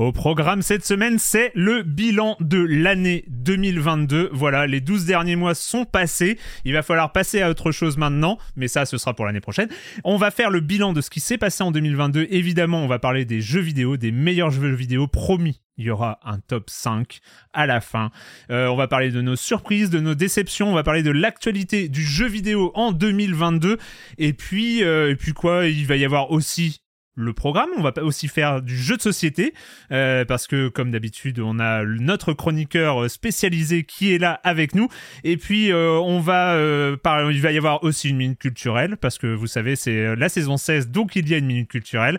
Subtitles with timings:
[0.00, 4.30] Au programme cette semaine, c'est le bilan de l'année 2022.
[4.32, 6.38] Voilà, les 12 derniers mois sont passés.
[6.64, 9.68] Il va falloir passer à autre chose maintenant, mais ça, ce sera pour l'année prochaine.
[10.02, 12.28] On va faire le bilan de ce qui s'est passé en 2022.
[12.30, 16.18] Évidemment, on va parler des jeux vidéo, des meilleurs jeux vidéo promis il y aura
[16.24, 17.20] un top 5
[17.52, 18.10] à la fin.
[18.50, 21.88] Euh, on va parler de nos surprises, de nos déceptions, on va parler de l'actualité
[21.88, 23.78] du jeu vidéo en 2022.
[24.18, 26.82] Et puis, euh, et puis quoi, il va y avoir aussi
[27.14, 27.68] le programme.
[27.76, 29.54] On va aussi faire du jeu de société
[29.92, 34.88] euh, parce que, comme d'habitude, on a notre chroniqueur spécialisé qui est là avec nous.
[35.24, 37.30] Et puis, euh, on va, euh, par...
[37.30, 40.56] il va y avoir aussi une minute culturelle parce que vous savez, c'est la saison
[40.56, 42.18] 16, donc il y a une minute culturelle.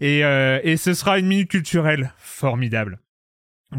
[0.00, 2.98] Et, et ce sera une minute culturelle formidable.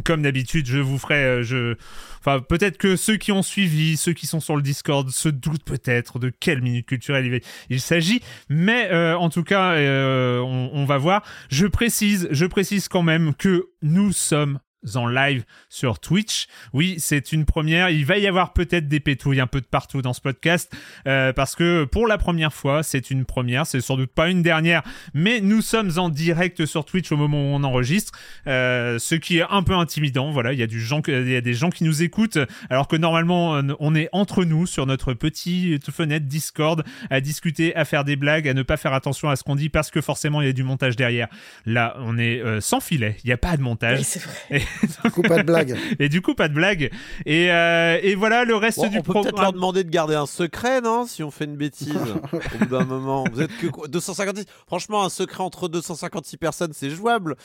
[0.03, 1.75] Comme d'habitude, je vous ferai, euh, je,
[2.19, 5.63] enfin peut-être que ceux qui ont suivi, ceux qui sont sur le Discord, se doutent
[5.63, 7.41] peut-être de quelle minute culturelle
[7.71, 11.23] il, s'agit, mais euh, en tout cas, euh, on, on, va voir.
[11.49, 14.59] Je précise, je précise quand même que nous sommes
[14.95, 16.47] en live sur Twitch.
[16.73, 17.89] Oui, c'est une première.
[17.89, 20.71] Il va y avoir peut-être des pétouilles un peu de partout dans ce podcast
[21.07, 23.65] euh, parce que pour la première fois, c'est une première.
[23.65, 27.37] C'est sans doute pas une dernière, mais nous sommes en direct sur Twitch au moment
[27.37, 30.31] où on enregistre, euh, ce qui est un peu intimidant.
[30.31, 32.39] Voilà, il y a du gens, il y a des gens qui nous écoutent
[32.69, 37.85] alors que normalement on est entre nous sur notre petite fenêtre Discord à discuter, à
[37.85, 40.41] faire des blagues, à ne pas faire attention à ce qu'on dit parce que forcément
[40.41, 41.27] il y a du montage derrière.
[41.65, 43.17] Là, on est euh, sans filet.
[43.23, 44.01] Il n'y a pas de montage.
[44.01, 44.61] c'est vrai.
[45.03, 45.77] Du coup, pas de blague.
[45.99, 46.91] Et du coup, pas de blague.
[47.25, 50.15] Et, euh, et voilà le reste bon, du on peut peut-être leur demander de garder
[50.15, 51.95] un secret, non Si on fait une bêtise
[52.33, 53.25] au bout d'un moment.
[53.31, 57.35] Vous êtes que 256 Franchement, un secret entre 256 personnes, c'est jouable.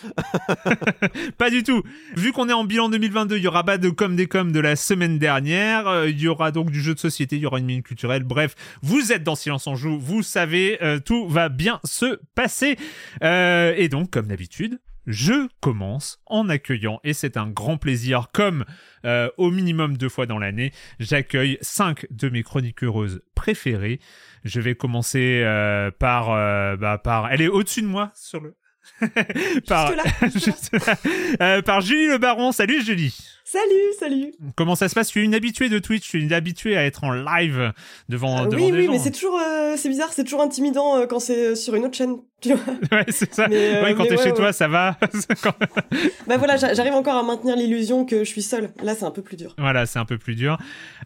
[1.39, 1.83] pas du tout.
[2.17, 4.61] Vu qu'on est en bilan 2022, il y aura pas de comme des comme de
[4.61, 5.89] la semaine dernière.
[5.89, 8.25] Euh, il y aura donc du jeu de société, il y aura une minute culturelle.
[8.25, 12.77] Bref, vous êtes dans Silence en Joue, vous savez, euh, tout va bien se passer.
[13.23, 18.65] Euh, et donc, comme d'habitude, je commence en accueillant, et c'est un grand plaisir, comme
[19.05, 24.01] euh, au minimum deux fois dans l'année, j'accueille cinq de mes chroniqueuses préférées.
[24.45, 27.31] Je vais commencer euh, par, euh, bah, par...
[27.31, 28.55] Elle est au-dessus de moi sur le...
[29.69, 29.93] par...
[29.93, 30.95] Juste là, juste là.
[31.43, 32.53] euh, par Julie Le Baron.
[32.53, 33.17] Salut Julie.
[33.47, 34.33] Salut, salut.
[34.56, 35.09] Comment ça se passe?
[35.09, 37.73] Tu es une habituée de Twitch, tu es une habituée à être en live
[38.09, 38.93] devant, euh, devant Oui, des oui, gens.
[38.93, 41.94] mais c'est toujours, euh, c'est bizarre, c'est toujours intimidant euh, quand c'est sur une autre
[41.94, 42.17] chaîne.
[42.41, 43.47] Tu vois ouais, c'est ça.
[43.49, 44.35] Mais, euh, ouais, quand t'es ouais, chez ouais.
[44.35, 44.97] toi, ça va.
[46.26, 48.70] bah voilà, j'a- j'arrive encore à maintenir l'illusion que je suis seule.
[48.82, 49.55] Là, c'est un peu plus dur.
[49.59, 50.59] voilà, c'est un peu plus dur.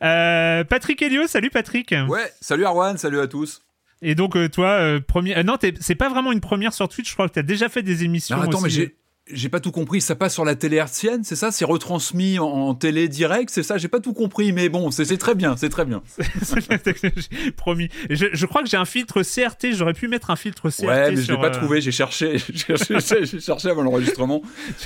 [0.02, 1.92] Euh, Patrick Helio, salut Patrick.
[2.08, 3.62] Ouais, salut Arwan, salut à tous.
[4.02, 7.08] Et donc euh, toi, euh, premier, euh, non, c'est pas vraiment une première sur Twitch.
[7.08, 8.36] Je crois que t'as déjà fait des émissions.
[8.36, 8.76] Non, attends, mais aussi.
[8.76, 8.96] j'ai.
[9.32, 10.00] j'ai pas tout compris.
[10.00, 11.50] Ça passe sur la télé hertzienne, c'est ça?
[11.50, 13.76] C'est retransmis en, télé direct, c'est ça?
[13.76, 16.02] J'ai pas tout compris, mais bon, c'est très bien, c'est très bien.
[17.56, 17.88] promis.
[18.08, 19.72] Je, je, crois que j'ai un filtre CRT.
[19.72, 20.86] J'aurais pu mettre un filtre CRT.
[20.86, 21.80] Ouais, mais je l'ai pas trouvé.
[21.80, 24.42] J'ai cherché, j'ai cherché avant l'enregistrement.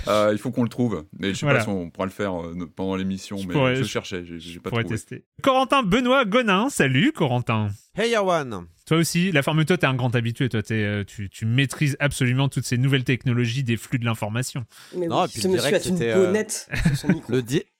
[0.06, 1.04] il faut qu'on le trouve.
[1.18, 2.32] Mais je sais pas si on pourra le faire
[2.76, 4.84] pendant l'émission, mais je cherchais, j'ai pas trouvé.
[4.84, 5.24] Tester.
[5.42, 7.68] Corentin Benoît Gonin, salut Corentin.
[7.94, 10.48] Hey Yawan toi aussi, la forme toi, t'es un grand habitué.
[10.48, 14.64] Toi, euh, tu, tu, maîtrises absolument toutes ces nouvelles technologies des flux de l'information.
[14.96, 16.44] non, puis le direct, c'était euh,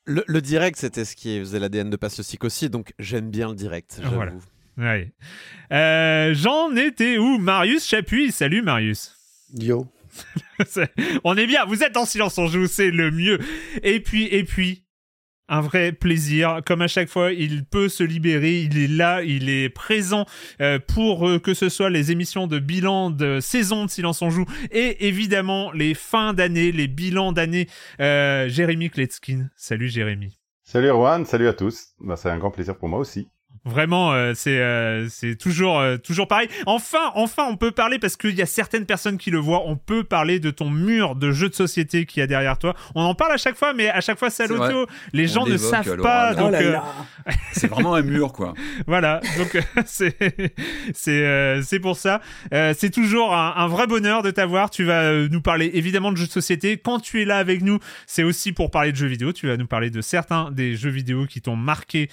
[0.07, 3.55] le, le, direct, c'était ce qui faisait l'ADN de Passe aussi, donc j'aime bien le
[3.55, 4.01] direct.
[4.13, 4.33] Voilà.
[4.79, 5.13] Ouais.
[5.73, 7.39] Euh, J'en étais où?
[7.39, 8.33] Marius Chapuis.
[8.33, 9.17] Salut Marius.
[9.55, 9.87] Yo.
[11.25, 11.65] On est bien.
[11.67, 13.39] Vous êtes en silence on joue, c'est le mieux.
[13.83, 14.82] Et puis, et puis,
[15.53, 16.61] un vrai plaisir.
[16.67, 20.25] Comme à chaque fois, il peut se libérer, il est là, il est présent
[20.61, 24.31] euh, pour euh, que ce soit les émissions de bilan de saison de Silence on
[24.31, 27.69] joue et évidemment les fins d'année, les bilans d'année.
[28.01, 29.51] Euh, Jérémy Kletskin.
[29.55, 30.39] Salut Jérémy.
[30.65, 31.89] Salut Erwan, salut à tous.
[32.01, 33.29] Bah, c'est un grand plaisir pour moi aussi.
[33.65, 36.49] Vraiment, euh, c'est euh, c'est toujours euh, toujours pareil.
[36.67, 39.63] Enfin, enfin, on peut parler parce qu'il y a certaines personnes qui le voient.
[39.67, 42.75] On peut parler de ton mur de jeux de société qui y a derrière toi.
[42.97, 44.89] On en parle à chaque fois, mais à chaque fois c'est à l'audio.
[45.13, 46.35] Les gens ne savent pas.
[46.35, 48.53] Donc, oh c'est vraiment un mur, quoi.
[48.89, 49.21] voilà.
[49.39, 49.57] Donc
[49.87, 50.17] c'est
[50.93, 52.21] c'est c'est pour ça.
[52.51, 54.71] c'est toujours un, un, vrai bonheur de t'avoir.
[54.71, 56.79] Tu vas nous parler évidemment de jeux de société.
[56.79, 57.79] Quand tu es là avec nous,
[58.09, 59.33] c'est aussi pour parler de jeux vidéo.
[59.33, 62.11] Tu vas nous parler de certains des jeux vidéo qui t'ont marqué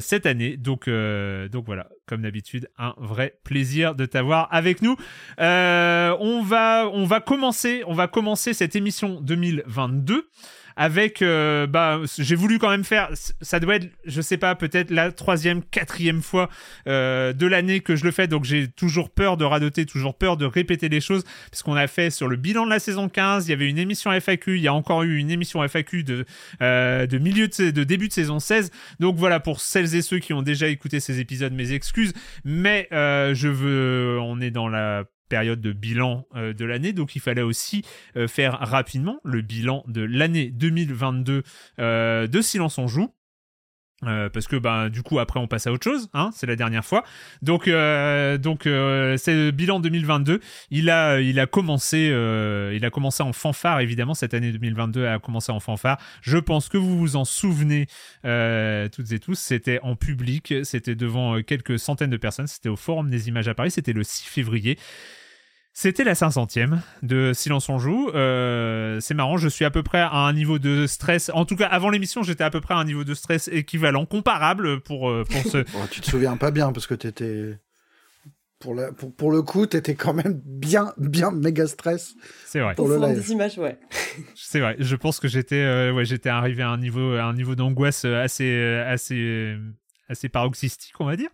[0.00, 0.56] cette année.
[0.56, 4.96] Donc euh, donc, voilà, comme d'habitude, un vrai plaisir de t'avoir avec nous.
[5.40, 10.28] Euh, on va, on va commencer, on va commencer cette émission 2022
[10.76, 14.90] avec euh, bah j'ai voulu quand même faire ça doit être je sais pas peut-être
[14.90, 16.50] la troisième quatrième fois
[16.86, 18.28] euh, de l'année que je le fais.
[18.28, 21.24] Donc j'ai toujours peur de radoter toujours peur de répéter les choses.
[21.50, 24.12] Puisqu'on a fait sur le bilan de la saison 15 il y avait une émission
[24.12, 26.26] FAQ il y a encore eu une émission FAQ de
[26.60, 28.70] euh, de milieu de, de début de saison 16
[29.00, 32.12] donc voilà pour celles et ceux qui ont déjà écouté ces épisodes mes excuses.
[32.44, 37.20] Mais je veux on est dans la période de bilan euh, de l'année, donc il
[37.20, 37.82] fallait aussi
[38.16, 41.42] euh, faire rapidement le bilan de l'année 2022
[41.78, 43.12] euh, de Silence on joue.
[44.02, 46.84] Parce que bah du coup après on passe à autre chose, hein, c'est la dernière
[46.84, 47.04] fois.
[47.42, 50.40] Donc donc c'est le bilan 2022.
[50.70, 52.08] Il a il a commencé
[52.74, 55.98] il a commencé en fanfare évidemment cette année 2022 a commencé en fanfare.
[56.20, 57.86] Je pense que vous vous en souvenez
[58.22, 59.38] toutes et tous.
[59.38, 62.46] C'était en public, c'était devant quelques centaines de personnes.
[62.46, 63.70] C'était au Forum des Images à Paris.
[63.70, 64.78] C'était le 6 février.
[65.78, 68.08] C'était la 500e de Silence on joue.
[68.14, 71.30] Euh, c'est marrant, je suis à peu près à un niveau de stress.
[71.34, 74.06] En tout cas, avant l'émission, j'étais à peu près à un niveau de stress équivalent,
[74.06, 75.58] comparable pour, euh, pour ce.
[75.76, 77.58] oh, tu te souviens pas bien parce que t'étais.
[78.58, 82.14] Pour, la, pour, pour, le coup, t'étais quand même bien, bien méga stress.
[82.46, 82.74] C'est vrai.
[82.74, 83.14] Pour le live.
[83.14, 83.78] des images, ouais.
[84.34, 84.76] C'est vrai.
[84.78, 88.06] Je pense que j'étais, euh, ouais, j'étais arrivé à un niveau, à un niveau d'angoisse
[88.06, 89.58] assez, assez,
[90.08, 91.30] assez paroxystique, on va dire.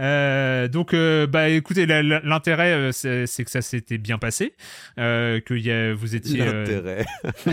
[0.00, 4.54] Euh, donc, euh, bah, écoutez, l'intérêt, euh, c'est que ça s'était bien passé,
[4.96, 6.44] que y a, vous étiez.
[6.44, 7.06] L'intérêt.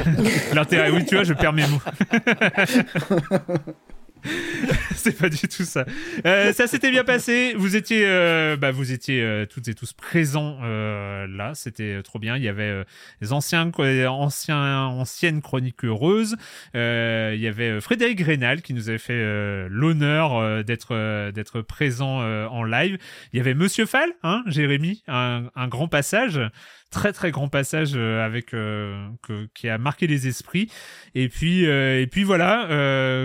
[0.54, 1.82] l'intérêt, oui, tu vois, je perds mes mots.
[4.96, 5.86] c'est pas du tout ça.
[6.26, 7.54] Euh, ça s'était bien passé.
[7.56, 11.52] Vous étiez, euh, bah, vous étiez euh, toutes et tous présents là.
[11.56, 12.38] C'était trop bien.
[12.38, 12.84] Il y avait
[13.22, 13.72] les anciens,
[14.08, 16.36] anciens, anciennes chroniques heureuses.
[16.74, 22.98] il y avait Frédéric Rénal qui nous avait fait l'honneur d'être d'être présent en live.
[23.34, 26.40] Il y avait Monsieur Fall, hein, Jérémy, un, un grand passage
[26.90, 29.10] très très grand passage euh, avec euh,
[29.54, 30.72] qui a marqué les esprits.
[31.16, 32.68] Et puis euh, et puis voilà.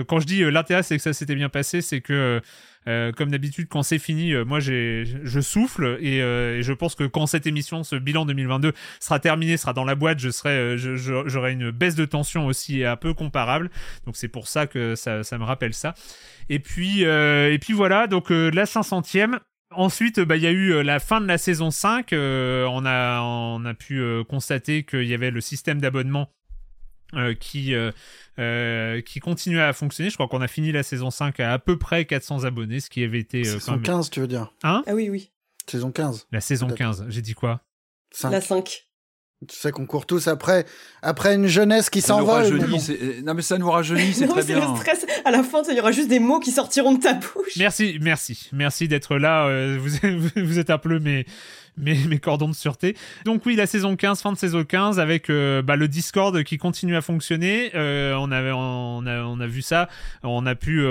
[0.07, 2.41] quand je dis l'intérêt, c'est que ça s'était bien passé, c'est que
[2.85, 7.47] comme d'habitude, quand c'est fini, moi j'ai, je souffle et, je pense que quand cette
[7.47, 11.95] émission, ce bilan 2022 sera terminé, sera dans la boîte, je serai, j'aurai une baisse
[11.95, 13.69] de tension aussi un peu comparable.
[14.05, 15.93] Donc c'est pour ça que ça, ça me rappelle ça.
[16.49, 19.39] Et puis et puis voilà, donc la 500e.
[19.75, 22.13] Ensuite, bah, il y a eu euh, la fin de la saison 5.
[22.13, 26.29] Euh, on, a, on a pu euh, constater qu'il y avait le système d'abonnement
[27.39, 27.75] qui,
[29.05, 30.09] qui continuait à fonctionner.
[30.09, 32.89] Je crois qu'on a fini la saison 5 à à peu près 400 abonnés, ce
[32.89, 33.43] qui avait été...
[33.43, 34.51] saison 15, tu veux dire?
[34.63, 34.83] Hein?
[34.87, 35.31] Ah oui, oui.
[35.69, 36.27] Saison 15.
[36.31, 37.61] La saison 15, j'ai dit quoi?
[38.23, 38.87] La 5.
[39.47, 40.65] Tu sais qu'on court tous après,
[41.01, 42.59] après une jeunesse qui s'envole.
[43.23, 44.59] Non mais ça nous rajeunit, c'est très bien.
[44.59, 45.05] Le stress.
[45.25, 47.55] À la fin, il y aura juste des mots qui sortiront de ta bouche.
[47.57, 49.47] Merci, merci, merci d'être là.
[49.47, 49.97] Euh, vous,
[50.35, 51.25] vous êtes un peu mes,
[51.77, 52.95] mes, mes cordons de sûreté.
[53.25, 56.95] Donc oui, la saison 15, fin de saison 15, avec bah, le Discord qui continue
[56.95, 57.71] à fonctionner.
[57.73, 59.89] on, avait, on, a, on a vu ça.
[60.23, 60.83] On a pu...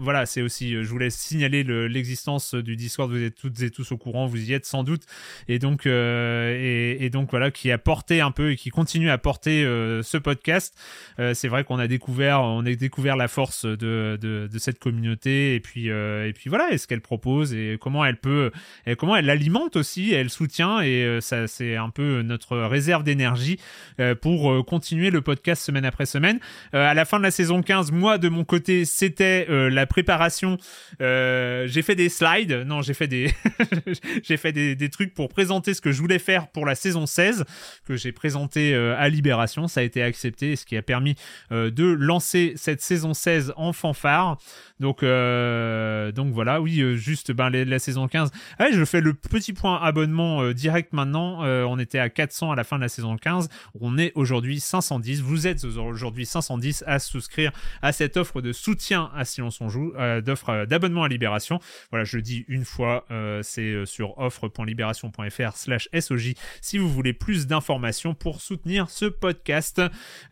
[0.00, 0.72] voilà, c'est aussi...
[0.72, 3.10] je voulais signaler l'existence du Discord.
[3.10, 5.02] Vous êtes toutes et tous au courant, vous y êtes sans doute.
[5.48, 9.18] Et donc, et, et, donc voilà, qui a porté un peu et qui continue à
[9.18, 9.62] porter
[10.02, 10.76] ce podcast.
[11.18, 15.54] c'est vrai qu'on a découvert, on a découvert la force de, de, de cette communauté
[15.54, 18.50] et puis, et puis voilà, et ce qu'elle propose et comment elle peut,
[18.86, 23.02] et comment elle alimente aussi, elle soutient et euh, ça c'est un peu notre réserve
[23.02, 23.58] d'énergie
[24.00, 26.38] euh, pour euh, continuer le podcast semaine après semaine.
[26.72, 30.58] à la fin de la saison 15, moi de mon côté, c'était la préparation.
[31.00, 33.32] j'ai fait des slides, non, j'ai fait des
[34.22, 37.44] j'ai fait des, trucs pour présenter ce que je voulais faire pour la saison 16
[37.86, 41.16] que j'ai présenté à Libération, ça a été accepté, ce qui a permis
[41.50, 44.38] de lancer cette saison 16 en fanfare.
[44.80, 48.30] Donc donc voilà, oui, juste ben la saison 15.
[48.58, 51.44] Ah je fais le petit point abonnement euh, direct maintenant.
[51.44, 53.48] Euh, on était à 400 à la fin de la saison 15.
[53.80, 55.22] On est aujourd'hui 510.
[55.22, 59.92] Vous êtes aujourd'hui 510 à souscrire à cette offre de soutien à Silence on joue,
[59.96, 61.60] euh, d'offre d'abonnement à Libération.
[61.90, 63.06] Voilà, je dis une fois,
[63.42, 69.80] c'est sur offre.libération.fr slash SOJ si vous voulez plus d'informations pour soutenir ce podcast.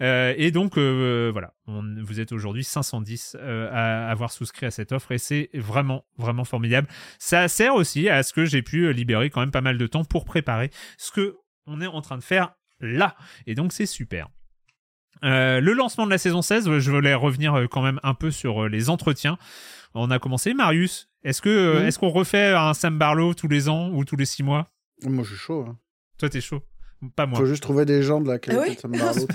[0.01, 5.51] et donc, voilà, vous êtes aujourd'hui 510 à avoir souscrit à cette offre et c'est
[5.55, 6.89] vraiment, vraiment formidable.
[7.19, 10.05] Ça sert aussi à ce que j'ai pu libérer quand même pas mal de temps
[10.05, 13.17] pour préparer ce que on est en train de faire là.
[13.47, 14.29] Et donc c'est super.
[15.23, 18.31] Euh, le lancement de la saison 16, je voulais revenir euh, quand même un peu
[18.31, 19.39] sur les entretiens.
[19.95, 21.09] On a commencé, Marius.
[21.23, 24.43] Est-ce que est-ce qu'on refait un Sam Barlow tous les ans ou tous les six
[24.43, 24.69] mois?
[25.05, 25.65] Moi, je suis chaud.
[25.69, 25.79] Hein.
[26.19, 26.63] Toi, t'es chaud?
[27.11, 27.39] Pas moi.
[27.39, 29.27] Faut juste trouver des gens de la qualité ah de Sam Barlow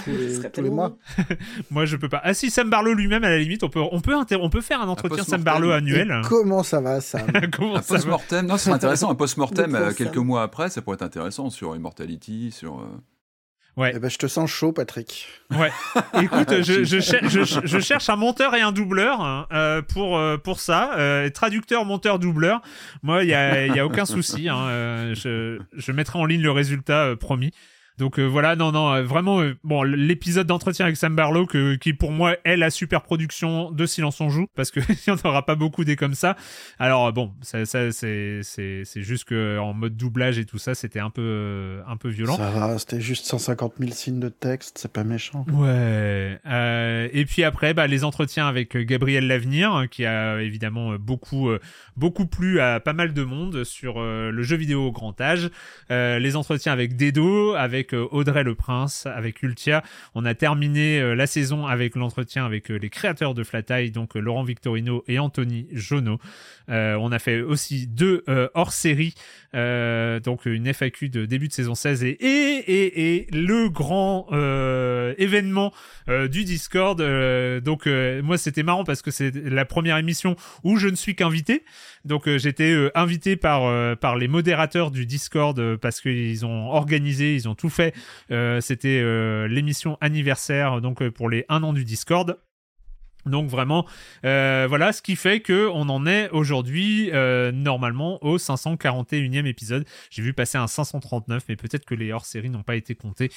[0.53, 0.97] tous les, mois.
[1.71, 2.21] moi, je peux pas.
[2.23, 4.81] Ah si, Sam Barlow lui-même, à la limite, on peut, on peut, on peut faire
[4.81, 6.21] un entretien Sam Barlow annuel.
[6.27, 9.09] comment ça va, Sam comment Un post-mortem, non, c'est intéressant.
[9.09, 12.79] Un post-mortem euh, quelques mois après, ça pourrait être intéressant sur Immortality, sur.
[12.79, 12.85] Euh,
[13.77, 13.93] Ouais.
[13.95, 15.27] Eh ben, je te sens chaud, Patrick.
[15.51, 15.71] Ouais.
[16.21, 20.95] Écoute, je, je, cherche un monteur et un doubleur hein, euh, pour, pour ça.
[21.33, 22.61] traducteur, monteur, doubleur.
[23.03, 24.49] Moi, il n'y a, y a aucun souci.
[24.49, 27.53] Hein, je, je mettrai en ligne le résultat promis.
[27.99, 31.93] Donc euh, voilà, non, non, euh, vraiment, euh, bon, l'épisode d'entretien avec Sam Barlow, qui
[31.93, 35.45] pour moi est la super production de Silence on joue, parce qu'il n'y en aura
[35.45, 36.37] pas beaucoup des comme ça.
[36.79, 40.75] Alors bon, ça, ça c'est, c'est, c'est juste que en mode doublage et tout ça,
[40.75, 42.37] c'était un peu, un peu violent.
[42.37, 45.45] Ça va, c'était juste 150 000 signes de texte, c'est pas méchant.
[45.51, 46.39] Ouais.
[47.13, 51.49] et puis après, bah, les entretiens avec Gabriel Lavenir, qui a évidemment beaucoup,
[51.97, 55.49] beaucoup plu à pas mal de monde sur le jeu vidéo au grand âge.
[55.89, 59.83] les entretiens avec Dedo, avec Audrey Le Prince, avec Ultia.
[60.15, 64.15] On a terminé euh, la saison avec l'entretien avec euh, les créateurs de Flat donc
[64.15, 66.19] euh, Laurent Victorino et Anthony Jonot.
[66.69, 68.23] On a fait aussi deux
[68.53, 69.15] hors-série,
[69.53, 74.27] donc une FAQ de début de saison 16 et, et, et, le grand
[75.17, 75.73] événement
[76.07, 77.01] du Discord.
[77.61, 81.63] donc moi c'était marrant parce que c'est la première émission où je ne suis qu'invité.
[82.05, 87.55] Donc j'étais invité par, par les modérateurs du Discord parce qu'ils ont organisé, ils ont
[87.55, 87.93] tout fait.
[88.31, 92.39] Euh, c'était euh, l'émission anniversaire donc euh, pour les 1 an du Discord.
[93.25, 93.85] Donc vraiment,
[94.25, 99.85] euh, voilà, ce qui fait que on en est aujourd'hui euh, normalement au 541e épisode.
[100.09, 103.29] J'ai vu passer un 539, mais peut-être que les hors-séries n'ont pas été comptés.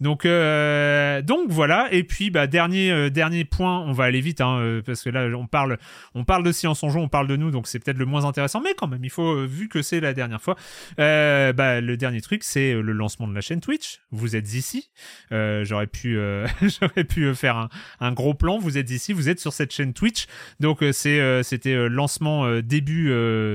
[0.00, 1.88] Donc, euh, donc voilà.
[1.92, 5.46] Et puis, bah, dernier, dernier point, on va aller vite, hein, parce que là, on
[5.46, 5.78] parle,
[6.14, 8.24] on parle de Science en jeu, on parle de nous, donc c'est peut-être le moins
[8.24, 10.56] intéressant, mais quand même, il faut, vu que c'est la dernière fois,
[10.96, 14.00] bah, le dernier truc, c'est le lancement de la chaîne Twitch.
[14.10, 14.90] Vous êtes ici.
[15.30, 16.18] j'aurais pu,
[17.08, 17.68] pu faire un,
[18.00, 18.58] un gros plan.
[18.58, 19.12] Vous êtes ici.
[19.36, 20.26] Sur cette chaîne Twitch.
[20.60, 23.12] Donc euh, c'est euh, c'était euh, lancement début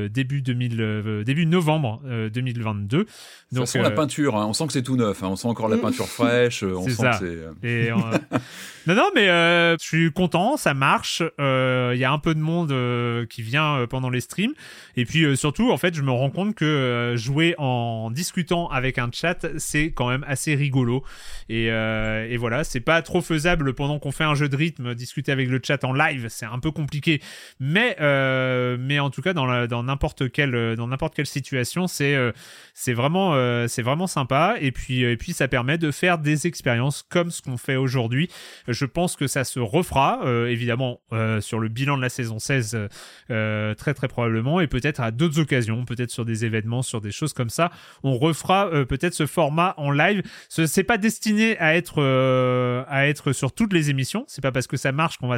[0.09, 2.01] début 2000 début novembre
[2.33, 3.05] 2022.
[3.51, 4.45] Donc ça sent la peinture, hein.
[4.47, 5.27] on sent que c'est tout neuf, hein.
[5.29, 7.91] on sent encore la peinture fraîche, on sent que c'est
[8.87, 11.21] Non non mais je suis content, ça marche.
[11.39, 12.73] Il y a un peu de monde
[13.27, 14.53] qui vient pendant les streams
[14.95, 19.09] et puis surtout en fait je me rends compte que jouer en discutant avec un
[19.11, 21.03] chat c'est quand même assez rigolo
[21.49, 25.31] et, et voilà c'est pas trop faisable pendant qu'on fait un jeu de rythme discuter
[25.31, 27.21] avec le chat en live, c'est un peu compliqué.
[27.59, 30.75] Mais, euh, mais en tout cas, dans, dans n'importe quelle,
[31.15, 32.31] quelle situation, c'est, euh,
[32.73, 34.55] c'est vraiment, euh, c'est vraiment sympa.
[34.59, 38.29] Et puis, et puis, ça permet de faire des expériences comme ce qu'on fait aujourd'hui.
[38.73, 41.01] Je pense que ça se refera, évidemment,
[41.39, 42.77] sur le bilan de la saison 16,
[43.27, 47.33] très très probablement, et peut-être à d'autres occasions, peut-être sur des événements, sur des choses
[47.33, 47.71] comme ça.
[48.03, 50.23] On refera peut-être ce format en live.
[50.49, 52.01] Ce, c'est pas destiné à être,
[52.87, 54.25] à être sur toutes les émissions.
[54.27, 55.37] C'est pas parce que ça marche qu'on va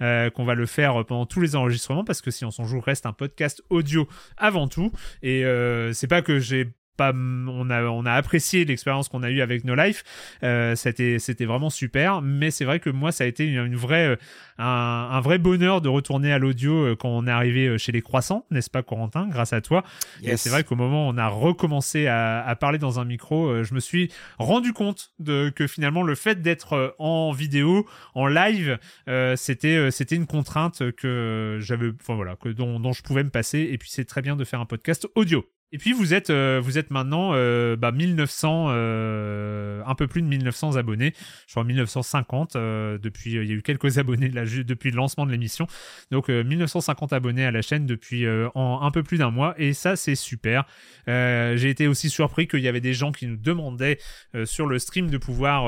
[0.00, 2.80] euh, qu'on va le faire pendant tous les enregistrements parce que si on s'en joue
[2.80, 4.92] reste un podcast audio avant tout.
[5.22, 9.30] Et euh, c'est pas que j'ai pas, on a, on a apprécié l'expérience qu'on a
[9.30, 10.04] eue avec No Life.
[10.42, 12.22] Euh, c'était, c'était vraiment super.
[12.22, 14.16] Mais c'est vrai que moi, ça a été une, vraie, euh,
[14.58, 18.46] un, vrai bonheur de retourner à l'audio euh, quand on est arrivé chez les Croissants,
[18.50, 19.84] n'est-ce pas, Corentin, grâce à toi.
[20.22, 23.74] Et c'est vrai qu'au moment où on a recommencé à, parler dans un micro, je
[23.74, 28.78] me suis rendu compte de que finalement le fait d'être en vidéo, en live,
[29.36, 33.68] c'était, c'était une contrainte que j'avais, enfin voilà, que dont, dont je pouvais me passer.
[33.70, 35.44] Et puis c'est très bien de faire un podcast audio.
[35.72, 40.22] Et puis vous êtes, euh, vous êtes maintenant euh, bah, 1900, euh, un peu plus
[40.22, 41.12] de 1900 abonnés.
[41.48, 43.32] Je crois 1950 depuis.
[43.32, 45.66] Il y a eu quelques abonnés depuis le lancement de l'émission.
[46.12, 49.96] Donc 1950 abonnés à la chaîne depuis en un peu plus d'un mois et ça
[49.96, 50.64] c'est super.
[51.06, 53.98] J'ai été aussi surpris qu'il y avait des gens qui nous demandaient
[54.44, 55.66] sur le stream de pouvoir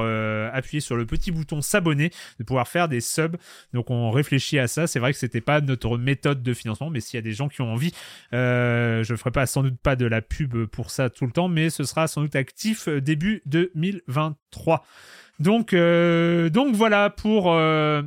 [0.55, 3.37] appuyer sur le petit bouton s'abonner, de pouvoir faire des subs.
[3.73, 4.87] Donc on réfléchit à ça.
[4.87, 7.49] C'est vrai que c'était pas notre méthode de financement, mais s'il y a des gens
[7.49, 7.93] qui ont envie,
[8.33, 11.69] je ferai pas sans doute pas de la pub pour ça tout le temps, mais
[11.69, 14.85] ce sera sans doute actif euh, début 2023.
[15.41, 18.03] Donc, euh, donc voilà pour, euh,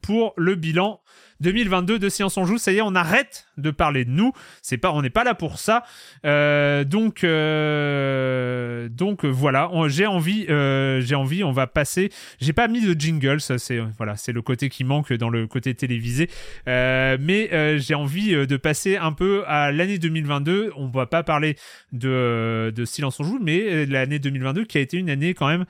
[0.00, 1.00] pour le bilan
[1.40, 2.58] 2022 de Science en Joue.
[2.58, 4.32] Ça y est, on arrête de parler de nous.
[4.62, 5.84] C'est pas, on n'est pas là pour ça.
[6.24, 9.70] Euh, donc, euh, donc voilà.
[9.88, 11.44] J'ai envie, euh, j'ai envie.
[11.44, 12.10] On va passer.
[12.40, 13.40] J'ai pas mis de jingle.
[13.40, 16.28] Ça c'est voilà, c'est le côté qui manque dans le côté télévisé.
[16.66, 20.72] mais j'ai envie de passer un peu à l'année 2022.
[20.76, 21.56] On va pas parler
[21.92, 25.64] de, de Silence en Joue, mais l'année 2022 qui a été une année quand même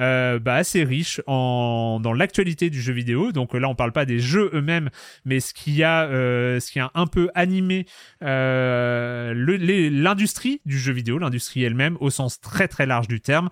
[0.00, 3.32] euh, bah, assez riche en, dans l'actualité du jeu vidéo.
[3.32, 4.90] Donc là, on parle pas des jeux eux-mêmes,
[5.24, 7.86] mais ce qui a, euh, ce qui a un peu animé
[8.22, 13.48] euh, l'industrie du jeu vidéo, l'industrie elle-même, au sens très très large du terme.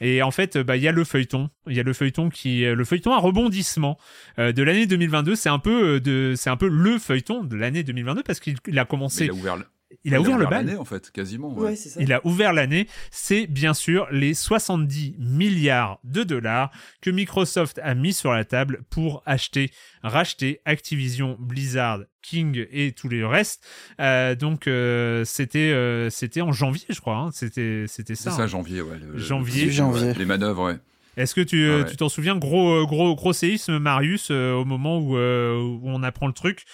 [0.00, 2.64] Et en fait, bah il y a le feuilleton, il y a le feuilleton qui,
[2.64, 3.96] le feuilleton à rebondissement
[4.36, 5.36] de l'année 2022.
[5.36, 8.84] C'est un peu de, c'est un peu le feuilleton de l'année 2022 parce qu'il a
[8.84, 9.24] commencé.
[9.24, 9.56] il a ouvert
[10.04, 10.76] il a, ouvert, le bal.
[10.78, 11.56] en fait, quasiment.
[11.98, 12.86] Il a ouvert l'année.
[13.10, 18.82] C'est bien sûr les 70 milliards de dollars que Microsoft a mis sur la table
[18.90, 19.70] pour acheter,
[20.02, 23.64] racheter Activision, Blizzard, King et tous les restes.
[24.00, 27.16] Euh, donc euh, c'était euh, c'était en janvier, je crois.
[27.16, 27.30] Hein.
[27.32, 28.30] C'était c'était ça.
[28.30, 28.46] C'est ça, hein.
[28.46, 28.98] janvier, ouais.
[29.14, 29.70] janvier.
[29.70, 30.12] janvier.
[30.14, 30.76] Les manœuvres, ouais.
[31.16, 32.36] Est-ce que tu ah tu t'en souviens?
[32.36, 36.66] Gros gros gros séisme Marius au moment où, où, on apprend le truc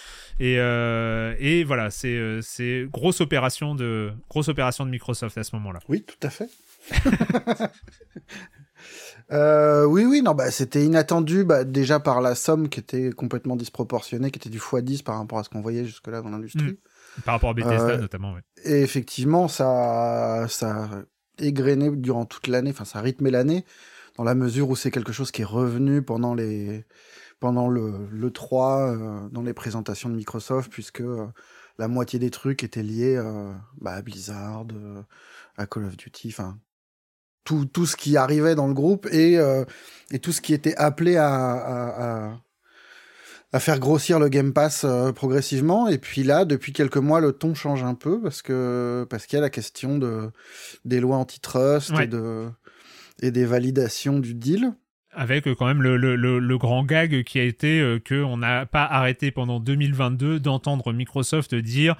[0.43, 5.45] et, euh, et voilà, c'est, euh, c'est grosse opération de grosse opération de Microsoft à
[5.45, 5.79] ce moment-là.
[5.89, 6.51] Oui, tout à fait.
[9.31, 13.55] Euh, oui, oui, non, bah, c'était inattendu, bah, déjà par la somme qui était complètement
[13.55, 16.73] disproportionnée, qui était du x10 par rapport à ce qu'on voyait jusque-là dans l'industrie.
[16.73, 17.23] Hmm.
[17.25, 18.41] Par rapport à Bethesda, notamment, oui.
[18.65, 20.89] Et effectivement, ça, ça a
[21.39, 23.65] égrené durant toute l'année, enfin, ça a rythmé l'année,
[24.19, 26.85] dans la mesure où c'est quelque chose qui est revenu pendant les,
[27.43, 31.27] pendant le, le 3 euh, dans les présentations de Microsoft, puisque euh,
[31.77, 34.65] la moitié des trucs étaient liés euh, bah, à Blizzard,
[35.57, 36.57] à Call of Duty, enfin
[37.43, 39.41] tout, tout ce qui arrivait dans le groupe et,
[40.13, 42.39] et tout ce qui était appelé à, à,
[43.53, 45.89] à, faire grossir le Game Pass progressivement.
[45.89, 49.39] Et puis là, depuis quelques mois, le ton change un peu parce que parce qu'il
[49.39, 50.31] y a la question de
[50.85, 52.49] des lois antitrust et de
[53.21, 54.73] et des validations du deal
[55.13, 58.67] avec euh, quand même le, le, le, grand gag qui a été euh, qu'on n'a
[58.67, 61.97] pas arrêté pendant 2022 d'entendre Microsoft dire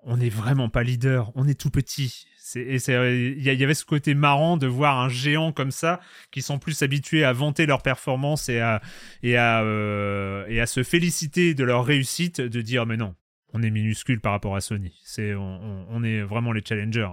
[0.00, 2.26] on n'est vraiment pas leader, on est tout petit.
[2.54, 6.58] Et il y, avait ce côté marrant de voir un géant comme ça qui sont
[6.58, 8.80] plus habitués à vanter leur performance et à,
[9.22, 13.14] et à, euh, et à se féliciter de leur réussite, de dire mais non,
[13.52, 14.98] on est minuscule par rapport à Sony.
[15.04, 17.10] C'est on, on, est vraiment les challengers.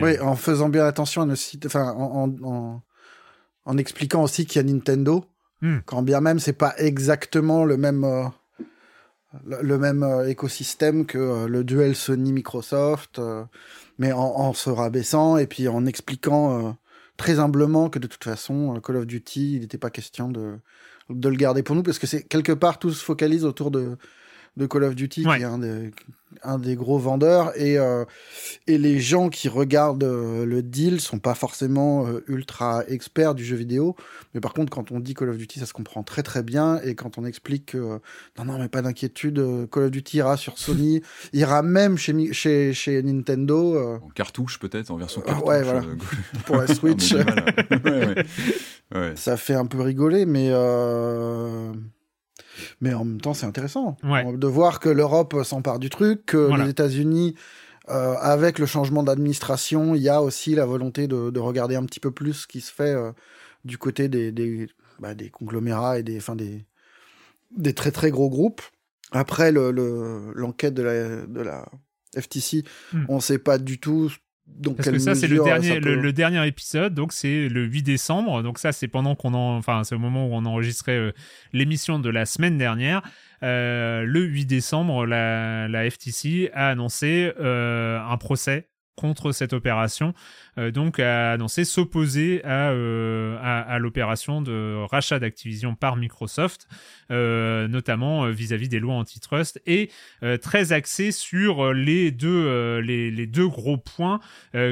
[0.00, 2.82] Oui, en faisant bien attention à nos sites, enfin en, en en
[3.76, 5.24] expliquant aussi qu'il y a Nintendo,
[5.60, 5.78] hmm.
[5.84, 8.24] quand bien même c'est pas exactement le même euh,
[9.44, 13.20] le, même euh, écosystème que euh, le duel Sony Microsoft,
[13.98, 16.78] mais en, se rabaissant et puis en expliquant
[17.16, 20.58] très humblement que de toute façon Call of Duty, il n'était pas question de
[21.10, 23.96] de le garder pour nous parce que c'est quelque part tout se focalise autour de
[24.58, 25.92] de Call of Duty, qui est un des,
[26.42, 28.04] un des gros vendeurs, et, euh,
[28.66, 33.44] et les gens qui regardent euh, le deal sont pas forcément euh, ultra experts du
[33.44, 33.94] jeu vidéo,
[34.34, 36.80] mais par contre, quand on dit Call of Duty, ça se comprend très très bien,
[36.82, 38.00] et quand on explique que
[38.36, 42.74] non, non, mais pas d'inquiétude, Call of Duty ira sur Sony, ira même chez, chez,
[42.74, 43.98] chez Nintendo.
[44.02, 45.48] En cartouche peut-être, en version cartouche.
[45.48, 45.82] ouais, voilà.
[46.46, 47.14] pour la Switch.
[49.14, 50.50] Ça fait un peu rigoler, mais.
[52.80, 56.70] Mais en même temps, c'est intéressant de voir que l'Europe s'empare du truc, que les
[56.70, 57.34] États-Unis,
[57.90, 62.00] euh, avec le changement d'administration, il y a aussi la volonté de, regarder un petit
[62.00, 63.12] peu plus ce qui se fait euh,
[63.64, 64.68] du côté des, des,
[64.98, 66.66] bah, des, conglomérats et des, enfin des,
[67.56, 68.60] des très très gros groupes.
[69.10, 71.66] Après l'enquête le, de, la, de la
[72.14, 73.04] FTC, hmm.
[73.08, 74.10] on ne sait pas du tout
[74.56, 78.42] donc, Parce que ça, c'est le dernier, le, dernier épisode, donc c'est le 8 décembre.
[78.42, 81.12] Donc ça, c'est pendant qu'on en, enfin, c'est au moment où on enregistrait
[81.52, 83.02] l'émission de la semaine dernière.
[83.42, 90.12] le 8 décembre, la, la FTC a annoncé un procès contre cette opération,
[90.58, 96.66] euh, donc a annoncé s'opposer à, euh, à, l'opération de rachat d'Activision par Microsoft,
[97.10, 99.90] euh, notamment vis-à-vis des lois antitrust, et
[100.42, 104.20] très axé sur les, deux gros points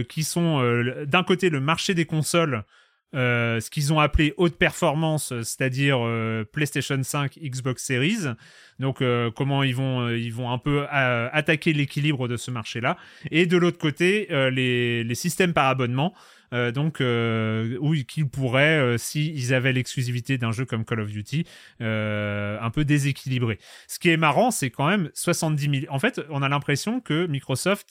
[0.09, 0.61] qui sont
[1.07, 2.65] d'un côté le marché des consoles
[3.15, 8.35] euh, ce qu'ils ont appelé haute performance, c'est-à-dire euh, PlayStation 5, Xbox Series.
[8.79, 12.97] Donc euh, comment ils vont ils vont un peu attaquer l'équilibre de ce marché-là.
[13.31, 16.15] Et de l'autre côté, les, systèmes par abonnement.
[16.53, 21.47] donc où qu'ils pourraient, s'ils avaient l'exclusivité d'un jeu comme Call of Duty,
[21.81, 23.59] un peu déséquilibrer.
[23.89, 25.95] Ce qui est marrant, c'est quand même 70 milliards.
[25.95, 27.89] En fait, on a l'impression que Microsoft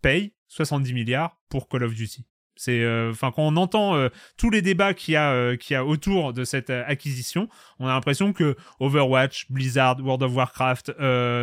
[0.00, 2.24] paye 70 milliards pour Call of Duty.
[2.56, 5.74] C'est euh, enfin quand on entend euh, tous les débats qu'il y a euh, qu'il
[5.74, 7.48] y a autour de cette acquisition,
[7.80, 10.92] on a l'impression que Overwatch, Blizzard, World of Warcraft,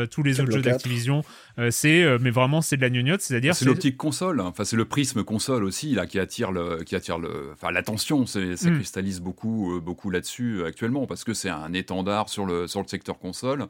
[0.09, 1.23] tous les autres jeux d'Activision,
[1.69, 4.45] c'est mais vraiment c'est de la gnognotte, c'est-à-dire c'est l'optique console, hein.
[4.45, 8.25] enfin c'est le prisme console aussi là qui attire le qui attire le enfin l'attention,
[8.25, 8.75] ça mm.
[8.75, 13.19] cristallise beaucoup beaucoup là-dessus actuellement parce que c'est un étendard sur le sur le secteur
[13.19, 13.67] console.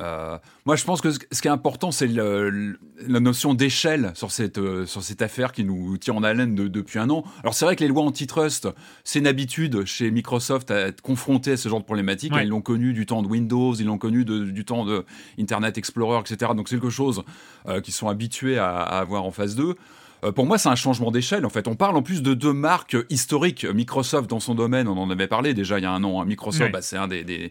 [0.00, 4.58] Euh, moi, je pense que ce qui est important, c'est la notion d'échelle sur cette,
[4.58, 7.24] euh, sur cette affaire qui nous tient en haleine depuis un an.
[7.42, 8.68] Alors, c'est vrai que les lois antitrust,
[9.04, 12.32] c'est une habitude chez Microsoft à être confronté à ce genre de problématiques.
[12.40, 15.04] Ils l'ont connu du temps de Windows, ils l'ont connu du temps de
[15.38, 16.52] Internet Explorer, etc.
[16.56, 17.22] Donc, c'est quelque chose
[17.68, 19.76] euh, qu'ils sont habitués à, à avoir en phase 2.
[20.24, 21.44] Euh, pour moi, c'est un changement d'échelle.
[21.44, 23.64] En fait, on parle en plus de deux marques historiques.
[23.64, 26.20] Microsoft, dans son domaine, on en avait parlé déjà il y a un an.
[26.20, 26.24] Hein.
[26.26, 27.50] Microsoft, bah, c'est un des, des,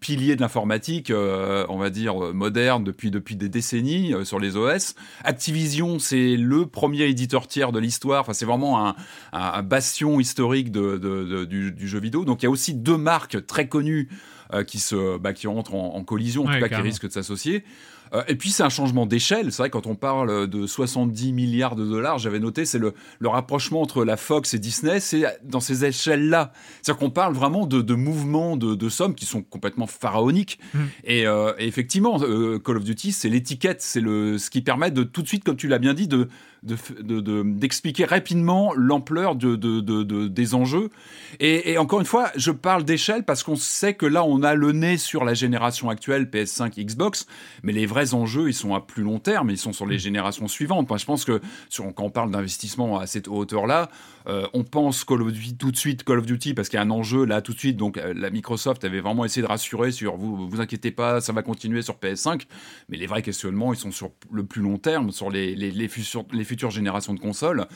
[0.00, 4.56] piliers de l'informatique, euh, on va dire, euh, moderne depuis, depuis des décennies sur les
[4.56, 4.94] OS.
[5.24, 8.20] Activision, c'est le premier éditeur tiers de l'histoire.
[8.20, 8.94] Enfin, c'est vraiment
[9.32, 12.24] un, bastion historique de, du, jeu vidéo.
[12.24, 14.08] Donc, il y a aussi deux marques très connues
[14.66, 17.64] qui, se, bah, qui rentrent en, collision, en tout cas, qui risquent de s'associer.
[18.14, 19.52] Euh, et puis c'est un changement d'échelle.
[19.52, 23.28] C'est vrai quand on parle de 70 milliards de dollars, j'avais noté, c'est le, le,
[23.28, 26.52] rapprochement entre la Fox et Disney, c'est dans ces échelles-là.
[26.82, 30.58] C'est-à-dire qu'on parle vraiment de, de mouvements de, de, sommes qui sont complètement pharaoniques.
[30.74, 30.78] Mmh.
[31.08, 35.02] Euh, et, effectivement, euh, Call of Duty, c'est l'étiquette, c'est le ce qui permet de
[35.02, 36.28] tout de suite, comme tu l'as bien dit, de
[36.62, 40.90] d'expliquer de, rapidement l'ampleur de, des enjeux.
[41.40, 44.72] Et, encore une fois, je parle d'échelle parce qu'on sait que là, on a le
[44.72, 47.26] nez sur la génération actuelle PS5, Xbox,
[47.62, 50.00] mais les vrais enjeux, ils sont à plus long terme, ils sont sur les mm.
[50.00, 50.88] générations suivantes.
[50.88, 53.90] Moi, je pense que sur, quand on parle d'investissement à cette hauteur-là,
[54.28, 56.80] euh, on pense Call of Duty tout de suite, Call of Duty, parce qu'il y
[56.80, 57.76] a un enjeu là tout de suite.
[57.76, 61.32] Donc, euh, la Microsoft avait vraiment essayé de rassurer sur vous, vous inquiétez pas, ça
[61.32, 62.42] va continuer sur PS5.
[62.88, 65.88] Mais les vrais questionnements, ils sont sur le plus long terme, sur les, les, les,
[66.32, 67.66] les futures générations de consoles.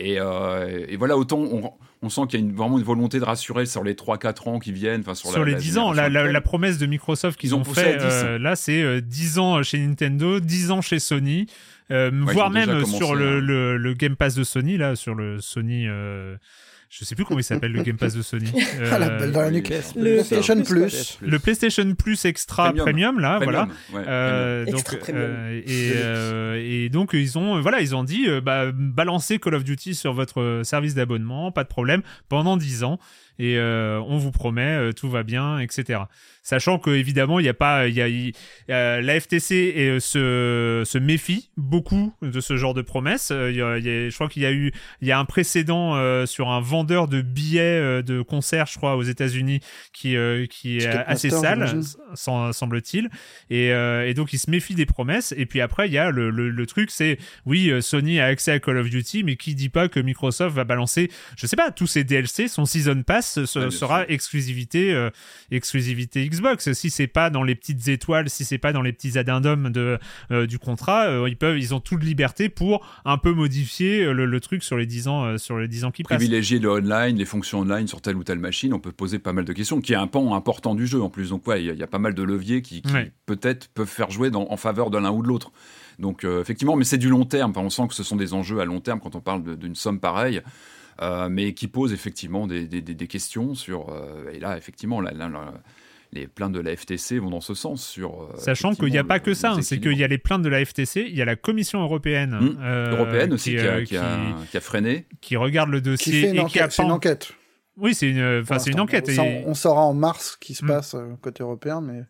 [0.00, 1.38] Euh, et, voilà, autant
[2.02, 4.58] on, sent qu'il y a une, vraiment une volonté de rassurer sur les 3-4 ans
[4.58, 5.04] qui viennent.
[5.14, 9.00] Sur, sur les 10 ans, la, promesse de Microsoft qu'ils ont, fait, euh, là, c'est
[9.00, 11.46] 10 euh, ans chez Nintendo, 10 ans chez Sony.
[11.90, 15.86] Voire même sur le, le, Game Pass de Sony, là, sur le Sony
[16.90, 18.50] je sais plus comment il s'appelle le Game Pass de Sony.
[18.90, 21.18] Ah, euh, le PlayStation Plus.
[21.22, 23.68] Le PlayStation Plus Extra Premium, là, voilà.
[23.94, 29.54] Euh, donc, euh, et, et, donc ils ont, voilà, ils ont dit, bah, balancez Call
[29.54, 32.98] of Duty sur votre service d'abonnement, pas de problème, pendant 10 ans
[33.40, 36.00] et euh, on vous promet tout va bien, etc.
[36.42, 38.32] Sachant que évidemment il y a pas, il y
[38.72, 43.30] a, la FTC se, se méfie beaucoup de ce genre de promesses.
[43.30, 46.48] Il y a, je crois qu'il y a eu, il y a un précédent sur
[46.48, 49.60] un vendeur de billets de concert, je crois, aux États-Unis
[49.92, 50.16] qui
[50.48, 51.80] qui est assez sale,
[52.14, 53.10] semble-t-il.
[53.50, 55.34] Et, et, donc il se méfie des promesses.
[55.36, 58.60] Et puis après il y a le, le, truc, c'est oui Sony a accès à
[58.60, 61.86] Call of Duty, mais qui dit pas que Microsoft va balancer, je sais pas, tous
[61.86, 65.10] ses DLC, son season pass ce sera exclusivité, euh,
[65.50, 66.72] exclusivité Xbox.
[66.72, 69.98] Si c'est pas dans les petites étoiles, si c'est pas dans les petits addendums de,
[70.30, 74.40] euh, du contrat, euh, ils peuvent, ils ont toute liberté pour un peu modifier le,
[74.40, 76.16] truc sur les 10 ans, sur les 10 ans qui passent.
[76.16, 79.34] Privilégier le online, les fonctions online sur telle ou telle machine, on peut poser pas
[79.34, 81.30] mal de questions, qui est un pan important du jeu en plus.
[81.30, 82.82] Donc ouais, il y, a pas mal de leviers qui,
[83.26, 85.52] peut-être peuvent faire jouer en faveur de l'un ou de l'autre.
[85.98, 87.52] Donc effectivement, mais c'est du long terme.
[87.56, 90.00] on sent que ce sont des enjeux à long terme quand on parle d'une somme
[90.00, 90.42] pareille.
[91.02, 92.68] Euh, mais qui pose effectivement des,
[93.08, 93.88] questions sur.
[93.88, 95.00] Euh, et là, effectivement,
[96.12, 98.22] les plaintes de la FTC vont dans ce sens sur.
[98.22, 100.42] Euh, Sachant qu'il n'y a pas que ça, hein, c'est qu'il y a les plaintes
[100.42, 102.34] de la FTC, il y a la Commission européenne.
[102.34, 105.06] Hum, européenne aussi qui, a, freiné.
[105.20, 107.32] Qui regarde le dossier qui fait une et qui a une enquête.
[107.76, 109.10] Oui, c'est une, une enquête.
[109.46, 110.68] On, saura en mars ce qui se hmm.
[110.68, 112.02] passe côté européen, mais.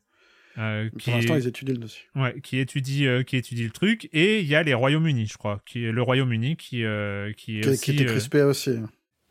[0.55, 2.11] Pour l'instant, ils étudient le dessus.
[2.17, 4.09] Ouais, qui étudie, qui étudie le truc.
[4.13, 7.61] Et il y a les Royaumes-Unis, je crois, qui le Royaume-Uni qui qui est qui,
[7.69, 8.79] aussi, qui était crispé aussi.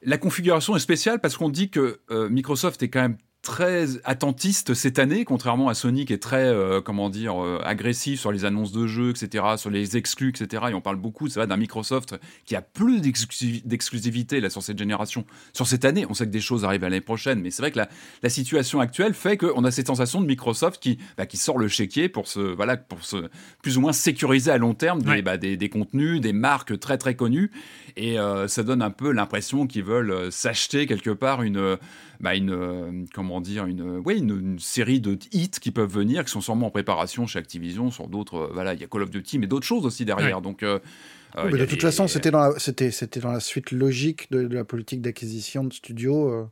[0.02, 3.18] La configuration est spéciale parce qu'on dit que Microsoft est quand même
[3.50, 8.20] très attentiste cette année, contrairement à Sony qui est très, euh, comment dire, euh, agressif
[8.20, 10.66] sur les annonces de jeux, etc., sur les exclus, etc.
[10.70, 15.26] Et on parle beaucoup, ça d'un Microsoft qui a plus d'exclusivité là sur cette génération.
[15.54, 17.72] Sur cette année, on sait que des choses arrivent à l'année prochaine, mais c'est vrai
[17.72, 17.90] que la,
[18.22, 21.68] la, situation actuelle fait qu'on a cette sensation de Microsoft qui, bah, qui sort le
[21.68, 23.30] chéquier pour se, voilà, pour se
[23.64, 27.00] plus ou moins sécuriser à long terme des, bah, des, des, contenus, des marques très
[27.00, 27.50] très connues,
[28.00, 31.78] et euh, ça donne un peu l'impression qu'ils veulent s'acheter quelque part une
[32.20, 36.32] bah, une, euh, comment dire, une, ouais, une, série de hits qui peuvent venir, qui
[36.32, 38.36] sont sûrement en préparation chez Activision sur d'autres.
[38.36, 40.42] Euh, voilà, il y a Call of Duty, mais d'autres choses aussi derrière.
[40.42, 40.80] Donc, euh,
[41.46, 44.66] mais de toute façon, c'était dans, la, c'était, c'était dans la suite logique de, la
[44.66, 46.50] politique d'acquisition de studios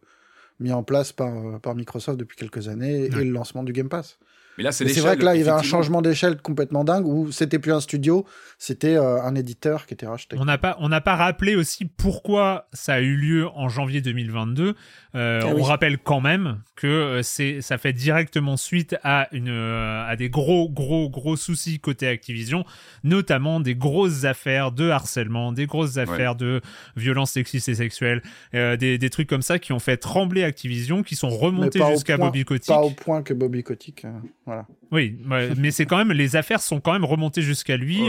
[0.59, 4.19] mis en place par, par Microsoft depuis quelques années et le lancement du Game Pass.
[4.57, 7.05] Mais là, c'est, c'est vrai que là, il y avait un changement d'échelle complètement dingue
[7.05, 8.25] où c'était plus un studio,
[8.57, 10.35] c'était un éditeur qui était racheté.
[10.39, 14.01] On n'a pas, on n'a pas rappelé aussi pourquoi ça a eu lieu en janvier
[14.01, 14.75] 2022.
[15.17, 19.49] Euh, ah on rappelle quand même que euh, c'est ça fait directement suite à une
[19.49, 22.65] euh, à des gros gros gros soucis côté Activision,
[23.03, 26.61] notamment des grosses affaires de harcèlement, des grosses affaires de
[26.95, 28.21] violence sexistes et sexuelles,
[28.53, 32.45] des, des, trucs comme ça qui ont fait trembler Activision, qui sont remontés jusqu'à Bobby
[32.45, 32.67] Kotick.
[32.67, 34.05] Pas au point que Bobby Kotick,
[34.45, 34.67] voilà.
[34.91, 35.17] Oui,
[35.57, 38.01] mais c'est quand même les affaires sont quand même remontées jusqu'à lui,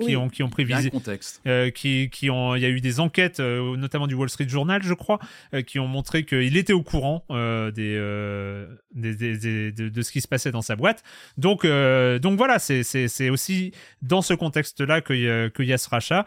[0.00, 1.42] qui ont qui ont prévisé, contexte,
[1.74, 4.94] qui qui ont il y a eu des enquêtes, notamment du Wall Street Journal, je
[4.94, 5.18] crois,
[5.66, 10.50] qui ont montré qu'il était au courant euh, euh, des, de, ce qui se passait
[10.50, 11.02] dans sa boîte.
[11.36, 13.72] Donc, euh, donc voilà, c'est aussi
[14.02, 16.24] dans ce contexte-là qu'il y, a ce rachat,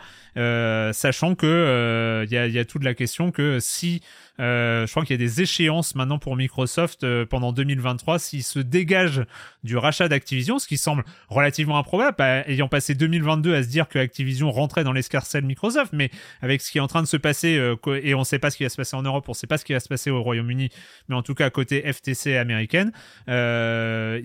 [0.93, 4.01] sachant que il y y, a, toute la question que si
[4.39, 8.43] euh, je crois qu'il y a des échéances maintenant pour Microsoft euh, pendant 2023 s'ils
[8.43, 9.23] se dégagent
[9.63, 13.87] du rachat d'Activision, ce qui semble relativement improbable, bah, ayant passé 2022 à se dire
[13.87, 17.17] que Activision rentrait dans l'escarcelle Microsoft, mais avec ce qui est en train de se
[17.17, 19.31] passer, euh, et on ne sait pas ce qui va se passer en Europe, on
[19.31, 20.69] ne sait pas ce qui va se passer au Royaume-Uni,
[21.09, 22.91] mais en tout cas côté FTC américaine,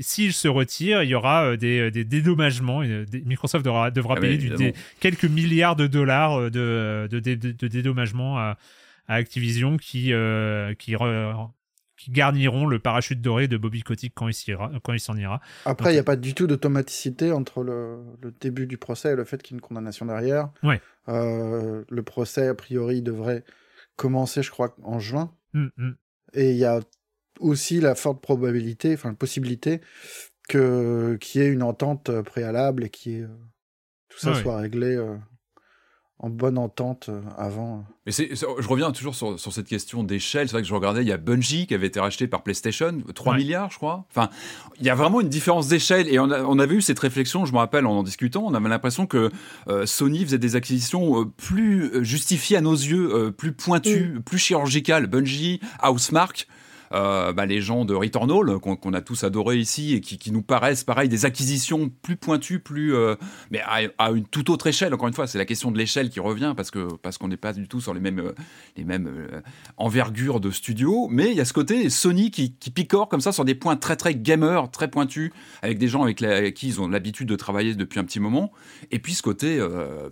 [0.00, 2.82] s'ils se retirent, il y aura des, des dédommagements.
[3.24, 7.68] Microsoft devra, devra ah payer du, des, quelques milliards de dollars de, de, de, de
[7.68, 8.58] dédommagements à
[9.08, 10.94] à Activision qui, euh, qui,
[11.96, 15.40] qui garniront le parachute doré de Bobby Kotick quand il s'en ira.
[15.64, 19.16] Après, il n'y a pas du tout d'automaticité entre le, le, début du procès et
[19.16, 20.50] le fait qu'il y ait une condamnation derrière.
[20.62, 20.80] Ouais.
[21.08, 23.44] Euh, le procès, a priori, devrait
[23.96, 25.34] commencer, je crois, en juin.
[25.54, 25.96] Hum, hum.
[26.34, 26.80] Et il y a
[27.40, 29.80] aussi la forte probabilité, enfin la possibilité,
[30.48, 33.26] que qu'il y ait une entente préalable et que
[34.08, 34.98] tout ça soit réglé
[36.22, 37.84] en bonne entente euh, avant.
[38.06, 40.48] Mais c'est, je reviens toujours sur, sur cette question d'échelle.
[40.48, 42.96] C'est vrai que je regardais, il y a Bungie qui avait été racheté par PlayStation,
[43.12, 44.04] 3 milliards, je crois.
[44.10, 44.30] Enfin,
[44.78, 46.08] il y a vraiment une différence d'échelle.
[46.08, 48.68] Et on, on, avait eu cette réflexion, je me rappelle, en en discutant, on avait
[48.68, 49.30] l'impression que
[49.68, 54.22] euh, Sony faisait des acquisitions euh, plus justifiées à nos yeux, plus pointues, mm.
[54.22, 55.08] plus chirurgicales.
[55.08, 56.46] Bungie, Housemark.
[56.92, 60.84] Euh, bah, les gens de Returnal qu'on a tous adoré ici et qui, nous paraissent
[60.84, 63.16] pareil des acquisitions plus pointues, plus euh,
[63.50, 63.60] mais
[63.98, 64.92] à, une toute autre échelle.
[64.94, 67.36] Encore une fois, c'est la question de l'échelle qui revient parce que parce qu'on n'est
[67.36, 68.34] pas du tout sur les mêmes euh,
[68.76, 69.10] les mêmes
[69.76, 71.08] envergures de studio.
[71.10, 73.96] Mais il y a ce côté Sony qui, picore comme ça sur des points très
[73.96, 76.16] très gamer, très pointus, avec des gens avec,
[76.54, 78.52] qui ils ont l'habitude de travailler depuis un petit moment.
[78.90, 79.58] Et puis ce côté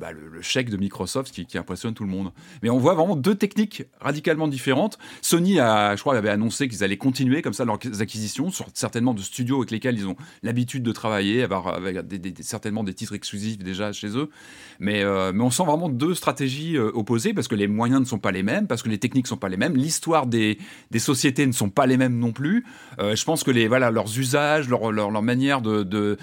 [0.00, 2.32] bah, le, chèque de Microsoft qui, qui, impressionne tout le monde.
[2.62, 4.98] Mais on voit vraiment deux techniques radicalement différentes.
[5.22, 9.20] Sony je crois, avait annoncé qu'ils allaient continuer comme ça leurs acquisitions, sur, certainement de
[9.20, 11.98] studios avec lesquels ils ont l'habitude de travailler, avoir avec
[12.40, 14.30] certainement des titres exclusifs déjà chez eux.
[14.78, 18.06] Mais, euh, mais on sent vraiment deux stratégies euh, opposées parce que les moyens ne
[18.06, 20.58] sont pas les mêmes, parce que les techniques ne sont pas les mêmes, l'histoire des,
[20.90, 22.64] des sociétés ne sont pas les mêmes non plus.
[22.98, 26.16] Euh, je pense que les, voilà, leurs usages, leur, leur, leur manière de, de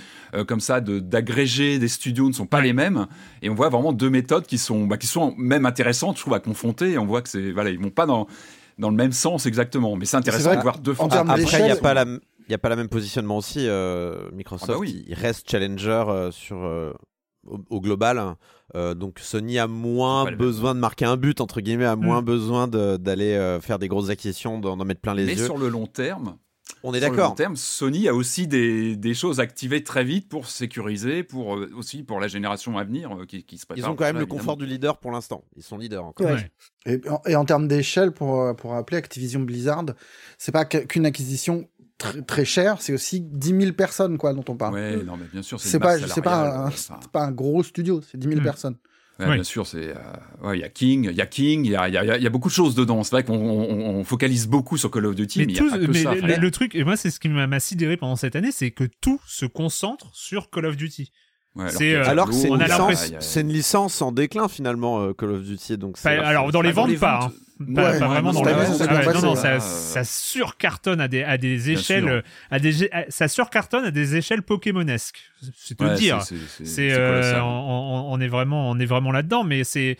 [0.48, 3.08] comme ça d'agréger des studios ne sont pas les mêmes.
[3.42, 6.34] Et on voit vraiment deux méthodes qui sont, bah, qui sont même intéressantes, je trouve,
[6.34, 6.92] à confronter.
[6.92, 8.28] Et on voit que c'est voilà, ils vont pas dans
[8.78, 9.96] dans le même sens exactement.
[9.96, 11.08] Mais c'est intéressant de voir deux fois.
[11.12, 12.06] Après, il n'y a pas la
[12.50, 13.68] il a pas la même positionnement aussi.
[13.68, 16.94] Euh, Microsoft, ah bah il reste challenger euh, sur euh,
[17.46, 18.36] au, global.
[18.96, 22.26] donc Sony a moins besoin de marquer un but entre guillemets, a moins hmm.
[22.26, 25.36] besoin d'aller faire des grosses acquisitions, d'en mettre plein les yeux.
[25.36, 26.38] Mais sur le long terme,
[26.84, 27.36] on est d'accord.
[27.36, 32.04] terme, Sony a aussi des, des, choses activées très vite pour sécuriser, pour euh, aussi
[32.04, 33.86] pour la génération à venir euh, qui, qui, se prépare.
[33.86, 35.44] Ils ont quand même le confort du leader pour l'instant.
[35.56, 36.38] Ils sont leaders encore.
[36.86, 39.86] Et, et, en termes d'échelle, pour, euh, pour rappeler, Activision Blizzard,
[40.38, 44.56] c'est pas qu'une acquisition très, très chère, c'est aussi 10 000 personnes quoi, dont on
[44.56, 44.76] parle.
[44.76, 46.72] Ouais, non, mais bien sûr, c'est pas, c'est pas, un,
[47.12, 48.44] pas un gros studio, c'est 10 000 mm.
[48.44, 48.76] personnes.
[49.20, 49.94] Bien sûr, c'est
[50.54, 52.30] il y a King, il y a King, il y a, y, a, y a,
[52.30, 53.04] beaucoup de choses dedans.
[53.04, 55.54] C'est vrai qu'on on, focalise beaucoup sur Call of Duty, mais,
[56.38, 59.20] Le, truc, et moi c'est ce qui m'a sidéré pendant cette année, c'est que tout
[59.26, 61.12] se concentre sur Call of Duty.
[61.70, 65.98] C'est alors, que c'est une, licence, une licence en déclin finalement Call of Duty donc
[66.06, 67.32] alors dans les ventes pas hein.
[67.76, 72.88] Pas, vraiment dans non, non, ça, ça surcartonne à des, à des échelles, à des,
[73.10, 75.32] ça surcartonne à des échelles pokémonesques.
[75.56, 76.22] C'est te dire.
[76.22, 79.98] C'est, euh, on, on, est vraiment, on est vraiment là-dedans, mais c'est,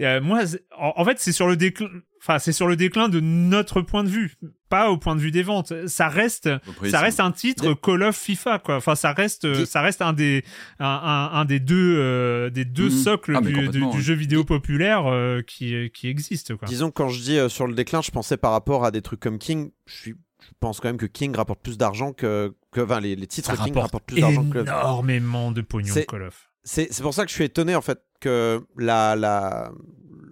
[0.00, 0.40] euh, moi,
[0.78, 1.88] en, fait, c'est sur le déclin.
[2.20, 4.34] Enfin, c'est sur le déclin de notre point de vue,
[4.68, 5.72] pas au point de vue des ventes.
[5.86, 6.48] Ça reste,
[6.90, 8.76] ça reste un titre Call of FIFA, quoi.
[8.76, 10.44] Enfin, ça reste, ça reste un des,
[10.80, 12.90] un, un, des deux, euh, des deux mhm.
[12.90, 16.66] socles ah, du, du, jeu vidéo populaire euh, qui, qui existe, quoi.
[16.66, 19.38] Disons quand je dis sur le déclin, je pensais par rapport à des trucs comme
[19.38, 19.70] King.
[19.86, 23.16] Je suis je pense quand même que King rapporte plus d'argent que, que enfin, les,
[23.16, 26.47] les titres King rapportent plus d'argent que énormément de pognon Call of.
[26.64, 29.70] C'est pour ça que je suis étonné en fait que la, la,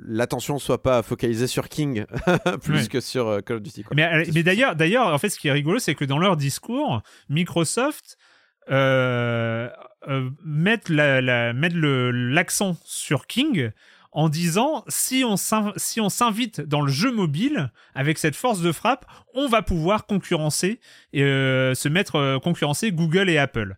[0.07, 2.05] l'attention soit pas focalisée sur King
[2.63, 3.85] plus que sur euh, Call of Duty.
[3.95, 6.37] Mais, euh, mais d'ailleurs, d'ailleurs, en fait, ce qui est rigolo, c'est que dans leur
[6.37, 8.17] discours, Microsoft
[8.71, 9.69] euh,
[10.09, 13.71] euh mettent l'accent sur King
[14.13, 18.73] en disant si on si on s'invite dans le jeu mobile avec cette force de
[18.73, 20.81] frappe, on va pouvoir concurrencer
[21.13, 23.77] et se mettre concurrencer Google et Apple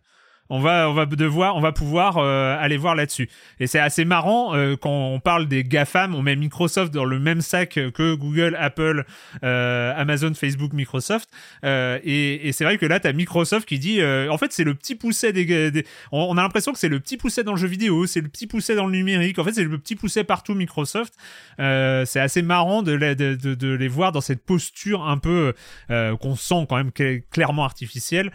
[0.49, 3.29] on va on va devoir on va pouvoir euh, aller voir là-dessus.
[3.59, 7.19] Et c'est assez marrant euh, quand on parle des gafam on met Microsoft dans le
[7.19, 9.05] même sac que Google Apple
[9.43, 11.29] euh, Amazon Facebook Microsoft.
[11.63, 14.95] Et, et c'est vrai que là t'as Microsoft qui dit en fait c'est le petit
[14.95, 18.21] pousset des, On, a l'impression que c'est le petit pousset dans le jeu vidéo c'est
[18.21, 19.37] le petit pousset dans le numérique.
[19.39, 21.13] En fait c'est le petit pousset partout Microsoft.
[21.57, 25.53] C'est assez marrant de, de, les voir dans cette posture un peu
[25.87, 26.91] qu'on sent quand même
[27.29, 28.31] clairement artificielle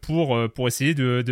[0.00, 1.22] pour pour essayer de,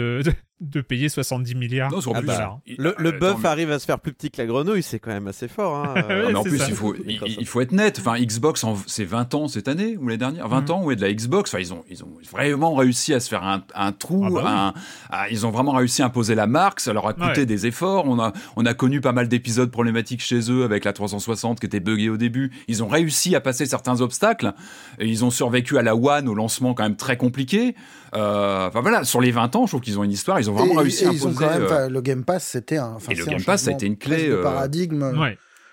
[0.60, 1.90] de payer 70 milliards.
[1.90, 4.82] Non, ah bah, le, le bœuf arrive à se faire plus petit que la grenouille,
[4.82, 5.76] c'est quand même assez fort.
[5.76, 5.94] Hein.
[6.08, 7.98] mais en plus, il faut, il, faut être net.
[8.00, 10.48] Enfin, Xbox, c'est 20 ans cette année ou l'année dernière?
[10.48, 10.70] 20 mhm.
[10.70, 11.50] ans, ouais, de la Xbox.
[11.50, 14.24] Enfin, ils, ont, ils ont vraiment réussi à se faire un, un trou.
[14.38, 14.72] Ah
[15.10, 16.80] bah ils ont vraiment réussi à imposer la marque.
[16.80, 18.06] Ça leur a coûté des efforts.
[18.06, 21.66] On a, on a connu pas mal d'épisodes problématiques chez eux avec la 360 qui
[21.66, 22.50] était buggée au début.
[22.66, 24.54] Ils ont réussi à passer certains obstacles.
[24.98, 27.74] Et ils ont survécu à la One au lancement quand même très compliqué.
[28.16, 30.40] Euh, enfin voilà, sur les 20 ans, je trouve qu'ils ont une histoire.
[30.40, 31.44] Ils ont vraiment réussi à imposer.
[31.44, 32.96] Euh, le Game Pass, c'était un.
[33.10, 34.28] Et le Game Pass, ça a été une clé.
[34.28, 35.12] de euh, paradigme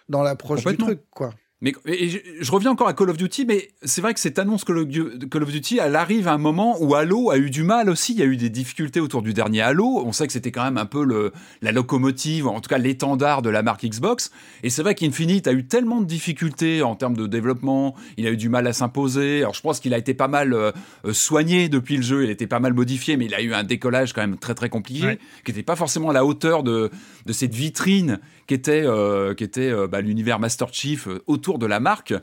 [0.10, 1.32] dans l'approche du truc, quoi.
[1.64, 4.80] Mais je, reviens encore à Call of Duty, mais c'est vrai que cette annonce Call
[4.80, 8.12] of, Duty, elle arrive à un moment où Halo a eu du mal aussi.
[8.12, 10.04] Il y a eu des difficultés autour du dernier Halo.
[10.06, 13.42] On sait que c'était quand même un peu le, la locomotive, en tout cas l'étendard
[13.42, 14.30] de la marque Xbox.
[14.64, 17.96] Et c'est vrai qu'Infinite a eu tellement de difficultés en termes de développement.
[18.18, 19.40] Il a eu du mal à s'imposer.
[19.40, 20.74] Alors je pense qu'il a été pas mal euh,
[21.06, 22.26] euh, soigné depuis le jeu.
[22.26, 24.54] Il a été pas mal modifié, mais il a eu un décollage quand même très
[24.54, 26.92] très compliqué, qui n'était pas forcément à la hauteur de,
[27.26, 31.80] de cette vitrine qui était, euh, qui était bah, l'univers Master Chief autour de la
[31.80, 32.14] marque.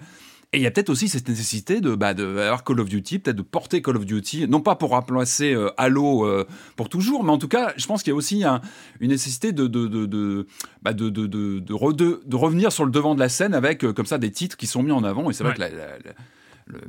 [0.53, 3.21] Et il y a peut-être aussi cette nécessité de, bah, de avoir Call of Duty,
[3.21, 7.23] peut-être de porter Call of Duty, non pas pour remplacer euh, Halo euh, pour toujours,
[7.23, 8.43] mais en tout cas, je pense qu'il y a aussi
[8.99, 10.49] une nécessité de, de, de, de,
[10.83, 14.19] bah, de, de, de, revenir sur le devant de la scène avec euh, comme ça
[14.19, 15.31] des titres qui sont mis en avant.
[15.31, 15.69] Et c'est vrai que la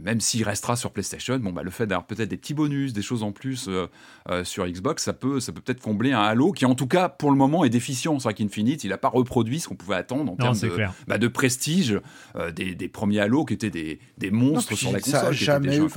[0.02, 3.02] même s'il restera sur PlayStation, bon, bah, le fait d'avoir peut-être des petits bonus, des
[3.02, 3.88] choses en plus euh,
[4.30, 7.10] euh, sur Xbox, ça peut, ça peut peut-être combler un Halo qui, en tout cas,
[7.10, 8.20] pour le moment, est déficient.
[8.20, 11.18] C'est vrai qu'Infinite, il n'a pas reproduit ce qu'on pouvait attendre en termes de, bah,
[11.18, 12.00] de, prestige
[12.36, 15.20] euh, des, des, premiers Halo qui étaient des, des monstres sur la console.
[15.20, 15.88] Ça jamais eu,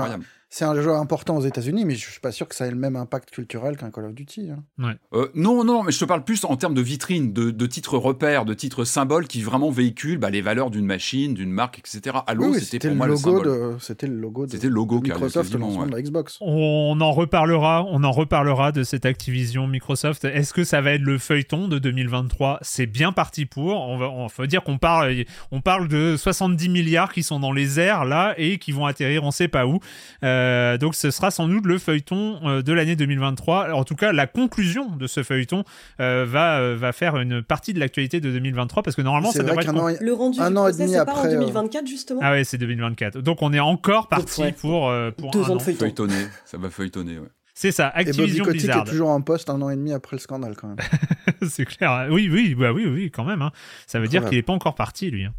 [0.54, 2.76] c'est un jeu important aux États-Unis, mais je suis pas sûr que ça ait le
[2.76, 4.50] même impact culturel qu'un Call of Duty.
[4.52, 4.94] Hein.
[5.12, 8.44] Euh, non, non, mais je te parle plus en termes de vitrine, de, titres repères,
[8.44, 12.18] de titres symboles qui vraiment véhiculent bah, les valeurs d'une machine, d'une marque, etc.
[12.28, 13.78] Halo, c'était pour moi le symbole.
[13.80, 16.38] C'était le logo de, c'était le logo Microsoft, le lancement de la Xbox.
[16.40, 20.24] On en reparlera, on en reparlera de cette Activision Microsoft.
[20.24, 23.80] Est-ce que ça va être le feuilleton de 2023 C'est bien parti pour.
[23.88, 27.50] On va, on faut dire qu'on parle, on parle de 70 milliards qui sont dans
[27.50, 29.80] les airs là et qui vont atterrir, on sait pas où.
[30.22, 33.72] Euh, euh, donc ce sera sans doute le feuilleton euh, de l'année 2023.
[33.72, 35.64] En tout cas, la conclusion de ce feuilleton
[36.00, 39.64] euh, va, va faire une partie de l'actualité de 2023 parce que normalement ça devrait
[39.64, 40.02] être...
[40.02, 41.28] Le rendu un an et demi après.
[41.28, 42.20] en 2024 justement.
[42.22, 43.18] Ah ouais, c'est 2024.
[43.18, 46.06] Donc on est encore parti pour, pour deux ans de feuilleton.
[46.44, 47.28] Ça va feuilletonner, ouais.
[47.56, 48.82] C'est ça, Activision Et Bobby Blizzard.
[48.82, 50.76] est toujours en poste un an et demi après le scandale quand même.
[51.48, 52.08] c'est clair.
[52.10, 53.42] Oui, oui, bah oui, oui, quand même.
[53.42, 53.52] Hein.
[53.86, 55.24] Ça veut dire qu'il n'est pas encore parti, lui.
[55.24, 55.32] Hein.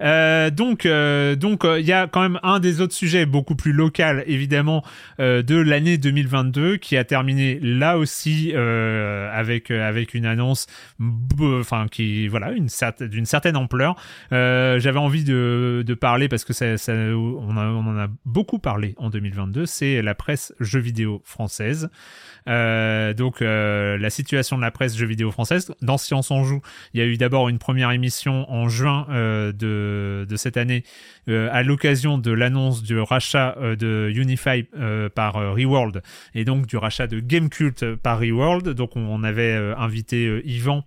[0.00, 3.54] Euh, donc, euh, donc, euh, il y a quand même un des autres sujets beaucoup
[3.54, 4.82] plus local, évidemment,
[5.18, 10.66] de l'année 2022, qui a terminé là aussi avec avec une annonce,
[11.42, 12.68] enfin, qui voilà, une
[13.00, 13.94] d'une certaine ampleur.
[14.30, 18.58] J'avais envie de, de parler parce que ça, ça on, a, on en a beaucoup
[18.58, 19.66] parlé en 2022.
[19.66, 21.57] C'est la presse jeux vidéo française
[22.48, 25.72] Euh, donc euh, la situation de la presse jeux vidéo française.
[25.82, 26.60] Dans Science en joue,
[26.94, 30.84] il y a eu d'abord une première émission en juin euh, de cette année
[31.28, 34.64] à l'occasion de l'annonce du rachat de Unify
[35.14, 36.02] par Reworld
[36.34, 38.70] et donc du rachat de Gamecult par Reworld.
[38.70, 40.84] Donc on avait invité Yvan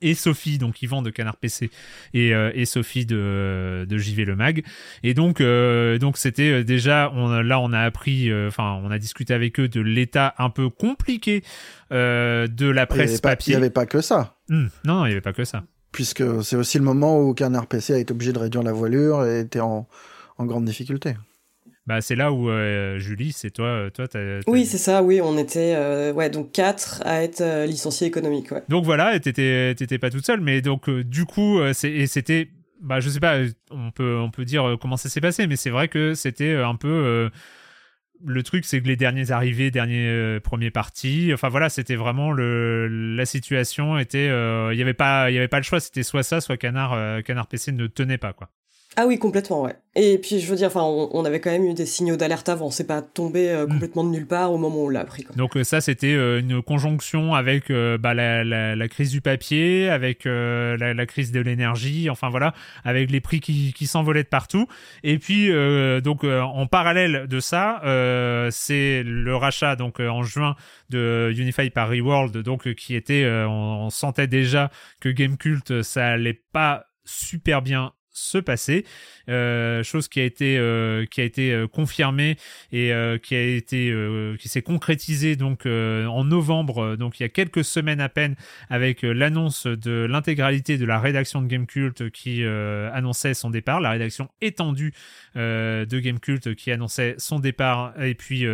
[0.00, 1.70] et Sophie, donc Yvan de Canard PC
[2.14, 4.64] et, euh, et Sophie de, de JV Le Mag.
[5.02, 8.98] Et donc, euh, donc c'était euh, déjà, on, là on a appris, enfin on a
[8.98, 11.42] discuté avec eux de l'état un peu compliqué
[11.90, 13.54] de la presse papier.
[13.54, 14.36] Il n'y avait pas que ça.
[14.48, 14.66] Hmm.
[14.84, 15.64] non, il n'y avait pas que ça.
[15.92, 19.24] Puisque c'est aussi le moment où Canard PC a été obligé de réduire la voilure
[19.24, 19.88] et était en,
[20.36, 21.16] en grande difficulté.
[21.88, 22.50] Bah, c'est là où
[22.98, 24.06] Julie, c'est toi, toi,
[24.46, 25.02] Oui, c'est ça.
[25.02, 25.74] Oui, on était,
[26.12, 28.52] ouais, donc quatre à être licenciés économiques.
[28.52, 28.62] Ouais.
[28.68, 32.50] Donc voilà, t'étais, t'étais pas toute seule, mais donc du coup, c'était,
[32.82, 33.38] bah, je sais pas,
[33.70, 36.74] on peut, on peut dire comment ça s'est passé, mais c'est vrai que c'était un
[36.74, 37.30] peu.
[38.22, 42.86] le truc, c'est que les derniers arrivés, derniers premiers partis, enfin voilà, c'était vraiment le,
[43.16, 46.22] la situation était, il y avait pas, il y avait pas le choix, c'était soit
[46.22, 48.50] ça, soit Canard, Canard PC ne tenait pas quoi.
[49.00, 49.76] Ah oui, complètement, ouais.
[49.94, 52.68] Et puis, je veux dire, enfin, on, avait quand même eu des signaux d'alerte avant.
[52.72, 53.68] C'est pas tombé euh, mm.
[53.70, 55.24] complètement de nulle part au moment où on l'a appris.
[55.36, 61.06] Donc euh, ça, c'était euh, une conjonction avec bah, la, crise du papier, avec la,
[61.06, 64.66] crise de l'énergie, enfin voilà, avec les prix qui, s'envolaient de partout.
[65.04, 65.48] Et puis,
[66.02, 67.80] donc, en parallèle de ça,
[68.50, 70.56] c'est le rachat donc en juin
[70.90, 76.42] de Unify par Reworld, donc qui était, on, on sentait déjà que Gamecult, ça allait
[76.52, 78.84] pas super bien se passer.
[79.28, 82.36] Euh, chose qui a été euh, qui a été euh, confirmée
[82.72, 82.92] et
[83.22, 83.94] qui a été
[84.38, 88.34] qui s'est concrétisée donc en novembre, donc il y a quelques semaines à peine,
[88.70, 94.28] avec l'annonce de l'intégralité de la rédaction de Gamecult qui annonçait son départ, la rédaction
[94.40, 94.92] étendue
[95.34, 98.46] de Gamecult qui annonçait son départ et puis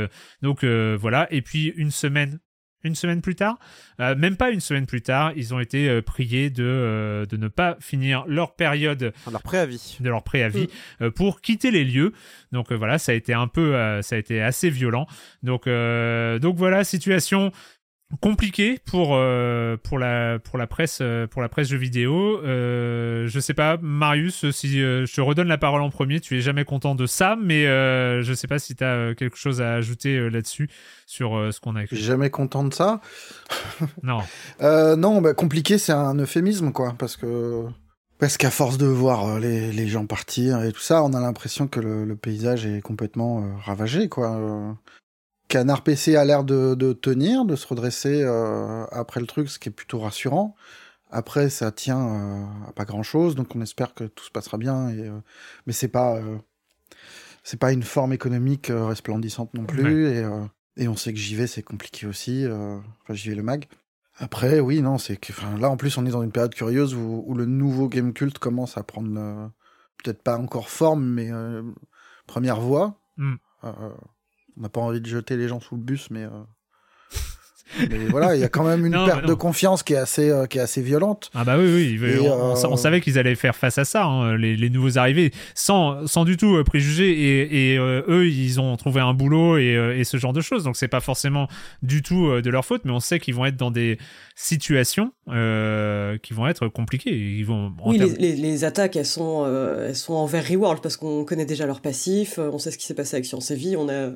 [0.43, 2.39] donc voilà et puis une semaine
[2.85, 3.59] une semaine plus tard,
[4.01, 7.37] euh, même pas une semaine plus tard, ils ont été euh, priés de, euh, de
[7.37, 10.69] ne pas finir leur période de leur préavis, de leur préavis
[11.01, 11.11] mm.
[11.11, 12.13] pour quitter les lieux.
[12.53, 13.73] Donc voilà, ça a été un peu,
[14.03, 15.07] ça a été assez violent.
[15.43, 17.51] Donc donc voilà, situation
[18.21, 22.41] compliqué pour euh, pour la pour la presse euh, pour la presse jeux vidéo.
[22.45, 26.37] Euh, je sais pas Marius si euh, je te redonne la parole en premier tu
[26.37, 29.75] es jamais content de ça mais je sais pas si tu as quelque chose à
[29.75, 30.69] ajouter là-dessus
[31.07, 31.97] sur ce qu'on a écrit.
[31.97, 33.01] Jamais content de ça.
[34.03, 34.21] Non.
[34.61, 37.65] Non bah, compliqué c'est un euphémisme quoi parce que
[38.19, 41.67] parce qu'à force de voir les, les gens partir et tout ça on a l'impression
[41.67, 44.77] que le, le, paysage est complètement ravagé quoi
[45.55, 49.69] Canard PC a l'air de, tenir, de se redresser euh, après le truc, ce qui
[49.69, 50.57] est plutôt rassurant.
[51.13, 54.59] Après, ça tient euh, à pas grand chose, donc on espère que tout se passera
[54.59, 54.89] bien.
[54.89, 55.17] Et, euh,
[55.69, 56.21] mais c'est pas
[57.45, 60.09] c'est pas une forme économique resplendissante non plus.
[60.09, 60.25] Et,
[60.77, 62.45] et, on sait que j'y vais, c'est compliqué aussi.
[62.49, 63.69] Enfin, j'y vais le mag.
[64.19, 67.33] Après, oui, non, c'est que là en plus on est dans une période curieuse où,
[67.33, 69.53] le nouveau game cult commence à prendre
[70.03, 71.31] peut-être pas encore forme, mais
[72.27, 72.99] première voie.
[73.19, 73.37] Mm.
[74.57, 76.45] On n'a pas envie de jeter les gens sous le bus, mais, euh,
[77.79, 80.47] mais voilà, il y a quand même une perte de confiance qui est assez, euh,
[80.47, 81.31] qui est assez violente.
[81.35, 82.19] Ah bah oui, oui.
[82.21, 86.25] on, euh, savait qu'ils allaient faire face à ça, hein, les, nouveaux arrivés, sans, sans
[86.25, 87.11] du tout préjuger.
[87.11, 90.65] Et, et eux, ils ont trouvé un boulot et, et ce genre de choses.
[90.65, 91.49] Donc c'est pas forcément
[91.83, 93.99] du tout de leur faute, mais on sait qu'ils vont être dans des
[94.35, 97.15] situations euh, qui vont être compliquées.
[97.15, 101.25] Ils vont, oui, les, les, attaques, elles sont, euh, elles sont envers Reworld parce qu'on
[101.25, 103.77] connaît déjà leur passif, euh, on sait ce qui s'est passé avec Science et Vie,
[103.77, 104.11] on a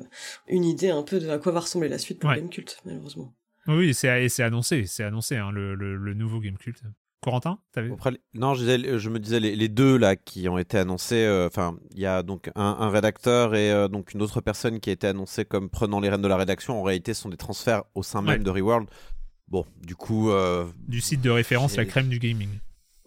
[0.47, 3.33] une idée un peu de à quoi va ressembler la suite pour Game Cult, malheureusement.
[3.69, 6.81] Oui, c'est annoncé, c'est annoncé hein, le, le, nouveau Game Cult.
[7.21, 7.93] Corentin, vu
[8.33, 11.27] Non, je, je, me disais les, deux là qui ont été annoncés.
[11.45, 15.07] Enfin, il y a donc un, rédacteur et donc une autre personne qui a été
[15.07, 16.79] annoncée comme prenant les rênes de la rédaction.
[16.79, 18.87] En réalité, ce sont des transferts au sein même de Reworld.
[19.49, 20.29] Bon, du coup.
[20.29, 22.49] Euh, du site de référence, la crème du gaming.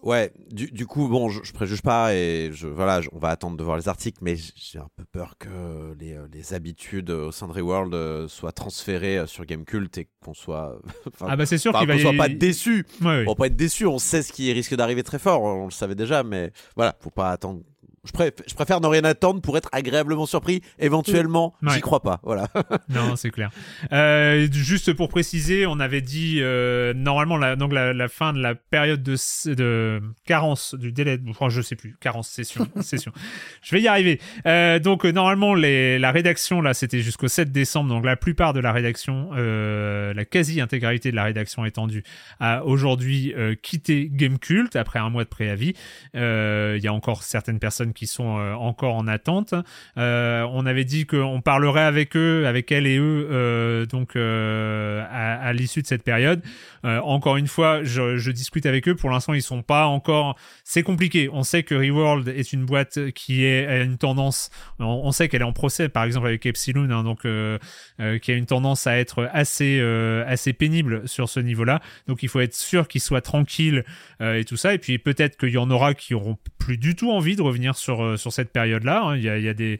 [0.03, 3.55] Ouais, du, du coup, bon, je, je, préjuge pas et je, voilà, on va attendre
[3.55, 7.31] de voir les articles, mais j'ai un peu peur que les, euh, les habitudes au
[7.31, 10.77] sein de Reworld euh, soient transférées sur Gamecult et qu'on soit.
[11.21, 12.01] ah bah c'est sûr qu'il va y...
[12.01, 12.85] soit pas déçu.
[13.01, 15.71] On va pas être déçu, on sait ce qui risque d'arriver très fort, on le
[15.71, 17.61] savait déjà, mais voilà, faut pas attendre
[18.05, 18.11] je,
[18.53, 20.61] préfère, ne rien attendre pour être agréablement surpris.
[20.77, 22.19] Éventuellement, j'y crois pas.
[22.23, 22.49] Voilà.
[22.89, 23.49] non, c'est clair.
[23.93, 28.55] Euh, juste pour préciser, on avait dit euh, normalement la, donc la, fin de la
[28.55, 29.15] période de,
[29.55, 31.17] de carence du délai.
[31.29, 31.95] Enfin, je sais plus.
[32.01, 32.67] Carence session.
[32.81, 33.13] session.
[33.61, 34.19] Je vais y arriver.
[34.45, 37.89] Euh, donc normalement les, la rédaction là, c'était jusqu'au 7 décembre.
[37.89, 42.03] Donc la plupart de la rédaction, la quasi-intégralité de la rédaction étendue,
[42.41, 45.73] a aujourd'hui quitté Gamecult après un mois de préavis.
[46.13, 49.53] Il y a encore certaines personnes qui sont encore en attente.
[49.95, 55.87] on avait dit qu'on parlerait avec eux, avec elle et eux, donc à, l'issue de
[55.87, 56.41] cette période.
[56.83, 58.95] encore une fois, je, je, discute avec eux.
[58.95, 60.35] Pour l'instant, ils sont pas encore.
[60.63, 61.29] C'est compliqué.
[61.31, 64.49] On sait que Reworld est une boîte qui est a une tendance.
[64.79, 68.45] On, sait qu'elle est en procès, par exemple avec Epsilon, hein, donc qui a une
[68.45, 69.81] tendance à être assez
[70.27, 71.81] assez pénible sur ce niveau-là.
[72.07, 73.83] Donc il faut être sûr qu'ils soient tranquilles
[74.21, 74.73] et tout ça.
[74.73, 77.75] Et puis peut-être qu'il y en aura qui auront plus du tout envie de revenir
[77.83, 79.03] sur, euh, sur cette période-là.
[79.03, 79.17] Hein.
[79.17, 79.79] Il, y a, des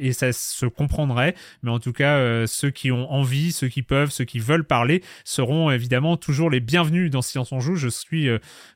[0.00, 3.82] et ça se comprendrait, mais en tout cas, euh, ceux qui ont envie, ceux qui
[3.82, 7.76] peuvent, ceux qui veulent parler seront évidemment toujours les bienvenus dans Silence on joue.
[7.76, 8.28] Je suis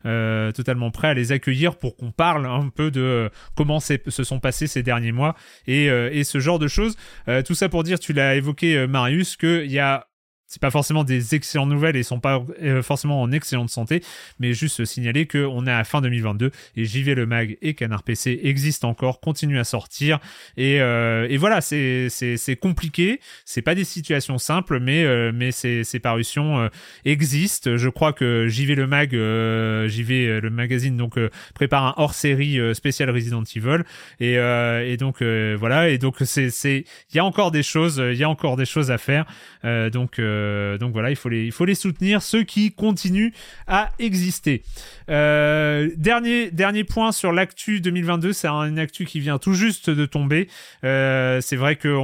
[0.04, 4.40] euh, totalement prêt à les accueillir pour qu'on parle un peu de comment se sont
[4.40, 5.36] passés ces derniers mois
[5.66, 6.96] et, et ce genre de choses.
[7.44, 10.07] tout ça pour dire, tu l'as évoqué Marius, qu'il y a
[10.47, 14.03] c'est pas forcément des excellentes nouvelles et sont pas euh, forcément en excellente santé,
[14.38, 18.40] mais juste signaler qu'on est à fin 2022 et JV le Mag et Canard PC
[18.44, 20.20] existent encore, continuent à sortir
[20.57, 25.84] et, euh, et voilà, c'est compliqué, c'est pas des situations simples, mais euh, mais ces,
[26.01, 26.70] parutions
[27.05, 27.76] existent.
[27.76, 31.18] Je crois que JV le Mag, JV le magazine donc
[31.55, 33.82] prépare un hors série spécial Resident Evil
[34.20, 35.88] et et donc voilà.
[35.88, 38.66] Et donc c'est c'est il y a encore des choses, il y a encore des
[38.66, 39.24] choses à faire.
[39.64, 43.32] Donc euh, donc voilà, il faut, les, soutenir, ceux qui continuent
[43.66, 44.62] à exister.
[45.11, 50.49] Euh, dernier, point sur l'actu 2022, c'est une actu qui vient tout juste de tomber.
[50.84, 51.99] Euh, c'est vrai que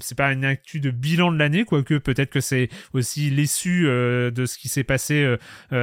[0.00, 4.46] c'est pas une actu de bilan de l'année, quoique peut-être que c'est aussi l'essu de
[4.46, 5.36] ce qui s'est passé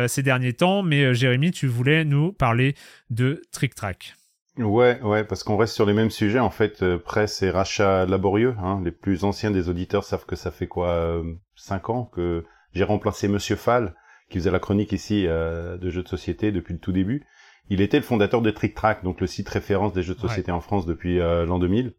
[0.07, 0.83] ces derniers temps.
[0.83, 2.75] Mais Jérémy, tu voulais nous parler
[3.09, 4.15] de Trick Track.
[4.59, 6.39] Ouais, ouais, parce qu'on reste sur les mêmes sujets.
[6.39, 8.55] En fait, presse et rachat laborieux.
[8.61, 8.81] Hein.
[8.83, 11.23] Les plus anciens des auditeurs savent que ça fait quoi
[11.55, 13.95] cinq ans que j'ai remplacé Monsieur Fall,
[14.29, 17.25] qui faisait la chronique ici euh, de jeux de société depuis le tout début.
[17.69, 20.51] Il était le fondateur de Trick Track, donc le site référence des jeux de société
[20.51, 21.93] en France depuis euh, l'an 2000.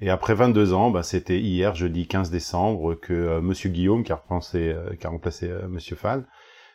[0.00, 4.12] Et après 22 ans, bah, c'était hier, jeudi 15 décembre, que euh, Monsieur Guillaume, qui
[4.12, 6.26] a remplacé, qui a remplacé Monsieur Fall,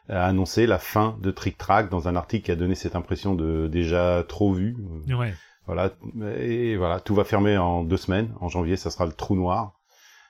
[0.09, 3.35] a annoncé la fin de Trick Track dans un article qui a donné cette impression
[3.35, 4.75] de déjà trop vu.
[5.09, 5.33] Ouais.
[5.65, 5.91] Voilà,
[6.39, 8.33] et voilà, tout va fermer en deux semaines.
[8.39, 9.73] En janvier, ça sera le trou noir.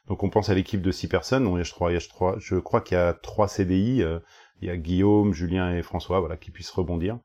[0.08, 1.64] Donc on pense à l'équipe de six personnes.
[1.64, 4.02] je crois, je crois, je crois qu'il y a trois CDI.
[4.02, 4.20] Euh,
[4.62, 7.18] il y a Guillaume, Julien et François, voilà, qui puissent rebondir.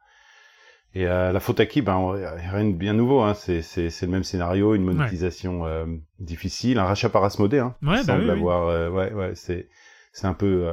[0.95, 1.83] Et euh, la faute à qui?
[1.83, 2.11] Ben
[2.51, 3.21] rien de bien nouveau.
[3.21, 3.35] Hein.
[3.35, 5.87] C'est c'est le même scénario, une monétisation euh,
[6.19, 7.61] difficile, un rachat par Asmodée.
[7.61, 8.93] Hein, ouais, bah semble avoir.
[8.93, 9.69] ouais, ouais, c'est
[10.13, 10.69] c'est un peu.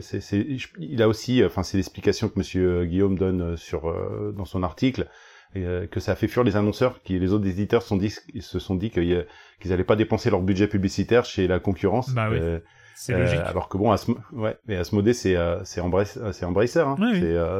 [0.00, 0.46] c'est c'est
[0.78, 1.44] il a aussi.
[1.44, 3.94] Enfin, c'est l'explication que Monsieur Guillaume donne sur
[4.34, 5.08] dans son article.
[5.56, 8.58] Euh, que ça a fait fuir les annonceurs, qui les autres éditeurs sont dit, se
[8.58, 9.26] sont dit qu'ils
[9.66, 12.10] n'allaient pas dépenser leur budget publicitaire chez la concurrence.
[12.14, 12.38] Bah oui.
[12.40, 12.58] Euh,
[12.94, 13.40] c'est logique.
[13.40, 16.96] Euh, alors que bon, Asmo ouais, mais Asmodee c'est c'est Embracer, c'est Embracer, hein.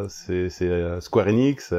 [0.09, 1.75] c'est c'est Square Enix,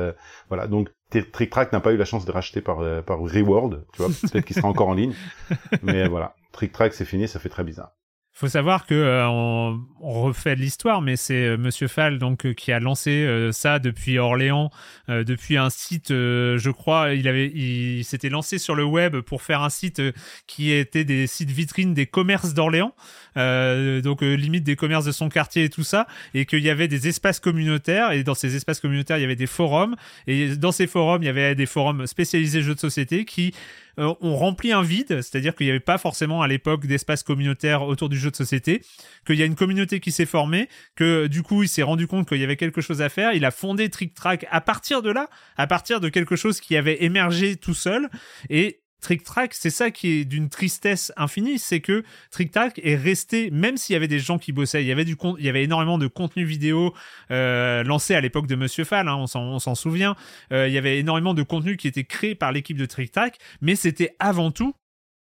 [0.50, 0.68] voilà.
[0.68, 4.12] Donc Trick Track n'a pas eu la chance de racheter par par Reward, tu vois.
[4.22, 5.14] Peut-être qu'il sera encore en ligne,
[5.84, 6.36] mais voilà.
[6.52, 7.94] Trick Track c'est fini, ça fait très bizarre
[8.36, 12.54] faut savoir que euh, on, refait de l'histoire, mais c'est euh, Monsieur Fall donc euh,
[12.54, 14.72] qui a lancé ça depuis Orléans,
[15.08, 19.62] depuis un site, je crois, il avait, il s'était lancé sur le web pour faire
[19.62, 20.02] un site
[20.48, 22.94] qui était des sites vitrines des commerces d'Orléans,
[23.36, 27.08] donc limite des commerces de son quartier et tout ça, et qu'il y avait des
[27.08, 29.96] espaces communautaires, et dans ces espaces communautaires il y avait des forums,
[30.28, 33.54] et dans ces forums il y avait des forums spécialisés jeux de société qui
[34.00, 37.84] euh, on remplit un vide, c'est-à-dire qu'il n'y avait pas forcément à l'époque d'espace communautaire
[37.84, 38.82] autour du jeu de société,
[39.26, 42.28] qu'il y a une communauté qui s'est formée, que du coup il s'est rendu compte
[42.28, 45.12] qu'il y avait quelque chose à faire, il a fondé Trick Track à partir de
[45.12, 48.10] là, à partir de quelque chose qui avait émergé tout seul,
[48.50, 52.96] et Trick Track, c'est ça qui est d'une tristesse infinie, c'est que Trick Track est
[52.96, 55.50] resté, même s'il y avait des gens qui bossaient, il y avait du il y
[55.50, 56.94] avait énormément de contenu vidéo
[57.30, 60.16] euh, lancé à l'époque de Monsieur Fall, hein, on s'en souvient.
[60.52, 63.38] Euh, il y avait énormément de contenu qui était créé par l'équipe de Trick Track,
[63.62, 64.74] mais c'était avant tout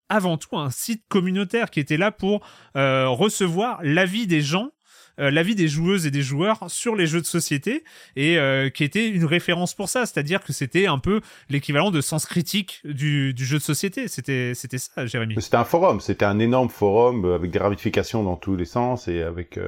[0.10, 4.72] avant tout un site communautaire qui était là pour euh, recevoir l'avis des gens
[5.20, 7.84] euh, l'avis des joueuses et des joueurs sur les jeux de société
[8.16, 12.02] et euh, qui était une référence pour ça, c'est-à-dire que c'était un peu l'équivalent de
[12.02, 14.08] sens critique du, jeu de société.
[14.08, 15.36] C'était c'était ça, Jérémy.
[15.42, 19.08] C'était un forum, c'était un énorme forum euh, avec des ramifications dans tous les sens
[19.08, 19.60] et avec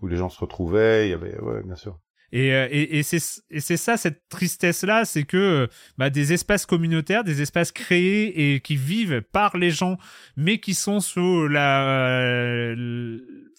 [0.00, 1.06] où les gens se retrouvaient.
[1.06, 1.98] Il y avait, ouais, bien sûr.
[2.34, 5.68] Et, et, c'est ça, cette tristesse-là, c'est que
[5.98, 9.98] bah, des espaces communautaires, des espaces créés et qui vivent par les gens,
[10.36, 12.74] mais qui sont sous la,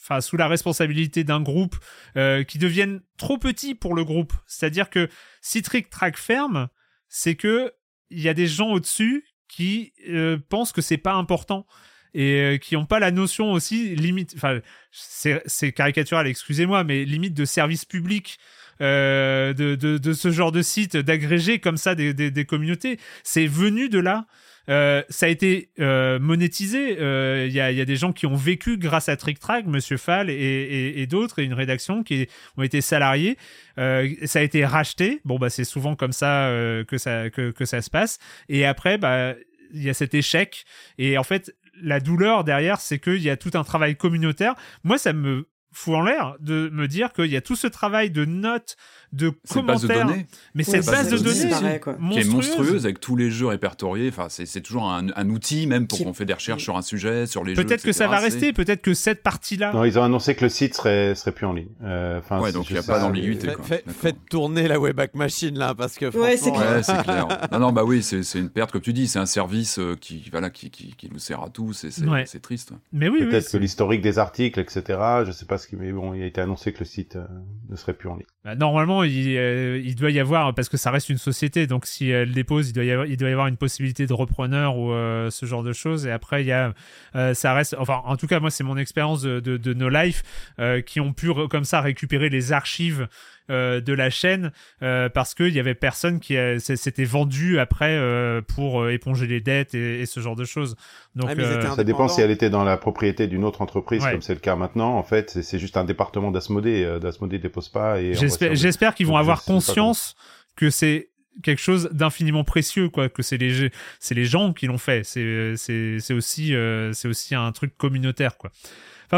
[0.03, 1.75] enfin sous la responsabilité d'un groupe
[2.17, 4.33] euh, qui deviennent trop petits pour le groupe.
[4.47, 5.07] C'est-à-dire que
[5.41, 6.67] si Trick Track ferme,
[7.07, 7.71] c'est que
[8.09, 11.65] il y a des gens au-dessus qui euh, pensent que c'est pas important
[12.13, 14.59] et euh, qui n'ont pas la notion aussi limite enfin
[14.91, 18.37] c'est caricatural excusez-moi mais limite de service public
[18.83, 22.99] de, de, ce genre de site, d'agréger comme ça des, des communautés.
[23.23, 24.25] C'est venu de là.
[24.69, 26.93] Euh, ça a été euh, monétisé.
[26.93, 30.29] Il euh, y, a, des gens qui ont vécu grâce à Trick Track, Monsieur Fall
[30.29, 32.27] et, d'autres, et une rédaction qui
[32.57, 33.37] ont été salariés.
[33.77, 35.21] ça a été racheté.
[35.25, 36.49] Bon, bah, c'est souvent comme ça,
[36.87, 38.19] que, ça que, ça se passe.
[38.49, 39.35] Et après, bah,
[39.73, 40.65] il y a cet échec.
[40.97, 44.55] Et en fait, la douleur derrière, c'est qu'il y a tout un travail communautaire.
[44.83, 48.11] Moi, ça me fout en l'air de me dire qu'il y a tout ce travail
[48.11, 48.77] de notes,
[49.13, 50.07] de commentaires.
[50.07, 50.13] De
[50.55, 51.79] mais cette base de données,
[52.11, 54.09] qui est monstrueuse avec tous les jeux répertoriés.
[54.09, 57.43] Enfin, c'est toujours un, outil même pour qu'on fait des recherches sur un sujet, sur
[57.43, 57.63] les jeux.
[57.63, 58.53] Peut-être que ça va rester.
[58.53, 59.71] Peut-être que cette partie-là.
[59.73, 61.67] Non, ils ont annoncé que le site serait serait plus en ligne.
[61.83, 63.49] Euh, ouais, donc il n'y a pas d'ambiguïté.
[63.87, 66.05] faites tourner la Webback Machine là, parce que.
[66.17, 67.03] Ouais, c'est clair.
[67.03, 67.27] clair.
[67.51, 69.07] non, non, bah oui, c'est une perte, comme tu dis.
[69.07, 72.73] C'est un service euh, qui, voilà, qui, qui, nous sert à tous et c'est triste.
[72.91, 74.99] Mais oui, peut-être que l'historique des articles, etc.
[75.25, 77.25] Je sais pas ce qui, mais bon, il a été annoncé que le site euh,
[77.69, 78.25] ne serait plus en ligne.
[78.43, 78.55] Bah,
[79.03, 82.69] normalement, il, doit y avoir, parce que ça reste une société, donc si elle dépose,
[82.69, 86.05] il doit y avoir, une possibilité de repreneur ou euh, ce genre de choses.
[86.05, 86.73] Et après, il y a,
[87.15, 90.23] euh, ça reste, enfin, en tout cas, moi, c'est mon expérience de, No Life
[90.59, 93.07] euh, qui ont pu comme ça récupérer les archives
[93.49, 98.41] euh, de la chaîne euh, parce qu'il y avait personne qui s'était vendu après euh,
[98.41, 100.77] pour éponger les dettes et, ce genre de choses.
[101.15, 101.29] Donc
[101.75, 104.55] ça dépend si elle était dans la propriété d'une autre entreprise comme c'est le cas
[104.55, 104.97] maintenant.
[104.97, 106.99] En fait, c'est juste un département d'Asmodée.
[107.01, 107.99] D'Asmodée dépose pas.
[107.99, 110.15] Et j'espère qu'ils vont avoir conscience
[110.55, 111.09] que c'est
[111.41, 115.55] quelque chose d'infiniment précieux quoi que c'est les c'est les gens qui l'ont fait c'est
[115.57, 116.53] c'est aussi
[116.93, 118.51] c'est aussi un truc communautaire quoi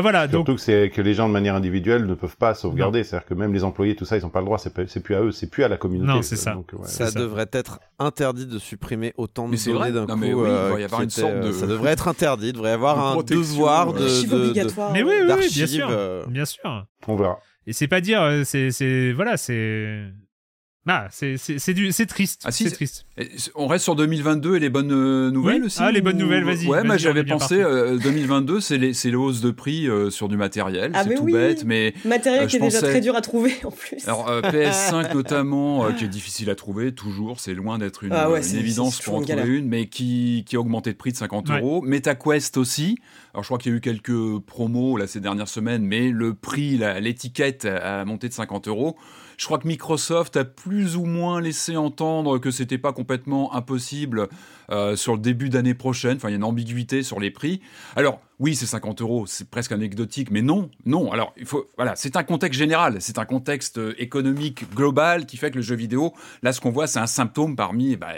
[0.02, 0.30] voilà.
[0.30, 3.04] Surtout que c'est que les gens de manière individuelle ne peuvent pas sauvegarder.
[3.04, 4.58] C'est-à-dire que même les employés, tout ça, ils n'ont pas le droit.
[4.58, 6.12] C'est plus à eux, c'est plus à la communauté.
[6.12, 6.56] Non, c'est ça.
[6.84, 10.16] ça, devrait être interdit de supprimer autant de données d'un coup.
[10.16, 11.52] Mais oui, il devrait y avoir une sorte de...
[11.52, 12.48] Ça devrait être interdit.
[12.48, 16.26] Il devrait y avoir un devoir de, de, Mais oui, oui, bien sûr, euh.
[16.28, 16.86] bien sûr.
[17.08, 17.40] On verra.
[17.68, 20.04] Et c'est pas dire, euh, c'est, voilà, c'est
[20.88, 22.44] ah, c'est c'est triste.
[22.46, 23.08] Ah, c'est triste.
[23.56, 25.80] On reste sur 2022 et les bonnes euh, nouvelles aussi.
[25.82, 26.68] Ah, les bonnes nouvelles, vas-y.
[26.68, 30.38] Ouais, moi j'avais pensé 2022, euh, c'est les, les hausses de prix euh, sur du
[30.38, 30.92] matériel.
[30.94, 34.08] Ah, c'est tout bête, mais matériel qui est déjà très dur à trouver en plus.
[34.08, 37.40] Alors PS5 notamment, qui est difficile à trouver toujours.
[37.40, 40.92] C'est loin d'être une, ah évidence pour en trouver une, mais qui, qui a augmenté
[40.92, 41.82] de prix de 50 euros.
[41.82, 43.00] MetaQuest aussi.
[43.34, 46.36] Alors je crois qu'il y a eu quelques promos là ces dernières semaines, mais le
[46.36, 48.96] prix, l'étiquette a monté de 50 euros.
[49.38, 54.28] Je crois que Microsoft a plus ou moins laissé entendre que c'était pas complètement impossible
[54.72, 56.18] euh, sur le début d'année prochaine.
[56.18, 57.62] Enfin, il y a une ambiguïté sur les prix.
[57.96, 61.12] Alors, oui, c'est 50 euros, c'est presque anecdotique, mais non, non.
[61.12, 65.52] Alors, il faut, voilà, c'est un contexte général, c'est un contexte économique global qui fait
[65.52, 66.14] que le jeu vidéo,
[66.44, 68.14] là, ce qu'on voit, c'est un symptôme parmi, bah,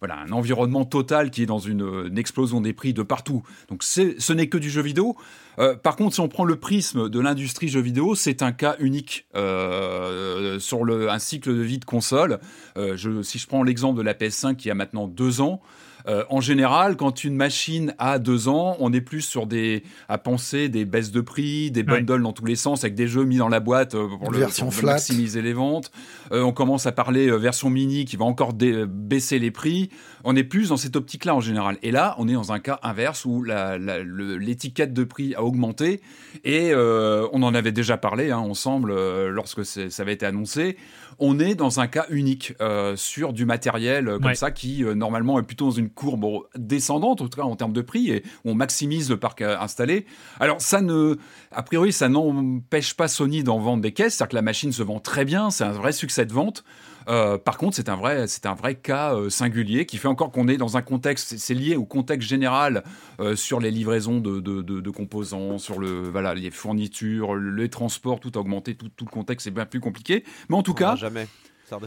[0.00, 3.42] voilà, un environnement total qui est dans une, explosion des prix de partout.
[3.68, 5.16] Donc ce n'est que du jeu vidéo.
[5.58, 8.76] Euh, par contre, si on prend le prisme de l'industrie jeu vidéo, c'est un cas
[8.78, 12.38] unique euh, sur un cycle de vie de console.
[12.76, 15.60] Euh, si je prends l'exemple de la PS5 qui a maintenant deux ans,
[16.08, 20.18] euh, en général, quand une machine a deux ans, on est plus sur des à
[20.18, 23.38] penser des baisses de prix, des bundles dans tous les sens avec des jeux mis
[23.38, 24.46] dans la boîte euh, pour, le,
[24.82, 25.90] maximiser les ventes.
[26.32, 29.90] Euh, on commence à parler version mini qui va encore baisser les prix.
[30.28, 31.78] On est plus dans cette optique-là en général.
[31.82, 36.00] Et là, on est dans un cas inverse où l'étiquette de prix a augmenté
[36.44, 38.92] et on en avait déjà parlé hein, ensemble
[39.28, 40.76] lorsque ça avait été annoncé
[41.18, 44.94] on est dans un cas unique euh, sur du matériel euh, comme ça qui euh,
[44.94, 48.22] normalement est plutôt dans une courbe descendante, en tout cas en termes de prix, et
[48.44, 50.06] on maximise le parc installé.
[50.40, 51.16] Alors ça ne,
[51.52, 54.82] a priori, ça n'empêche pas Sony d'en vendre des caisses, c'est-à-dire que la machine se
[54.82, 56.64] vend très bien, c'est un vrai succès de vente.
[57.08, 60.30] Euh, par contre, c'est un vrai, c'est un vrai cas euh, singulier qui fait encore
[60.32, 62.82] qu'on est dans un contexte, c'est lié au contexte général
[63.20, 68.32] euh, sur les livraisons de, de, composants, sur le, voilà, les fournitures, les transports, tout
[68.34, 70.24] a augmenté, tout, tout le contexte est bien plus compliqué.
[70.48, 71.28] Mais en tout cas, jamais.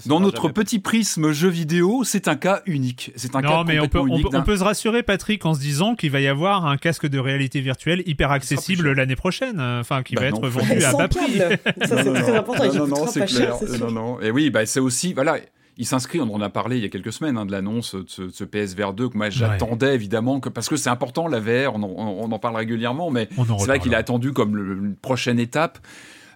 [0.06, 3.12] Dans notre petit prisme jeu vidéo, c'est un cas unique.
[3.16, 6.12] C'est un non, mais on peut, on, peut, se rassurer, Patrick, en se disant qu'il
[6.12, 10.22] va y avoir un casque de réalité virtuelle hyper accessible l'année prochaine, enfin qui bah
[10.22, 11.38] va être vendu à bas prix.
[11.38, 12.74] Ça c'est très important.
[12.74, 13.56] Non, non, c'est clair.
[13.80, 14.22] Non, non.
[14.22, 15.38] Et oui, bah, c'est aussi, voilà.
[15.78, 18.30] Il s'inscrit, on en a parlé il y a quelques semaines hein, de l'annonce de
[18.30, 21.84] ce, PSVR 2 que moi j'attendais évidemment que, parce que c'est important la VR, on
[21.84, 25.80] en, on en, parle régulièrement, mais c'est vrai qu'il est attendu comme une prochaine étape.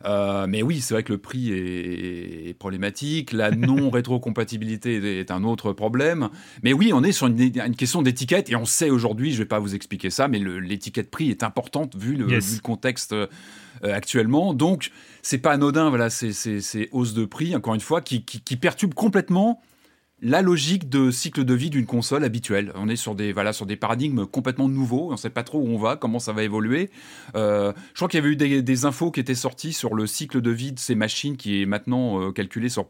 [0.05, 3.31] Euh, mais oui, c'est vrai que le prix est, problématique.
[3.31, 6.29] La non-rétrocompatibilité est un autre problème.
[6.63, 9.47] Mais oui, on est sur une, question d'étiquette et on sait aujourd'hui, je ne vais
[9.47, 13.27] pas vous expliquer ça, mais l'étiquette prix est importante vu le, contexte euh,
[13.83, 14.53] actuellement.
[14.53, 14.91] Donc,
[15.21, 18.93] c'est pas anodin, voilà, ces hausses de prix, encore une fois, qui, qui, qui perturbent
[18.93, 19.61] complètement
[20.23, 22.71] la logique de cycle de vie d'une console habituelle.
[22.75, 25.09] On est sur des, voilà, sur des paradigmes complètement nouveaux.
[25.09, 26.89] On ne sait pas trop où on va, comment ça va évoluer.
[27.35, 30.41] Euh, je crois qu'il y avait eu des, infos qui étaient sorties sur le cycle
[30.41, 32.87] de vie de ces machines qui est maintenant euh, calculé sur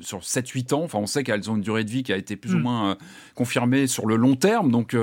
[0.00, 0.82] sur 7-8 ans.
[0.82, 2.62] Enfin, on sait qu'elles ont une durée de vie qui a été plus ou hmm.
[2.62, 2.98] moins
[3.34, 4.70] confirmée sur le long terme.
[4.70, 4.94] Donc,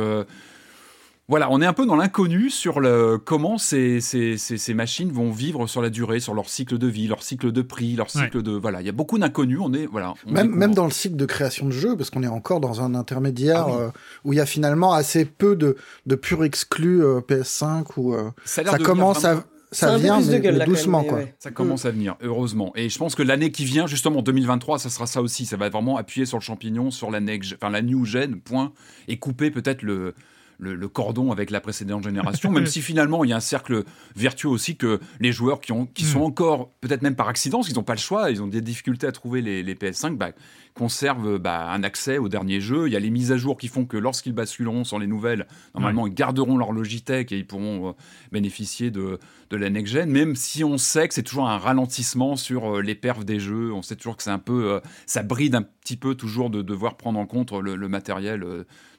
[1.30, 5.30] voilà, on est un peu dans l'inconnu sur le, comment ces, ces, ces, machines vont
[5.30, 8.42] vivre sur la durée, sur leur cycle de vie, leur cycle de prix, leur cycle
[8.42, 8.82] de voilà.
[8.82, 9.60] Il y a beaucoup d'inconnus.
[9.62, 10.16] On est voilà.
[10.26, 12.96] même même dans le cycle de création de jeux, parce qu'on est encore dans un
[12.96, 13.90] intermédiaire ah euh,
[14.26, 15.76] où il y a finalement assez peu de
[16.08, 20.20] de purs exclus euh, PS5 ou euh, ça, commence à ça vient
[20.66, 21.20] doucement quoi.
[21.38, 22.72] Ça commence à venir, heureusement.
[22.76, 25.46] Et je pense que l'année qui vient, justement 2023, ça sera ça aussi.
[25.46, 28.74] Ça va vraiment appuyer sur le champignon, sur la next, enfin la new gen, point,
[29.08, 30.16] et couper peut-être le
[30.60, 33.84] le, cordon avec la précédente génération, même si finalement il y a un cercle
[34.16, 36.24] vertueux aussi que les joueurs qui, ont, qui sont hmm.
[36.24, 39.08] encore, peut-être même par accident, parce qu'ils n'ont pas le choix, ils ont des difficultés
[39.08, 40.32] à trouver les, les PS5, bah,
[40.80, 42.88] conservent bah, un accès au dernier jeu.
[42.88, 45.46] Il y a les mises à jour qui font que lorsqu'ils basculeront sur les nouvelles,
[45.76, 47.92] normalement ils garderont leur Logitech et ils pourront euh,
[48.32, 49.20] bénéficier de,
[49.50, 52.96] de la next-gen, même si on sait que c'est toujours un ralentissement sur euh, les
[52.96, 53.74] perfs des jeux.
[53.74, 54.72] On sait toujours que c'est un peu.
[54.72, 58.46] Euh, ça bride un petit peu toujours de devoir prendre en compte le, le matériel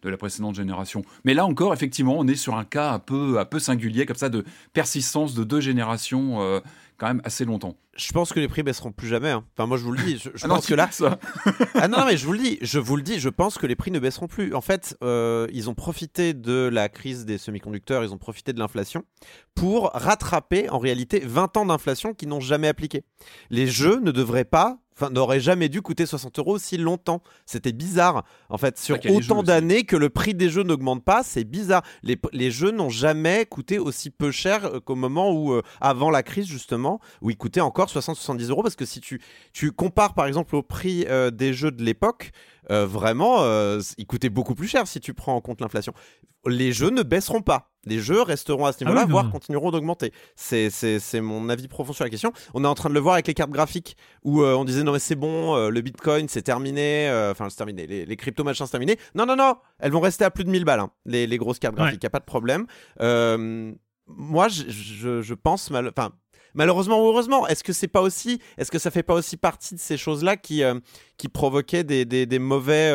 [0.03, 1.03] de la précédente génération.
[1.25, 4.17] Mais là encore, effectivement, on est sur un cas un peu, un peu singulier, comme
[4.17, 6.61] ça, de persistance de deux générations euh,
[7.01, 7.79] quand même assez longtemps.
[7.97, 9.31] Je pense que les prix baisseront plus jamais.
[9.31, 9.45] Hein.
[9.57, 10.19] Enfin, moi, je vous le dis.
[10.19, 10.89] Je, ah pense que là.
[10.93, 11.19] Ça.
[11.75, 12.59] ah non, mais je vous le dis.
[12.61, 13.19] Je vous le dis.
[13.19, 14.55] Je pense que les prix ne baisseront plus.
[14.55, 18.05] En fait, euh, ils ont profité de la crise des semi-conducteurs.
[18.05, 19.05] Ils ont profité de l'inflation
[19.55, 23.03] pour rattraper en réalité 20 ans d'inflation qui n'ont jamais appliqué.
[23.49, 27.23] Les jeux ne devraient pas enfin, n'aurait jamais dû coûter 60 euros si longtemps.
[27.47, 28.25] C'était bizarre.
[28.49, 31.83] En fait, sur autant d'années que le prix des jeux n'augmente pas, c'est bizarre.
[32.03, 36.11] Les, les jeux n'ont jamais coûté aussi peu cher euh, qu'au moment où, euh, avant
[36.11, 38.63] la crise justement, où ils coûtaient encore 60-70 euros.
[38.63, 39.21] Parce que si tu,
[39.53, 42.33] tu compares par exemple au prix euh, des jeux de l'époque,
[42.71, 43.45] vraiment,
[43.99, 45.93] ils coûtaient beaucoup plus cher si tu prends en compte l'inflation.
[46.47, 50.13] Les jeux ne baisseront pas les jeux resteront à ce ah niveau-là, voire continueront d'augmenter.
[50.37, 52.33] C'est mon avis profond sur la question.
[52.55, 54.83] On est en train de le voir avec les cartes graphiques où euh, on disait
[54.83, 58.17] non mais c'est bon, euh, le Bitcoin c'est terminé, euh, enfin c'est terminé, les, les
[58.17, 58.99] crypto machins c'est terminé.
[59.15, 61.59] Non non non, elles vont rester à plus de 1000 balles, hein, les, les, grosses
[61.59, 62.67] cartes graphiques, il a pas de problème.
[62.99, 66.13] moi je, je, pense mal, enfin
[66.55, 69.75] malheureusement ou heureusement, est-ce que c'est pas aussi, est-ce que ça fait pas aussi partie
[69.75, 70.63] de ces choses-là qui
[71.17, 72.91] qui provoquaient des, des, des mauvais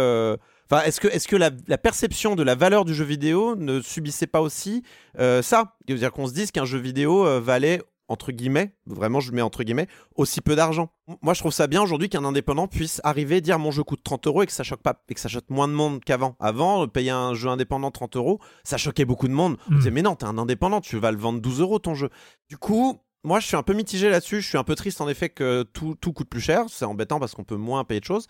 [0.70, 4.28] Enfin, est-ce que, est-ce que la, perception de la valeur du jeu vidéo ne subissait
[4.28, 4.84] pas aussi
[5.20, 5.76] euh, ça?
[5.88, 9.64] C'est-à-dire qu'on se dise qu'un jeu vidéo euh, valait entre guillemets, vraiment je mets entre
[9.64, 10.91] guillemets, aussi peu d'argent.
[11.24, 14.28] Moi je trouve ça bien aujourd'hui qu'un indépendant puisse arriver dire mon jeu coûte 30
[14.28, 16.36] euros et que ça choque pas et que ça choque moins de monde qu'avant.
[16.39, 19.58] Avant, payer un jeu indépendant 30 euros, ça choquait beaucoup de monde.
[19.70, 19.78] On hmm.
[19.78, 22.10] disait mais non, t'es un indépendant, tu vas le vendre 12 euros ton jeu.
[22.47, 25.10] Du coup, moi je suis un peu mitigé là-dessus, je suis un peu triste en
[25.10, 28.06] effet que tout, tout coûte plus cher, c'est embêtant parce qu'on peut moins payer de
[28.06, 28.28] choses.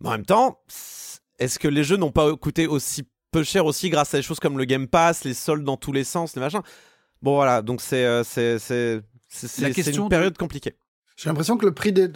[0.00, 0.60] Mais en même temps,
[1.38, 4.40] est-ce que les jeux n'ont pas coûté aussi peu cher aussi grâce à des choses
[4.40, 6.62] comme le Game Pass, les soldes dans tous les sens, les machins?
[7.22, 10.76] Bon voilà, donc c'est euh, c'est c'est une période compliquée.
[11.20, 12.10] J'ai l'impression que le prix, de,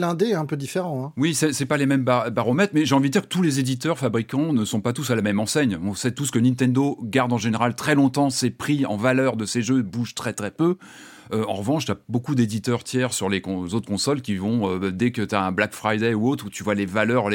[0.00, 1.04] l'indé est un peu différent.
[1.04, 1.12] Hein.
[1.18, 3.98] Oui, c'est pas les mêmes baromètres, mais j'ai envie de dire que tous les éditeurs,
[3.98, 5.78] fabricants ne sont pas tous à la même enseigne.
[5.84, 9.44] On sait tous que Nintendo garde en général très longtemps ses prix en valeur de
[9.44, 10.78] ses jeux, bougent très très peu.
[11.34, 14.90] Euh, en revanche, tu as beaucoup d'éditeurs tiers sur les autres consoles qui vont, euh,
[14.90, 17.28] dès que tu as un Black Friday ou autre, où tu vois les valeurs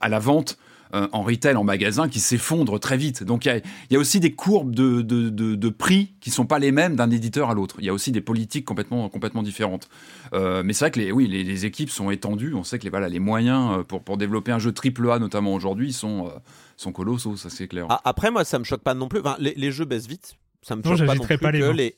[0.00, 0.58] à la vente,
[0.94, 3.24] euh, en retail, en magasin, qui s'effondrent très vite.
[3.24, 6.94] Donc il y, a, aussi des courbes de, de, prix qui sont pas les mêmes
[6.96, 7.76] d'un éditeur à l'autre.
[7.78, 9.88] Il y a aussi des politiques complètement, complètement différentes.
[10.32, 12.54] Euh, mais c'est vrai que les, oui, les, équipes sont étendues.
[12.54, 15.54] On sait que les, voilà, les moyens euh, pour, pour développer un jeu AAA, notamment
[15.54, 16.30] aujourd'hui, sont,
[16.76, 17.86] sont colossaux, ça c'est clair.
[17.88, 19.20] Ah, après, moi, ça me choque pas non plus.
[19.38, 20.34] les, jeux baissent vite.
[20.62, 21.96] Ça me choque pas non plus que les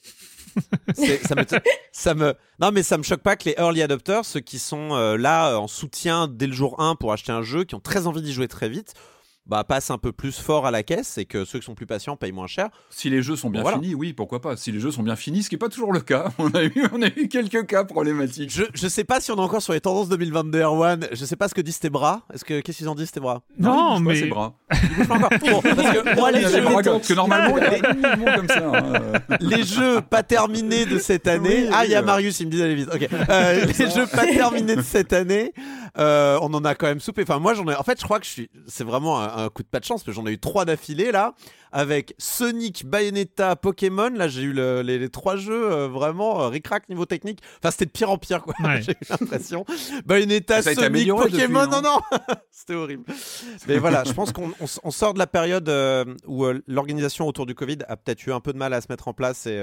[0.94, 1.44] ça, me
[1.92, 2.14] ça
[2.60, 5.58] non mais ça me choque pas que les early adopters, ceux qui sont euh, là
[5.58, 8.32] en soutien dès le jour 1 pour acheter un jeu, qui ont très envie d'y
[8.32, 8.94] jouer très vite,
[9.46, 11.86] bah, passent un peu plus fort à la caisse et que ceux qui sont plus
[11.86, 12.68] patients payent moins cher.
[12.90, 14.56] Si les jeux sont bien finis, oui, pourquoi pas.
[14.56, 16.30] Si les jeux sont bien finis, ce qui n'est pas toujours le cas.
[16.38, 18.50] On a, eu, on a eu quelques cas problématiques.
[18.52, 21.08] Je, je sais pas si on est encore sur les tendances 2022 Erwan.
[21.12, 22.22] Je sais pas ce que disent tes bras.
[22.32, 23.42] Est-ce que qu'est-ce qu'ils ont dit tes bras?
[23.58, 24.20] Non, mais.
[24.28, 24.54] Pas bras.
[25.40, 26.62] bon, parce que moi, les jeux.
[27.06, 27.80] que normalement, les...
[28.34, 28.70] comme ça.
[28.72, 29.12] Hein.
[29.40, 31.68] Les jeux pas terminés de cette année.
[31.72, 32.88] ah, il y a Marius, il me dit d'aller vite.
[32.92, 33.08] Ok.
[33.28, 35.52] Euh, les jeux pas terminés de cette année.
[35.98, 37.22] Euh, on en a quand même soupé.
[37.22, 37.74] Enfin, moi, j'en ai.
[37.74, 38.50] En fait, je crois que je suis.
[38.66, 41.12] C'est vraiment un, coup de pas de chance, parce que j'en ai eu trois d'affilée
[41.12, 41.34] là,
[41.72, 44.10] avec Sonic, Bayonetta, Pokémon.
[44.10, 47.40] Là, j'ai eu les, trois jeux euh, vraiment euh, ric niveau technique.
[47.58, 48.54] Enfin, c'était de pire en pire, quoi.
[48.80, 49.64] j'ai eu l'impression.
[50.06, 51.66] Bayonetta, Sonic, Pokémon.
[51.66, 51.98] non, non,
[52.50, 53.04] c'était horrible.
[53.68, 55.70] Mais voilà, je pense qu'on on, sort de la période
[56.26, 59.08] où l'organisation autour du Covid a peut-être eu un peu de mal à se mettre
[59.08, 59.62] en place et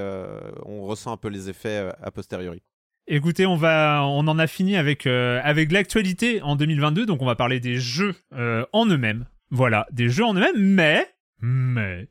[0.65, 2.61] on ressent un peu les effets a posteriori.
[3.07, 7.35] Écoutez, on va, on en a fini avec avec l'actualité en 2022, donc on va
[7.35, 9.25] parler des jeux en eux-mêmes.
[9.55, 11.07] Voilà, des jeux en eux-mêmes, mais
[11.39, 12.07] mais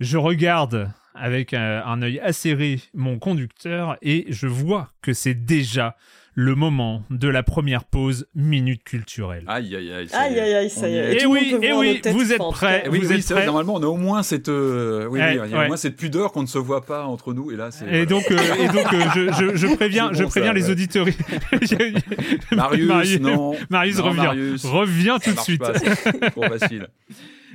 [0.00, 5.94] je regarde avec un, un œil acéré mon conducteur et je vois que c'est déjà
[6.40, 9.44] le moment de la première pause minute culturelle.
[9.46, 10.08] Aïe aïe aïe.
[10.14, 11.20] Aïe aïe aïe, ça y est.
[11.22, 12.84] Et oui, et oui, vous êtes prêts.
[12.90, 13.44] Oui, vous oui, êtes c'est prêts.
[13.44, 15.96] Normalement, on a au moins cette, euh, oui, oui, il y a au moins cette
[15.96, 17.50] pudeur qu'on ne se voit pas entre nous.
[17.50, 17.86] Et là, c'est.
[17.92, 20.54] Et donc, euh, et donc, euh, je, je, je préviens, C'est je bon, préviens ça,
[20.54, 20.70] les ouais.
[20.70, 21.06] auditeurs.
[22.52, 23.54] Marius, Marius, non.
[23.68, 24.64] Marius Non, revient, Marius.
[24.64, 25.60] revient tout Ça de suite.
[25.60, 26.88] pas, c'est trop facile.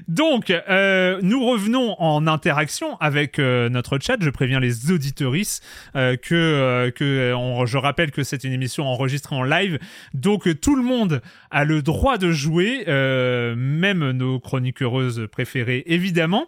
[0.08, 4.18] Donc, euh, nous revenons en interaction avec euh, notre chat.
[4.22, 5.62] Je préviens les auditorices
[5.96, 9.80] euh, que, que on- je rappelle que c'est une émission enregistrée en live.
[10.14, 16.48] Donc, tout le monde a le droit de jouer, même nos chroniques heureuses préférées, évidemment.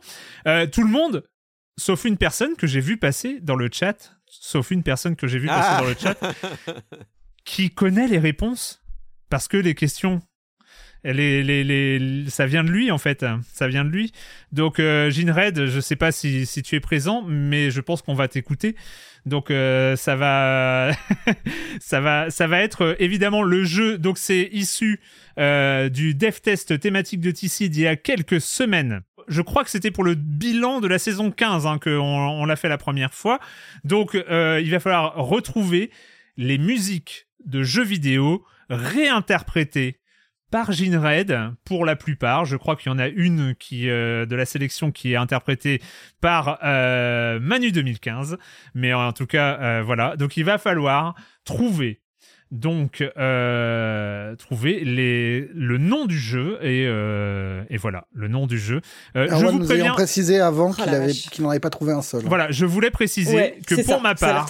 [0.72, 1.24] Tout le monde,
[1.78, 5.40] sauf une personne que j'ai vu passer dans le chat, sauf une personne que j'ai
[5.40, 5.82] vu passer Ah.
[5.82, 6.18] dans le chat,
[7.46, 8.84] qui connaît les réponses?
[9.30, 10.22] Parce que les questions
[11.08, 14.12] ça vient de lui en fait, ça vient de lui.
[14.52, 18.28] Donc euh, Ginred, je sais pas si, tu es présent, mais je pense qu'on va
[18.28, 18.76] t'écouter.
[19.28, 20.92] Donc euh, ça va,
[21.82, 23.98] ça va, ça va être euh, évidemment le jeu.
[23.98, 25.02] Donc c'est issu
[25.38, 29.02] euh, du dev test thématique de TC d'il y a quelques semaines.
[29.28, 32.56] Je crois que c'était pour le bilan de la saison 15 hein, qu'on on l'a
[32.56, 33.40] fait la première fois.
[33.84, 35.92] Donc il va falloir retrouver
[36.38, 39.97] les musiques de jeux vidéo réinterprétées
[40.52, 42.46] par Ginred pour la plupart.
[42.46, 45.82] Je crois qu'il y en a une qui euh, de la sélection qui est interprétée
[46.22, 48.38] par euh, Manu 2015.
[48.74, 50.16] Mais en tout cas, euh, voilà.
[50.18, 52.02] Donc il va falloir trouver
[52.50, 58.58] donc euh, trouver les, le nom du jeu et, euh, et voilà le nom du
[58.58, 58.80] jeu.
[59.18, 59.92] Euh, je vous nous préviens.
[59.92, 62.22] précisé avant Oh qu'il avait- n'en avait pas trouvé un seul.
[62.24, 64.48] Voilà, je voulais préciser Ouais, que pour ça, ma part,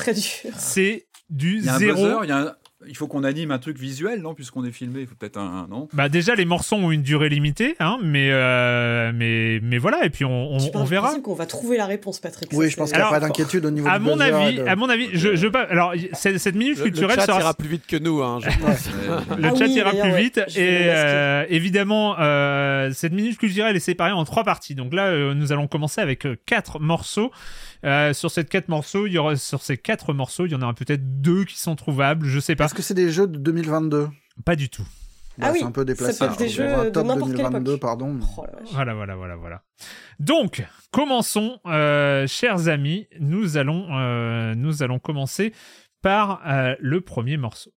[0.57, 1.95] c'est du Il y a un zéro.
[1.95, 2.55] buzzer, il y a un-
[2.87, 5.63] il faut qu'on anime un truc visuel, non Puisqu'on est filmé, il faut peut-être un,
[5.63, 5.87] un- non?
[5.93, 10.11] Bah déjà les morceaux ont une durée limitée, hein, mais euh, mais mais voilà et
[10.11, 11.15] puis on, on, on verra.
[11.19, 12.51] qu'on va trouver la réponse, Patrick.
[12.53, 14.65] Oui, je pense qu'il n'y a pas d'inquiétude au niveau À du mon avis, de-
[14.67, 15.63] à mon avis, je, je pas.
[15.63, 18.21] Alors cette, minute Le, le culturelle chat sera ira plus vite que nous.
[18.21, 18.89] Hein, je pense.
[19.09, 22.91] Euh, le Ah chat oui, ira plus ouais, vite je et le euh, évidemment euh,
[22.93, 24.75] cette minute culturelle est séparée en trois parties.
[24.75, 27.31] Donc là, euh, nous allons commencer avec euh, quatre morceaux.
[27.83, 30.61] Euh, sur ces quatre morceaux, il y aura sur ces quatre morceaux, il y en
[30.61, 32.25] aura peut-être deux qui sont trouvables.
[32.27, 32.65] Je sais pas.
[32.65, 34.09] Est-ce que c'est des jeux de 2022
[34.45, 34.85] Pas du tout.
[35.39, 36.13] Ah Bah, oui, C'est un peu déplacé.
[36.13, 37.81] ça peut être des jeux un de top n'importe quelle 2022, époque.
[37.81, 38.19] pardon.
[38.37, 38.45] Oh.
[38.71, 39.61] Voilà, voilà, voilà, voilà.
[40.19, 43.07] Donc, commençons, euh, chers amis.
[43.19, 45.53] Nous allons, euh, nous allons commencer
[46.01, 47.71] par euh, le premier morceau.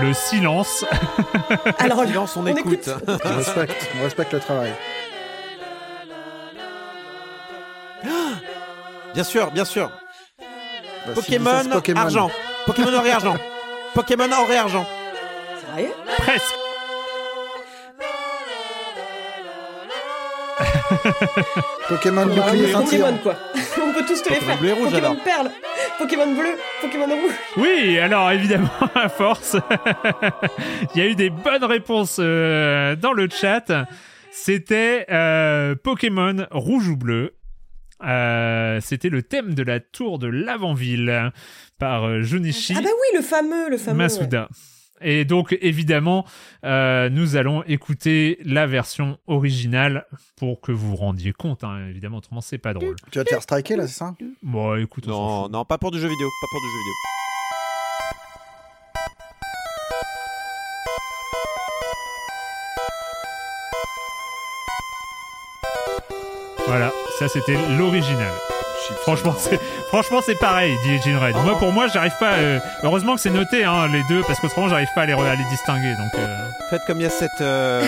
[0.00, 0.84] Le silence.
[1.78, 2.88] Alors, Silence, on, on écoute.
[2.88, 2.88] écoute.
[3.24, 4.72] On respecte, on respecte le travail.
[9.14, 9.90] Bien sûr, bien sûr.
[11.06, 12.00] Bah, Pokémon, Pokémon.
[12.00, 12.30] argent.
[12.66, 13.36] Pokémon or et argent.
[13.94, 14.84] Pokémon or et argent.
[15.76, 15.92] Sérieux?
[16.18, 16.54] Presque.
[21.88, 22.72] Pokémon bouclier.
[22.72, 23.36] Pokémon quoi.
[23.82, 24.58] On peut tous te les Pokémon faire.
[24.58, 25.22] bleu et rouge, Pokémon alors.
[25.24, 25.50] perle,
[25.98, 26.50] Pokémon bleu,
[26.80, 27.32] Pokémon rouge.
[27.56, 29.56] Oui, alors évidemment, à force,
[30.94, 33.86] il y a eu des bonnes réponses euh, dans le chat.
[34.30, 37.34] C'était euh, Pokémon rouge ou bleu.
[38.04, 41.30] Euh, C'était le thème de la tour de l'Avant-Ville
[41.78, 44.04] par euh, Junichi Ah bah oui, le fameux, le fameux.
[44.04, 44.46] ouais.
[45.06, 46.24] Et donc, évidemment,
[46.64, 51.62] euh, nous allons écouter la version originale pour que vous vous rendiez compte.
[51.62, 51.86] hein.
[51.90, 52.96] Évidemment, autrement, c'est pas drôle.
[53.12, 54.14] Tu vas te faire striker là, c'est ça?
[54.42, 56.28] Bon, écoute, Non, non, pas pour du jeu vidéo.
[56.40, 56.94] Pas pour du jeu vidéo.
[66.66, 68.32] Voilà, ça c'était l'original.
[69.02, 69.58] Franchement, c'est
[69.88, 71.34] franchement c'est pareil, dit Ginred.
[71.44, 72.34] Moi, pour moi, j'arrive pas.
[72.34, 75.34] euh, Heureusement que c'est noté, hein, les deux, parce qu'autrement, j'arrive pas à les, à
[75.34, 75.92] les distinguer.
[75.92, 77.82] Donc, euh, Faites comme il y a cette, euh,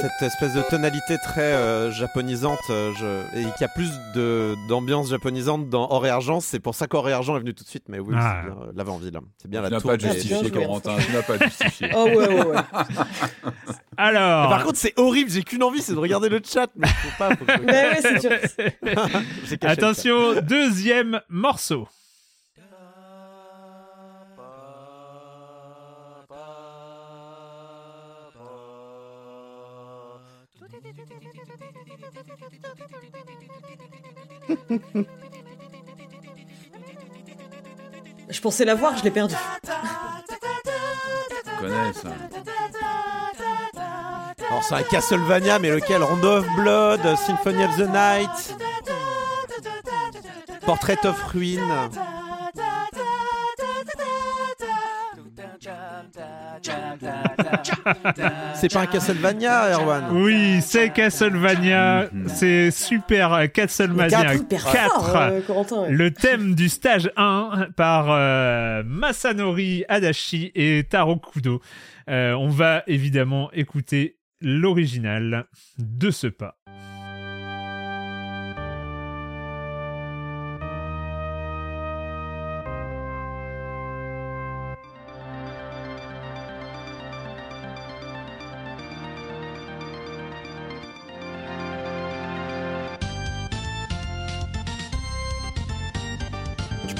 [0.00, 3.22] cette espèce de tonalité très euh, japonisante je...
[3.38, 6.86] et qu'il y a plus de d'ambiance japonisante dans Or et Argent, c'est pour ça
[6.86, 7.84] qu'Or et Argent est venu tout de suite.
[7.88, 8.42] Mais oui, Ah.
[8.44, 9.18] c'est bien l'avant-ville.
[9.40, 10.96] C'est bien Tu la n'as pas justifié, Corentin.
[11.04, 11.88] Tu n'as pas justifié.
[11.94, 12.56] Oh ouais, ouais, ouais.
[13.96, 14.48] alors.
[14.48, 15.30] Par contre, c'est horrible.
[15.30, 16.68] J'ai qu'une envie, c'est de regarder le chat.
[16.76, 17.36] Mais faut pas.
[17.36, 17.60] Faut que...
[17.60, 18.00] Mais
[19.44, 19.72] c'est caché.
[19.72, 21.88] Attention, deuxième morceau.
[38.28, 39.34] Je pensais l'avoir, je l'ai perdu.
[41.62, 42.10] connaît ça.
[44.52, 48.54] Alors c'est un Castlevania, mais lequel Round of Blood, Symphony of the Night,
[50.66, 51.88] Portrait of Ruin.
[58.54, 62.10] c'est pas un Castlevania, Erwan Oui, c'est Castlevania.
[62.12, 62.28] Mhm.
[62.28, 65.16] C'est super Castlevania 4.
[65.16, 65.40] Euh,
[65.88, 71.62] Le thème du stage 1 par euh, Masanori Adachi et Taro Kudo.
[72.10, 75.46] Euh, on va évidemment écouter l'original
[75.78, 76.58] de ce pas.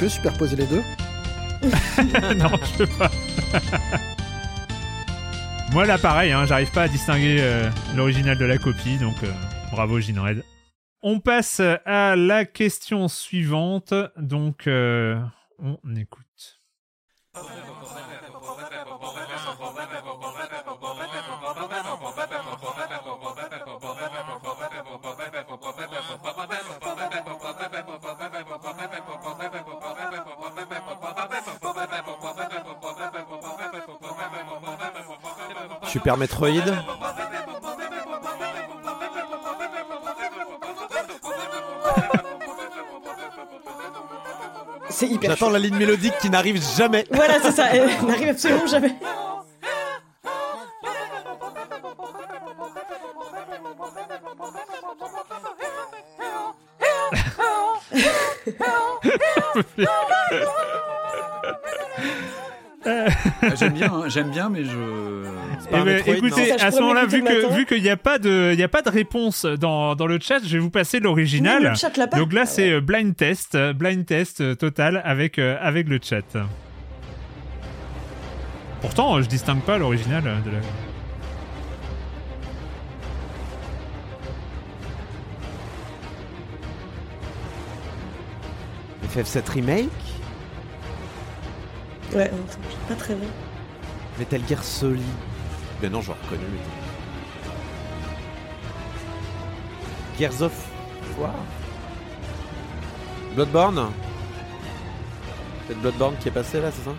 [0.08, 0.82] superposer les deux?
[2.36, 3.10] Non, je peux pas.
[5.72, 9.32] Moi là pareil, hein, j'arrive pas à distinguer euh, l'original de la copie, donc euh,
[9.70, 10.44] bravo Ginred.
[11.02, 15.18] On passe à la question suivante, donc euh,
[15.58, 16.60] on écoute.
[35.92, 36.48] Super Metroid.
[44.88, 45.32] C'est hyper.
[45.32, 47.04] J'attends la ligne mélodique qui n'arrive jamais.
[47.10, 48.94] Voilà, c'est ça, elle n'arrive absolument jamais.
[63.44, 65.01] Ah, j'aime bien, hein, j'aime bien, mais je.
[65.74, 68.58] Eh ben, écoutez, à ce moment-là, vu que vu qu'il n'y a pas de, il
[68.58, 71.74] y a pas de réponse dans, dans le chat, je vais vous passer l'original.
[72.16, 76.22] Donc là, c'est euh, blind test, euh, blind test euh, total avec avec le chat.
[78.80, 80.58] Pourtant, je distingue pas l'original de la.
[89.14, 89.88] FF7 Remake?
[92.14, 92.30] Ouais,
[92.88, 93.28] pas très bien.
[94.18, 95.02] Metal Gear Solid.
[95.82, 96.46] Ben non, je reconnais
[100.16, 100.52] Gears of
[101.18, 101.34] War
[103.34, 103.90] Bloodborne.
[105.66, 106.94] C'est Bloodborne qui est passé là, c'est ça?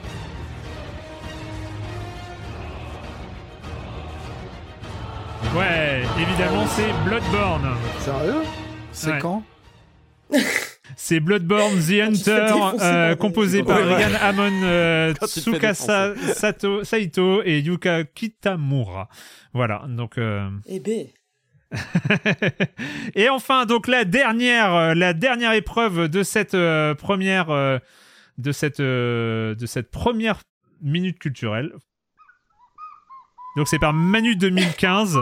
[5.55, 7.77] Ouais, évidemment c'est Bloodborne.
[8.01, 8.43] Sérieux?
[8.91, 9.43] C'est quand?
[11.05, 12.47] C'est Bloodborne The Hunter,
[12.81, 19.09] euh, composé par Regan Amon, euh, Tsukasa Sato, Saito et Yuka Kitamura.
[19.53, 20.17] Voilà, donc.
[20.17, 20.49] Euh...
[20.65, 21.09] Et B.
[23.15, 27.47] et enfin, donc la dernière, euh, la dernière épreuve de cette euh, première,
[28.37, 30.39] de cette, de cette première
[30.81, 31.73] minute culturelle.
[33.57, 35.19] Donc c'est par Manu 2015.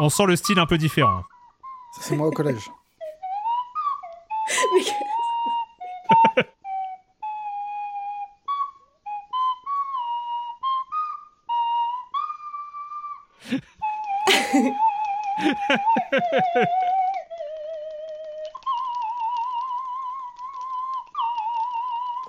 [0.00, 1.22] On sent le style un peu différent.
[2.02, 2.68] C'est moi au collège.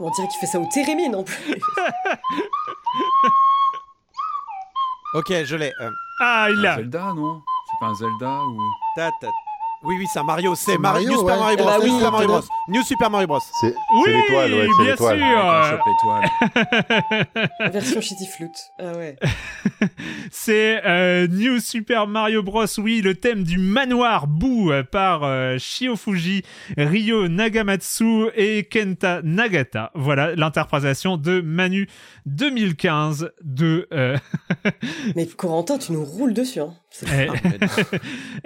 [0.04, 1.62] On dirait qu'il fait ça au Térémine en plus.
[5.14, 5.72] ok, je l'ai.
[5.80, 5.92] Euh.
[6.20, 6.78] Ah, il l'a.
[6.78, 7.42] Zelda, non?
[7.68, 8.60] C'est pas un Zelda ou.
[8.96, 9.12] Ta,
[9.84, 10.54] oui, oui, c'est un Mario.
[10.54, 11.66] C'est Mario, New Super Mario Bros.
[11.66, 12.42] Bah New Super Mario Bros.
[12.68, 13.40] New Super Mario Bros.
[13.62, 15.20] C'est oui, l'étoile, ouais, c'est l'étoile.
[17.60, 18.72] La version Shitty Flute.
[18.78, 19.18] Ah ouais.
[20.32, 22.66] c'est euh, New Super Mario Bros.
[22.78, 26.44] Oui, le thème du manoir Boo euh, par euh, Shio Fuji,
[26.78, 29.90] Ryo Nagamatsu et Kenta Nagata.
[29.96, 31.88] Voilà l'interprétation de Manu
[32.28, 33.88] 2015 de.
[35.16, 36.60] Mais Corentin, tu nous roules dessus.
[36.60, 36.76] Hein.
[37.04, 37.28] Eh.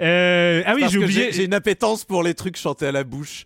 [0.00, 1.32] euh, ah oui, j'ai oublié.
[1.32, 3.44] J'ai une appétence pour les trucs chantés à la bouche.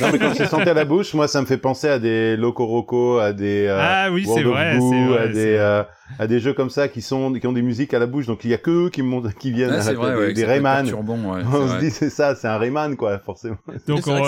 [0.00, 2.36] non, mais quand c'est chanté à la bouche, moi, ça me fait penser à des
[2.36, 5.82] Loco Roco, à des euh, ah oui, c'est vrai, vrai, à des euh,
[6.18, 8.26] à des jeux comme ça qui sont qui ont des musiques à la bouche.
[8.26, 9.02] Donc il y a que eux qui
[9.38, 10.86] qui viennent à vrai, des, des Rayman.
[10.94, 13.58] on se dit c'est ça, c'est un Rayman quoi, forcément.
[13.88, 14.22] Donc on,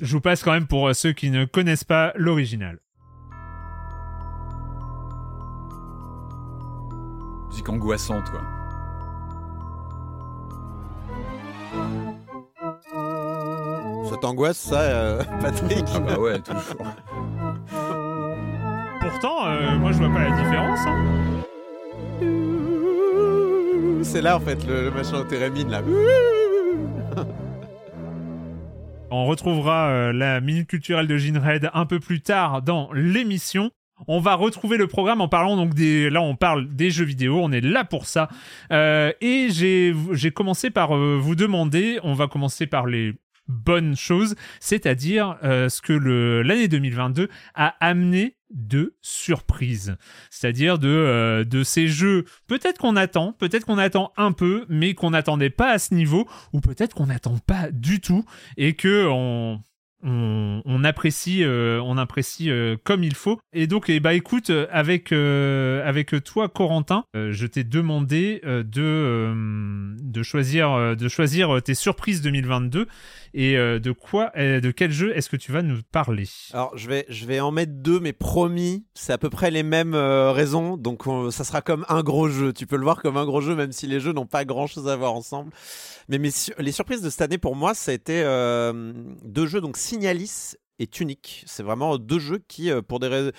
[0.00, 2.78] je vous passe quand même pour ceux qui ne connaissent pas l'original.
[7.50, 8.57] Musique angoissante quoi.
[14.10, 16.86] Ça t'angoisse, euh, ça, Patrick Ah bah ouais, toujours.
[19.00, 20.80] Pourtant, euh, moi, je vois pas la différence.
[20.86, 21.04] Hein.
[24.02, 25.24] C'est là, en fait, le, machin au
[25.70, 25.82] là.
[29.10, 33.70] On retrouvera euh, la minute culturelle de Ginred un peu plus tard dans l'émission.
[34.06, 36.10] On va retrouver le programme en parlant donc des.
[36.10, 37.40] Là, on parle des jeux vidéo.
[37.42, 38.28] On est là pour ça.
[38.72, 41.98] Euh, et j'ai commencé par euh, vous demander.
[42.02, 43.14] On va commencer par les
[43.48, 49.96] bonnes choses, c'est-à-dire ce que l'année 2022 a amené de surprise.
[50.30, 54.94] C'est-à-dire de, euh, de ces jeux, peut-être qu'on attend, peut-être qu'on attend un peu, mais
[54.94, 58.24] qu'on n'attendait pas à ce niveau, ou peut-être qu'on n'attend pas du tout,
[58.56, 59.60] et que on,
[60.02, 63.38] on, apprécie, euh, on apprécie euh, comme il faut.
[63.52, 68.64] Et donc, eh bah, écoute, avec, avec toi, Corentin, je t'ai demandé de,
[70.00, 72.86] de, choisir, de choisir tes surprises 2022.
[73.34, 76.28] Et euh, de quoi, euh, de quel jeu est-ce que tu vas nous parler?
[76.52, 79.62] Alors, je vais, je vais en mettre deux, mais promis, c'est à peu près les
[79.62, 80.76] mêmes euh, raisons.
[80.76, 82.52] Donc, ça sera comme un gros jeu.
[82.52, 84.88] Tu peux le voir comme un gros jeu, même si les jeux n'ont pas grand-chose
[84.88, 85.52] à voir ensemble.
[86.08, 86.18] Mais
[86.58, 88.22] les surprises de cette année pour moi, ça a été
[89.24, 91.44] deux jeux, donc Signalis et Tunic.
[91.46, 93.30] C'est vraiment deux jeux qui, pour des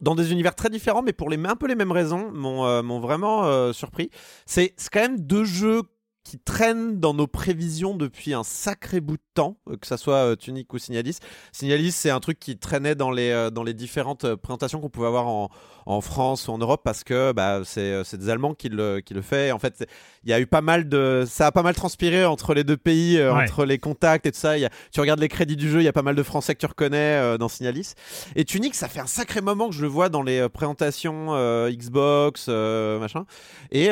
[0.00, 3.72] dans des univers très différents, mais pour les, un peu les mêmes raisons, m'ont vraiment
[3.72, 4.10] surpris.
[4.46, 5.82] C'est quand même deux jeux
[6.22, 10.16] qui traîne dans nos prévisions depuis un sacré bout de temps, euh, que ça soit
[10.16, 11.18] euh, Tunic ou Signalis.
[11.50, 15.06] Signalis, c'est un truc qui traînait dans les, euh, dans les différentes présentations qu'on pouvait
[15.06, 15.48] avoir en,
[15.86, 19.22] en, France ou en Europe parce que bah, c'est des Allemands qui le, qui le
[19.22, 19.50] fait.
[19.50, 19.86] En fait,
[20.24, 21.24] il y a eu pas mal de.
[21.26, 24.58] Ça a pas mal transpiré entre les deux pays, entre les contacts et tout ça.
[24.58, 26.54] Y a, tu regardes les crédits du jeu, il y a pas mal de Français
[26.54, 27.94] que tu reconnais dans Signalis.
[28.36, 31.34] Et Tunic, ça fait un sacré moment que je le vois dans les présentations
[31.70, 33.24] Xbox, machin.
[33.72, 33.88] Et,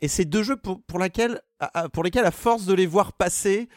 [0.00, 0.98] et c'est deux jeux pour, pour
[1.92, 3.68] pour lesquels, à force de les voir passer,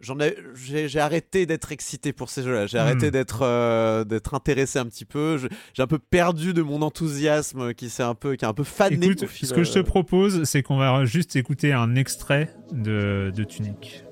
[0.00, 2.66] j'en ai, j'ai, arrêté d'être excité pour ces jeux-là.
[2.66, 3.10] J'ai arrêté hmm.
[3.10, 5.38] d'être, euh, d'être intéressé un petit peu.
[5.72, 8.64] j'ai un peu perdu de mon enthousiasme qui s'est un peu, qui est un peu
[8.64, 9.06] fané.
[9.06, 13.32] Écoute, ce que je te euh, propose, c'est qu'on va juste écouter un extrait de,
[13.34, 14.03] de Tunic.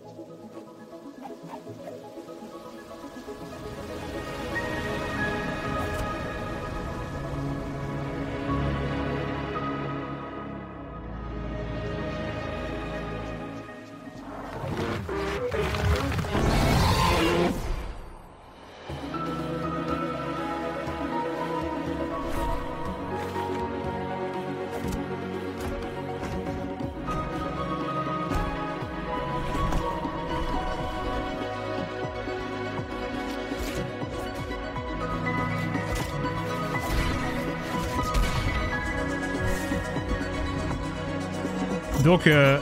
[42.12, 42.58] Donc, euh,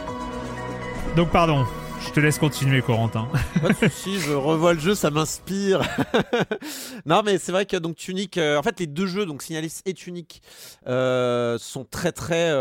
[1.16, 1.66] donc pardon.
[2.06, 3.26] Je te laisse continuer, Corentin.
[3.60, 5.82] Pas je revois le jeu, ça m'inspire.
[7.04, 9.80] non, mais c'est vrai que donc Tunic, euh, en fait, les deux jeux, donc Signalis
[9.86, 10.40] et Tunic,
[10.86, 12.52] euh, sont très très,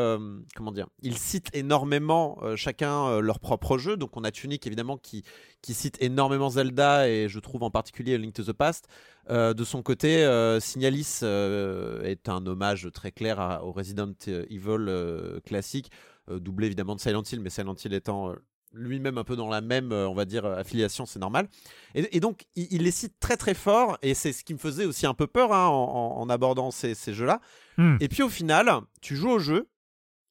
[0.55, 3.95] comment dire, ils citent énormément chacun leur propre jeu.
[3.95, 5.23] Donc on a Tunic évidemment qui
[5.61, 8.87] qui cite énormément Zelda et je trouve en particulier Link to the Past.
[9.29, 10.27] de son côté,
[10.59, 15.91] Signalis est un hommage très clair au Resident Evil classique.
[16.29, 18.35] Euh, doublé évidemment de Silent Hill, mais Silent Hill étant euh,
[18.73, 21.47] lui-même un peu dans la même, euh, on va dire, affiliation, c'est normal.
[21.95, 25.07] Et, donc, il, les cite très très fort, et c'est ce qui me faisait aussi
[25.07, 27.41] un peu peur hein, en, abordant ces, jeux-là.
[27.77, 27.97] Hmm.
[27.99, 28.69] Et puis au final,
[29.01, 29.67] tu joues au jeu,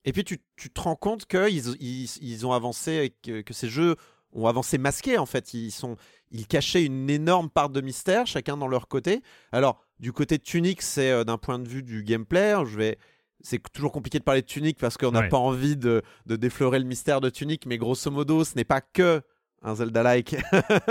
[0.05, 3.97] et puis tu, te rends compte qu'ils ils, ont avancé, que, que, ces jeux
[4.33, 5.53] ont avancé masqués en fait.
[5.55, 5.97] Ils, sont,
[6.31, 9.23] ils cachaient une énorme part de mystère, chacun dans leur côté.
[9.51, 12.99] Alors, du côté de Tunic, c'est d'un point de vue du gameplay, je vais
[13.41, 16.85] c'est toujours compliqué de parler de Tunic parce qu'on n'a pas envie de, déflorer le
[16.85, 19.23] mystère de Tunic, mais grosso modo, ce n'est pas que
[19.63, 20.37] un Zelda-like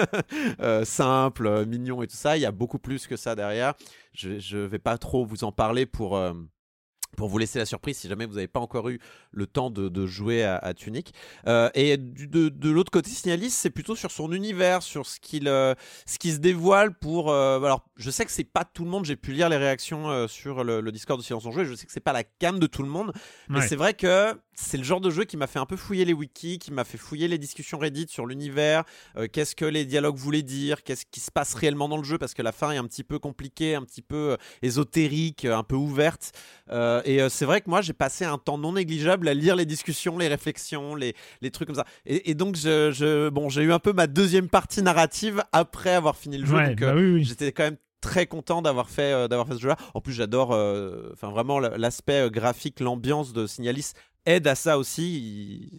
[0.60, 2.36] euh, simple, mignon et tout ça.
[2.36, 3.76] Il y a beaucoup plus que ça derrière.
[4.14, 6.34] Je ne vais pas trop vous en parler pour, euh,
[7.18, 9.00] pour vous laisser la surprise si jamais vous n'avez pas encore eu
[9.32, 11.14] le temps de, jouer à, Tunic.
[11.48, 15.74] Euh, et de, l'autre côté, Signalis, c'est plutôt sur son univers, sur ce qu'il euh,
[16.06, 17.32] ce qui se dévoile pour.
[17.32, 19.04] Euh, alors, je sais que c'est pas tout le monde.
[19.04, 21.66] J'ai pu lire les réactions sur le, Discord de Silence en Jeu.
[21.66, 23.12] Je sais que c'est pas la cam de tout le monde,
[23.50, 26.06] mais c'est vrai que c'est le genre de jeu qui m'a fait un peu fouiller
[26.06, 28.84] les wikis, qui m'a fait fouiller les discussions Reddit sur l'univers,
[29.32, 32.34] qu'est-ce que les dialogues voulaient dire, qu'est-ce qui se passe réellement dans le jeu, parce
[32.34, 36.32] que la fin est un petit peu compliquée, un petit peu ésotérique, un peu ouverte.
[36.72, 40.18] et c'est vrai que moi, j'ai passé un temps non négligeable à lire les discussions,
[40.18, 41.86] les réflexions, les, les trucs comme ça.
[42.06, 46.38] Et, donc, je, bon, j'ai eu un peu ma deuxième partie narrative après avoir fini
[46.38, 46.58] le jeu.
[46.58, 49.78] donc, bah j'étais quand même très content d'avoir fait euh, d'avoir fait ce jeu-là.
[49.94, 53.94] En plus, j'adore, euh, vraiment l'aspect euh, graphique, l'ambiance de Signalis
[54.28, 55.72] aide à ça aussi.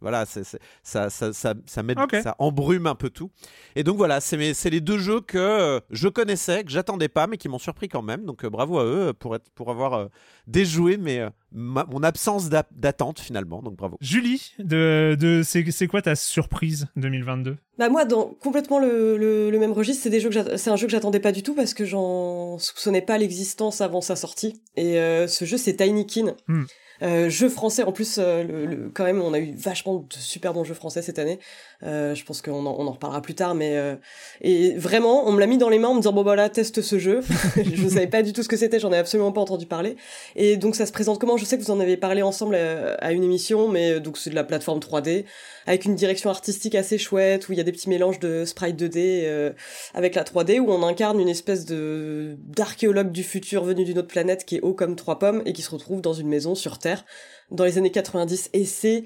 [0.00, 0.40] voilà, ça,
[0.82, 3.30] ça, ça, ça, met, ça embrume un peu tout.
[3.74, 7.48] Et donc voilà, c'est les deux jeux que je connaissais, que j'attendais pas, mais qui
[7.48, 8.24] m'ont surpris quand même.
[8.24, 10.08] Donc bravo à eux pour, être, pour avoir
[10.46, 11.22] déjoué mais,
[11.52, 13.60] mon absence d'attente finalement.
[13.62, 13.98] Donc bravo.
[14.00, 19.72] Julie, de, de, c'est quoi ta surprise 2022 bah moi, dans complètement le, le, même
[19.72, 21.84] registre, c'est des jeux que c'est un jeu que j'attendais pas du tout parce que
[21.84, 24.62] j'en soupçonnais pas l'existence avant sa sortie.
[24.76, 24.94] Et
[25.28, 26.34] ce jeu, c'est Tiny Kin.
[26.48, 26.64] Hmm.
[27.02, 30.52] Euh, jeu français, en plus, euh, le, quand même, on a eu vachement de super
[30.52, 31.38] bons jeux français cette année.
[31.82, 33.96] Euh, je pense qu'on en, on en reparlera plus tard, mais euh,
[34.40, 36.80] et vraiment, on me l'a mis dans les mains en me disant bon voilà, teste
[36.80, 37.20] ce jeu.
[37.56, 39.96] je savais pas du tout ce que c'était, j'en ai absolument pas entendu parler.
[40.36, 41.36] Et donc ça se présente comment?
[41.36, 44.34] Je sais que vous en avez parlé ensemble à, une émission, mais donc c'est de
[44.34, 45.24] la plateforme 3D
[45.66, 48.80] avec une direction artistique assez chouette où il y a des petits mélanges de sprite
[48.80, 49.52] 2D
[49.94, 54.08] avec la 3D où on incarne une espèce de d'archéologue du futur venu d'une autre
[54.08, 56.78] planète qui est haut comme trois pommes et qui se retrouve dans une maison sur
[56.78, 56.85] Terre
[57.50, 59.04] dans les années 90 et c'est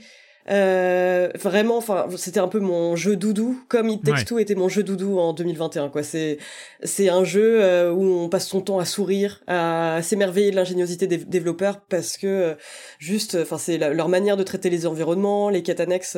[0.48, 4.68] euh, vraiment, enfin, c'était un peu mon jeu doudou, comme It Takes Two était mon
[4.68, 5.90] jeu doudou en 2021.
[5.90, 6.38] Quoi, c'est
[6.82, 11.06] c'est un jeu euh, où on passe son temps à sourire, à s'émerveiller de l'ingéniosité
[11.06, 12.54] des développeurs parce que euh,
[12.98, 16.16] juste, enfin, c'est leur manière de traiter les environnements, les quêtes annexes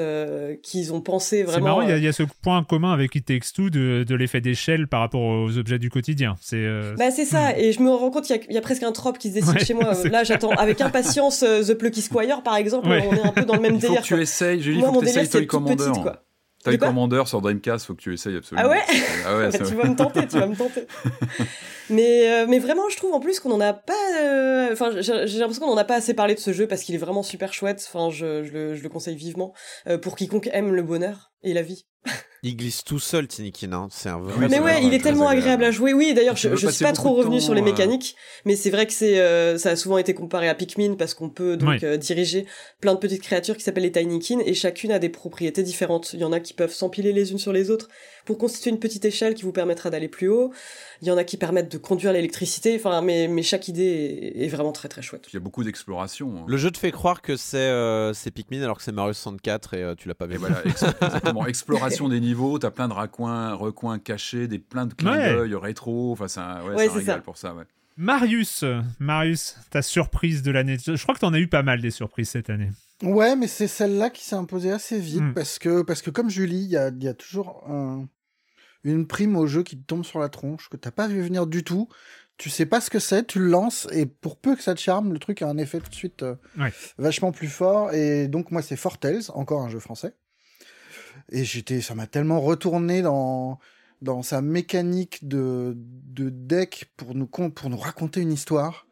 [0.63, 1.57] qu'ils ont pensé vraiment.
[1.57, 4.41] C'est marrant, il y, a ce point commun avec It Takes Two de, de l'effet
[4.41, 6.37] d'échelle par rapport aux objets du quotidien.
[6.41, 6.63] C'est
[6.97, 7.59] bah c'est ça, hmm.
[7.59, 9.59] et je me rends compte qu'il y, y, a presque un trope qui se dessine
[9.59, 9.93] chez moi.
[10.11, 12.87] Là, j'attends avec impatience The Plucky Squire, par exemple.
[12.89, 15.11] On est un peu dans le même délire tu essayes, Julie, il faut que tu
[15.11, 15.93] essayes Toy Commander.
[16.65, 18.69] Toy Commander sur Dreamcast, faut que tu essayes absolument.
[18.69, 18.83] Ah ouais,
[19.27, 20.87] ah ouais Tu vas me tenter, tu vas me tenter.
[21.91, 23.95] mais, euh, mais vraiment, je trouve en plus qu'on en a pas.
[24.21, 26.95] Euh, enfin, j'ai l'impression qu'on en a pas assez parlé de ce jeu parce qu'il
[26.95, 27.85] est vraiment super chouette.
[27.93, 29.53] Enfin, je, je, le, je le conseille vivement
[29.89, 31.85] euh, pour quiconque aime le bonheur et la vie.
[32.43, 33.73] il glisse tout seul, Tinikin.
[33.73, 33.89] Hein.
[33.91, 34.49] C'est un vrai.
[34.49, 35.63] Mais ouais, il est tellement agréable.
[35.63, 35.93] à jouer.
[35.93, 38.87] Oui, d'ailleurs, je, je suis pas trop revenu sur les euh, mécaniques, mais c'est vrai
[38.87, 41.97] que c'est, euh, ça a souvent été comparé à Pikmin parce qu'on peut donc euh,
[41.97, 42.47] diriger
[42.81, 46.15] plein de petites créatures qui s'appellent les Tinykin et chacune a des propriétés différentes.
[46.15, 47.89] Il y en a qui peuvent s'empiler les unes sur les autres
[48.25, 50.53] pour constituer une petite échelle qui vous permettra d'aller plus haut.
[51.01, 52.75] Il y en a qui permettent de conduire l'électricité.
[52.77, 55.27] Enfin, mais, mais chaque idée est, vraiment très très chouette.
[55.33, 56.35] Il y a beaucoup d'exploration.
[56.37, 56.45] Hein.
[56.47, 57.71] Le jeu te fait croire que c'est
[58.15, 60.37] c'est Pikmin alors que c'est Mario 64 et tu l'as pas vu.
[60.37, 61.32] voilà, exactement.
[61.47, 66.13] Exploration des niveaux, t'as plein de recoins, recoins cachés, des plein de clins d'œil rétro.
[66.13, 67.19] Enfin, c'est un, ouais, ça.
[67.19, 67.55] pour ça.
[67.55, 67.65] Ouais.
[67.97, 68.65] Marius,
[68.99, 70.77] Marius, ta surprise de l'année.
[70.79, 72.71] Je crois que t'en as eu pas mal des surprises cette année.
[73.03, 75.35] Ouais, mais c'est celle-là qui s'est imposée assez vite hmm.
[75.35, 77.65] parce que parce que comme Julie, il y a, y a, toujours
[78.85, 81.47] une prime au jeu qui te tombe sur la tronche que t'as pas vu venir
[81.47, 81.89] du tout.
[82.39, 84.81] Tu sais pas ce que c'est, tu le lances et pour peu que ça te
[84.81, 86.35] charme, le truc a un effet tout de suite euh,
[86.99, 87.93] vachement plus fort.
[87.93, 90.15] Et donc moi c'est Fortales, encore un jeu français.
[91.31, 93.59] Et j'étais, ça m'a tellement retourné dans
[94.03, 98.87] dans sa mécanique de, de deck pour nous pour nous raconter une histoire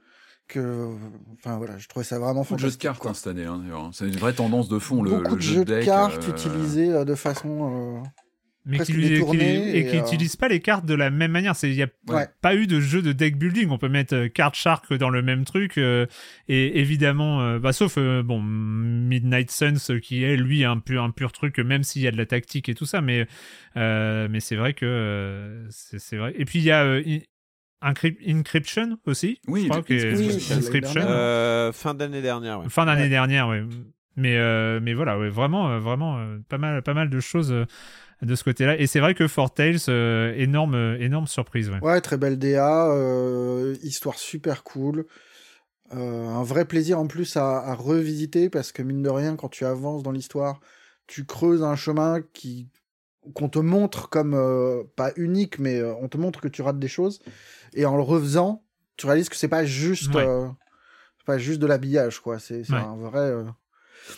[0.46, 0.88] que
[1.34, 4.06] enfin voilà je trouvais ça vraiment fantastique jeux de cartes hein, cette année hein, c'est
[4.06, 7.14] une vraie tendance de fond le, beaucoup de jeux de, cartes euh, utilisés euh, de
[7.14, 8.08] façon euh,
[8.70, 11.54] mais qui, et qui n'utilisent pas les cartes de la même manière.
[11.62, 11.88] Il n'y a
[12.40, 13.68] pas eu de jeu de deck building.
[13.70, 15.76] On peut mettre euh, carte shark dans le même truc.
[15.76, 16.06] Euh,
[16.48, 21.32] et évidemment, euh, bah, sauf bon Midnight Suns qui est lui un pur, un pur
[21.32, 23.00] truc, même s'il y a de la tactique et tout ça.
[23.00, 23.26] Mais,
[23.74, 26.32] mais c'est vrai que c'est vrai.
[26.36, 27.00] Et puis il y a
[27.82, 29.40] Encryption aussi.
[29.48, 31.72] Oui, je crois Inscription.
[31.72, 32.62] fin d'année dernière.
[32.68, 33.58] Fin d'année dernière, oui.
[34.16, 34.38] Mais,
[34.80, 37.54] mais voilà, vraiment, vraiment pas, mal, pas mal de choses
[38.22, 38.78] de ce côté-là.
[38.78, 41.70] Et c'est vrai que Fort Tales, euh, énorme, euh, énorme surprise.
[41.82, 42.00] Ouais.
[42.00, 45.06] très belle DA, euh, histoire super cool.
[45.90, 50.02] un vrai plaisir en plus à, revisiter parce que mine de rien, quand tu avances
[50.02, 50.60] dans l'histoire,
[51.06, 52.68] tu creuses un chemin qui
[53.34, 54.34] qu'on te montre comme
[54.96, 57.20] pas unique, mais on te montre que tu rates des choses.
[57.74, 58.64] Et en le refaisant,
[58.96, 60.12] tu réalises que c'est pas juste,
[61.26, 62.38] pas juste de l'habillage, quoi.
[62.38, 63.34] C'est un vrai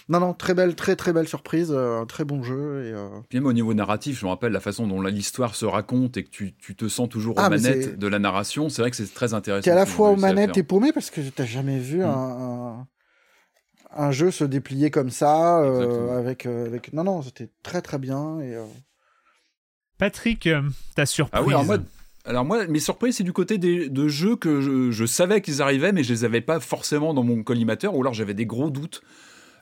[0.08, 2.86] non, non, très belle, très très belle surprise, euh, un très bon jeu.
[2.86, 6.16] Et, euh, même au niveau narratif, je me rappelle la façon dont l'histoire se raconte
[6.16, 8.68] et que tu, tu te sens toujours aux ah, manettes de la narration.
[8.68, 9.68] C'est vrai que c'est très intéressant.
[9.68, 12.02] es à la fois aux manettes et paumé parce que t'as jamais vu mm.
[12.02, 12.86] un,
[13.96, 16.92] un, jeu se déplier comme ça euh, avec, avec.
[16.92, 18.40] Non, non, c'était très très bien.
[18.40, 18.56] Et,
[19.98, 20.48] Patrick,
[20.94, 21.40] ta surprise.
[21.40, 21.78] Ah oui, alors moi,
[22.24, 25.62] alors moi, mes surprises, c'est du côté des, de jeux que je, je savais qu'ils
[25.62, 28.70] arrivaient, mais je les avais pas forcément dans mon collimateur, ou alors j'avais des gros
[28.70, 29.02] doutes.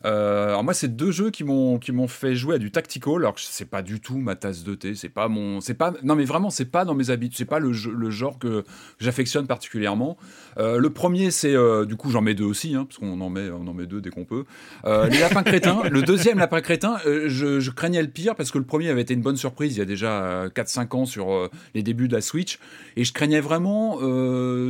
[0.07, 3.17] Euh, alors moi, c'est deux jeux qui m'ont qui m'ont fait jouer à du tactical,
[3.17, 4.95] alors que c'est pas du tout ma tasse de thé.
[4.95, 7.59] C'est pas mon, c'est pas, non mais vraiment, c'est pas dans mes habitudes, c'est pas
[7.59, 8.65] le, le genre que
[8.99, 10.17] j'affectionne particulièrement.
[10.59, 13.29] Euh, le premier, c'est euh, du coup, j'en mets deux aussi, hein, parce qu'on en
[13.29, 14.45] met, on en met deux dès qu'on peut.
[14.85, 15.83] les lapins crétins.
[15.91, 19.15] le deuxième, lapin crétin, je, je, craignais le pire parce que le premier avait été
[19.15, 22.59] une bonne surprise il y a déjà 4-5 ans sur les débuts de la Switch,
[22.97, 23.99] et je craignais vraiment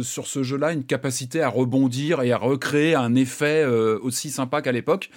[0.02, 4.72] sur ce jeu-là une capacité à rebondir et à recréer un effet aussi sympa qu'à
[4.72, 5.10] l'époque.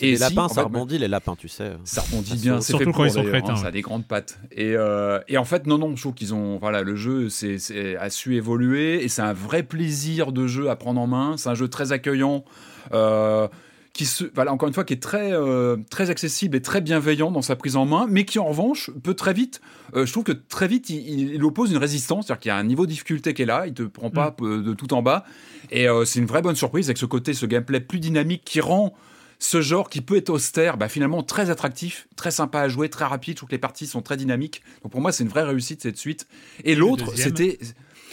[0.00, 1.72] Et les lapins, ça rebondit les lapins, tu sais.
[1.84, 3.54] Ça rebondit bien, surtout quand ils sont crétins.
[3.54, 4.38] Hein, ça a des grandes pattes.
[4.52, 7.96] Et, euh, et en fait, non, non, je trouve qu'ils ont, voilà, le jeu c'est,
[7.96, 11.36] a su évoluer et c'est un vrai plaisir de jeu à prendre en main.
[11.36, 12.44] C'est un jeu très accueillant.
[12.92, 13.48] Euh,
[13.92, 17.30] qui se, voilà, encore une fois, qui est très, euh, très accessible et très bienveillant
[17.30, 19.60] dans sa prise en main, mais qui en revanche peut très vite,
[19.96, 22.56] euh, je trouve que très vite, il, il oppose une résistance, c'est-à-dire qu'il y a
[22.56, 24.62] un niveau de difficulté qui est là, il te prend pas mm.
[24.62, 25.24] de tout en bas,
[25.70, 28.60] et euh, c'est une vraie bonne surprise avec ce côté, ce gameplay plus dynamique qui
[28.60, 28.94] rend
[29.40, 33.06] ce genre qui peut être austère, bah, finalement très attractif, très sympa à jouer, très
[33.06, 33.34] rapide.
[33.34, 34.62] Je trouve que les parties sont très dynamiques.
[34.82, 36.28] Donc pour moi, c'est une vraie réussite cette suite.
[36.62, 37.58] Et l'autre, c'était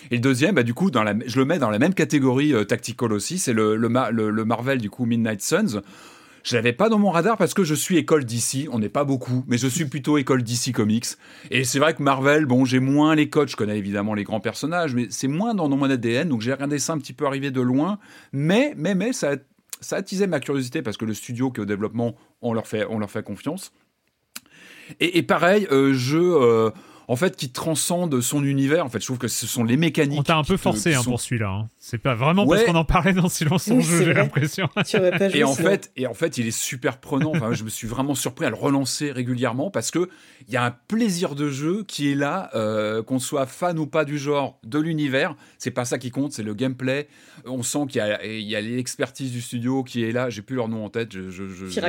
[0.09, 2.53] et le deuxième, bah, du coup, dans la, je le mets dans la même catégorie
[2.53, 3.89] euh, tactical aussi, c'est le, le,
[4.29, 5.81] le, Marvel, du coup, Midnight Suns.
[6.43, 9.03] Je l'avais pas dans mon radar parce que je suis école DC, on n'est pas
[9.03, 11.07] beaucoup, mais je suis plutôt école DC Comics.
[11.51, 14.39] Et c'est vrai que Marvel, bon, j'ai moins les codes, je connais évidemment les grands
[14.39, 17.51] personnages, mais c'est moins dans, mon ADN, donc j'ai regardé ça un petit peu arriver
[17.51, 17.99] de loin.
[18.31, 19.35] Mais, mais, mais, ça,
[19.79, 22.85] ça attisait ma curiosité parce que le studio qui est au développement, on leur fait,
[22.89, 23.71] on leur fait confiance.
[24.99, 26.71] Et, pareil, euh, je.
[27.09, 28.85] En fait, qui transcende son univers.
[28.85, 30.19] En fait, je trouve que ce sont les mécaniques.
[30.19, 31.49] On t'a un peu forcé hein, pour celui-là.
[31.49, 31.69] Hein.
[31.77, 34.67] C'est pas vraiment parce qu'on en parlait dans Silence en jeu, j'ai l'impression.
[35.33, 37.31] et en fait, et en fait, il est super prenant.
[37.33, 40.09] Enfin, je me suis vraiment surpris à le relancer régulièrement parce que
[40.47, 43.87] il y a un plaisir de jeu qui est là, euh, qu'on soit fan ou
[43.87, 45.35] pas du genre, de l'univers.
[45.59, 47.07] C'est pas ça qui compte, c'est le gameplay.
[47.45, 50.29] On sent qu'il y a, l'expertise du studio qui est là.
[50.29, 51.13] J'ai plus leur nom en tête.
[51.13, 51.79] Je, je, je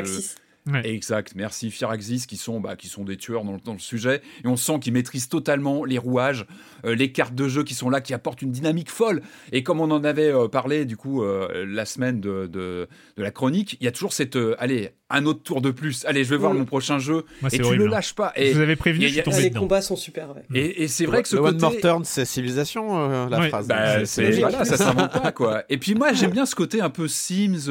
[0.84, 4.56] Exact, merci Firaxis qui sont, bah, qui sont des tueurs dans, le sujet et on
[4.56, 6.46] sent qu'ils maîtrisent totalement les rouages,
[6.84, 9.22] euh, les cartes de jeu qui sont là, qui apportent une dynamique folle.
[9.52, 13.30] Et comme on en avait euh, parlé du coup euh, la semaine de, de, la
[13.30, 16.04] chronique, il y a toujours cette, allez, un autre tour de plus.
[16.06, 17.88] Allez, je vais voir mon prochain jeu et tu le hein.
[17.88, 18.32] lâches pas.
[18.36, 20.34] Et je vous avais prévenu, je suis tombé Les combats sont super.
[20.54, 21.54] Et, c'est vrai que ce le côté...
[21.54, 23.68] One More Turn, c'est civilisation la phrase.
[23.68, 24.02] Bah,
[24.38, 25.64] voilà, ça s'invente pas quoi.
[25.68, 27.68] Et puis moi j'aime bien ce côté un peu Sims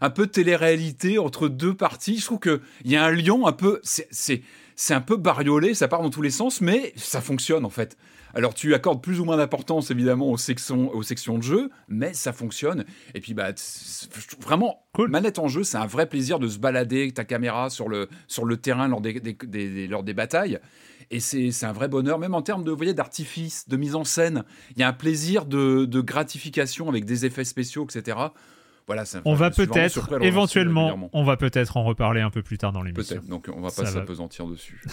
[0.00, 2.18] un peu de télé-réalité entre deux parties.
[2.18, 3.80] Je trouve qu'il y a un lion un peu.
[3.82, 4.42] C'est
[4.90, 7.96] un peu bariolé, ça part dans tous les sens, mais ça fonctionne en fait.
[8.34, 12.12] Alors tu accordes plus ou moins d'importance évidemment aux sections, aux sections de jeu, mais
[12.14, 12.84] ça fonctionne.
[13.14, 13.52] Et puis bah
[14.40, 17.88] vraiment, manette en jeu, c'est un vrai plaisir de se balader avec ta caméra sur
[17.88, 20.58] le, sur le terrain lors des, lors des batailles.
[21.10, 24.42] Et c'est un vrai bonheur, même en termes de voyez d'artifice, de mise en scène.
[24.74, 28.16] Il y a un plaisir de, de gratification avec des effets spéciaux, etc
[29.24, 33.16] on va peut-être, éventuellement, on va peut-être en reparler un peu plus tard dans l'émission.
[33.16, 34.80] Peut-être, donc on va pas s'apesantir dessus.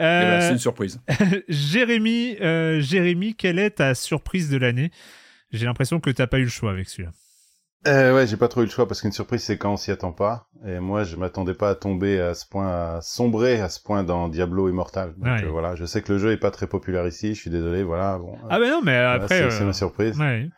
[0.00, 1.00] Euh, c'est une surprise.
[1.48, 4.90] Jérémy, euh, Jérémy, quelle est ta surprise de l'année?
[5.52, 7.12] J'ai l'impression que t'as pas eu le choix avec celui-là.
[7.86, 9.90] Euh, ouais, j'ai pas trop eu le choix parce qu'une surprise c'est quand on s'y
[9.90, 10.48] attend pas.
[10.66, 14.02] Et moi, je m'attendais pas à tomber à ce point, à sombrer à ce point
[14.02, 15.14] dans Diablo Immortal.
[15.16, 17.34] Donc voilà, je sais que le jeu est pas très populaire ici.
[17.34, 17.82] Je suis désolé.
[17.82, 18.18] Voilà.
[18.18, 20.18] Bon, ah ben non, mais après, c'est ma surprise.
[20.18, 20.50] Ouais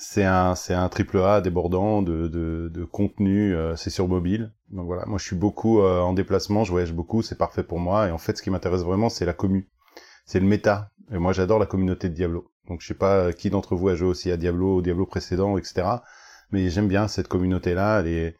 [0.00, 4.50] c'est un c'est un triple A débordant de de, de contenu euh, c'est sur mobile.
[4.70, 7.78] Donc voilà moi je suis beaucoup euh, en déplacement je voyage beaucoup c'est parfait pour
[7.78, 8.08] moi.
[8.08, 9.68] Et en fait ce qui m'intéresse vraiment c'est la commu.
[10.24, 10.90] C'est le méta.
[11.12, 12.50] Et moi j'adore la communauté de Diablo.
[12.66, 15.04] Donc je sais pas euh, qui d'entre vous a joué aussi à Diablo au Diablo
[15.04, 15.86] précédent etc
[16.50, 18.36] mais j'aime bien cette communauté là elle est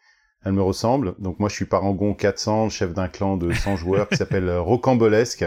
[0.47, 1.15] elle me ressemble.
[1.19, 5.45] Donc moi je suis Parangon 400 chef d'un clan de 100 joueurs qui s'appelle Rocambolesque.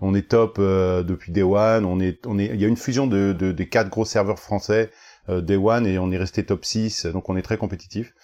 [0.00, 1.84] On est top depuis Day One.
[1.84, 4.38] On est on est il y a une fusion de, de des quatre gros serveurs
[4.38, 4.92] français.
[4.92, 8.14] euh, Day One et on est resté top 6, donc on est très compétitif.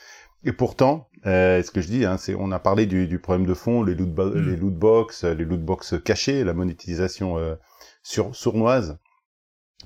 [0.44, 3.46] Et pourtant, euh, ce que je dis, hein, c'est on a parlé du, du, problème
[3.46, 4.46] de fond, les loot, mm.
[4.46, 7.54] les loot box, les loot box cachés, la monétisation euh,
[8.02, 8.98] sur sournoise.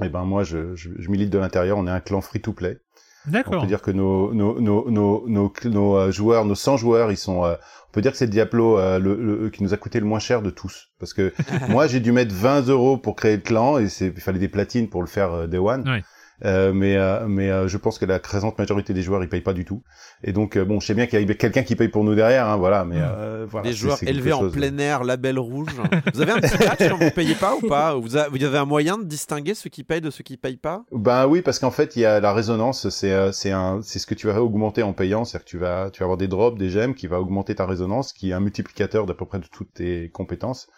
[0.01, 1.79] Et eh ben moi, je, je, je milite de l'intérieur.
[1.79, 2.79] On est un clan free to play.
[3.27, 3.55] D'accord.
[3.59, 7.11] On peut dire que nos nos nos nos nos, nos euh, joueurs, nos 100 joueurs,
[7.11, 7.45] ils sont.
[7.45, 7.55] Euh,
[7.89, 10.43] on peut dire que c'est Diablo euh, le, qui nous a coûté le moins cher
[10.43, 11.33] de tous, parce que
[11.69, 14.49] moi j'ai dû mettre 20 euros pour créer le clan et c'est il fallait des
[14.49, 15.89] platines pour le faire day one.
[15.89, 16.03] Ouais.
[16.45, 19.41] Euh, mais euh, mais euh, je pense que la présente majorité des joueurs ils payent
[19.41, 19.83] pas du tout.
[20.23, 22.47] Et donc bon, je sais bien qu'il y a quelqu'un qui paye pour nous derrière,
[22.47, 22.85] hein, voilà.
[22.85, 23.47] Mais mmh.
[23.49, 23.69] voilà.
[23.69, 25.69] Les joueurs élevés en plein air, label rouge.
[26.15, 27.95] vous avez un petit patch quand vous payez pas ou pas?
[27.95, 30.85] Vous, vous avez un moyen de distinguer ceux qui payent de ceux qui payent pas?
[30.93, 34.07] Ben oui, parce qu'en fait il y a la résonance, c'est c'est un c'est ce
[34.07, 36.59] que tu vas augmenter en payant, c'est-à-dire que tu vas tu vas avoir des drops,
[36.59, 39.47] des gemmes qui va augmenter ta résonance, qui est un multiplicateur d'à peu près de
[39.47, 40.69] toutes tes compétences.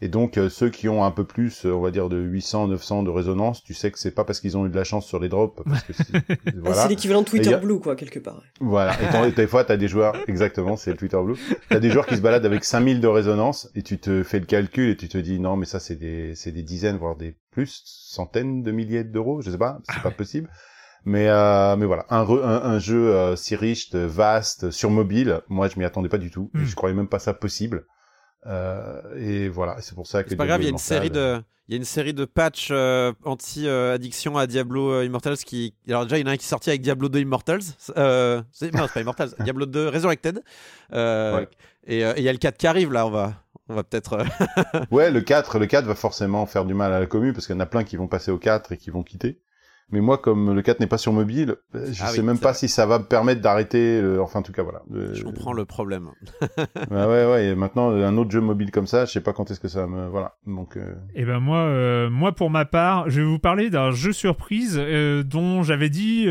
[0.00, 2.68] Et donc euh, ceux qui ont un peu plus, euh, on va dire de 800,
[2.68, 5.04] 900 de résonance, tu sais que c'est pas parce qu'ils ont eu de la chance
[5.06, 5.92] sur les drops, parce que
[6.56, 6.82] voilà.
[6.82, 8.40] c'est l'équivalent de Twitter Blue quoi quelque part.
[8.60, 8.96] Voilà.
[9.26, 11.34] Et des fois t'as des joueurs, exactement, c'est le Twitter Blue.
[11.68, 14.46] T'as des joueurs qui se baladent avec 5000 de résonance et tu te fais le
[14.46, 17.36] calcul et tu te dis non mais ça c'est des c'est des dizaines voire des
[17.50, 20.48] plus centaines de milliers d'euros, je sais pas, c'est ah pas possible.
[21.04, 25.78] Mais euh, mais voilà, un, un, jeu euh, si riche, vaste, sur mobile, moi je
[25.78, 26.50] m'y attendais pas du tout.
[26.54, 26.64] Hmm.
[26.64, 27.86] je croyais même pas ça possible.
[28.46, 30.30] Et voilà, c'est pour ça que.
[30.30, 31.40] C'est pas grave, il y a une série de.
[31.68, 32.72] Il y a une série de patchs
[33.24, 35.74] anti-addiction à Diablo Immortals qui.
[35.86, 37.60] Alors, déjà, il y en a un qui est sorti avec Diablo 2 Immortals.
[37.98, 38.38] Euh...
[38.38, 40.42] Non, c'est pas Immortals, Diablo 2 Resurrected.
[41.88, 43.34] Et il y a le 4 qui arrive là, on va,
[43.68, 44.24] on va peut-être.
[44.90, 47.54] ouais, le 4, le 4 va forcément faire du mal à la commune parce qu'il
[47.54, 49.40] y en a plein qui vont passer au 4 et qui vont quitter.
[49.90, 52.52] Mais moi, comme le 4 n'est pas sur mobile, euh, je ah sais même pas
[52.52, 54.02] si ça va me permettre d'arrêter.
[54.20, 54.82] Enfin, en tout cas, voilà.
[54.90, 56.10] Je comprends le problème.
[56.90, 57.46] ouais, ouais, ouais.
[57.46, 59.86] Et maintenant, un autre jeu mobile comme ça, je sais pas quand est-ce que ça
[59.86, 60.08] me.
[60.08, 60.36] Voilà.
[60.46, 60.76] Donc.
[60.76, 63.90] Et euh, eh ben moi, euh, moi pour ma part, je vais vous parler d'un
[63.90, 64.78] jeu surprise
[65.24, 66.28] dont j'avais dit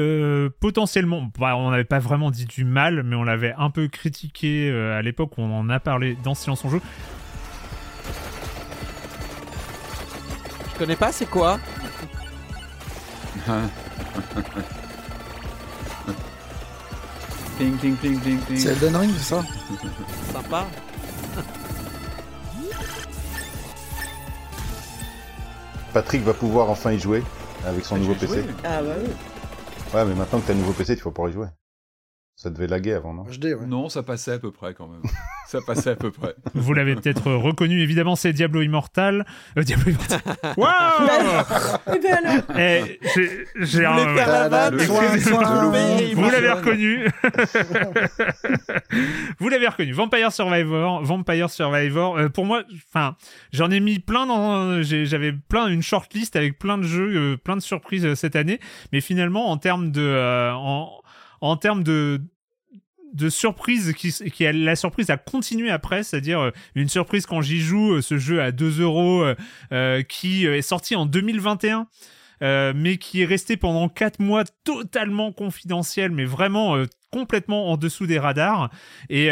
[0.60, 1.24] potentiellement.
[1.40, 5.02] Bah, on n'avait pas vraiment dit du mal, mais on l'avait un peu critiqué à
[5.02, 6.82] l'époque où on en a parlé dans Silence en jeu.
[10.74, 11.58] Je connais pas, c'est quoi?
[17.58, 18.58] ping, ping, ping, ping, ping.
[18.58, 19.44] C'est Elden Ring, ça?
[20.34, 20.66] Sympa.
[25.94, 27.24] Patrick va pouvoir enfin y jouer
[27.66, 28.44] avec son nouveau PC.
[28.64, 29.10] Ah bah oui.
[29.94, 31.48] Ouais, mais maintenant que t'as un nouveau PC, il faut pouvoir y jouer.
[32.40, 33.26] Ça devait laguer avant, non
[33.66, 35.02] Non, ça passait à peu près quand même.
[35.48, 36.36] ça passait à peu près.
[36.54, 39.26] Vous l'avez peut-être reconnu, évidemment, c'est Diablo Immortal.
[39.58, 40.22] Euh, Diablo Immortal.
[40.58, 40.72] Waouh
[41.96, 43.00] Eh bien alors eh,
[43.56, 43.96] J'ai un.
[46.14, 47.08] Vous l'avez reconnu.
[49.40, 49.92] Vous l'avez reconnu.
[49.94, 51.04] Vampire Survivor.
[51.04, 52.18] Vampire Survivor.
[52.18, 53.16] Euh, pour moi, enfin,
[53.52, 54.84] j'en ai mis plein dans.
[54.84, 58.60] J'avais plein, une shortlist avec plein de jeux, euh, plein de surprises euh, cette année.
[58.94, 60.52] Mais finalement, en termes de.
[60.54, 61.02] en,
[61.42, 62.22] en termes de
[63.14, 64.14] de surprise qui,
[64.54, 68.42] la surprise a continué après, c'est-à-dire euh, une surprise quand j'y joue, euh, ce jeu
[68.42, 69.26] à 2 euros
[69.72, 71.88] euh, qui est sorti en 2021.
[72.42, 76.78] mais qui est resté pendant 4 mois totalement confidentiel, mais vraiment
[77.12, 78.70] complètement en dessous des radars,
[79.10, 79.30] et,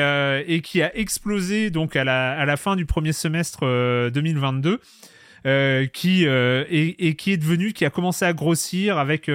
[0.47, 3.61] et qui a explosé donc à la, à la fin du premier semestre
[4.11, 4.79] 2022,
[5.93, 9.29] qui, et, qui est devenu, qui a commencé à grossir avec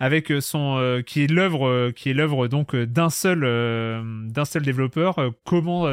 [0.00, 4.44] avec euh, son euh, qui est l'œuvre euh, qui est l'œuvre donc d'un seul d'un
[4.44, 5.16] seul développeur.
[5.44, 5.86] comment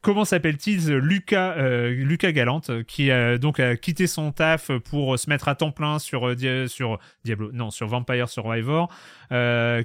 [0.00, 1.56] comment s'appelle-t-il Lucas
[1.90, 5.98] Lucas Galante qui a donc a quitté son taf pour se mettre à temps plein
[5.98, 6.34] sur
[6.68, 8.88] sur Diablo non sur Vampire Survivor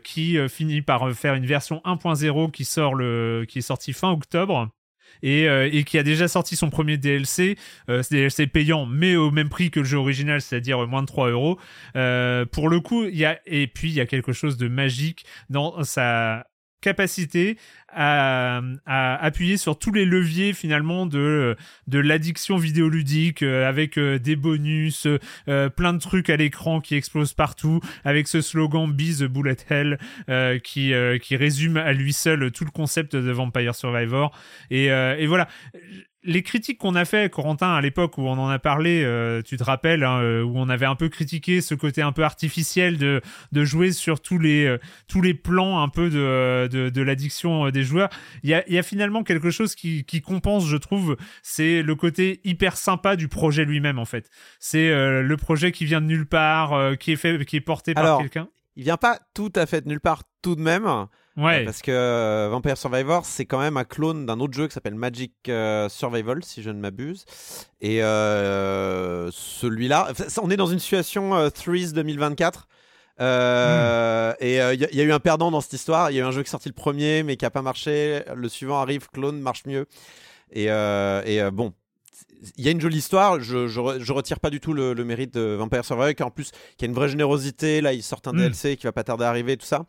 [0.03, 4.69] qui finit par faire une version 1.0 qui sort le qui est sorti fin octobre
[5.23, 7.57] euh, et, qui a déjà sorti son premier DLC,
[7.89, 11.29] euh, DLC payant, mais au même prix que le jeu original, c'est-à-dire moins de 3
[11.29, 11.59] euros.
[11.95, 14.67] Euh, pour le coup, il y a et puis il y a quelque chose de
[14.67, 16.47] magique dans sa
[16.83, 17.57] capacité
[17.95, 21.55] à, appuyer sur tous les leviers finalement de,
[21.87, 25.07] de l'addiction vidéoludique euh, avec euh, des bonus,
[25.47, 29.57] euh, plein de trucs à l'écran qui explosent partout, avec ce slogan Be the Bullet
[29.69, 29.97] Hell
[30.63, 34.35] qui, qui résume à lui seul tout le concept de Vampire Survivor.
[34.69, 34.89] Et
[35.27, 35.47] voilà
[36.23, 39.57] les critiques qu'on a fait, Corentin, à l'époque où on en a parlé, euh, tu
[39.57, 42.97] te rappelles, hein, euh, où on avait un peu critiqué ce côté un peu artificiel
[42.97, 43.21] de,
[43.51, 44.77] de jouer sur tous les, euh,
[45.07, 48.09] tous les plans un peu de, de, de l'addiction des joueurs.
[48.43, 51.95] Il y a, y a, finalement quelque chose qui, qui compense, je trouve, c'est le
[51.95, 54.29] côté hyper sympa du projet lui-même, en fait.
[54.59, 58.19] C'est le projet qui vient de nulle part, qui est fait, qui est porté par
[58.19, 58.49] quelqu'un.
[58.75, 61.07] Il vient pas tout à fait de nulle part tout de même.
[61.35, 61.65] Ouais.
[61.65, 64.95] parce que euh, Vampire Survivor, c'est quand même un clone d'un autre jeu qui s'appelle
[64.95, 67.25] Magic euh, Survival, si je ne m'abuse.
[67.81, 70.11] Et euh, celui-là,
[70.41, 72.67] on est dans une situation Threes 2024.
[73.19, 73.23] Hmm.
[74.39, 76.11] Et il y, a eu un perdant dans cette histoire.
[76.11, 77.61] Il y a eu un jeu qui est sorti le premier, mais qui a pas
[77.61, 78.21] marché.
[78.35, 79.85] Le suivant arrive, clone marche mieux.
[80.51, 81.73] Et, et bon,
[82.57, 83.39] il y a une jolie histoire.
[83.39, 86.85] Je, je, retire pas du tout le, mérite de Vampire Survivor, qui en plus qui
[86.85, 87.81] a une vraie générosité.
[87.81, 88.37] Là, il sort un hmm.
[88.37, 89.85] DLC qui va pas tarder à arriver, tout ça.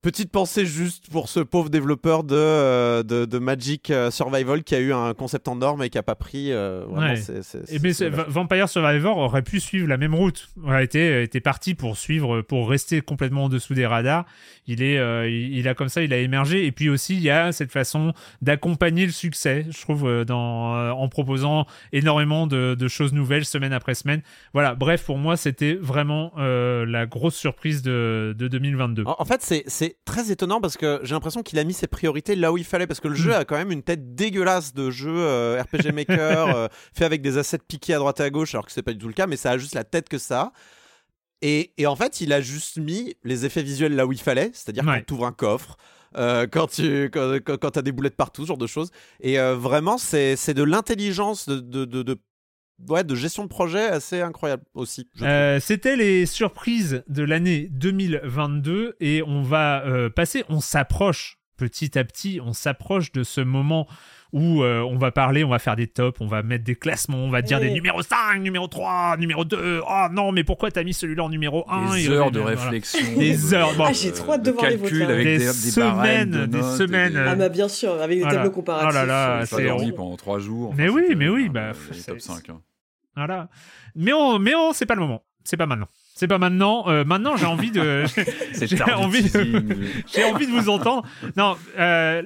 [0.00, 4.78] Petite pensée juste pour ce pauvre développeur de, euh, de, Magic euh, Survival qui a
[4.78, 6.52] eu un concept en norme et qui a pas pris.
[6.52, 6.84] Euh,
[7.68, 7.90] et mais
[8.28, 10.50] Vampire Survivor aurait pu suivre la même route.
[10.62, 14.24] Aurait été, été parti pour suivre, pour rester complètement en dessous des radars.
[14.68, 15.00] Il est,
[15.32, 16.64] il, a comme ça, il a émergé.
[16.64, 21.08] Et puis aussi, il y a cette façon d'accompagner le succès, je trouve, dans, en
[21.08, 24.20] proposant énormément de, de, choses nouvelles semaine après semaine.
[24.52, 24.76] Voilà.
[24.76, 29.04] Bref, pour moi, c'était vraiment la grosse surprise de, de 2022.
[29.06, 32.36] En, en fait, c'est très étonnant parce que j'ai l'impression qu'il a mis ses priorités
[32.36, 33.40] là où il fallait parce que le jeu hmm.
[33.40, 37.38] a quand même une tête dégueulasse de jeu euh, RPG Maker euh, fait avec des
[37.38, 39.26] assets piqués à droite et à gauche alors que c'est pas du tout le cas
[39.26, 40.52] mais ça a juste la tête que ça.
[41.40, 44.50] Et, et en fait, il a juste mis les effets visuels là où il fallait,
[44.52, 45.76] c'est-à-dire quand tu ouvres un coffre,
[46.16, 48.90] euh, quand tu quand, quand, as des boulettes partout, ce genre de choses.
[49.20, 52.18] Et vraiment, c'est de l'intelligence de, de, de, de
[52.88, 55.08] ouais, de gestion de projet assez incroyable aussi.
[55.22, 61.98] Euh, c'était les surprises de l'année 2022 et on va euh, passer, on s'approche petit
[61.98, 63.88] à petit, on s'approche de ce moment
[64.32, 67.18] où euh, on va parler, on va faire des tops, on va mettre des classements,
[67.18, 69.80] on va dire des numéros 5, numéro 3, numéro 2.
[69.88, 73.18] Oh non, mais pourquoi t'as mis celui-là en numéro 1 Des heures de réflexion.
[73.18, 73.74] Des heures.
[73.80, 75.02] ah, j'ai trop hâte de, voir les.
[75.02, 77.16] Avec des, des, semaines, des semaines.
[77.16, 78.90] Ah, bah bien sûr, avec des tableaux comparatifs.
[78.90, 80.74] Oh là là, c'est dormi pendant 3 jours.
[80.76, 81.72] Mais oui, mais oui, bah.
[82.06, 82.50] top 5.
[82.50, 82.60] Hein.
[83.18, 83.48] Voilà.
[83.96, 85.24] Mais on, mais on, c'est pas le moment.
[85.44, 85.88] C'est pas maintenant.
[86.14, 86.88] C'est pas maintenant.
[86.88, 88.04] Euh, maintenant, j'ai envie de.
[88.60, 89.64] j'ai envie de.
[90.14, 91.06] j'ai envie de vous entendre.
[91.36, 91.56] Non.
[91.78, 92.22] Euh,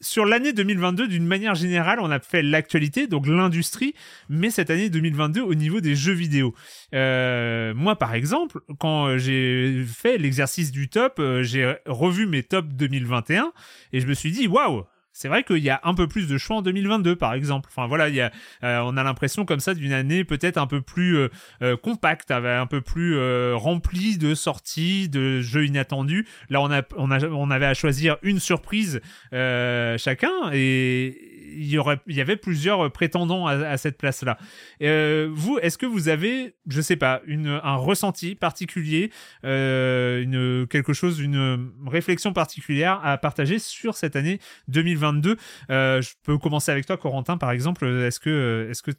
[0.00, 3.94] sur l'année 2022, d'une manière générale, on a fait l'actualité, donc l'industrie,
[4.28, 6.54] mais cette année 2022 au niveau des jeux vidéo.
[6.94, 13.52] Euh, moi, par exemple, quand j'ai fait l'exercice du top, j'ai revu mes tops 2021
[13.92, 14.84] et je me suis dit, waouh,
[15.16, 17.70] c'est vrai qu'il y a un peu plus de choix en 2022, par exemple.
[17.72, 18.30] Enfin voilà, il y a,
[18.64, 21.28] euh, on a l'impression comme ça d'une année peut-être un peu plus euh,
[21.62, 23.16] euh, compacte, un peu plus
[23.54, 26.26] remplie de sorties, de jeux inattendus.
[26.50, 29.00] Là, on a, on a, on avait à choisir une surprise
[29.32, 34.38] chacun et il y aurait, il y avait plusieurs prétendants à, cette place-là.
[34.80, 39.10] vous, est-ce que vous avez, je sais pas, une, un ressenti particulier,
[39.42, 45.36] une quelque chose, une réflexion particulière à partager sur cette année 2022?
[45.70, 47.86] Euh, je peux commencer avec toi, Corentin, par exemple.
[47.86, 48.92] Est-ce que est-ce que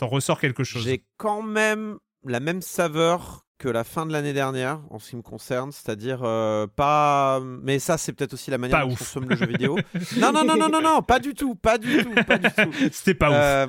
[0.00, 0.84] ressors quelque chose?
[0.84, 5.16] J'ai quand même la même saveur que la fin de l'année dernière en ce qui
[5.16, 7.40] me concerne, c'est-à-dire euh, pas.
[7.62, 9.78] Mais ça, c'est peut-être aussi la manière dont on consomme le jeu vidéo.
[10.18, 12.72] non, non, non, non, non, non, pas du tout, pas du tout, pas du tout.
[12.92, 13.36] C'était pas ouf.
[13.36, 13.66] Euh,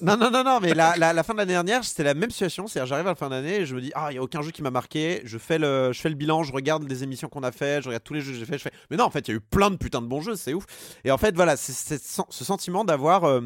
[0.00, 2.66] non, non, non, non, mais la, la, fin de l'année dernière, c'était la même situation.
[2.66, 4.42] C'est-à-dire, j'arrive à la fin d'année et je me dis, ah, il y a aucun
[4.42, 5.22] jeu qui m'a marqué.
[5.24, 7.88] Je fais le, je fais le bilan, je regarde les émissions qu'on a fait, je
[7.88, 8.72] regarde tous les jeux que j'ai fait, je fais.
[8.90, 10.54] Mais non, en fait, il y a eu plein de putains de bons jeux, c'est
[10.54, 10.64] ouf.
[11.04, 13.24] Et en fait, voilà, c'est ce sentiment d'avoir.
[13.24, 13.40] Euh,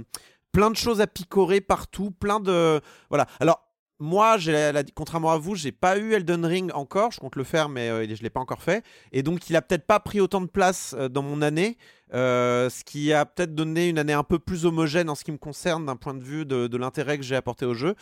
[0.57, 2.81] plein de choses à picorer partout, plein de
[3.11, 3.27] voilà.
[3.41, 3.66] Alors
[3.99, 7.13] moi, la, contrairement à vous, j'ai pas eu Elden Ring encore.
[7.13, 8.85] Je compte le faire, mais euh, je l'ai pas encore fait.
[9.13, 11.79] Et donc, il a peut-être pas pris autant de place euh, dans mon année,
[12.13, 15.33] euh, ce qui a peut-être donné une année un peu plus homogène en ce qui
[15.33, 17.95] me concerne d'un point de vue de, l'intérêt que j'ai apporté au jeu.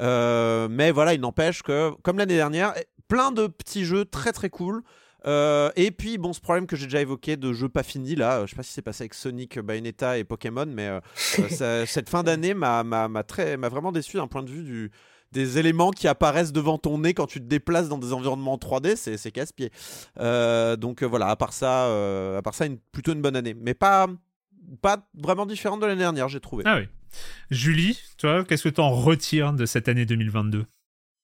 [0.00, 2.74] mais voilà, il n'empêche que, comme l'année dernière,
[3.08, 4.82] plein de petits jeux très très cool.
[5.24, 8.50] et puis, bon, ce problème que j'ai déjà évoqué de jeux pas finis, là, je
[8.50, 10.90] sais pas si c'est passé avec Sonic, Bayonetta et Pokémon, mais
[11.86, 14.90] cette fin d'année m'a vraiment déçu d'un point de vue du,
[15.36, 18.96] des éléments qui apparaissent devant ton nez quand tu te déplaces dans des environnements 3D,
[18.96, 19.70] c'est casse-pied.
[20.18, 23.36] Euh, donc euh, voilà, à part ça, euh, à part ça, une, plutôt une bonne
[23.36, 24.06] année, mais pas
[24.82, 26.64] pas vraiment différente de l'année dernière, j'ai trouvé.
[26.66, 26.88] Ah oui.
[27.50, 30.64] Julie, toi, qu'est-ce que tu en retires de cette année 2022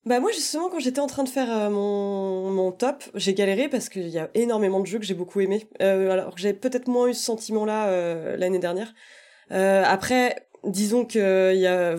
[0.04, 3.88] bah moi justement quand j'étais en train de faire mon, mon top, j'ai galéré parce
[3.88, 5.68] qu'il y a énormément de jeux que j'ai beaucoup aimé.
[5.78, 8.92] alors que j'ai peut-être moins eu ce sentiment-là l'année dernière.
[9.50, 11.94] après, disons que il y a,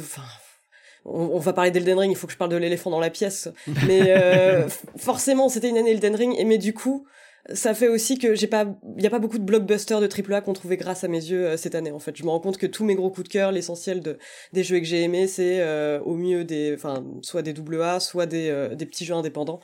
[1.05, 3.49] on, va parler d'Elden Ring, il faut que je parle de l'éléphant dans la pièce.
[3.87, 4.67] Mais euh,
[4.97, 7.05] forcément, c'était une année Elden Ring, et mais du coup,
[7.53, 8.65] ça fait aussi que j'ai pas,
[8.97, 11.45] il y a pas beaucoup de blockbusters de AAA qu'on trouvait grâce à mes yeux
[11.45, 11.91] euh, cette année.
[11.91, 14.17] En fait, je me rends compte que tous mes gros coups de cœur, l'essentiel de
[14.53, 18.25] des jeux que j'ai aimés, c'est euh, au mieux des, enfin, soit des AA, soit
[18.25, 19.59] des des petits jeux indépendants.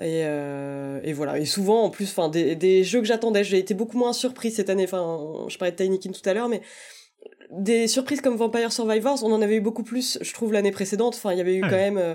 [0.00, 1.38] Et, et voilà.
[1.38, 3.44] Et souvent, en plus, enfin, des, des jeux que j'attendais.
[3.44, 4.84] J'ai été beaucoup moins surpris cette année.
[4.84, 6.62] Enfin, je parlais de Tiny King tout à l'heure, mais
[7.50, 11.14] des surprises comme Vampire Survivors, on en avait eu beaucoup plus, je trouve, l'année précédente.
[11.14, 11.98] Enfin, il y avait eu quand même.
[11.98, 12.14] Euh,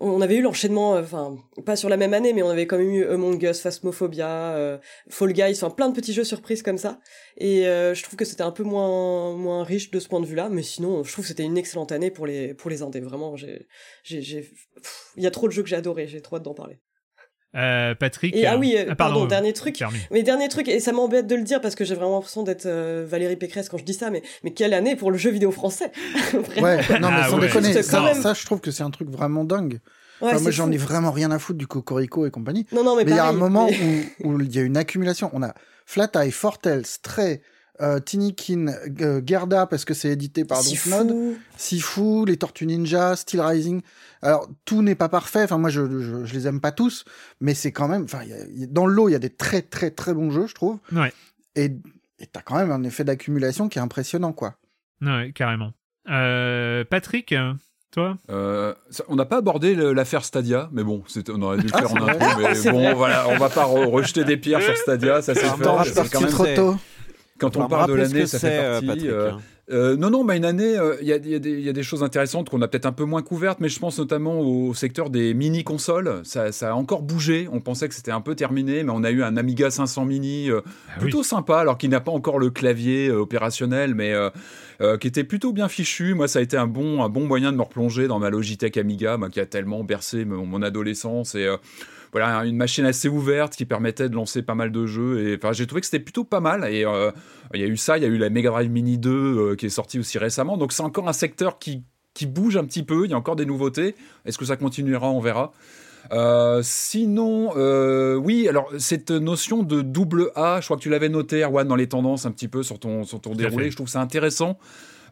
[0.00, 1.36] on avait eu l'enchaînement, euh, enfin,
[1.66, 4.78] pas sur la même année, mais on avait quand même eu Among Us, Phasmophobia, euh,
[5.08, 7.00] Fall Guys, enfin, plein de petits jeux surprises comme ça.
[7.36, 10.48] Et je trouve que c'était un peu moins, moins riche de ce point de vue-là,
[10.50, 13.00] mais sinon, je trouve que c'était une excellente année pour les, pour les indés.
[13.00, 13.66] Vraiment, j'ai,
[14.04, 14.48] j'ai,
[15.16, 16.78] il y a trop de jeux que j'ai adoré, j'ai trop hâte d'en parler.
[17.58, 18.36] Euh, Patrick.
[18.36, 19.82] Et, ah oui, euh, ah, pardon, dernier truc.
[20.10, 22.66] Mais dernier truc, et ça m'embête de le dire parce que j'ai vraiment l'impression d'être
[22.66, 25.50] euh, Valérie Pécresse quand je dis ça, mais, mais quelle année pour le jeu vidéo
[25.50, 25.90] français?
[26.58, 29.80] Ouais, non, mais ah sans déconner, ça, je trouve que c'est un truc vraiment dingue.
[30.20, 32.66] moi, j'en ai vraiment rien à foutre du Cocorico et compagnie.
[32.72, 35.30] Non, non, mais il y a un moment où, où il y a une accumulation.
[35.32, 35.54] On a
[35.86, 37.40] Flat Eye, Fortel, Stray,
[37.80, 38.66] euh, Tinikin,
[39.00, 43.82] euh, Gerda parce que c'est édité par Dontnod, Sifu, les Tortues Ninja, Steel Rising.
[44.20, 45.44] Alors tout n'est pas parfait.
[45.44, 47.04] Enfin moi je, je, les aime pas tous,
[47.40, 48.02] mais c'est quand même.
[48.02, 48.22] Enfin
[48.68, 50.78] dans le lot il y a des très très très bons jeux je trouve.
[50.92, 51.12] Ouais.
[51.54, 51.70] Et
[52.32, 54.56] t'as quand même un effet d'accumulation qui est impressionnant quoi.
[55.00, 55.72] Ouais carrément.
[56.10, 57.34] Euh, Patrick.
[57.90, 58.18] Toi?
[58.28, 62.08] On n'a pas abordé l'affaire Stadia, mais bon, on aurait dû le ah, faire en
[62.08, 62.26] intro.
[62.42, 66.08] Mais bon, voilà, on va pas rejeter des pierres sur Stadia, ça c'est fait.
[66.12, 66.76] quand même trop tôt.
[67.38, 69.08] Quand on, parle de l'année, ça fait euh, partie.
[69.08, 69.38] Euh, hein.
[69.70, 72.68] euh, non, non, bah une année, il y, y, a des choses intéressantes qu'on a
[72.68, 76.20] peut-être un peu moins couvertes, mais je pense notamment au secteur des mini-consoles.
[76.24, 77.48] Ça, ça, a encore bougé.
[77.52, 80.50] On pensait que c'était un peu terminé, mais on a eu un Amiga 500 mini
[80.50, 84.14] ah plutôt sympa, alors qu'il n'a pas encore le clavier opérationnel, mais
[85.00, 86.14] qui était plutôt bien fichu.
[86.14, 88.76] Moi, ça a été un bon, un bon moyen de me replonger dans ma Logitech
[88.76, 91.34] Amiga, qui a tellement bercé mon, mon adolescence.
[91.36, 91.48] Et
[92.12, 95.28] voilà une machine assez ouverte qui permettait de lancer pas mal de jeux.
[95.28, 96.64] Et enfin, j'ai trouvé que c'était plutôt pas mal.
[96.72, 96.84] Et
[97.54, 99.66] il y a eu ça, il y a eu la Mega Drive Mini 2 qui
[99.66, 100.56] est sortie aussi récemment.
[100.56, 101.84] Donc c'est encore un secteur qui
[102.18, 103.04] qui bouge un petit peu.
[103.04, 103.94] Il y a encore des nouveautés.
[104.24, 105.08] Est-ce que ça continuera?
[105.08, 105.52] On verra.
[106.10, 111.08] Euh, sinon, euh, oui, alors cette notion de double A, je crois que tu l'avais
[111.08, 113.70] noté, Erwan, dans les tendances un petit peu sur ton, sur ton déroulé.
[113.70, 114.58] Je trouve ça intéressant.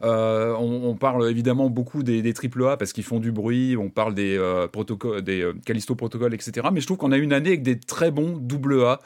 [0.03, 2.33] Euh, on, parle évidemment beaucoup des, des
[2.65, 4.37] A parce qu'ils font du bruit, on parle des
[4.71, 6.67] protocoles, des Callisto protocoles, etc.
[6.71, 8.99] Mais je trouve qu'on a une année avec des très bons double A.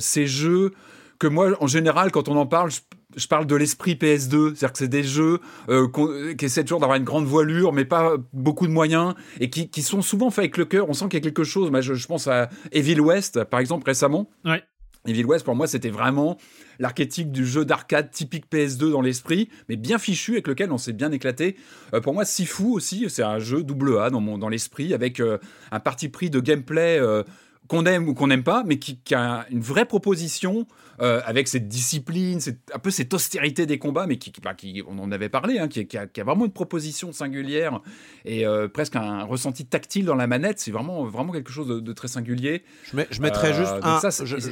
[0.00, 0.72] ces jeux
[1.18, 2.70] que moi, en général, quand on en parle,
[3.16, 5.88] je parle de l'esprit PS2, c'est-à-dire que c'est des jeux euh,
[6.36, 9.82] qui essaient toujours d'avoir une grande voilure, mais pas beaucoup de moyens, et qui, qui
[9.82, 10.88] sont souvent faits avec le cœur.
[10.88, 11.70] On sent qu'il y a quelque chose.
[11.70, 14.28] Moi, je, je, pense à Evil West, par exemple, récemment.
[14.44, 14.62] Ouais.
[15.06, 16.38] Evil West, pour moi, c'était vraiment
[16.78, 20.94] l'archétype du jeu d'arcade typique PS2 dans l'esprit, mais bien fichu, avec lequel on s'est
[20.94, 21.56] bien éclaté.
[21.92, 25.20] Euh, pour moi, Sifu aussi, c'est un jeu double A dans, mon, dans l'esprit, avec
[25.20, 25.36] euh,
[25.72, 27.22] un parti pris de gameplay euh,
[27.68, 30.66] qu'on aime ou qu'on n'aime pas, mais qui, qui, a une vraie proposition
[31.00, 32.38] avec cette discipline,
[32.72, 35.66] un peu cette austérité des combats, mais qui, bah, qui on en avait parlé, hein,
[35.66, 37.80] qui, a, vraiment une proposition singulière
[38.24, 40.60] et presque un ressenti tactile dans la manette.
[40.60, 42.62] C'est vraiment, vraiment quelque chose de, très singulier.
[42.84, 43.98] Je, mets, je mettrais juste un.
[44.24, 44.50] je,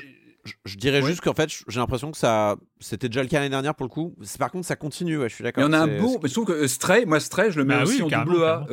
[0.77, 3.86] dirais juste qu'en fait, j'ai l'impression que ça, c'était déjà le cas l'année dernière pour
[3.86, 4.14] le coup.
[4.39, 5.20] Par contre, ça continue.
[5.23, 5.62] je suis d'accord.
[5.62, 6.19] Il y en a un beau.
[6.23, 8.66] Mais je trouve que Stray, moi Stray, je le mets bah aussi en double A.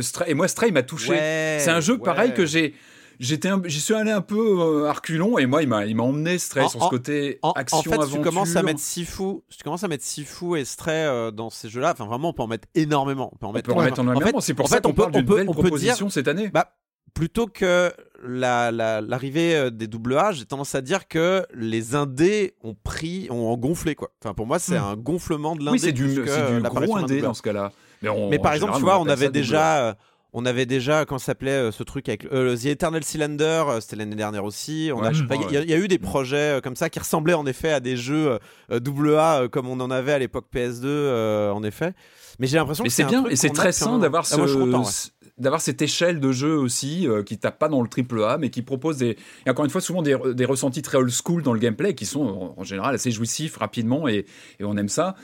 [0.00, 1.16] Stray, et moi Stray m'a touché.
[1.58, 2.74] c'est un jeu pareil que j'ai
[3.18, 6.38] j'étais j'y suis allé un peu euh, arculon et moi il m'a il m'a emmené
[6.38, 8.00] Stray sur ce côté action aventure.
[8.00, 11.30] En fait, tu commences à mettre Sifu, tu commences à mettre Sifu et Stray euh,
[11.30, 13.74] dans ces jeux-là, enfin vraiment on peut en mettre énormément, on peut en mettre, on
[13.74, 14.40] peut en mettre énormément.
[14.40, 16.48] c'est pour ça qu'on parle d'une belle proposition cette année.
[16.48, 16.74] Bah,
[17.14, 17.92] plutôt que
[18.22, 23.28] l'arrivée la, euh, des double A, j'ai tendance à dire que les indés ont pris,
[23.30, 24.10] ont gonflé quoi.
[24.22, 24.84] Enfin pour moi c'est hmm.
[24.84, 25.70] un gonflement de l'indé.
[25.72, 26.22] Oui c'est du, du
[26.62, 27.72] gros indé dans ce cas-là.
[28.02, 29.96] Mais, mais par exemple tu vois on avait déjà
[30.36, 33.94] on avait déjà, quand s'appelait euh, ce truc avec euh, The Eternal Cylinder, euh, c'était
[33.94, 34.90] l'année dernière aussi.
[34.90, 38.40] Il y, a eu des projets comme ça qui ressemblaient en effet à des jeux
[38.68, 41.94] AA comme on en avait à l'époque PS2, en effet.
[42.40, 45.82] Mais j'ai l'impression que c'est bien et c'est très sain d'avoir ah, ce, d'avoir cette
[45.82, 49.16] échelle de jeu aussi qui tape pas dans le triple A mais qui propose des
[49.46, 52.54] et encore une fois souvent des, ressentis très old school dans le gameplay qui sont
[52.56, 54.26] en, général assez jouissifs rapidement et,
[54.60, 55.16] et on aime ça.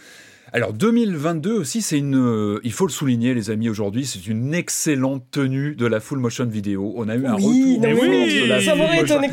[0.52, 4.52] Alors 2022 aussi, c'est une, euh, il faut le souligner les amis aujourd'hui, c'est une
[4.52, 6.92] excellente tenue de la full motion vidéo.
[6.96, 9.30] On a eu un retour de la ça m'aurait étonné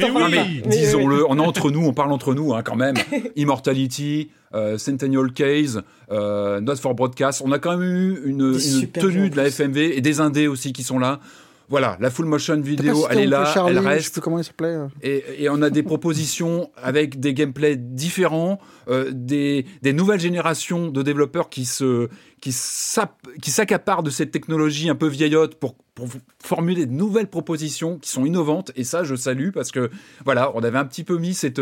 [0.67, 2.95] Disons-le, on est entre nous, on parle entre nous hein, quand même.
[3.35, 5.81] Immortality, euh, Centennial Case,
[6.11, 7.41] euh, Not for Broadcast.
[7.43, 10.71] On a quand même eu une, une tenue de la FMV et des indés aussi
[10.71, 11.19] qui sont là
[11.69, 14.21] voilà, la full motion vidéo, elle est là, elle reste.
[14.21, 14.69] comment il s'appelait.
[14.69, 14.87] Euh.
[15.01, 20.87] Et, et, on a des propositions avec des gameplays différents, euh, des, des, nouvelles générations
[20.87, 22.07] de développeurs qui se
[22.39, 26.07] qui s'accaparent de cette technologie un peu vieillotte pour, pour
[26.41, 28.71] formuler de nouvelles propositions qui sont innovantes.
[28.75, 29.89] Et ça, je salue parce que
[30.23, 31.59] voilà, on avait un petit peu mis cette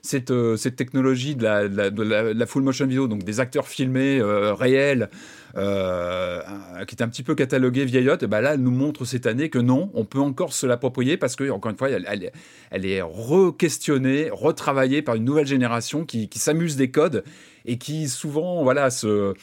[0.00, 4.54] cette, cette technologie de la, de la, full motion vidéo, donc des acteurs filmés euh,
[4.54, 5.10] réels.
[5.54, 6.40] Euh,
[6.86, 9.50] qui est un petit peu cataloguée vieillotte, et ben là, elle nous montre cette année
[9.50, 12.32] que non, on peut encore se l'approprier parce que, encore une fois, elle,
[12.70, 17.22] elle, est re-questionnée, retravaillée par une nouvelle génération qui, qui s'amuse des codes
[17.66, 19.34] et qui souvent, voilà, se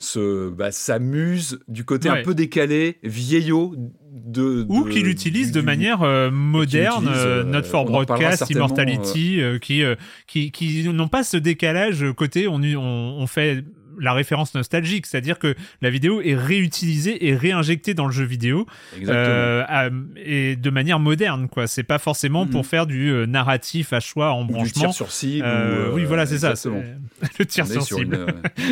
[0.00, 3.74] se bah, s'amuse du côté un peu décalé, vieillot
[4.12, 9.82] de, ou qu'il utilise de manière euh, moderne, euh, Not for Broadcast, Immortality, qui,
[10.26, 13.64] qui, qui n'ont pas ce décalage côté on, on, on fait
[14.00, 18.66] la référence nostalgique, c'est-à-dire que la vidéo est réutilisée et réinjectée dans le jeu vidéo
[19.06, 21.66] euh, et de manière moderne, quoi.
[21.66, 22.66] C'est pas forcément pour mhm.
[22.66, 24.64] faire du euh, narratif à choix en branchement.
[24.64, 25.44] Du tir sur cible.
[25.46, 26.54] Euh, oui, voilà, c'est ça.
[27.38, 28.26] Le tir sur, cible.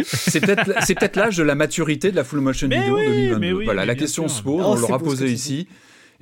[0.04, 3.64] c'est peut-être c'est peut-être l'âge de la maturité de la full motion vidéo en 2022.
[3.64, 5.68] voilà, la question se pose, on oh, l'aura posée ici.
[5.70, 5.74] Euh,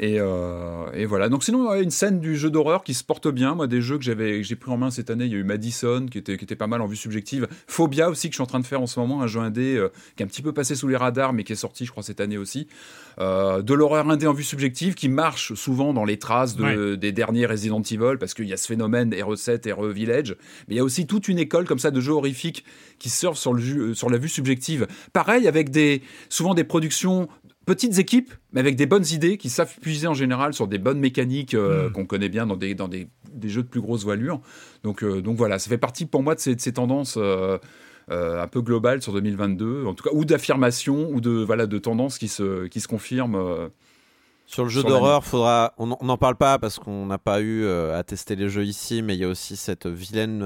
[0.02, 1.28] et, voilà.
[1.28, 3.54] Donc sinon, une scène du jeu d'horreur qui se porte bien.
[3.54, 5.44] Moi, des jeux que j'avais, j'ai pris en main cette année, il y a eu
[5.44, 7.46] Madison qui était, qui était pas mal en vue subjective.
[7.66, 9.76] Phobia aussi que je suis en train de faire en ce moment, un jeu indé
[9.76, 11.90] euh, qui est un petit peu passé sous les radars, mais qui est sorti, je
[11.90, 12.66] crois, cette année aussi.
[13.18, 17.44] Euh, de l'horreur indé en vue subjective qui marche souvent dans les traces des derniers
[17.44, 20.36] Resident Evil parce qu'il y a ce phénomène RE7, RE Village.
[20.68, 22.64] Mais il y a aussi toute une école comme ça de jeux horrifiques
[22.98, 24.86] qui surfent sur, le, sur la vue subjective.
[25.12, 27.28] Pareil avec des, souvent des productions
[27.66, 30.98] petites équipes, mais avec des bonnes idées qui savent puiser en général sur des bonnes
[30.98, 31.92] mécaniques euh, hmm.
[31.92, 34.40] qu'on connaît bien dans des, dans des, des, jeux de plus grosse voilure.
[34.82, 37.58] Donc, euh, donc voilà, ça fait partie pour moi de ces, de ces tendances euh,
[38.08, 42.18] un peu globales sur 2022, en tout cas, ou d'affirmation, ou de, voilà, de tendances
[42.18, 43.70] qui se, qui se confirment.
[44.46, 45.74] sur le jeu d'horreur, faudra.
[45.78, 49.14] On n'en parle pas parce qu'on n'a pas eu à tester les jeux ici, mais
[49.14, 50.42] il y a aussi cette vilaine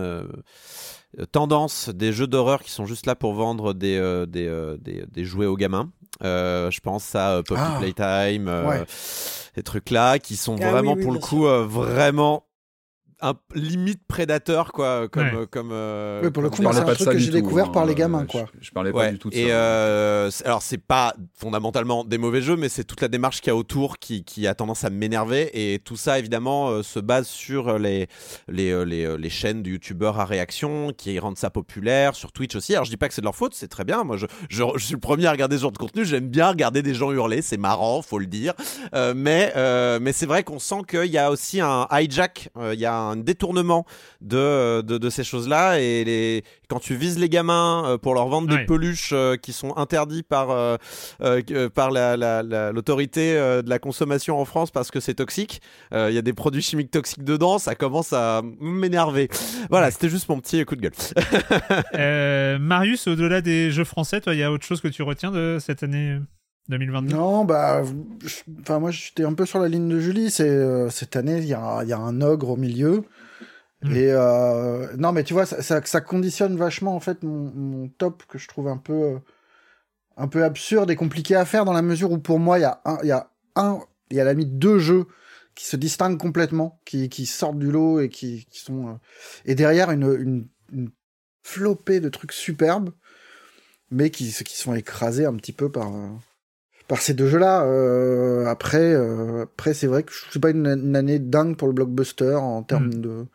[1.32, 5.56] tendance des jeux d'horreur qui sont juste là pour vendre des, des, des, jouets aux
[5.56, 5.90] gamins.
[6.22, 7.78] je pense à Poppy ah.
[7.80, 8.50] Playtime,
[9.54, 12.46] des trucs là qui sont ah vraiment pour le coup vraiment
[13.24, 17.30] un limite prédateur quoi comme comme euh, pour le coup c'est un truc que j'ai
[17.30, 17.96] découvert par les hein.
[17.96, 18.44] gamins quoi.
[18.60, 22.42] je, parlais pas du tout de et ça euh, alors c'est pas fondamentalement des mauvais
[22.42, 24.90] jeux mais c'est toute la démarche qu'il y a autour qui, qui a tendance à
[24.90, 25.51] m'énerver.
[25.55, 28.09] Et tout ça évidemment euh, se base sur les
[28.48, 32.74] les, les, les chaînes de youtubeurs à réaction qui rendent ça populaire sur Twitch aussi.
[32.74, 34.05] Alors je dis pas que c'est de leur faute c'est très bien.
[34.05, 36.05] Moi je, je, je, suis le premier à regarder ce genre de contenu.
[36.05, 38.52] J'aime bien regarder des gens hurler c'est marrant faut le dire.
[38.92, 39.52] Mais
[40.01, 43.13] mais c'est vrai qu'on sent qu'il y a aussi un hijack il y a un
[43.22, 43.84] détournement
[44.20, 45.80] de, de, ces choses-là.
[45.80, 49.52] Et les, quand tu vises les gamins euh, pour leur vendre des peluches euh, qui
[49.52, 50.76] sont interdits par, euh,
[51.74, 55.60] par l'autorité la, de la consommation en France parce que c'est toxique,
[55.92, 59.28] il y a des produits chimiques toxiques dedans, ça commence à m'énerver.
[59.70, 62.58] Voilà, c'était juste mon petit coup de gueule.
[62.60, 65.58] Marius, au-delà des jeux français, toi, il y a autre chose que tu retiens de
[65.60, 66.18] cette année?
[66.68, 67.82] 2022 Non, bah,
[68.60, 70.30] enfin moi j'étais un peu sur la ligne de Julie.
[70.30, 73.04] C'est cette année il y a, y a, un ogre au milieu
[73.84, 73.96] Mm.
[73.96, 78.38] Et euh, non, mais tu vois, ça, ça, conditionne vachement en fait mon, top que
[78.38, 79.18] je trouve un peu, euh,
[80.16, 82.64] un peu absurde et compliqué à faire dans la mesure où pour moi il y
[82.64, 83.80] a un, il y a un,
[84.10, 85.06] il y a la limite deux jeux
[85.54, 88.94] qui se distinguent complètement, qui, qui sortent du lot et qui, qui sont euh,
[89.44, 90.90] et derrière une, une, une,
[91.42, 92.90] flopée de trucs superbes,
[93.90, 95.92] mais qui, qui sont écrasés un petit peu par
[96.89, 97.65] par ces deux jeux-là.
[97.65, 101.69] Euh, après, euh, après c'est vrai que je suis pas une, une, année dingue pour
[101.69, 103.01] le blockbuster en termes mm.
[103.01, 103.27] de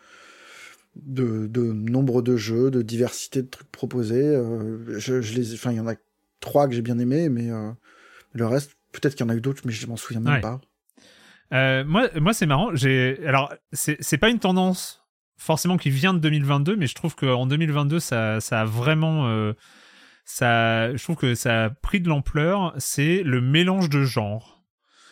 [0.95, 4.25] de, de, nombre de jeux, de diversité de trucs proposés.
[4.25, 5.95] Euh, je, les, enfin, il y en a
[6.41, 7.49] trois que j'ai bien aimé, mais
[8.33, 10.59] le reste, peut-être qu'il y en a eu d'autres, mais je m'en souviens même pas.
[11.53, 12.75] Euh, moi, moi c'est marrant.
[12.75, 15.05] J'ai, alors, c'est pas une tendance
[15.37, 19.53] forcément qui vient de 2022, mais je trouve qu'en 2022, ça, ça a vraiment,
[20.37, 22.73] je trouve que ça a pris de l'ampleur.
[22.77, 24.59] C'est le mélange de genres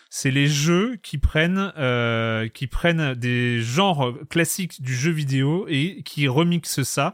[0.09, 6.01] c'est les jeux qui prennent, euh, qui prennent des genres classiques du jeu vidéo et
[6.03, 7.13] qui remixent ça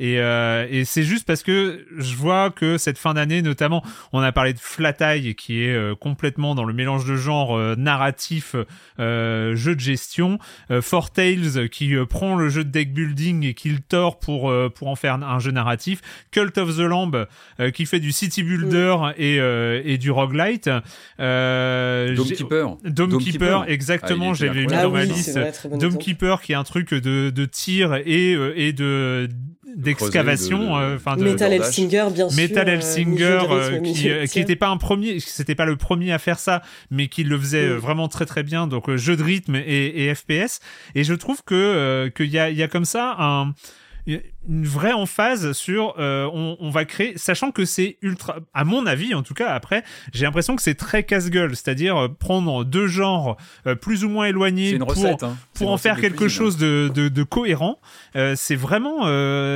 [0.00, 4.20] et, euh, et c'est juste parce que je vois que cette fin d'année, notamment, on
[4.20, 7.76] a parlé de Flat Eye qui est euh, complètement dans le mélange de genre euh,
[7.76, 8.56] narratif,
[8.98, 10.38] euh, jeu de gestion,
[10.80, 14.88] Four Tales qui prend le jeu de deck building et qui le tord pour pour
[14.88, 16.00] en faire un jeu narratif,
[16.30, 17.26] Cult of the Lamb
[17.72, 20.70] qui fait du city builder et et du roguelite,
[21.18, 25.38] Dome Keeper, Dome, Keeper, exactement, ah, j'avais mis dans ma liste,
[25.78, 29.28] Dome Keeper qui est un truc de de tir et et de
[29.76, 32.36] d'excavation, euh, enfin de Metal Hellsinger bien sûr.
[32.36, 36.18] Metal euh, Hellsinger euh, qui qui était pas un premier, c'était pas le premier à
[36.18, 38.66] faire ça, mais qui le faisait vraiment très très bien.
[38.66, 40.60] Donc jeu de rythme et, et FPS.
[40.94, 43.54] Et je trouve que qu'il y a il y a comme ça un
[44.06, 48.86] une vraie emphase sur euh, on, on, va créer, sachant que c'est ultra, à mon
[48.86, 49.82] avis en tout cas, après,
[50.12, 54.26] j'ai l'impression que c'est très casse-gueule, c'est-à-dire euh, prendre deux genres euh, plus ou moins
[54.26, 55.36] éloignés pour, hein.
[55.54, 57.78] pour en faire quelque chose de, de, de cohérent.
[58.36, 59.04] c'est vraiment,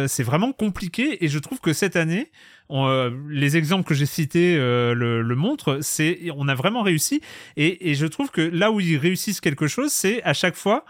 [0.09, 2.31] c'est vraiment compliqué et je trouve que cette année,
[2.70, 7.20] les exemples que j'ai cités le, le, montrent, c'est on a vraiment réussi
[7.57, 10.85] et, et je trouve que là où ils réussissent quelque chose, c'est à chaque fois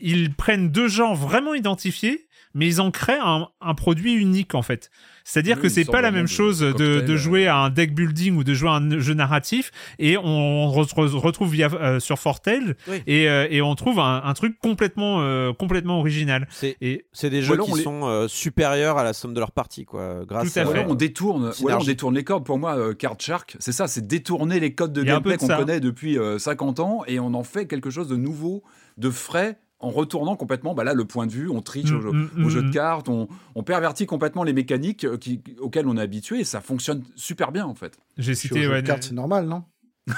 [0.00, 4.62] ils prennent deux genres vraiment identifiés mais ils en créent un, un produit unique en
[4.62, 4.90] fait.
[5.24, 8.44] C'est-à-dire que c'est pas la même chose de, de, jouer à un deck building ou
[8.44, 13.46] de jouer à un jeu narratif et on retrouve via, euh, sur Fortel et, euh,
[13.50, 16.48] et, on trouve un, un truc complètement euh, complètement original.
[16.50, 20.24] C'est des jeux qui sont supérieurs à la somme de leur partie quoi.
[20.26, 20.86] Grâce Tout à, fait.
[20.88, 22.44] on détourne, on détourne les codes.
[22.44, 26.18] Pour moi, Card Shark, c'est ça, c'est détourner les codes de gameplay qu'on connaît depuis
[26.38, 28.64] 50 ans et on en fait quelque chose de nouveau,
[28.96, 32.30] de frais en retournant complètement bah là le point de vue, on triche au, mm,
[32.34, 35.96] mm, jeu de mm, cartes, on, on, pervertit complètement les mécaniques euh, qui, auxquelles on
[35.96, 37.98] est habitué et ça fonctionne super bien en fait.
[38.18, 39.64] J'ai cité ouais, de cartes, c'est normal, non?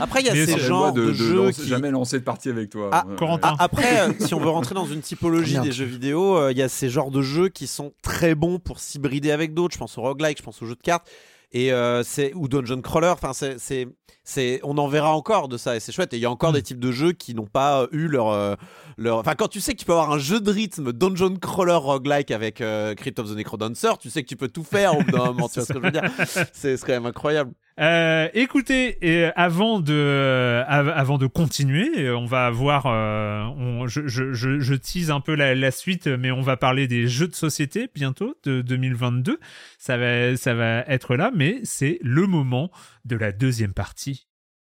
[0.00, 1.66] Après, il y a ces genres de, jeux qui...
[1.66, 2.90] jamais lancé de partie avec toi.
[2.92, 3.06] Ah,
[3.42, 6.58] ah, après, euh, si on veut rentrer dans une typologie des jeux vidéo, euh, il
[6.58, 9.74] y a ces genres de jeux qui sont très bons pour s'hybrider avec d'autres.
[9.74, 11.08] Je pense au roguelike, je pense aux jeux de cartes
[11.52, 11.70] et
[12.04, 13.58] c'est ou dungeon crawler enfin c'est
[14.24, 16.12] c'est on en verra encore de ça et c'est chouette.
[16.14, 16.54] Et il y a encore hmm.
[16.54, 18.54] des types de jeux qui n'ont pas eu leur euh,
[18.96, 21.74] leur enfin quand tu sais que tu peux avoir un jeu de rythme dungeon crawler
[21.74, 25.02] roguelike avec euh, Crypt of the Necrodancer tu sais que tu peux tout faire au
[25.02, 26.10] bout d'un moment tu vois ce que je veux dire?
[26.52, 32.86] C'est quand même incroyable euh, écoutez, et avant de avant de continuer, on va voir.
[32.86, 37.08] on, je, je, je, tease un peu la, la, suite, mais on va parler des
[37.08, 39.38] jeux de société bientôt de 2022.
[39.78, 42.70] Ça va ça va être là, mais c'est le moment
[43.04, 44.26] de la deuxième partie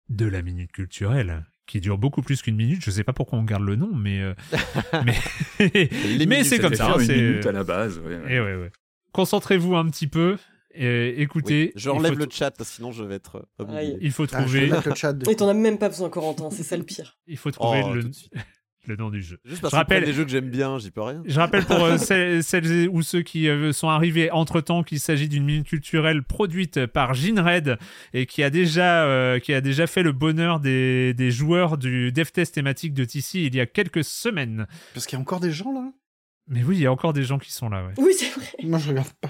[0.09, 2.83] de la minute culturelle qui dure beaucoup plus qu'une minute.
[2.83, 4.21] Je sais pas pourquoi on garde le nom, mais
[5.05, 5.17] mais,
[6.27, 6.93] mais c'est comme ça.
[6.93, 7.99] Hein, c'est une minute à la base.
[7.99, 8.71] Ouais, ouais.
[9.13, 10.37] Concentrez-vous un petit peu.
[10.75, 13.47] Et écoutez, je enlève le chat, sinon je vais être.
[14.01, 14.71] il faut ah, trouver.
[14.71, 17.17] Ah, le chat Et t'en as même pas besoin, Corentin, c'est ça le pire.
[17.27, 18.09] Il faut trouver oh, le
[18.87, 19.39] le nom du jeu.
[19.45, 21.23] Juste parce je rappelle les jeux que j'aime bien, j'y peux rien.
[21.25, 21.97] Je rappelle pour euh,
[22.41, 26.85] celles, ou ceux qui euh, sont arrivés entre temps qu'il s'agit d'une minute culturelle produite
[26.87, 27.77] par Red
[28.13, 32.11] et qui a déjà euh, qui a déjà fait le bonheur des, des joueurs du
[32.11, 34.67] dev test thématique de TC il y a quelques semaines.
[34.93, 35.91] Parce qu'il y a encore des gens là?
[36.47, 37.93] Mais oui, il y a encore des gens qui sont là, ouais.
[37.97, 38.47] Oui, c'est vrai.
[38.63, 39.29] Moi, je regarde pas.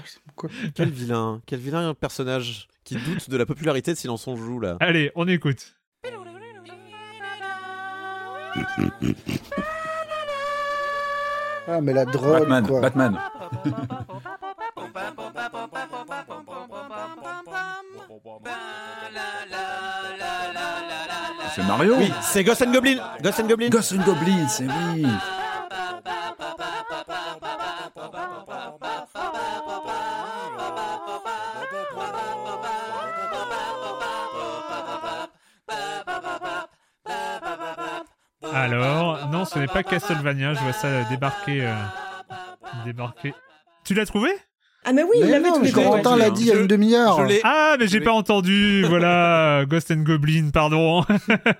[0.74, 4.76] Quel vilain, quel vilain personnage qui doute de la popularité de Silence on joue là.
[4.80, 5.76] Allez, on écoute.
[11.66, 12.40] Ah, mais la drogue.
[12.40, 12.80] Batman, quoi.
[12.80, 13.18] Batman.
[21.54, 21.94] C'est Mario?
[21.96, 25.06] Oui, c'est Ghost and Goblin Ghost and Goblin Ghost and Goblin, c'est oui
[38.54, 41.66] Alors, non, ce n'est pas Castlevania, je vois ça débarquer.
[41.66, 41.74] Euh,
[42.84, 43.34] débarquer.
[43.84, 44.30] Tu l'as trouvé?
[44.84, 47.26] Ah mais oui, il l'avait tous les Corentin l'a dit il y a une demi-heure.
[47.42, 48.84] Ah mais j'ai pas entendu.
[48.88, 51.04] Voilà, Ghost and Goblin, pardon.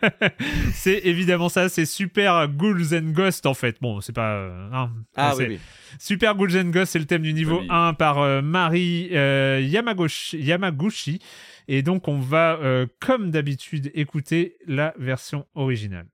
[0.72, 3.78] c'est évidemment ça, c'est Super Ghouls and Ghosts en fait.
[3.80, 5.58] Bon, c'est pas euh, hein, Ah oui, oui.
[5.98, 11.18] Super Ghouls and Ghosts, c'est le thème du niveau 1 par euh, Marie Yamaguchi.
[11.66, 12.58] Et donc on va
[13.00, 16.06] comme d'habitude écouter la version originale.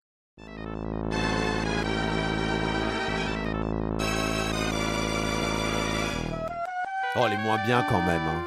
[7.16, 8.22] Oh, elle est moins bien quand même.
[8.22, 8.44] Hein.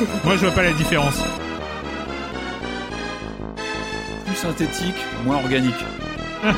[0.24, 1.20] Moi, je vois pas la différence.
[4.24, 4.94] Plus synthétique,
[5.24, 5.74] moins organique.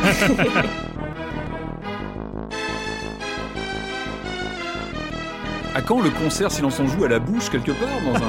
[5.74, 8.28] à quand le concert si l'on s'en joue à la bouche quelque part dans un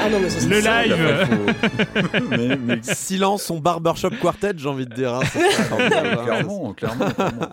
[0.00, 2.78] ah non, mais ça, le live mais, mais...
[2.82, 5.20] silence son barbershop quartet j'ai envie de dire hein,
[5.76, 7.50] clairement, clairement, clairement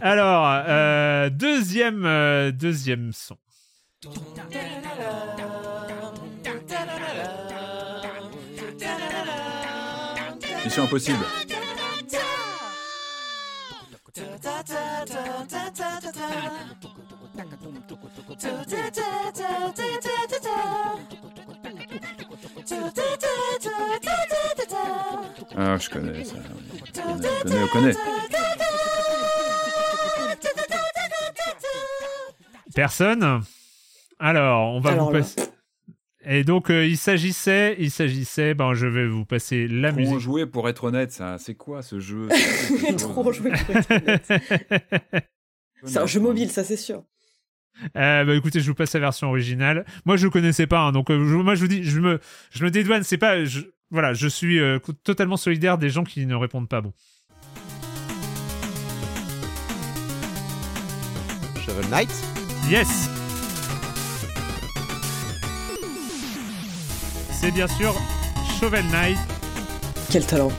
[0.00, 3.36] alors euh, deuxième euh, deuxième son
[10.64, 11.18] Mission impossible
[25.58, 26.36] ah, je connais ça.
[27.44, 27.94] On connaît.
[32.74, 33.42] Personne?
[34.20, 35.40] Alors, on va vous passer.
[36.26, 40.18] Et donc, euh, il s'agissait, il s'agissait, ben, je vais vous passer la Trop musique.
[40.18, 41.38] joué pour être honnête, ça.
[41.38, 42.28] C'est quoi ce jeu
[42.98, 44.30] Trop joué pour être honnête.
[45.84, 47.02] c'est un jeu mobile, ça c'est sûr.
[47.96, 49.86] Euh, bah écoutez, je vous passe la version originale.
[50.04, 52.20] Moi, je connaissais pas, hein, donc euh, moi je vous dis, je me,
[52.50, 53.02] je me dédouane.
[53.02, 53.60] C'est pas, je,
[53.90, 56.92] voilà, je suis euh, totalement solidaire des gens qui ne répondent pas bon.
[61.64, 62.10] Shovel Knight.
[62.68, 63.08] Yes.
[67.40, 67.94] C'est bien sûr
[68.60, 69.16] Shovel Knight.
[70.10, 70.52] Quel talent.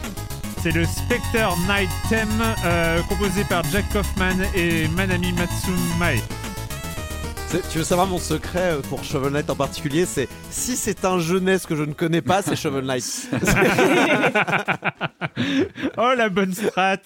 [0.64, 2.44] C'est le Spectre Night Theme
[3.08, 6.20] composé par Jack Kaufman et Manami Matsumae.
[7.70, 11.20] Tu veux savoir mon secret euh, pour Shovel Knight en particulier C'est si c'est un
[11.20, 13.30] jeunesse que je ne connais pas, c'est Shovel Knight.
[15.98, 16.96] oh la bonne strat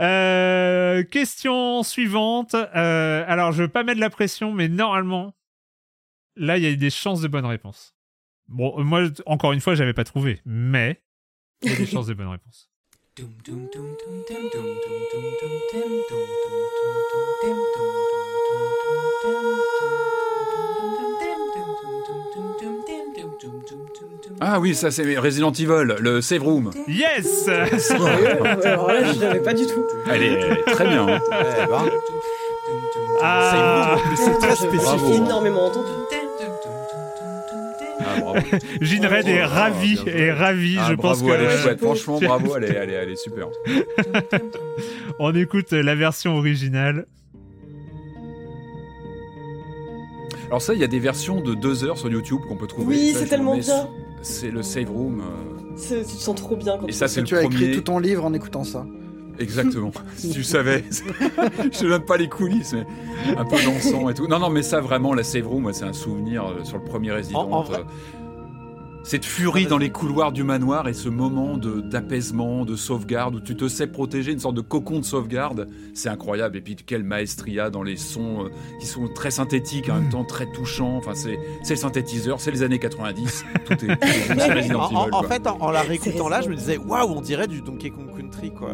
[0.00, 2.54] euh, Question suivante.
[2.54, 5.34] Euh, alors je veux pas mettre la pression, mais normalement,
[6.36, 7.94] là il y a des chances de bonne réponse.
[8.48, 11.02] Bon, moi encore une fois, j'avais pas trouvé, mais
[11.62, 12.70] il y a des chances de bonne réponse.
[24.40, 26.70] Ah oui, ça c'est Resident Evil, le save room.
[26.88, 29.84] Yes Alors là, je l'avais pas du tout.
[30.10, 31.06] Elle est très bien.
[31.06, 31.20] Hein.
[31.30, 31.90] Eh ben.
[33.22, 35.00] Ah, c'est très spécifique.
[35.06, 35.90] J'ai énormément entendu.
[38.52, 40.76] Ah, Ginred est ravi, est ravi.
[40.78, 41.80] Ah, je bravo, pense que elle est chouette.
[41.80, 43.48] Franchement, bravo, elle est, elle est, elle est super.
[45.18, 47.06] On écoute la version originale.
[50.48, 52.94] Alors ça, il y a des versions de deux heures sur YouTube qu'on peut trouver.
[52.96, 53.88] Oui, c'est tellement bien.
[54.22, 55.20] C'est le save room.
[55.20, 55.24] euh,
[55.76, 57.72] C'est- Tu te sens trop bien quand Et tu ça, c'est le Tu as écrit
[57.72, 58.86] tout ton livre en écoutant ça.
[59.40, 59.90] Exactement.
[60.16, 60.84] si tu savais.
[60.90, 62.86] je te donne pas les coulisses, mais
[63.36, 64.28] un peu dansant et tout.
[64.28, 66.84] Non, non, mais ça, vraiment, la save room, moi, c'est un souvenir euh, sur le
[66.84, 67.40] premier Resident.
[67.50, 67.82] En- en vrai- euh,
[69.04, 73.54] cette furie dans les couloirs du manoir et ce moment d'apaisement, de, sauvegarde, où tu
[73.54, 76.56] te sais protéger, une sorte de cocon de sauvegarde, c'est incroyable.
[76.56, 78.48] Et puis quelle maestria dans les sons euh,
[78.80, 80.96] qui sont très synthétiques, en même temps très touchants.
[80.96, 81.36] Enfin, c'est
[81.68, 83.44] le synthétiseur, c'est les années 90.
[83.66, 87.60] Tout est, en, fait, en, la réécoutant là, je me disais, waouh, on dirait du
[87.60, 88.70] Donkey Kong Country, quoi.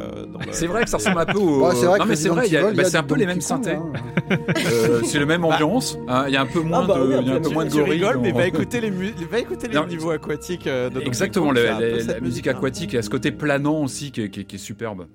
[0.52, 1.60] C'est vrai que ça ressemble un peu au.
[1.60, 3.72] non, mais c'est vrai, bah, c'est un peu les mêmes synthés.
[3.72, 3.92] Hein.
[4.30, 5.48] Euh, c'est la même bah.
[5.54, 5.98] ambiance.
[6.06, 6.24] Hein.
[6.28, 7.64] Il y a un peu moins ah bah de, il y a un peu moins
[7.64, 8.04] de gorille.
[8.20, 12.52] mais va écouter les, va écouter les niveaux aquatique euh, de Exactement, la, musique hein.
[12.52, 15.08] aquatique, a ce côté planant aussi qui est, superbe.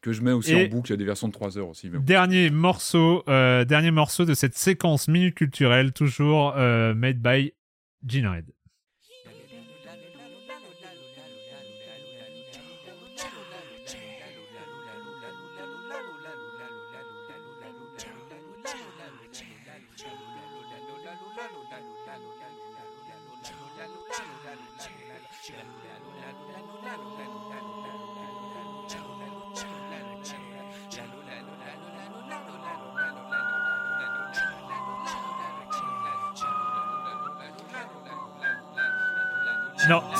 [0.00, 1.90] Que je mets aussi en boucle, il y a des versions de 3 heures aussi.
[1.90, 7.52] Dernier morceau, euh, dernier morceau de cette séquence minute culturelle, toujours euh, made by
[8.06, 8.44] Gene Red.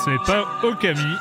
[0.07, 1.17] Ce n'est pas Okami.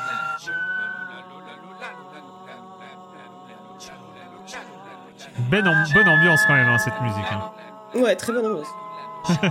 [5.50, 7.24] Ben bonne ambiance quand même, hein, cette musique.
[7.32, 7.50] Hein.
[7.96, 8.68] Ouais, très bonne ambiance.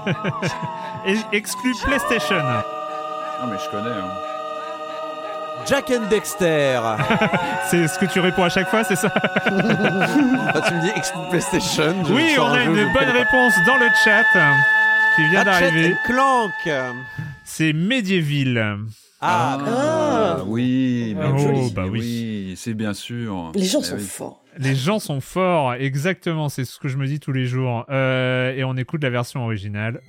[1.06, 2.42] Et exclu PlayStation.
[2.42, 3.90] Non mais je connais.
[3.90, 4.10] Hein.
[5.68, 6.80] Jack and Dexter.
[7.70, 9.10] c'est ce que tu réponds à chaque fois, c'est ça?
[9.46, 11.94] Tu me dis exclu PlayStation.
[12.10, 14.24] Oui, on a une bonne réponse dans le chat
[15.16, 15.98] qui vient d'arriver.
[16.06, 16.54] Clank.
[17.44, 18.86] C'est Medieval.
[19.28, 20.44] Ah, ah.
[20.46, 23.52] oui, ah, oh, bah oui, oui c'est bien sûr.
[23.56, 24.44] Les gens eh sont forts.
[24.60, 27.86] Les gens sont forts, exactement, c'est ce que je me dis tous les jours.
[27.90, 30.02] Euh, et on écoute la version originale.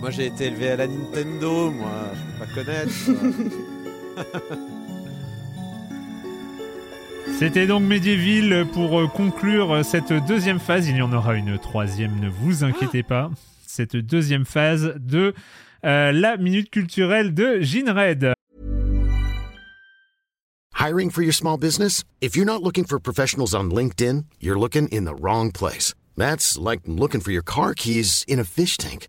[0.00, 2.92] Moi j'ai été élevé à la Nintendo, moi, je peux pas connaître.
[7.32, 10.88] C'était donc Medieval pour euh, conclure cette deuxième phase.
[10.88, 13.30] Il y en aura une troisième, ne vous inquiétez pas.
[13.66, 15.34] Cette deuxième phase de
[15.84, 18.34] euh, la minute culturelle de Jean Red.
[20.78, 22.04] Hiring for your small business?
[22.20, 25.94] If you're not looking for professionals on LinkedIn, you're looking in the wrong place.
[26.16, 29.08] That's like looking for your car keys in a fish tank.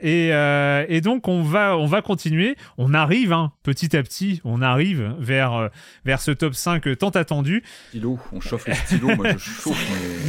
[0.00, 2.56] Et, euh, et, donc on va, on va continuer.
[2.76, 5.68] On arrive hein, petit à petit, on arrive vers, euh,
[6.04, 7.62] vers ce top 5 tant attendu.
[7.88, 9.86] Stylo, on chauffe les stylos, moi je chauffe.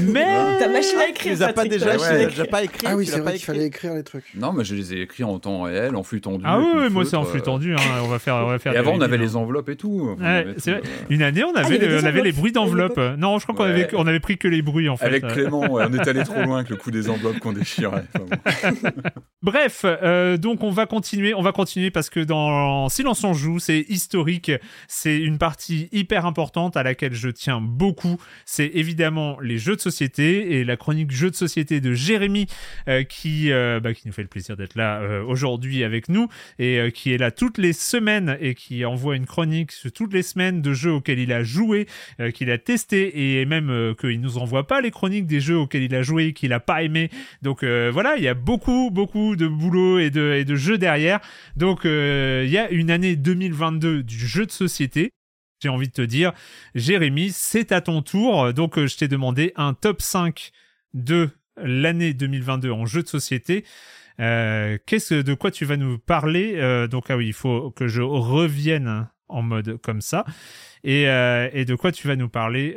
[0.07, 0.60] Mais, mais...
[0.60, 2.88] ta machine à écrire, tu les as pas déjà, ouais, déjà pas écrit.
[2.90, 4.26] Ah oui, c'est vrai qu'il fallait écrire les trucs.
[4.36, 6.44] Non, mais je les ai écrits en temps réel, en flux tendu.
[6.45, 7.74] Ah oui, moi c'est en flux tendu.
[7.74, 8.02] Hein.
[8.03, 8.74] On va faire, on va faire.
[8.74, 10.16] Et avant on avait les enveloppes et tout.
[10.20, 10.56] Ouais, vrai.
[10.68, 12.99] Euh, Une année on avait, ah, on avait les bruits d'enveloppes.
[13.18, 15.06] Non, je crois qu'on avait, on avait pris que les bruits en fait.
[15.06, 18.06] Avec Clément, on est allé trop loin avec le coup des enveloppes qu'on déchirait.
[19.42, 19.86] Bref.
[19.86, 23.86] Euh, donc on va continuer, on va continuer parce que dans Silence on joue, c'est
[23.88, 24.52] historique,
[24.90, 28.18] c'est une partie hyper importante à laquelle je tiens beaucoup.
[28.46, 32.48] C'est évidemment les jeux de société et la chronique jeux de société de Jérémy
[32.90, 36.28] euh, qui, euh, bah, qui nous fait le plaisir d'être là aujourd'hui avec nous
[36.58, 40.62] et qui est là toutes les semaines et qui envoie une chronique toutes les semaines
[40.62, 41.88] de jeux auxquels il a joué,
[42.34, 45.96] qu'il a testé et même qu'il nous envoie pas les chroniques des jeux auxquels il
[45.96, 47.10] a joué, qu'il a pas aimé.
[47.42, 51.20] Donc voilà, il y a beaucoup beaucoup de boulot et de, et de jeux derrière.
[51.56, 55.12] Donc euh, il y a une année 2022 du jeu de société.
[55.62, 56.32] J'ai envie de te dire,
[56.74, 58.54] Jérémy, c'est à ton tour.
[58.54, 60.52] Donc euh, je t'ai demandé un top 5
[60.94, 63.66] de l'année 2022 en jeu de société.
[64.20, 66.88] Euh, qu'est-ce de quoi tu vas nous parler?
[66.90, 70.26] Donc ah il faut que je revienne en mode comme ça.
[70.84, 72.76] Et, de quoi tu vas nous parler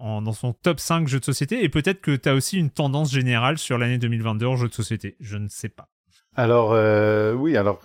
[0.00, 1.64] en, dans son top 5 jeux de société?
[1.64, 4.74] Et peut-être que tu as aussi une tendance générale sur l'année 2022 en jeu de
[4.74, 5.16] société.
[5.20, 5.88] Je ne sais pas.
[6.36, 7.80] Alors euh, oui, alors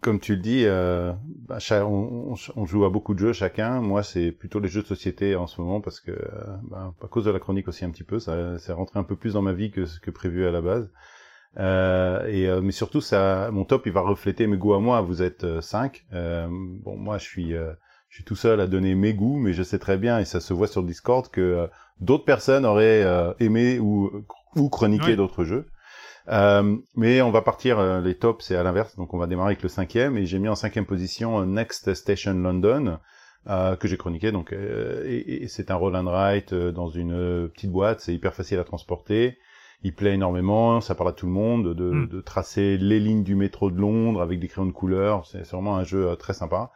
[0.00, 1.12] comme tu le dis, euh,
[1.48, 2.34] bah, on,
[2.64, 3.80] joue à beaucoup de jeux chacun.
[3.80, 7.08] Moi, c'est plutôt les jeux de société en ce moment parce que, euh, bah, à
[7.08, 9.42] cause de la chronique aussi un petit peu, ça, c'est rentré un peu plus dans
[9.42, 10.92] ma vie que ce que prévu à la base.
[11.58, 15.00] Euh, mais surtout, ça, mon top, il va refléter mes goûts à moi.
[15.00, 16.06] Vous êtes cinq.
[16.12, 17.54] bon, moi, je suis,
[18.08, 20.40] je suis tout seul à donner mes goûts, mais je sais très bien et ça
[20.40, 21.68] se voit sur Discord que
[22.00, 23.04] d'autres personnes auraient
[23.40, 24.10] aimé ou
[24.56, 25.66] ou chroniqué d'autres jeux.
[26.96, 29.68] mais on va partir, les tops c'est à l'inverse, donc on va démarrer avec le
[29.68, 32.98] cinquième, et j'ai mis en cinquième position Next Station London,
[33.46, 38.00] que j'ai chroniqué, donc et, et c'est un roll and write dans une petite boîte,
[38.00, 39.38] c'est hyper facile à transporter,
[39.82, 42.08] il plaît énormément, ça parle à tout le monde, de, hmm.
[42.08, 45.76] de, tracer les lignes du métro de Londres avec des crayons de couleur, c'est vraiment
[45.76, 46.72] un jeu très sympa.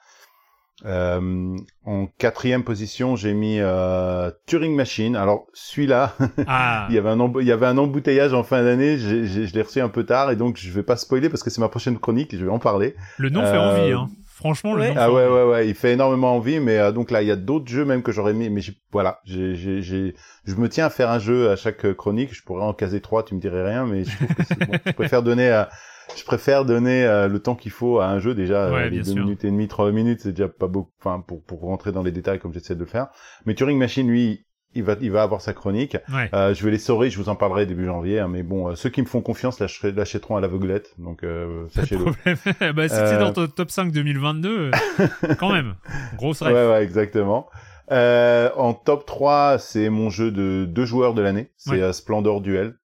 [0.85, 5.17] Euh, en quatrième position, j'ai mis euh, Turing Machine.
[5.17, 6.15] Alors celui-là,
[6.47, 6.87] ah.
[6.89, 8.99] il y avait un il y avait un embouteillage en fin d'année.
[8.99, 11.61] Je l'ai reçu un peu tard et donc je vais pas spoiler parce que c'est
[11.61, 12.37] ma prochaine chronique.
[12.37, 12.97] Je vais en parler.
[13.19, 13.93] Le nom fait envie.
[13.93, 14.09] Euh, hein.
[14.27, 14.95] Franchement, le nom.
[14.97, 16.59] Ah ouais, ouais, ouais, il fait énormément envie.
[16.59, 18.51] Mais euh, donc là, il y a d'autres jeux même que j'aurais mis.
[18.51, 20.15] Mais voilà, j'ai, j'ai,
[20.45, 22.35] je me tiens à faire un jeu à chaque chronique.
[22.35, 24.79] Je pourrais en caser trois, tu me dirais rien, mais je, trouve que bon.
[24.87, 25.71] je préfère donner à
[26.17, 29.15] je préfère donner euh, le temps qu'il faut à un jeu déjà euh, les deux
[29.15, 32.13] minutes et demie trois minutes c'est déjà pas beaucoup enfin pour pour rentrer dans les
[32.13, 33.09] détails comme j'essaie de le faire.
[33.47, 35.97] Mais Turing Machine lui il va il va avoir sa chronique.
[36.33, 38.89] Euh, je vais les saurer je vous en parlerai début janvier hein, mais bon ceux
[38.89, 41.25] qui me font confiance l'achèteront à l'aveuglette donc
[41.71, 42.05] sachez-le.
[42.73, 44.71] bah, si c'est dans ton top 5 2022
[45.39, 45.75] quand même.
[46.17, 47.49] Grosse rêve ouais ouais exactement.
[47.91, 51.51] En top 3 c'est mon jeu de deux joueurs de l'année.
[51.57, 52.75] C'est Splendor Duel.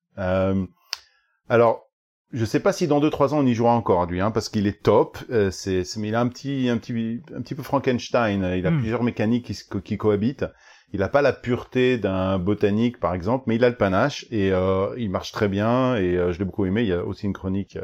[1.48, 1.87] Alors
[2.32, 4.66] je sais pas si dans 2-3 ans on y jouera encore lui, hein, parce qu'il
[4.66, 5.18] est top.
[5.30, 8.54] Euh, c'est, mais il a un petit, un petit, un petit peu Frankenstein.
[8.56, 8.78] Il a hmm.
[8.78, 10.44] plusieurs mécaniques qui, qui cohabitent.
[10.92, 14.52] Il n'a pas la pureté d'un botanique par exemple, mais il a le panache et
[14.52, 15.96] euh, il marche très bien.
[15.96, 16.82] Et euh, je l'ai beaucoup aimé.
[16.82, 17.78] Il y a aussi une chronique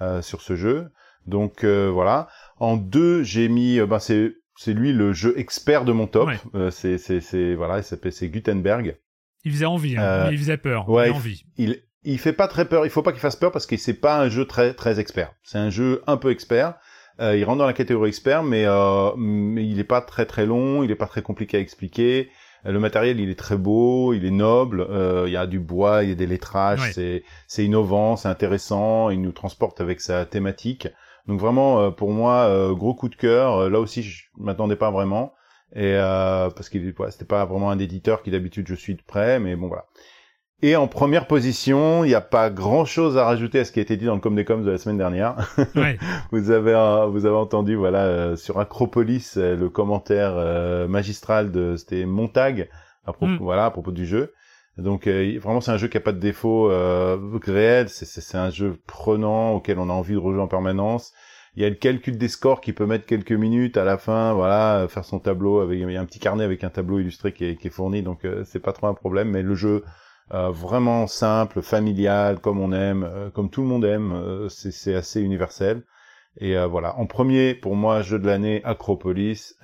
[0.00, 0.90] euh, sur ce jeu.
[1.26, 2.28] Donc voilà.
[2.58, 6.30] En deux, j'ai mis, ben c'est, c'est lui le jeu expert de mon top.
[6.70, 8.96] c'est, c'est, c'est voilà, il s'appelle c'est Gutenberg.
[9.44, 10.30] Il faisait envie, hein.
[10.32, 10.88] il faisait peur.
[10.88, 11.44] Ouais, envie.
[11.58, 12.86] Il, il fait pas très peur.
[12.86, 15.34] Il faut pas qu'il fasse peur parce que c'est pas un jeu très très expert.
[15.42, 16.74] C'est un jeu un peu expert.
[17.20, 20.46] Euh, il rentre dans la catégorie expert, mais euh, mais il est pas très très
[20.46, 20.82] long.
[20.82, 22.30] Il est pas très compliqué à expliquer.
[22.64, 24.80] Euh, le matériel, il est très beau, il est noble.
[24.80, 26.92] Euh, il y a du bois, il y a des lettrages.
[26.94, 29.10] C'est c'est innovant, c'est intéressant.
[29.10, 30.88] Il nous transporte avec sa thématique.
[31.26, 33.68] Donc vraiment, euh, pour moi, gros coup de cœur.
[33.68, 35.34] Là aussi, je m'attendais pas vraiment.
[35.76, 39.38] Et parce qu'il ouais, c'était pas vraiment un éditeur qui d'habitude je suis de près,
[39.38, 39.84] mais bon voilà.
[40.60, 43.82] Et en première position, il n'y a pas grand-chose à rajouter à ce qui a
[43.82, 45.36] été dit dans le Com des Coms de la semaine dernière.
[46.32, 51.76] vous avez vous avez entendu voilà euh, sur Acropolis euh, le commentaire euh, magistral de
[51.76, 52.68] c'était Montag
[53.06, 53.38] à propos mm.
[53.38, 54.34] voilà à propos du jeu.
[54.78, 56.68] Donc vraiment c'est un jeu qui a pas de défaut
[57.44, 61.12] réel, c'est un jeu prenant auquel on a envie de rejouer en permanence.
[61.56, 64.34] Il y a le calcul des scores qui peut mettre quelques minutes à la fin,
[64.34, 67.32] voilà, faire son tableau avec il y a un petit carnet avec un tableau illustré
[67.32, 69.30] qui est, qui est fourni, donc c'est pas trop un problème.
[69.30, 69.82] Mais le jeu
[70.34, 74.12] euh, vraiment simple, familial, comme on aime, euh, comme tout le monde aime.
[74.12, 75.82] Euh, c'est assez universel.
[76.40, 79.56] Et voilà, en premier, pour moi, jeu de l'année, Acropolis.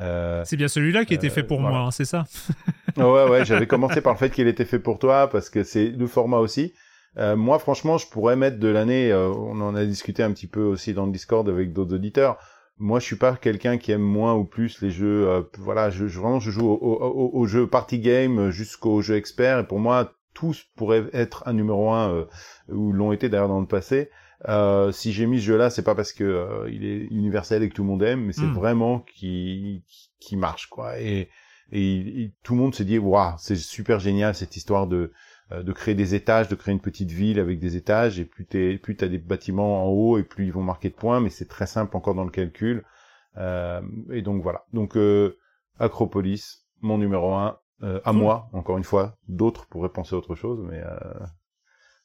[0.45, 2.25] c'est bien celui-là qui était fait pour moi, hein, c'est ça?
[2.97, 5.89] Ouais, ouais, j'avais commencé par le fait qu'il était fait pour toi, parce que c'est
[5.89, 6.75] le format aussi.
[7.17, 10.95] moi, franchement, je pourrais mettre de l'année, on en a discuté un petit peu aussi
[10.95, 12.39] dans le Discord avec d'autres auditeurs.
[12.79, 15.47] Moi, je suis pas quelqu'un qui aime moins ou plus les jeux.
[15.59, 19.61] voilà, je, vraiment, je joue au, au, au jeu party game jusqu'au jeu expert.
[19.61, 22.25] Et pour moi, tous pourraient être un numéro un euh,
[22.69, 24.11] ou l'ont été d'ailleurs dans le passé.
[24.49, 27.69] Euh, si j'ai mis ce jeu-là, c'est pas parce que euh, il est universel et
[27.69, 28.55] que tout le monde aime, mais c'est hmm.
[28.55, 29.85] vraiment qui
[30.21, 31.01] qui marche quoi.
[31.01, 31.31] Et,
[31.73, 35.13] et, tout le monde s'est dit waouh, c'est super génial cette histoire de
[35.53, 38.19] euh, de créer des étages, de créer une petite ville avec des étages.
[38.21, 40.95] Et plus t'es plus t'as des bâtiments en haut et plus ils vont marquer de
[40.95, 42.85] points, mais c'est très simple encore dans le calcul.
[43.39, 43.81] Euh,
[44.13, 44.67] et donc voilà.
[44.75, 44.97] Donc
[45.79, 49.17] Acropolis, mon numéro un, euh, à moi, encore une fois.
[49.29, 50.97] D'autres pourraient penser autre chose, mais euh,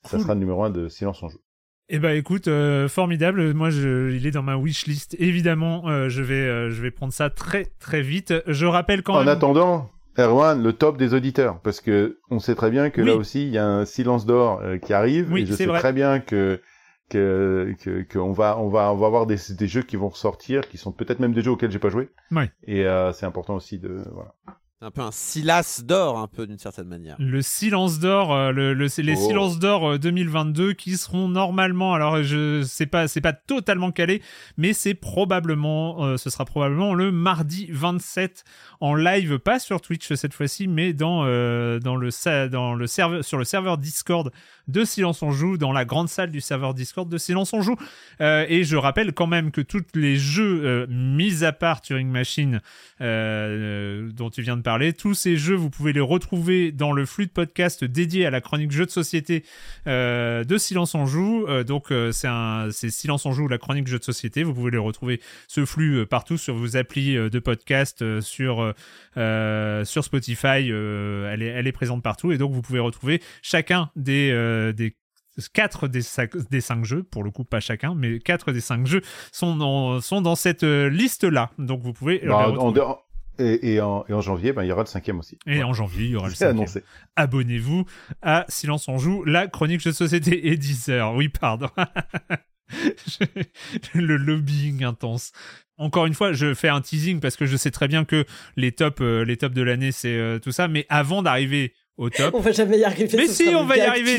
[0.03, 1.39] ça sera le numéro un de Silence en jeu.
[1.87, 3.53] Eh ben écoute, euh, formidable.
[3.53, 5.15] Moi, je, il est dans ma wishlist.
[5.19, 8.33] Évidemment, je vais, je vais prendre ça très très vite.
[8.45, 9.29] Je rappelle quand en même.
[9.29, 13.15] En attendant, Erwan, le top des auditeurs, parce que on sait très bien que là
[13.15, 15.31] aussi, il y a un silence d'or qui arrive.
[15.31, 16.61] Oui, et je sais très bien que
[17.09, 17.73] que
[18.11, 20.91] qu'on va on va on va avoir des, des jeux qui vont ressortir, qui sont
[20.91, 22.09] peut-être même des jeux auxquels j'ai pas joué.
[22.31, 22.43] Oui.
[22.67, 24.35] Et c'est important aussi de voilà
[24.81, 27.17] un peu un Silas d'or, un peu d'une certaine manière.
[27.19, 29.27] Le silence d'or, euh, le, le, les oh.
[29.27, 34.21] silences d'or 2022 euh, qui seront normalement, alors je sais pas, c'est pas totalement calé,
[34.55, 38.45] mais c'est probablement, euh, ce sera probablement le mardi 27
[38.79, 41.19] en live, pas sur Twitch cette fois-ci, mais dans
[41.79, 44.31] dans le dans le serveur sur le serveur Discord
[44.69, 47.75] de Silence on joue, dans la grande salle du serveur Discord de Silence on joue.
[48.21, 52.61] et je rappelle quand même que tous les jeux mis à part Turing Machine
[52.99, 54.68] dont tu viens de parler.
[54.97, 58.39] Tous ces jeux, vous pouvez les retrouver dans le flux de podcast dédié à la
[58.39, 59.43] chronique jeux de société
[59.87, 61.47] euh, de Silence en Joue.
[61.47, 64.43] Euh, donc euh, c'est un, c'est Silence en Joue, la chronique jeux de société.
[64.43, 68.73] Vous pouvez les retrouver ce flux partout sur vos applis de podcast, sur
[69.15, 70.69] sur Spotify.
[70.69, 74.31] elle est elle est présente partout et donc vous pouvez retrouver chacun des
[74.75, 74.95] des
[75.53, 76.01] 4 des,
[76.51, 79.01] des 5 jeux, pour le coup pas chacun, mais 4 des 5 jeux
[79.31, 81.51] sont dans, sont dans cette liste-là.
[81.57, 82.19] Donc vous pouvez...
[82.19, 82.53] Bah,
[83.39, 85.37] et, en, janvier, ben, il y aura le cinquième aussi.
[85.47, 86.57] Et en janvier, il y aura le cinquième.
[86.57, 86.83] annoncé.
[87.15, 87.85] Abonnez-vous
[88.21, 91.13] à Silence on joue, la chronique de société et 10 heures.
[91.15, 91.69] Oui, pardon.
[93.93, 95.31] le lobbying intense.
[95.77, 98.25] Encore une fois, je fais un teasing parce que je sais très bien que
[98.57, 100.67] les tops, euh, les tops de l'année, c'est euh, tout ça.
[100.67, 103.17] Mais avant d'arriver au top, on va jamais y arriver.
[103.17, 104.17] Mais si, on va y arriver.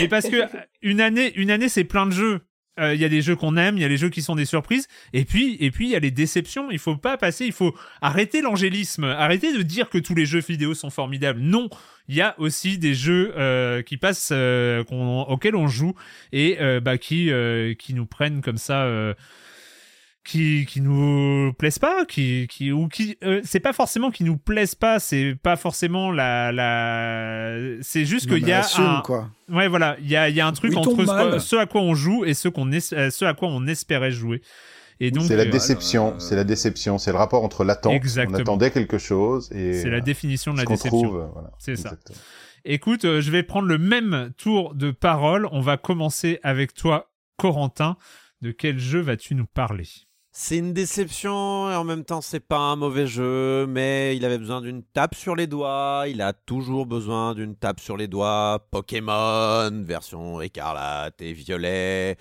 [0.00, 0.42] Mais parce que
[0.82, 2.40] une année, une année, c'est plein de jeux.
[2.78, 4.34] Euh, il y a des jeux qu'on aime, il y a les jeux qui sont
[4.34, 6.70] des surprises, et puis et puis il y a les déceptions.
[6.70, 10.40] Il faut pas passer, il faut arrêter l'angélisme, arrêter de dire que tous les jeux
[10.40, 11.40] vidéo sont formidables.
[11.40, 11.68] Non,
[12.08, 15.94] il y a aussi des jeux euh, qui passent, euh, auxquels on joue
[16.32, 17.30] et bah qui
[17.78, 18.86] qui nous prennent comme ça
[20.28, 24.36] qui qui nous plaisent pas qui qui ou qui euh, c'est pas forcément qui nous
[24.36, 29.00] plaisent pas c'est pas forcément la la c'est juste qu'il y a un...
[29.00, 29.30] quoi.
[29.48, 29.96] ouais voilà.
[30.00, 32.34] Il y a il y a un truc entre ce, à quoi on joue et
[32.34, 34.42] ce qu'on euh, ce à quoi on espérait jouer.
[35.00, 36.18] Et donc c'est la euh, déception.
[36.18, 36.98] c'est la déception.
[36.98, 37.98] C'est le rapport entre l'attente.
[38.28, 41.30] On attendait quelque chose et c'est la définition de la déception.
[41.32, 41.94] voilà, c'est ça.
[42.66, 45.48] Écoute je vais prendre le même tour de parole.
[45.52, 47.96] On va commencer avec toi Corentin.
[48.40, 49.88] De quel jeu vas-tu nous parler?
[50.40, 54.38] C'est une déception et en même temps c'est pas un mauvais jeu, mais il avait
[54.38, 56.04] besoin d'une tape sur les doigts.
[56.06, 58.64] Il a toujours besoin d'une tape sur les doigts.
[58.70, 62.16] Pokémon, version écarlate et violet.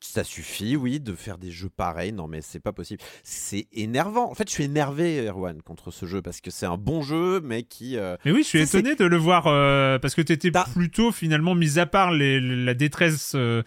[0.00, 2.12] Ça suffit, oui, de faire des jeux pareils.
[2.12, 3.00] Non, mais c'est pas possible.
[3.22, 4.28] C'est énervant.
[4.28, 7.40] En fait, je suis énervé, Erwan, contre ce jeu parce que c'est un bon jeu,
[7.40, 7.96] mais qui.
[7.96, 11.12] Euh, mais oui, je suis étonné de le voir euh, parce que tu étais plutôt
[11.12, 13.32] finalement, mis à part la détresse.
[13.36, 13.62] Euh,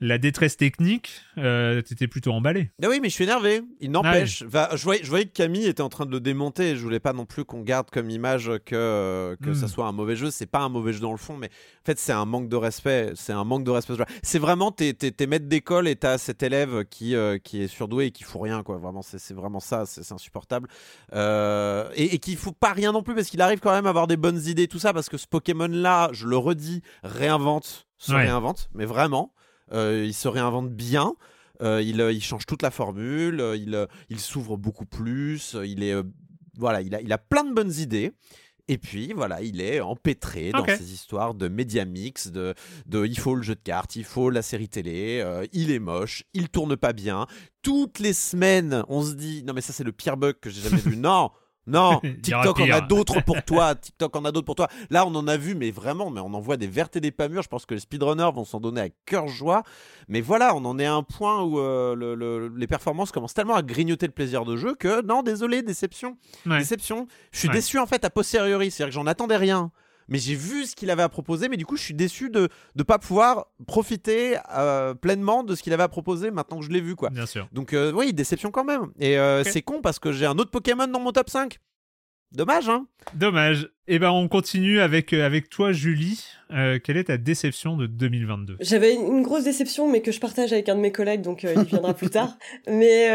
[0.00, 2.70] la détresse technique, euh, t'étais plutôt emballé.
[2.82, 3.62] Ah oui, mais je suis énervé.
[3.80, 4.40] Il n'empêche.
[4.40, 4.46] je,
[4.82, 6.76] voyais, je, voyais, que Camille était en train de le démonter.
[6.76, 9.68] je voulais pas non plus qu'on garde comme image que, que ça hmm.
[9.68, 10.30] soit un mauvais jeu.
[10.30, 12.56] C'est pas un mauvais jeu dans le fond, mais en fait, c'est un manque de
[12.56, 13.12] respect.
[13.14, 13.94] C'est un manque de respect.
[14.22, 18.06] C'est vraiment, t'es, t'es, maître d'école et t'as cet élève qui, euh, qui est surdoué
[18.06, 18.78] et qui fout rien, quoi.
[18.78, 19.84] Vraiment, c'est, vraiment ça.
[19.86, 20.68] C'est, insupportable.
[21.14, 23.90] Euh, et, et qu'il faut pas rien non plus parce qu'il arrive quand même à
[23.90, 24.92] avoir des bonnes idées, tout ça.
[24.92, 29.32] Parce que ce Pokémon-là, je le redis, réinvente, se réinvente, mais vraiment.
[29.72, 31.14] Euh, il se réinvente bien.
[31.62, 35.94] Euh, il, euh, il, change toute la formule, il, il s'ouvre beaucoup plus, il est
[36.58, 38.12] voilà, il a, il a plein de bonnes idées.
[38.66, 42.54] Et puis voilà, il est empêtré dans ces histoires de média mix, de,
[42.86, 45.22] de il faut le jeu de cartes, il faut la série télé,
[45.52, 47.26] il est moche, il tourne pas bien.
[47.60, 50.62] Toutes les semaines, on se dit non mais ça c'est le pire bug que j'ai
[50.62, 50.96] jamais vu.
[50.96, 51.30] Non,
[51.66, 53.74] non, TikTok en a d'autres pour toi.
[53.74, 54.68] TikTok en a d'autres pour toi.
[54.90, 57.10] Là, on en a vu, mais vraiment, mais on en voit des vertes et des
[57.10, 57.42] pas mûres.
[57.42, 59.62] Je pense que les speedrunners vont s'en donner à cœur joie.
[60.08, 63.62] Mais voilà, on en est à un point où euh, les performances commencent tellement à
[63.62, 66.16] grignoter le plaisir de jeu que non, désolé, déception.
[66.46, 67.06] Déception.
[67.32, 68.70] Je suis déçu en fait a posteriori.
[68.70, 69.70] C'est-à-dire que j'en attendais rien
[70.08, 72.48] mais j'ai vu ce qu'il avait à proposer, mais du coup, je suis déçu de
[72.76, 76.70] ne pas pouvoir profiter euh, pleinement de ce qu'il avait à proposer maintenant que je
[76.70, 77.10] l'ai vu, quoi.
[77.10, 77.48] Bien sûr.
[77.52, 78.92] Donc, euh, oui, déception quand même.
[78.98, 81.58] Et euh, c'est con parce que j'ai un autre Pokémon dans mon top 5.
[82.34, 83.70] Dommage, hein Dommage.
[83.86, 86.24] Et eh ben, on continue avec, euh, avec toi, Julie.
[86.50, 90.52] Euh, quelle est ta déception de 2022 J'avais une grosse déception, mais que je partage
[90.52, 92.36] avec un de mes collègues, donc euh, il viendra plus tard.
[92.66, 93.08] Mais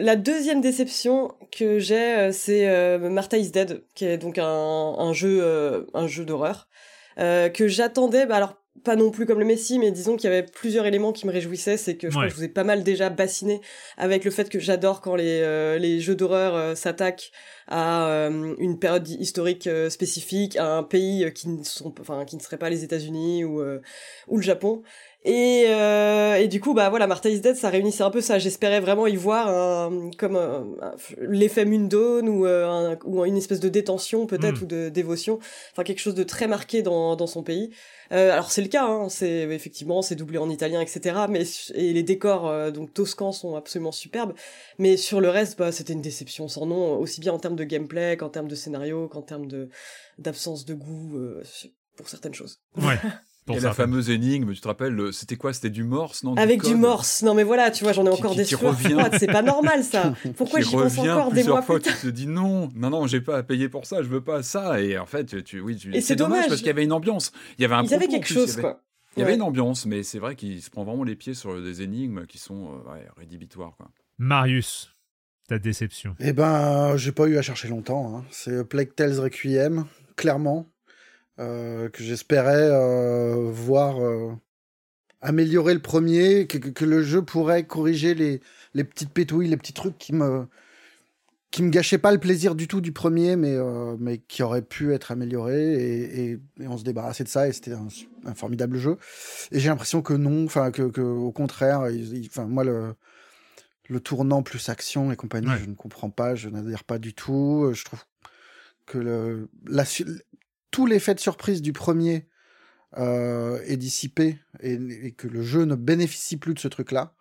[0.00, 5.86] la deuxième déception que j'ai, c'est Martha is Dead, qui est donc un, un jeu,
[5.92, 6.68] un jeu d'horreur
[7.16, 8.26] que j'attendais.
[8.26, 11.12] Bah, alors pas non plus comme le Messi, mais disons qu'il y avait plusieurs éléments
[11.12, 11.76] qui me réjouissaient.
[11.76, 13.60] C'est que je crois que je vous ai pas mal déjà bassiné
[13.96, 17.32] avec le fait que j'adore quand les, les jeux d'horreur s'attaquent
[17.66, 22.24] à euh, une période historique euh, spécifique, à un pays euh, qui ne sont, enfin,
[22.24, 23.62] qui ne serait pas les États-Unis ou
[24.28, 24.82] ou le Japon.
[25.24, 28.38] Et, et du coup, bah voilà, Martha is Dead, ça réunissait un peu ça.
[28.38, 30.76] J'espérais vraiment y voir un, comme
[31.18, 34.64] l'effet Mundone ou, un, ou une espèce de détention peut-être hmm.
[34.64, 35.38] ou de dévotion,
[35.72, 37.70] enfin quelque chose de très marqué dans, dans son pays.
[38.12, 41.16] Euh, alors c'est le cas, hein, c'est effectivement c'est doublé en italien, etc.
[41.28, 41.42] Mais
[41.74, 44.34] et les décors euh, donc toscans sont absolument superbes.
[44.78, 47.64] Mais sur le reste, bah, c'était une déception sans nom, aussi bien en termes de
[47.64, 49.68] gameplay qu'en termes de scénario, qu'en termes de
[50.18, 51.42] d'absence de goût euh,
[51.96, 52.60] pour certaines choses.
[52.76, 52.98] Ouais.
[53.52, 56.74] et la fameuse énigme, tu te rappelles, c'était quoi C'était du morse, non Avec du,
[56.74, 57.22] morse.
[57.22, 58.76] Non, mais voilà, tu vois, j'en ai encore des sueurs
[59.18, 60.14] C'est pas normal, ça.
[60.36, 63.06] Pourquoi j'y pense encore des mois fois, plus tard Tu te dis non, non, non,
[63.06, 64.80] j'ai pas à payer pour ça, je veux pas ça.
[64.80, 67.32] Et en fait, tu, oui, tu, et c'est dommage, parce qu'il y avait une ambiance.
[67.58, 68.80] Il y avait un Ils avaient quelque chose, quoi.
[69.16, 71.60] Il y avait une ambiance, mais c'est vrai qu'il se prend vraiment les pieds sur
[71.62, 73.76] des énigmes qui sont euh, rédhibitoires.
[73.76, 73.88] Quoi.
[74.18, 74.92] Marius,
[75.48, 78.16] ta déception Eh ben, j'ai pas eu à chercher longtemps.
[78.16, 78.24] Hein.
[78.30, 79.84] C'est Plague Tales Requiem,
[80.16, 80.66] clairement.
[81.40, 84.32] Euh, que j'espérais euh, voir euh,
[85.20, 88.40] améliorer le premier, que, que, le jeu pourrait corriger les,
[88.74, 90.46] les petites pétouilles, les petits trucs qui me
[91.50, 94.62] qui me gâchait pas le plaisir du tout du premier, mais, euh, mais qui aurait
[94.62, 98.98] pu être amélioré et, et, on se débarrassait de ça et c'était un, formidable jeu.
[99.52, 101.84] Et j'ai l'impression que non, enfin que, que, au contraire,
[102.26, 102.94] enfin moi le
[103.88, 107.70] le tournant plus action et compagnie, je ne comprends pas, je n'adhère pas du tout.
[107.74, 108.02] Je trouve
[108.86, 109.84] que le, la,
[110.74, 112.26] tout l'effet de surprise du premier
[112.98, 117.14] euh, est dissipé et, et, que le jeu ne bénéficie plus de ce truc-là.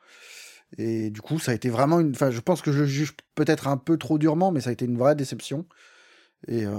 [0.80, 2.10] Et du coup, ça a été vraiment une.
[2.16, 4.86] Enfin, je pense que je juge peut-être un peu trop durement, mais ça a été
[4.86, 5.68] une vraie déception.
[6.48, 6.72] Et, euh,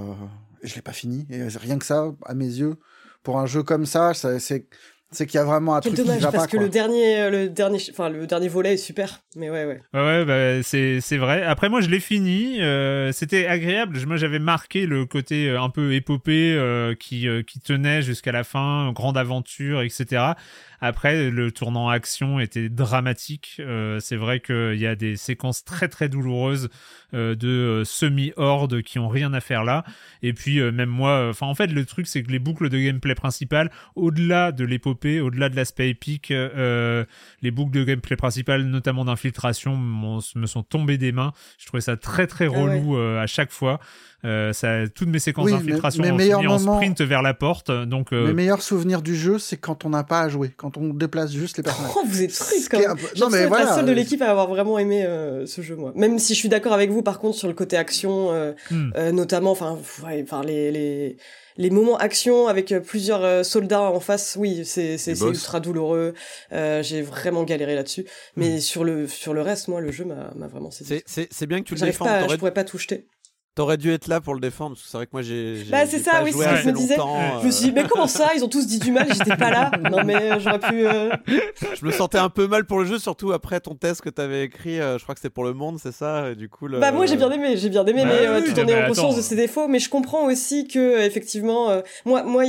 [0.63, 1.25] et je l'ai pas fini.
[1.29, 2.75] Et rien que ça, à mes yeux,
[3.23, 4.67] pour un jeu comme ça, ça c'est
[5.11, 7.29] c'est qu'il y a vraiment un truc dommage, qui va parce que le dernier, euh,
[7.29, 9.23] le dernier, enfin le dernier volet est super.
[9.35, 11.43] Mais ouais, bah, c'est vrai.
[11.43, 12.61] Après moi je l'ai fini.
[12.61, 13.99] Euh, c'était agréable.
[14.07, 17.27] Moi j'avais marqué le côté euh, un peu épopée euh, qui
[17.63, 20.33] tenait jusqu'à la fin, grande aventure, etc.
[20.81, 23.61] Après, le tournant action était dramatique.
[23.99, 26.69] C'est vrai qu'il y a des séquences très très douloureuses
[27.13, 29.83] de euh, semi-horde qui ont rien à faire là.
[30.21, 33.15] Et puis même moi, enfin en fait le truc c'est que les boucles de gameplay
[33.15, 39.77] principales, au-delà de l'épopée, au-delà de l'aspect épique, les boucles de gameplay principales, notamment d'infiltration,
[39.77, 41.33] me sont tombées des mains.
[41.57, 43.79] Je trouvais ça très très ah relou à chaque fois.
[44.25, 47.69] Euh, ça, toutes mes séquences d'infiltration ont fini en sprint vers la porte.
[47.69, 48.27] Donc, euh...
[48.27, 51.31] Mes meilleurs souvenirs du jeu, c'est quand on n'a pas à jouer, quand on déplace
[51.31, 51.91] juste les personnages.
[51.95, 52.95] Oh, vous êtes triste quand même.
[53.19, 53.65] Non, mais voilà.
[53.65, 55.91] la seule de euh, l'équipe à avoir vraiment aimé euh, ce jeu, moi.
[55.95, 58.31] Même si je suis d'accord avec vous, par contre, sur le côté action,
[58.71, 59.09] hmm.
[59.11, 61.17] notamment, enfin, enfin les, les
[61.57, 66.13] les moments action avec plusieurs soldats en face, oui, c'est c'est ultra douloureux.
[66.51, 68.05] Euh, j'ai vraiment galéré là-dessus.
[68.35, 68.59] Mais hmm.
[68.59, 71.75] sur le sur le reste, moi, le jeu m'a vraiment C'est c'est bien que tu
[71.75, 72.05] le défends.
[72.05, 73.07] Pas, je pourrais pas tout jeter.
[73.55, 75.63] T'aurais dû être là pour le défendre, parce que c'est vrai que moi j'ai.
[75.71, 76.97] Bah, c'est ça, oui, c'est ce que je me disais.
[76.97, 79.49] Je me suis dit, mais comment ça Ils ont tous dit du mal, j'étais pas
[79.49, 79.71] là.
[79.89, 80.85] Non, mais euh, j'aurais pu.
[80.85, 84.09] Euh, je me sentais un peu mal pour le jeu, surtout après ton test que
[84.09, 86.91] t'avais écrit, euh, je crois que c'était pour le monde, c'est ça Du coup, Bah,
[86.91, 89.37] moi j'ai bien aimé, j'ai bien aimé, bah mais tout en ayant conscience de ses
[89.37, 89.69] défauts.
[89.69, 92.43] Mais je comprends aussi que, effectivement, moi, moi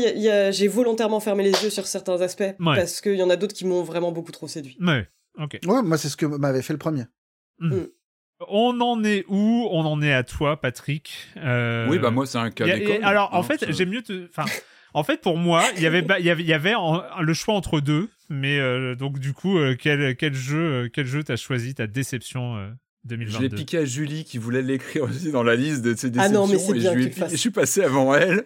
[0.51, 3.65] j'ai volontairement fermé les yeux sur certains aspects, parce qu'il y en a d'autres qui
[3.65, 4.77] m'ont vraiment beaucoup trop séduit.
[4.81, 5.07] Ouais,
[5.39, 5.61] ok.
[5.67, 7.05] Ouais, moi c'est ce que m'avait fait le premier.
[7.61, 7.75] Mm.
[7.75, 7.87] Mm.
[8.49, 9.69] On en est où?
[9.71, 11.13] On en est à toi, Patrick.
[11.37, 13.03] Euh, oui, bah moi c'est un cas d'école.
[13.03, 14.27] Alors en hein, fait, j'aime mieux te.
[14.29, 14.45] Enfin,
[14.93, 16.75] en fait, pour moi, il y avait, il y avait, il y avait
[17.21, 18.09] le choix entre deux.
[18.29, 22.57] Mais euh, donc du coup, euh, quel, quel jeu, quel jeu t'as choisi ta déception
[23.07, 26.11] 2022 Je l'ai piqué à Julie qui voulait l'écrire aussi dans la liste de ses
[26.11, 26.23] déceptions.
[26.23, 28.45] Ah non, mais c'est bien je, je suis passé avant elle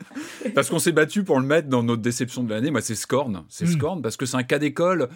[0.55, 2.71] parce qu'on s'est battu pour le mettre dans notre déception de l'année.
[2.71, 3.73] Moi, c'est Scorn, c'est hmm.
[3.73, 5.07] Scorn parce que c'est un cas d'école euh,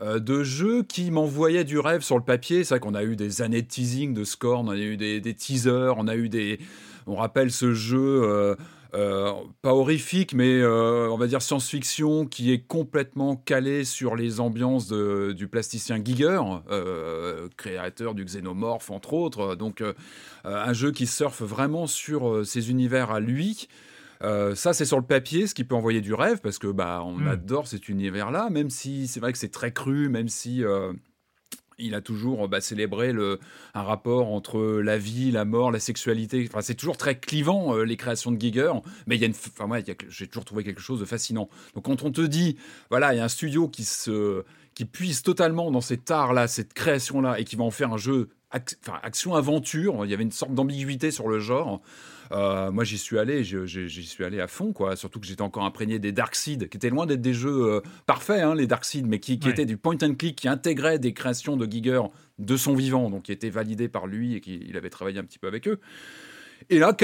[0.00, 2.64] de jeux qui m'envoyaient du rêve sur le papier.
[2.64, 5.34] C'est vrai qu'on a eu des années de teasing de Scorn, on a eu des,
[5.34, 6.58] teasers, on a eu des.
[7.06, 8.22] On rappelle ce jeu.
[8.24, 8.54] Euh,
[8.92, 9.32] euh,
[9.62, 15.46] pas horrifique, mais on va dire science-fiction qui est complètement calé sur les ambiances du
[15.46, 16.40] plasticien Giger,
[17.56, 19.54] créateur du Xenomorph entre autres.
[19.54, 19.84] Donc
[20.44, 23.68] un jeu qui surfe vraiment sur ses univers à lui.
[24.22, 27.02] Euh, ça, c'est sur le papier, ce qui peut envoyer du rêve, parce que bah,
[27.04, 27.28] on hmm.
[27.28, 30.92] adore cet univers-là, même si c'est vrai que c'est très cru, même si euh,
[31.78, 33.40] il a toujours bah, célébré le,
[33.74, 36.46] un rapport entre la vie, la mort, la sexualité.
[36.48, 38.72] Enfin, c'est toujours très clivant, euh, les créations de Giger,
[39.06, 41.48] mais il y a une, enfin, ouais, j'ai toujours trouvé quelque chose de fascinant.
[41.74, 42.56] Donc, quand on te dit,
[42.90, 44.44] voilà, il y a un studio qui se
[44.74, 48.30] qui puise totalement dans cet art-là, cette création-là, et qui va en faire un jeu
[49.02, 51.80] action-aventure, il y avait une sorte d'ambiguïté sur le genre.
[52.32, 54.96] Euh, moi, j'y suis allé, j'y suis allé à fond, quoi.
[54.96, 57.80] Surtout que j'étais encore imprégné des Dark Seed, qui étaient loin d'être des jeux euh,
[58.06, 61.12] parfaits, hein, les Dark Seed, mais qui, étaient du point and click, qui intégraient des
[61.12, 62.02] créations de Giger
[62.38, 65.38] de son vivant, donc qui étaient validées par lui et qu'il avait travaillé un petit
[65.38, 65.80] peu avec eux.
[66.68, 66.94] Et là,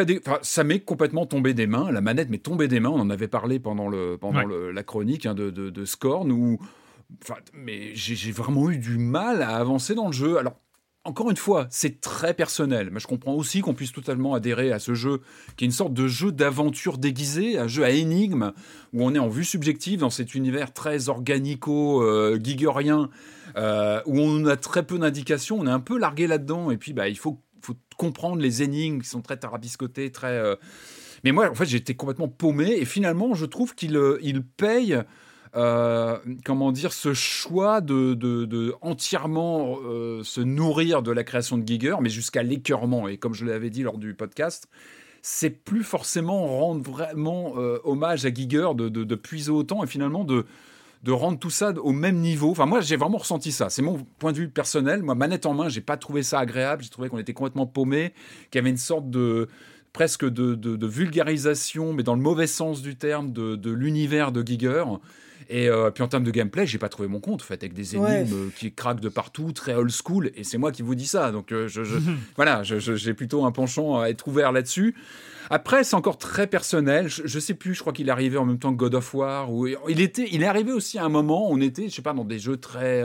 [0.43, 1.91] ça m'est complètement tombé des mains.
[1.91, 2.91] La manette m'est tombée des mains.
[2.91, 6.59] On en avait parlé pendant, le, pendant la chronique hein, de, de, de, Scorn, où,
[7.55, 10.39] mais j'ai vraiment eu du mal à avancer dans le jeu.
[10.39, 10.61] Alors,
[11.07, 14.79] encore une fois, c'est très personnel, mais je comprends aussi qu'on puisse totalement adhérer à
[14.79, 15.21] ce jeu,
[15.57, 18.53] qui est une sorte de jeu d'aventure déguisé, un jeu à énigme,
[18.93, 22.39] où on est en vue subjective dans cet univers très organico, euh,
[23.57, 26.93] euh où on a très peu d'indications, on est un peu largué là-dedans, et puis
[26.93, 27.41] bah, il faut,
[27.97, 30.33] comprendre les énigmes qui sont très tarabiscotées, très...
[30.33, 30.55] Euh,
[31.25, 34.99] mais moi, en fait, j'étais complètement paumé, et finalement, je trouve qu'il il paye
[35.57, 41.67] euh, comment dire, ce choix de, de, entièrement euh, se nourrir de la création de
[41.67, 43.09] Giger, mais jusqu'à l'écœurement.
[43.09, 44.69] Et comme je l'avais dit lors du podcast,
[45.23, 50.25] c'est plus forcément rendre vraiment euh, hommage à Giger de, de, puiser autant et finalement
[50.25, 50.45] de,
[51.03, 52.51] de rendre tout ça au même niveau.
[52.51, 53.71] Enfin, moi, j'ai vraiment ressenti ça.
[53.71, 55.03] C'est mon point de vue personnel.
[55.03, 56.83] Moi, manette en main, j'ai pas trouvé ça agréable.
[56.83, 58.13] J'ai trouvé qu'on était complètement paumé,
[58.51, 59.49] qu'il y avait une sorte de
[59.95, 64.85] presque de, de, vulgarisation, mais dans le mauvais sens du terme, de, l'univers de Giger.
[65.49, 67.73] Et euh, puis en termes de gameplay, j'ai pas trouvé mon compte, en fait, avec
[67.73, 70.31] des énigmes qui craquent de partout, très old school.
[70.35, 71.31] Et c'est moi qui vous dis ça.
[71.33, 71.83] Donc euh, je,
[72.37, 74.95] voilà, j'ai plutôt un penchant à être ouvert là-dessus.
[75.49, 77.09] Après, c'est encore très personnel.
[77.09, 79.15] Je, je, sais plus, je crois qu'il est arrivé en même temps que God of
[79.15, 79.53] War.
[79.53, 82.03] Où il, était, il est arrivé aussi à un moment où on était, je sais
[82.03, 83.05] pas, dans des jeux très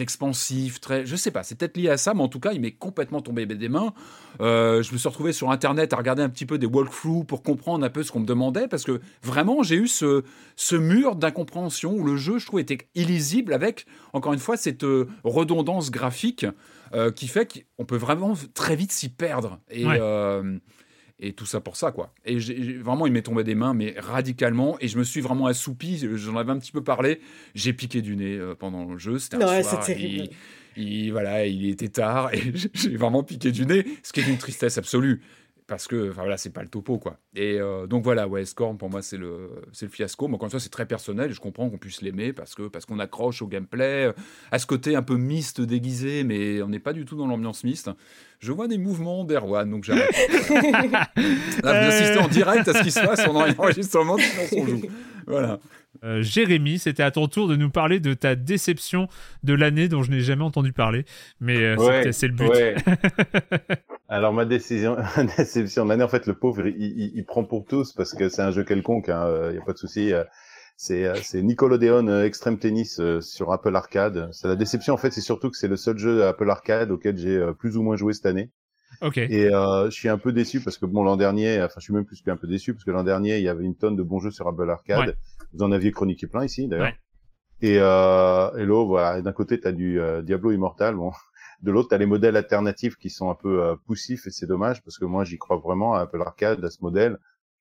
[0.00, 2.60] expansifs, très, je sais pas, c'est peut-être lié à ça, mais en tout cas, il
[2.60, 3.92] m'est complètement tombé des mains.
[4.40, 7.42] Euh, je me suis retrouvé sur Internet à regarder un petit peu des walkthroughs pour
[7.42, 10.24] comprendre un peu ce qu'on me demandait, parce que vraiment, j'ai eu ce,
[10.56, 14.84] ce mur d'incompréhension où le jeu, je trouve, était illisible avec, encore une fois, cette
[14.84, 16.46] euh, redondance graphique
[16.94, 19.60] euh, qui fait qu'on peut vraiment très vite s'y perdre.
[19.70, 19.84] Et,
[21.18, 22.12] et tout ça pour ça, quoi.
[22.24, 22.38] Et
[22.78, 24.76] vraiment, il m'est tombé des mains, mais radicalement.
[24.80, 26.06] Et je me suis vraiment assoupi.
[26.14, 27.20] J'en avais un petit peu parlé.
[27.54, 29.18] J'ai piqué du nez euh, pendant le jeu.
[29.18, 29.90] C'était un soir.
[29.90, 30.30] Il,
[30.76, 34.38] il, voilà, il était tard et j'ai vraiment piqué du nez, ce qui est une
[34.38, 35.22] tristesse absolue
[35.66, 37.18] parce que enfin voilà c'est pas le topo quoi.
[37.34, 40.28] Et euh, donc voilà ouais Scorn pour moi c'est le c'est le fiasco.
[40.28, 42.86] Mais encore une fois c'est très personnel je comprends qu'on puisse l'aimer parce que parce
[42.86, 44.12] qu'on accroche au gameplay
[44.50, 47.64] à ce côté un peu miste déguisé mais on n'est pas du tout dans l'ambiance
[47.64, 47.90] miste
[48.38, 50.10] je vois des mouvements d'Erwan donc j'arrête.
[51.64, 54.16] Là vous assistez en direct à ce qui se passe on enregistrement
[54.52, 54.82] on joue.
[55.26, 55.58] Voilà
[56.06, 59.08] euh, Jérémy, c'était à ton tour de nous parler de ta déception
[59.42, 61.04] de l'année dont je n'ai jamais entendu parler,
[61.40, 62.50] mais euh, c'est le but.
[64.08, 64.96] Alors ma décision,
[65.36, 68.52] déception de l'année, en fait, le pauvre, il, prend pour tous parce que c'est un
[68.52, 70.12] jeu quelconque, il hein, n'y a pas de souci.
[70.12, 70.22] Euh,
[70.78, 74.28] c'est c'est Nickelodeon Extreme Tennis sur Apple Arcade.
[74.32, 77.16] C'est la déception en fait, c'est surtout que c'est le seul jeu Apple Arcade auquel
[77.16, 78.50] j'ai plus ou moins joué cette année.
[79.02, 79.18] Ok.
[79.18, 81.92] Et euh, je suis un peu déçu parce que bon l'an dernier, enfin je suis
[81.92, 84.02] même plus qu'un peu déçu parce que l'an dernier il y avait une tonne de
[84.02, 85.16] bons jeux sur Apple Arcade.
[85.52, 86.92] Vous en aviez chroniqué plein ici d'ailleurs.
[87.62, 91.12] Et, euh, là, voilà, d'un côté t'as du euh, Diablo Immortal, bon,
[91.62, 94.82] de l'autre t'as les modèles alternatifs qui sont un peu euh, poussifs et c'est dommage
[94.82, 97.18] parce que moi j'y crois vraiment à Apple Arcade, à ce modèle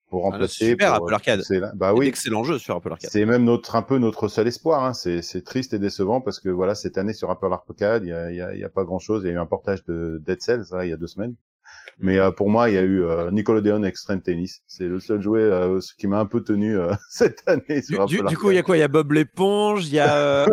[0.10, 0.70] pour ah, remplacer.
[0.70, 1.42] super Apple Arcade.
[1.76, 2.08] Bah oui.
[2.08, 3.10] Excellent jeu sur Apple Arcade.
[3.10, 4.84] C'est même notre un peu notre seul espoir.
[4.84, 4.94] Hein.
[4.94, 8.14] C'est c'est triste et décevant parce que voilà cette année sur Apple Arcade il y
[8.14, 9.24] a, y, a, y a pas grand chose.
[9.24, 11.36] Il y a eu un portage de Dead Cells il y a deux semaines.
[12.00, 14.62] Mais euh, pour moi, il y a eu euh, Nickelodeon Extreme Tennis.
[14.68, 17.82] C'est le seul jouet euh, qui m'a un peu tenu euh, cette année.
[17.82, 20.00] Sur du, du coup, il y a quoi Il y a Bob l'éponge, il y
[20.00, 20.46] a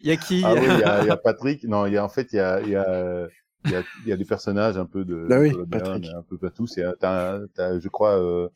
[0.00, 1.64] il y a qui Ah oui, il y a, y a, Patrick.
[1.64, 3.28] Non, il y a en fait, il y a, il y a
[3.64, 6.36] il y, a, il y a des personnages un peu de, bah oui, un peu
[6.36, 6.66] partout.
[6.66, 8.48] C'est, t'as, t'as, je crois, euh, euh,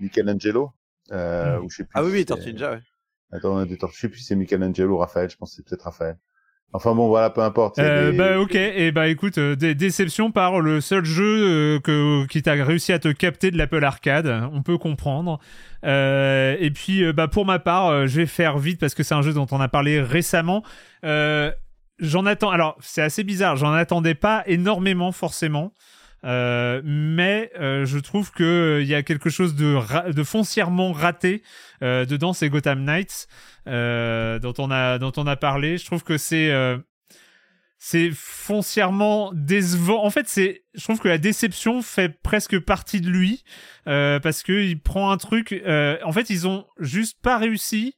[0.00, 0.72] Michelangelo,
[1.12, 1.64] euh, hmm.
[1.64, 1.92] ou je sais plus.
[1.94, 2.80] Ah oui, oui, Tortue Ninja, ouais.
[3.32, 5.28] Attends, je sais plus si c'est Michelangelo ou Raphaël.
[5.28, 6.16] Je pense que c'est peut-être Raphaël.
[6.74, 7.78] Enfin bon, voilà, peu importe.
[7.78, 12.26] Euh, Bah ok, et bah écoute, euh, des déceptions par le seul jeu euh, que
[12.26, 15.38] qui t'a réussi à te capter de l'Apple Arcade, on peut comprendre.
[15.84, 19.22] Euh, et puis bah pour ma part, je vais faire vite parce que c'est un
[19.22, 20.64] jeu dont on a parlé récemment.
[21.04, 22.50] j'en attends.
[22.50, 25.72] Alors c'est assez bizarre, j'en attendais pas énormément forcément.
[26.24, 30.92] Euh, mais euh, je trouve que euh, il y a quelque chose de, de foncièrement
[30.92, 31.42] raté
[31.82, 33.28] dedans, c'est Gotham Knights
[33.66, 35.76] dont on a dont on a parlé.
[35.76, 36.50] Je trouve que c'est
[37.78, 40.02] c'est foncièrement décevant.
[40.02, 43.44] En fait, c'est, je trouve que la déception fait presque partie de lui
[43.84, 45.52] parce que il prend un truc.
[45.66, 47.96] en fait, ils ont juste pas réussi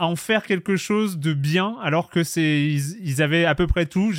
[0.00, 3.84] à en faire quelque chose de bien alors que c'est ils, avaient à peu près
[3.84, 4.12] tout.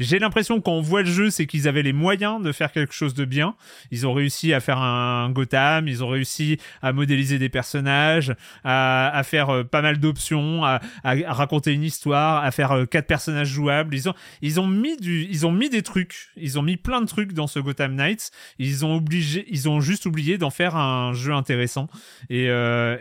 [0.00, 2.92] J'ai l'impression quand on voit le jeu, c'est qu'ils avaient les moyens de faire quelque
[2.92, 3.54] chose de bien.
[3.92, 8.34] Ils ont réussi à faire un Gotham, ils ont réussi à modéliser des personnages,
[8.64, 13.48] à, faire euh, pas mal d'options, à, raconter une histoire, à faire euh, quatre personnages
[13.48, 13.94] jouables.
[13.94, 17.00] Ils ont ils ont mis du ils ont mis des trucs, ils ont mis plein
[17.02, 18.32] de trucs dans ce Gotham Knights.
[18.58, 21.86] Ils ont obligé ils ont juste oublié d'en faire un jeu intéressant.
[22.30, 22.96] Et euh,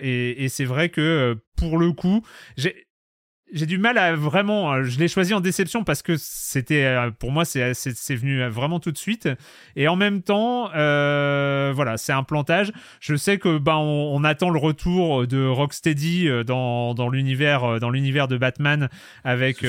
[0.48, 2.24] c'est vrai que pour le coup,
[2.58, 2.88] j'ai
[3.52, 4.74] j'ai du mal à vraiment.
[4.74, 8.46] Euh, je l'ai choisi en déception parce que c'était euh, pour moi c'est c'est venu
[8.48, 9.28] vraiment tout de suite
[9.76, 12.72] et en même temps euh, voilà c'est un plantage.
[13.00, 18.28] Je sais que ben on, attend le retour de Rocksteady dans dans l'univers dans l'univers
[18.28, 18.90] de Batman
[19.24, 19.66] avec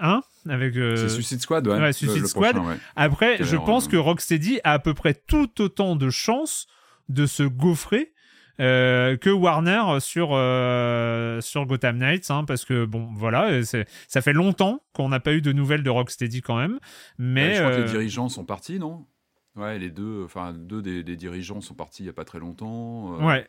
[0.00, 2.56] hein avec c'est Suicide Squad ouais, Suicide Squad.
[2.94, 6.66] Après je pense que Rocksteady a à peu près tout autant de chances
[7.08, 8.12] de se gaufrer
[8.60, 14.32] euh, que Warner sur euh, sur Gotham Knights, hein, parce que bon, voilà, ça fait
[14.32, 16.78] longtemps qu'on n'a pas eu de nouvelles de Rocksteady quand même.
[17.18, 19.04] Mais je crois que les euh, dirigeants sont partis, non?
[19.56, 23.16] Ouais, les deux, enfin deux des, dirigeants sont partis il y a pas très longtemps.
[23.24, 23.46] Ouais.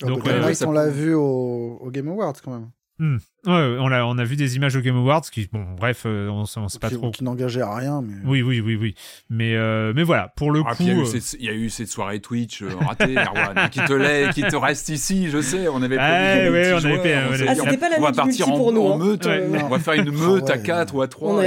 [0.00, 2.70] Donc, Gotham Knights, on l'a vu au, au Game Awards quand même.
[3.00, 3.18] Hmm.
[3.46, 6.28] Ouais, on a, on a vu des images au Game Awards qui, bon, bref, euh,
[6.28, 7.12] on, on sait pas trop.
[7.12, 8.14] Qui n'engageaient à rien, mais.
[8.24, 8.96] Oui, oui, oui, oui.
[9.30, 10.82] Mais, euh, mais voilà, pour le ah, coup.
[10.82, 14.42] Il y, y, a eu cette soirée Twitch euh, ratée, Erwan, qui te l'est, qui
[14.42, 15.68] te reste ici, je sais.
[15.68, 18.56] On avait ah, ouais, on avait fait, on, ah, pas la on va partir en,
[18.56, 19.04] pour nous, en hein.
[19.04, 19.26] meute.
[19.26, 21.44] On va faire une meute à 4 ou à 3.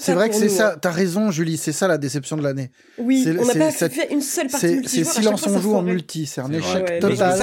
[0.00, 2.72] C'est vrai que c'est ça, t'as raison, Julie, c'est ça la déception de l'année.
[2.98, 6.40] Oui, on n'a pas fait une seule partie C'est silence on joue en multi, c'est
[6.40, 7.38] un échec total.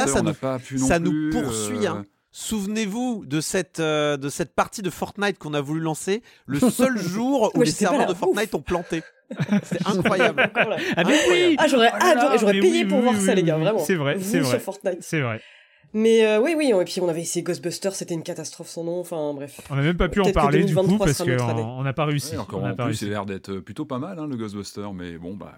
[0.77, 2.03] Ça nous poursuit, hein
[2.33, 6.97] Souvenez-vous de cette, euh, de cette partie de Fortnite qu'on a voulu lancer le seul
[6.97, 9.03] jour où les serveurs de Fortnite ont planté.
[9.63, 10.49] C'est incroyable.
[10.55, 13.79] ah, mais oui ah, j'aurais ah, j'aurais payé pour voir ça, les gars, vraiment.
[13.79, 14.61] C'est vrai, c'est vrai.
[15.01, 15.41] C'est vrai.
[15.93, 19.01] Mais euh, oui, oui, et puis on avait essayé Ghostbusters, c'était une catastrophe sans nom,
[19.01, 19.59] enfin bref.
[19.69, 22.37] On n'a même pas pu en parler du coup parce qu'on n'a pas réussi.
[22.37, 25.53] encore en plus, c'est l'air d'être plutôt pas mal, hein, le Ghostbuster, mais bon, bah.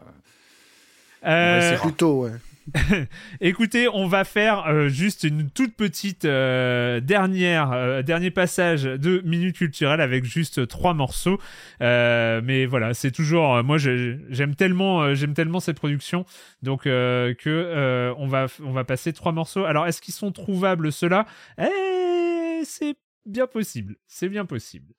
[1.25, 1.71] Euh...
[1.71, 2.31] C'est plutôt, ouais.
[3.41, 9.21] Écoutez, on va faire euh, juste une toute petite euh, dernière euh, dernier passage de
[9.25, 11.39] minute culturelle avec juste trois morceaux.
[11.79, 16.25] mais voilà, c'est toujours moi j'aime tellement j'aime tellement cette production
[16.61, 19.65] donc que on va on va passer trois morceaux.
[19.65, 21.25] Alors est-ce qu'ils sont trouvables ceux-là?
[21.57, 22.95] Eh, c'est
[23.25, 24.93] bien possible, c'est bien possible.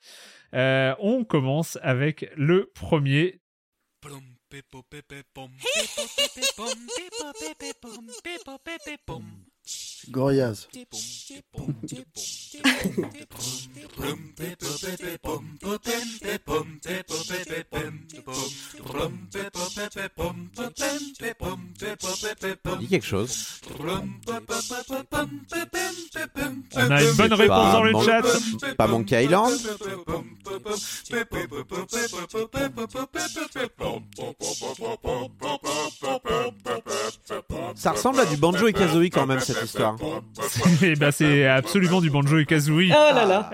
[0.52, 3.40] on commence avec le premier.
[4.54, 4.62] He
[10.10, 10.68] Gorillaz.
[22.78, 23.60] Dis quelque chose.
[26.76, 28.22] On a une bonne réponse dans le chat.
[28.76, 29.52] Pas Monkey Island.
[37.74, 39.93] Ça ressemble à du Banjo et Kazooie quand même cette histoire.
[40.82, 42.90] Eh ben, c'est absolument du Banjo et Kazooie.
[42.90, 43.50] Oh là là.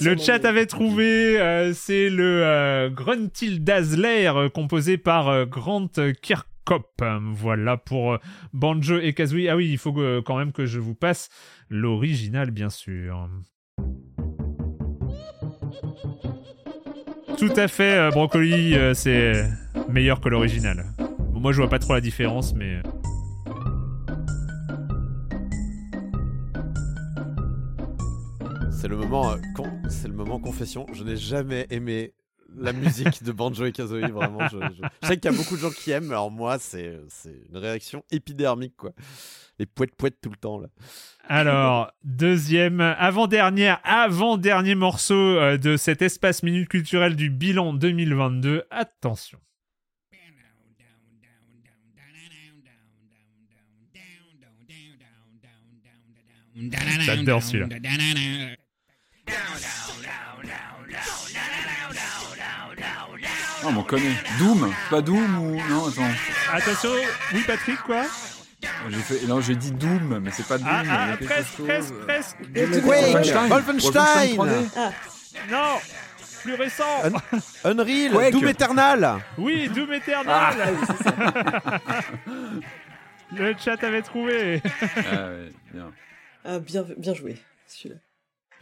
[0.00, 5.88] le chat avait trouvé, euh, c'est le euh, Gruntil Dazzler euh, composé par Grant
[6.22, 7.02] Kirkhope.
[7.32, 8.18] Voilà pour
[8.52, 9.48] Banjo et Kazooie.
[9.48, 11.28] Ah oui, il faut quand même que je vous passe
[11.68, 13.28] l'original, bien sûr.
[17.38, 19.44] Tout à fait, Brocoli, c'est
[19.88, 20.86] meilleur que l'original.
[21.32, 22.80] moi, je vois pas trop la différence, mais.
[28.78, 29.36] C'est le moment, euh,
[29.88, 30.86] c'est le moment confession.
[30.92, 32.12] Je n'ai jamais aimé
[32.54, 34.06] la musique de Banjo et Kazooie.
[34.08, 34.58] Vraiment, je,
[35.06, 36.98] sais qu'il y a beaucoup de gens qui aiment, alors moi, c'est
[37.50, 38.92] une réaction épidermique, quoi.
[39.58, 40.68] Les poètes poètes tout le temps là.
[41.26, 48.64] Alors, deuxième, avant-dernière, avant-dernier morceau euh, de cet espace minute culturel du bilan 2022.
[48.70, 49.38] Attention.
[57.00, 57.68] J'adore celui-là.
[63.64, 64.16] Oh, on connaît.
[64.38, 65.56] Doom Pas Doom ou.
[65.68, 66.02] Non, attends.
[66.52, 66.90] Attention,
[67.32, 68.04] oui, Patrick, quoi
[68.88, 69.26] j'ai fait...
[69.26, 70.68] Non, j'ai dit Doom, mais c'est pas Doom.
[70.68, 72.36] Ah, ah presque, presque, presque.
[72.84, 73.48] Wolfenstein.
[73.48, 74.70] Wolfenstein.
[74.76, 74.90] Ah.
[75.50, 75.78] Non,
[76.42, 77.02] plus récent.
[77.64, 78.30] Unreal.
[78.32, 79.18] Doom Eternal.
[79.38, 80.54] Oui, Doom Eternal.
[80.58, 81.80] Ah.
[83.36, 84.62] Le chat avait trouvé.
[84.64, 85.92] ah ouais, bien.
[86.44, 87.36] Ah, bien, bien joué,
[87.66, 87.96] celui-là.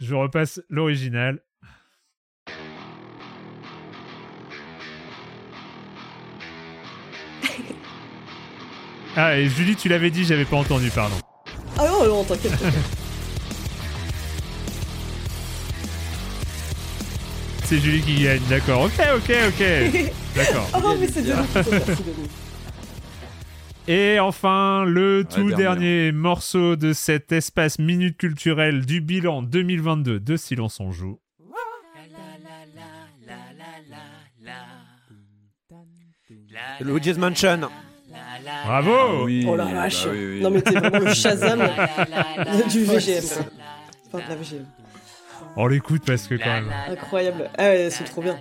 [0.01, 1.39] Je repasse l'original.
[9.15, 11.15] ah, et Julie, tu l'avais dit, j'avais pas entendu, pardon.
[11.77, 12.53] Ah non, non, t'inquiète.
[17.63, 18.83] c'est Julie qui gagne, d'accord.
[18.83, 19.65] Ok, ok, ok.
[20.35, 20.69] D'accord.
[20.73, 21.37] Ah non, mais c'est bien.
[23.87, 30.37] Et enfin, le tout dernier morceau de cet espace minute culturel du bilan 2022 de
[30.37, 31.19] Silence on joue.
[36.81, 37.69] Luigi's Mansion.
[38.65, 41.61] Bravo ah oui, Oh la vache bah Non mais t'es vraiment le Shazam
[42.69, 43.23] du VGM.
[44.07, 44.65] Enfin, de la VGM.
[45.57, 46.73] On l'écoute parce que quand même...
[46.89, 47.49] Incroyable.
[47.57, 48.39] Ah ouais, c'est trop bien.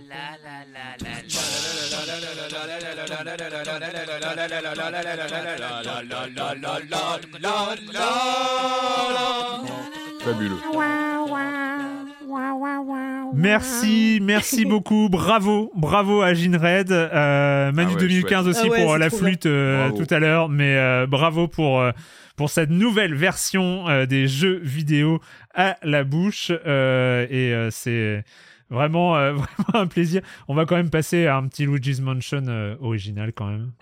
[10.21, 10.57] Fabuleux.
[13.35, 19.11] Merci, merci beaucoup, bravo, bravo à Ginred, euh, Manu 2015 ah aussi ah pour la
[19.11, 21.85] flûte euh, tout à l'heure, mais euh, bravo pour
[22.37, 25.21] pour cette nouvelle version des jeux vidéo
[25.55, 26.51] à la bouche.
[26.51, 28.25] Et c'est
[28.71, 30.23] Vraiment, euh, vraiment un plaisir.
[30.49, 33.73] On va quand même passer à un petit Luigi's Mansion euh, original quand même.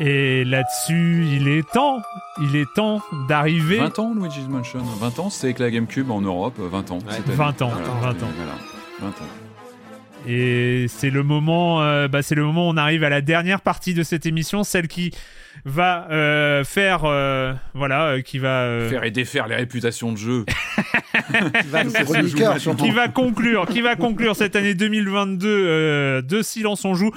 [0.00, 2.02] Et là-dessus, il est temps,
[2.40, 3.78] il est temps d'arriver.
[3.78, 4.80] 20 ans, Luigi's Mansion.
[4.80, 6.98] 20 ans, c'est avec la GameCube en Europe, 20 ans.
[6.98, 8.28] 20 ans, 20 ans.
[9.00, 9.41] 20 ans.
[10.26, 13.60] Et c'est le moment, euh, bah, c'est le moment où on arrive à la dernière
[13.60, 15.10] partie de cette émission, celle qui
[15.64, 20.44] va euh, faire, euh, voilà, euh, qui va faire et défaire les réputations de jeu,
[22.78, 27.12] qui va conclure, qui va conclure cette année 2022 de Silence on joue,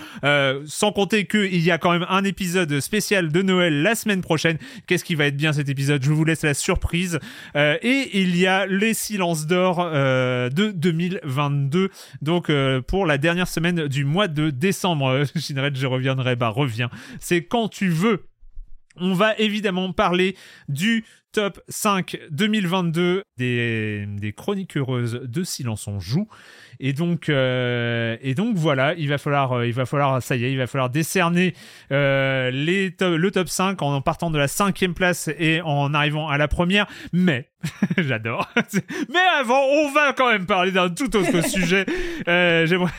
[0.66, 4.57] sans compter qu'il y a quand même un épisode spécial de Noël la semaine prochaine.
[4.88, 6.03] Qu'est-ce qui va être bien cet épisode?
[6.03, 7.20] Je vous laisse la surprise.
[7.56, 11.90] et il y a les Silences d'or de 2022,
[12.22, 12.52] donc
[12.88, 15.24] pour la dernière semaine du mois de décembre.
[15.36, 16.90] je reviendrai, bah reviens.
[17.20, 18.24] C'est quand tu veux.
[18.97, 20.35] On va évidemment parler
[20.69, 21.05] du
[21.35, 26.30] top 5 2022 des, chroniques heureuses de Silence on joue.
[26.80, 30.45] Et donc, euh, et donc voilà, il va falloir, euh, il va falloir, ça y
[30.45, 31.53] est, il va falloir décerner
[31.91, 36.47] euh, le top 5 en partant de la cinquième place et en arrivant à la
[36.47, 36.88] première.
[37.11, 37.49] Mais
[37.98, 38.50] j'adore.
[39.10, 41.86] Mais avant, on va quand même parler d'un tout autre sujet.
[42.28, 42.92] J'aimerais.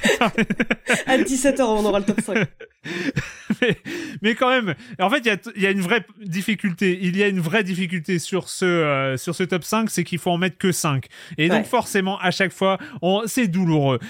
[1.07, 2.47] à 17h, on aura le top 5.
[3.61, 3.77] mais,
[4.23, 6.99] mais, quand même, en fait, il y a, y a, une vraie difficulté.
[7.03, 10.31] Il y a une vraie difficulté sur ce, sur ce top 5, c'est qu'il faut
[10.31, 11.07] en mettre que 5.
[11.37, 12.79] Et donc, forcément, à chaque fois,
[13.27, 13.67] c'est doux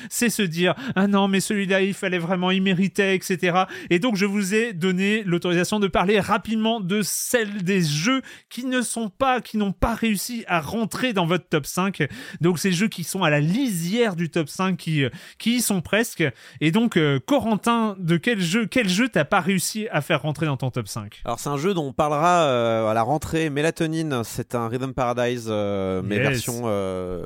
[0.09, 3.65] c'est se dire ah non mais celui-là il fallait vraiment il méritait etc.
[3.91, 8.65] Et donc je vous ai donné l'autorisation de parler rapidement de celles des jeux qui
[8.65, 12.09] ne sont pas qui n'ont pas réussi à rentrer dans votre top 5.
[12.41, 15.05] Donc ces jeux qui sont à la lisière du top 5 qui
[15.39, 16.25] qui y sont presque.
[16.61, 20.47] Et donc euh, Corentin de quel jeu quel jeu t'as pas réussi à faire rentrer
[20.47, 23.51] dans ton top 5 Alors c'est un jeu dont on parlera euh, à la rentrée
[23.51, 26.67] Mélatonine, c'est un Rhythm Paradise euh, mais version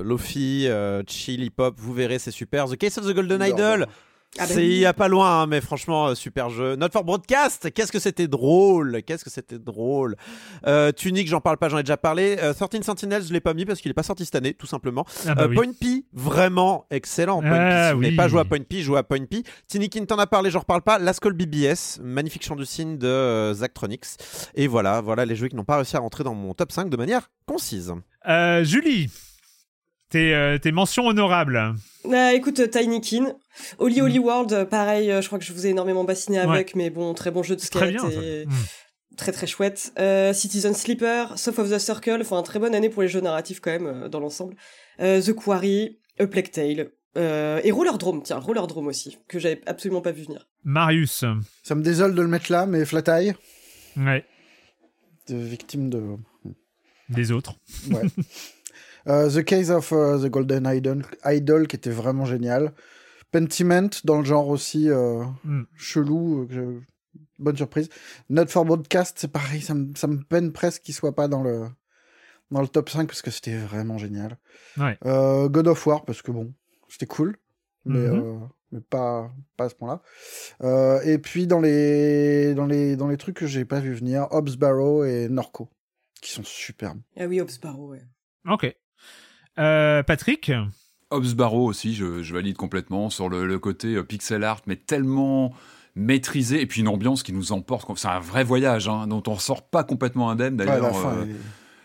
[0.02, 0.68] lofi
[1.06, 2.68] chill hip hop, vous verrez c'est super.
[2.68, 3.86] The Case of the Golden Idol.
[4.38, 6.76] Ah bah c'est il y a pas loin, hein, mais franchement, euh, super jeu.
[6.76, 10.14] Not for Broadcast, qu'est-ce que c'était drôle, qu'est-ce que c'était drôle.
[10.68, 12.36] Euh, Tunic, j'en parle pas, j'en ai déjà parlé.
[12.40, 14.68] Euh, 13 Sentinels, je l'ai pas mis parce qu'il est pas sorti cette année, tout
[14.68, 15.04] simplement.
[15.26, 17.40] Ah bah euh, Point P, vraiment excellent.
[17.40, 19.42] Point ah, P, si pas joué à Point P, joué à Point P.
[19.66, 21.00] Tinikin t'en a parlé, j'en reparle pas.
[21.00, 24.06] Last Call BBS, magnifique chant du signe de Zachtronics.
[24.54, 26.88] Et voilà, voilà les jeux qui n'ont pas réussi à rentrer dans mon top 5
[26.88, 27.92] de manière concise.
[28.62, 29.10] Julie
[30.10, 31.74] tes, euh, tes mentions honorables.
[32.06, 33.32] Euh, écoute, Tiny Kin,
[33.78, 34.22] Holy Holy mm.
[34.22, 37.30] World, euh, pareil, je crois que je vous ai énormément bassiné avec, mais bon, très
[37.30, 37.80] bon jeu de skate.
[37.80, 38.10] Très bien.
[38.10, 38.46] Et...
[38.46, 38.50] Mm.
[39.16, 39.92] Très très chouette.
[40.32, 43.70] Citizen Sleeper, Soft of the Circle, enfin, très bonne année pour les jeux narratifs quand
[43.70, 44.56] même, dans l'ensemble.
[44.98, 46.90] The Quarry, A Plague Tale.
[47.16, 50.48] et Roller Drome, tiens, Roller Drome aussi, que j'avais absolument pas vu venir.
[50.64, 51.24] Marius.
[51.62, 53.34] Ça me désole de le mettre là, mais Flat Eye.
[53.96, 54.24] Ouais.
[55.28, 56.02] De victime de.
[57.10, 57.56] Des autres.
[57.90, 58.02] Ouais.
[59.06, 62.72] Euh, the Case of uh, the Golden Idol, Idol, qui était vraiment génial.
[63.30, 65.62] Pentiment, dans le genre aussi euh, mm.
[65.76, 66.48] chelou.
[66.50, 66.80] Euh,
[67.38, 67.88] bonne surprise.
[68.28, 71.42] Not for Broadcast, c'est pareil, ça me, ça me peine presque qu'il soit pas dans
[71.42, 71.68] le,
[72.50, 74.36] dans le top 5 parce que c'était vraiment génial.
[74.76, 76.52] God of War, parce que bon,
[76.88, 77.36] c'était cool,
[77.86, 78.48] mais, mm-hmm.
[78.72, 81.00] mais pas, pas à ce point-là.
[81.04, 84.56] et puis dans les, dans, les, dans les trucs que j'ai pas vu venir, Hobbs
[84.58, 85.70] Barrow et Norco,
[86.20, 87.00] qui sont superbes.
[87.16, 88.02] Ah oui, Hobbs Barrow, ouais.
[88.48, 88.74] Ok.
[89.60, 90.50] Euh, Patrick
[91.10, 95.52] Hobbs Barrow aussi, je, valide complètement sur le, côté euh, pixel art, mais tellement
[95.96, 97.90] maîtrisé, et puis une ambiance qui nous emporte.
[97.98, 101.06] C'est un vrai voyage, hein, dont on sort pas complètement indemne d'ailleurs.
[101.06, 101.26] Euh,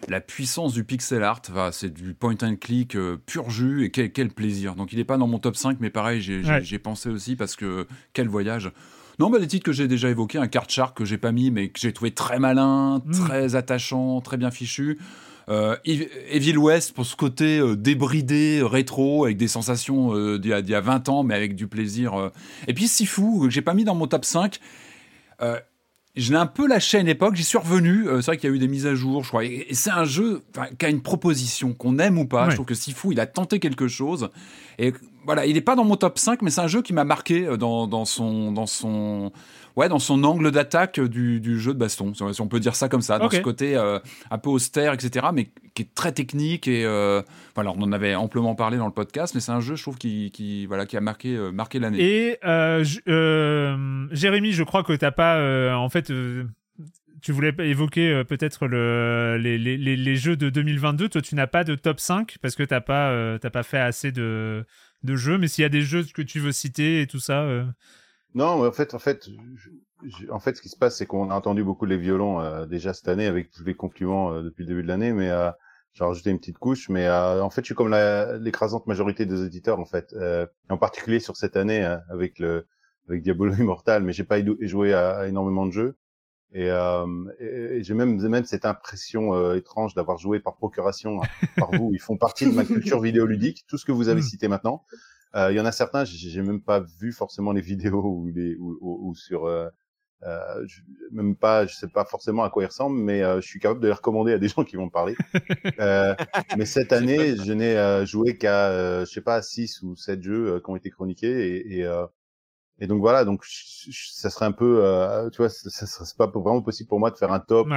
[0.07, 1.41] la puissance du pixel art,
[1.71, 2.95] c'est du point and click
[3.25, 4.75] pur jus, et quel, plaisir.
[4.75, 7.87] Donc il n'est pas dans mon top 5, mais pareil, j'ai pensé aussi, parce que
[8.13, 8.71] quel voyage.
[9.17, 11.49] Non, bah, les titres que j'ai déjà évoqués, un card shark que j'ai pas mis,
[11.49, 13.11] mais que j'ai trouvé très malin, mm.
[13.11, 14.99] très attachant, très bien fichu.
[15.49, 20.75] Euh, Evil West pour ce côté euh, débridé, rétro, avec des sensations euh, d'il y,
[20.75, 22.31] a 20 ans, mais avec du plaisir.
[22.67, 24.59] Et puis Sifu, que j'ai pas mis dans mon top 5.
[25.39, 28.05] je l'ai un peu lâché à une époque, j'y suis revenu.
[28.05, 29.45] c'est vrai qu'il y a eu des mises à jour, je crois.
[29.45, 30.41] Et, c'est un jeu
[30.79, 32.49] qui a une proposition, qu'on aime ou pas.
[32.49, 34.29] Je trouve que Sifu, il a tenté quelque chose.
[34.79, 34.93] Et
[35.25, 37.45] voilà, il n'est pas dans mon top 5, mais c'est un jeu qui m'a marqué
[37.57, 39.31] dans, dans, son, dans son
[39.75, 42.89] ouais, dans son angle d'attaque du, du, jeu de baston, si on peut dire ça
[42.89, 43.99] comme ça, dans ce côté euh,
[44.31, 46.67] un peu austère, etc., mais qui est très technique.
[46.67, 47.21] Et euh,
[47.55, 49.97] voilà, on en avait amplement parlé dans le podcast, mais c'est un jeu, je trouve,
[49.97, 51.99] qui, qui, voilà, qui a marqué, euh, marqué l'année.
[52.01, 52.39] Et
[54.11, 56.11] Jérémy, je crois que tu n'as pas, en fait
[57.21, 61.09] tu voulais évoquer peut-être le, les, les, les, jeux de 2022.
[61.09, 64.11] Toi, tu n'as pas de top 5 parce que tu n'as pas, pas fait assez
[64.11, 64.63] de,
[65.03, 65.39] de jeux.
[65.39, 67.47] Mais s'il y a des jeux que tu veux citer et tout ça.
[68.35, 69.29] Non, en fait, en fait,
[70.29, 72.93] en fait, ce qui se passe, c'est qu'on a entendu beaucoup les violons euh, déjà
[72.93, 75.49] cette année avec tous les compliments euh, depuis le début de l'année, mais euh,
[75.93, 76.89] j'ai rajouté une petite couche.
[76.89, 77.95] Mais en fait, je suis comme
[78.41, 80.13] l'écrasante majorité des auditeurs, en fait,
[80.69, 82.67] en particulier sur cette année avec le
[83.07, 85.97] avec Diablo Immortal, mais j'ai pas joué à, énormément de jeux.
[86.51, 91.91] Et, et, j'ai même même cette impression étrange d'avoir joué par procuration hein, par vous.
[91.93, 93.63] Ils font partie de ma culture vidéoludique.
[93.69, 94.25] Tout ce que vous avez hmm.
[94.25, 94.83] cité maintenant.
[95.35, 98.55] Il euh, y en a certains, j'ai même pas vu forcément les vidéos ou les
[98.57, 99.69] ou, ou, sur euh,
[100.23, 100.81] Euh, je,
[101.11, 103.81] même pas, je sais pas forcément à quoi ils ressemblent, mais euh, je suis capable
[103.81, 105.15] de les recommander à des gens qui vont parler.
[105.79, 106.15] euh,
[106.57, 110.23] mais cette année, je n'ai euh, joué qu'à, euh, je sais pas, 6 ou 7
[110.23, 111.85] jeux qui ont été chroniqués et, et,
[112.79, 114.81] et donc voilà, donc ça serait un peu,
[115.31, 117.67] tu vois, ça, ça serait pas vraiment possible pour moi de faire un top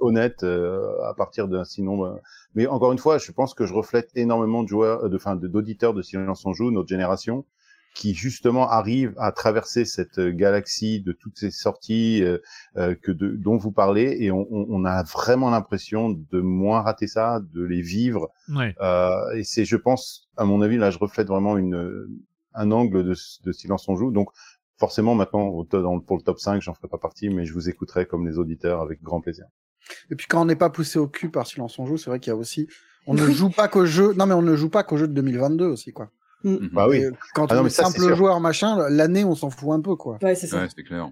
[0.00, 2.18] honnête à partir d'un sinon.
[2.54, 5.94] mais encore une fois, je pense que je reflète énormément de joueurs, de, enfin, d'auditeurs
[5.94, 7.44] de Silence on joue, notre génération
[7.94, 12.38] qui justement arrive à traverser cette euh, galaxie de toutes ces sorties euh,
[12.76, 17.08] euh, que de, dont vous parlez et on, on a vraiment l'impression de moins rater
[17.08, 18.28] ça, de les vivre.
[18.54, 18.74] Ouais.
[18.80, 22.06] Euh, et c'est, je pense, à mon avis, là, je reflète vraiment une
[22.54, 24.10] un angle de, de silence on joue.
[24.10, 24.30] Donc
[24.76, 28.26] forcément, maintenant, pour le top 5, j'en ferai pas partie, mais je vous écouterai comme
[28.26, 29.46] les auditeurs avec grand plaisir.
[30.10, 32.20] Et puis quand on n'est pas poussé au cul par silence on joue, c'est vrai
[32.20, 32.68] qu'il y a aussi,
[33.06, 34.12] on ne joue pas qu'au jeu.
[34.14, 36.10] Non mais on ne joue pas qu'au jeu de 2022 aussi quoi.
[36.44, 36.50] Mm.
[36.50, 36.70] Mhm.
[36.72, 37.04] Bah oui.
[37.34, 40.18] Quand ah on est simple joueur machin, l'année on s'en fout un peu quoi.
[40.22, 40.60] Ouais, c'est ça.
[40.60, 41.10] Ouais, c'est clair.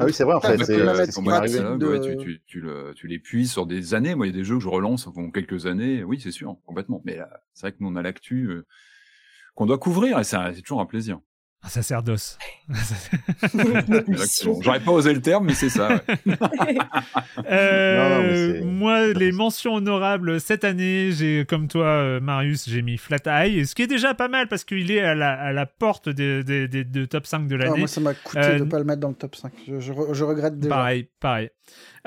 [0.00, 0.56] Ah oui, c'est vrai, en fait.
[0.64, 1.98] C'est euh, de...
[1.98, 4.14] tu, tu, tu, le, tu l'épuises sur des années.
[4.14, 6.02] Moi, il y a des jeux que je relance en quelques années.
[6.04, 7.02] Oui, c'est sûr, complètement.
[7.04, 7.18] Mais
[7.52, 8.66] c'est vrai que nous, on a l'actu euh,
[9.54, 11.18] qu'on doit couvrir et c'est toujours un plaisir.
[11.66, 12.38] Un sacerdoce.
[14.60, 16.02] J'aurais pas osé le terme, mais c'est ça.
[17.50, 23.22] euh, moi, les mentions honorables cette année, j'ai, comme toi, euh, Marius, j'ai mis Flat
[23.24, 26.10] Eye, ce qui est déjà pas mal parce qu'il est à la, à la porte
[26.10, 27.78] des de, de, de, top 5 de l'année.
[27.78, 29.50] moi, ça m'a coûté euh, de pas le mettre dans le top 5.
[29.66, 30.74] Je, je, je regrette déjà.
[30.74, 31.48] Pareil, pareil.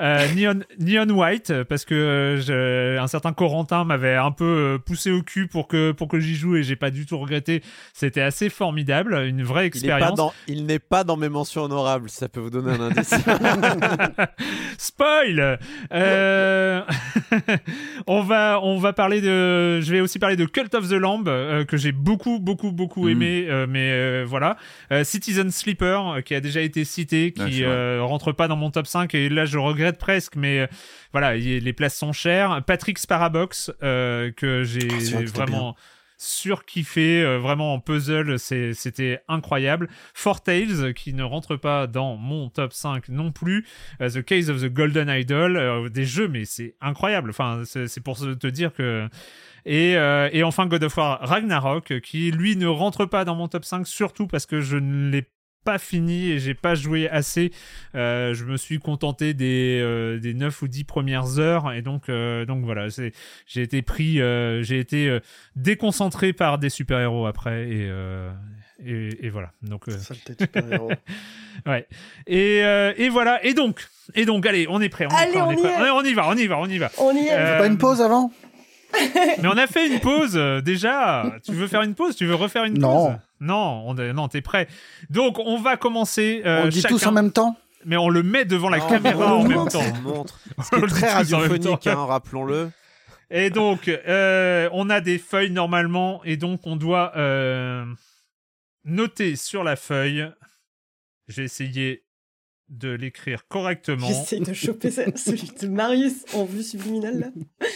[0.00, 4.78] Euh, Neon, Neon White parce que euh, je, un certain Corentin m'avait un peu euh,
[4.78, 7.62] poussé au cul pour que pour que j'y joue et j'ai pas du tout regretté.
[7.92, 10.20] C'était assez formidable, une vraie expérience.
[10.46, 13.12] Il n'est pas, dans mes mentions honorables, ça peut vous donner un indice.
[14.78, 15.58] Spoil.
[15.92, 16.82] Euh...
[18.06, 19.80] on va on va parler de.
[19.80, 23.10] Je vais aussi parler de Cult of the Lamb que j'ai beaucoup beaucoup beaucoup mm.
[23.10, 24.56] aimé, mais voilà.
[25.02, 29.28] Citizen Sleeper qui a déjà été cité, qui rentre pas dans mon top 5 et
[29.28, 30.66] là je regrette presque, mais euh,
[31.12, 32.62] voilà, les places sont chères.
[32.66, 35.76] Patrick Sparabox, euh, que j'ai ah, vraiment
[36.20, 39.88] surkiffé, euh, vraiment en puzzle, c'était incroyable.
[40.14, 43.64] Four Tales, qui ne rentre pas dans mon top 5 non plus.
[44.00, 47.30] the Case of the Golden Idol, des jeux, mais c'est incroyable.
[47.30, 49.08] Enfin, c'est pour te dire que...
[49.64, 53.64] Et, et, enfin God of War Ragnarok, qui lui ne rentre pas dans mon top
[53.64, 55.28] 5, surtout parce que je ne l'ai
[55.68, 57.52] pas fini et j'ai pas joué assez.
[57.94, 62.08] Euh, je me suis contenté des, euh, des 9 ou 10 premières heures et donc,
[62.08, 63.12] euh, donc voilà, j'ai
[63.62, 65.18] été pris, j'ai été
[65.56, 67.92] déconcentré par des super-héros après et,
[68.82, 69.50] et, et, voilà.
[69.60, 69.84] Donc,
[70.40, 70.92] super-héros.
[71.66, 71.86] ouais.
[72.26, 72.60] Et,
[72.96, 73.44] et voilà.
[73.44, 75.04] Et donc, et donc, allez, on est prêt.
[75.04, 76.90] On, allez, on, y on, y va, on y va, on y va.
[76.96, 77.58] On y est.
[77.58, 78.32] pas une pause avant?
[79.42, 80.34] Mais on a fait une pause
[80.64, 81.38] déjà.
[81.44, 82.16] Tu veux faire une pause?
[82.16, 83.06] Tu veux refaire une non.
[83.06, 83.16] pause?
[83.40, 83.84] Non.
[83.86, 84.68] On non, t'es prêt.
[85.10, 86.42] Donc on va commencer.
[86.44, 87.56] Euh, on dit tous en même temps?
[87.84, 89.82] Mais on le met devant la caméra en même temps.
[90.02, 90.40] Montre.
[90.62, 92.70] C'est très radiophonique, hein, rappelons-le.
[93.30, 97.84] Et donc, euh, on a des feuilles normalement, et donc on doit euh,
[98.84, 100.26] noter sur la feuille.
[101.28, 102.04] J'ai essayé
[102.68, 104.06] de l'écrire correctement.
[104.06, 107.26] J'essaie de choper celui de Marius en vue subliminale là.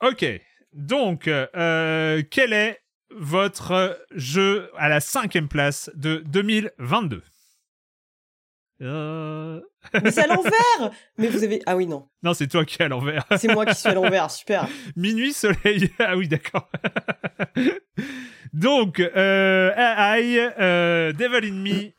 [0.00, 0.24] Ok,
[0.72, 7.22] donc, euh, quel est votre jeu à la cinquième place de 2022
[8.80, 9.60] euh...
[10.04, 11.60] Mais c'est à l'envers Mais vous avez...
[11.66, 12.08] Ah oui, non.
[12.22, 13.24] Non, c'est toi qui es à l'envers.
[13.36, 14.68] c'est moi qui suis à l'envers, super.
[14.94, 15.90] Minuit, soleil...
[15.98, 16.70] Ah oui, d'accord.
[18.52, 21.92] Donc, euh, AI, euh, Devil in Me...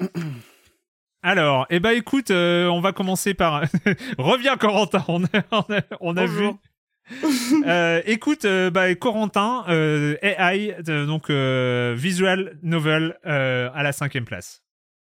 [1.22, 3.64] Alors, eh ben écoute, euh, on va commencer par...
[4.18, 6.50] Reviens Corentin, on a, on a vu...
[7.66, 14.62] Euh, écoute, euh, bah, Corentin, euh, AI, donc visual novel à la cinquième place.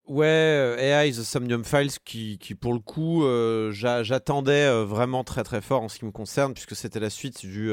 [0.08, 5.22] Ouais, euh, AI The Somnium Files qui, qui pour le coup euh, j'attendais euh, vraiment
[5.22, 7.70] très très fort en ce qui me concerne puisque c'était la suite du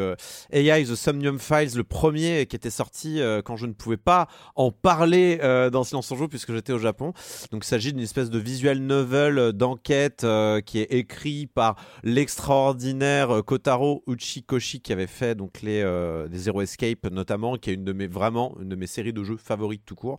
[0.51, 4.69] AI The Somnium Files le premier qui était sorti quand je ne pouvais pas en
[4.71, 5.37] parler
[5.71, 7.13] dans Silence en Joue puisque j'étais au Japon.
[7.51, 10.25] Donc il s'agit d'une espèce de visual novel d'enquête
[10.65, 15.83] qui est écrit par l'extraordinaire Kotaro Uchikoshi qui avait fait donc les
[16.29, 19.23] des Zero Escape notamment qui est une de mes vraiment une de mes séries de
[19.23, 20.17] jeux favorites tout court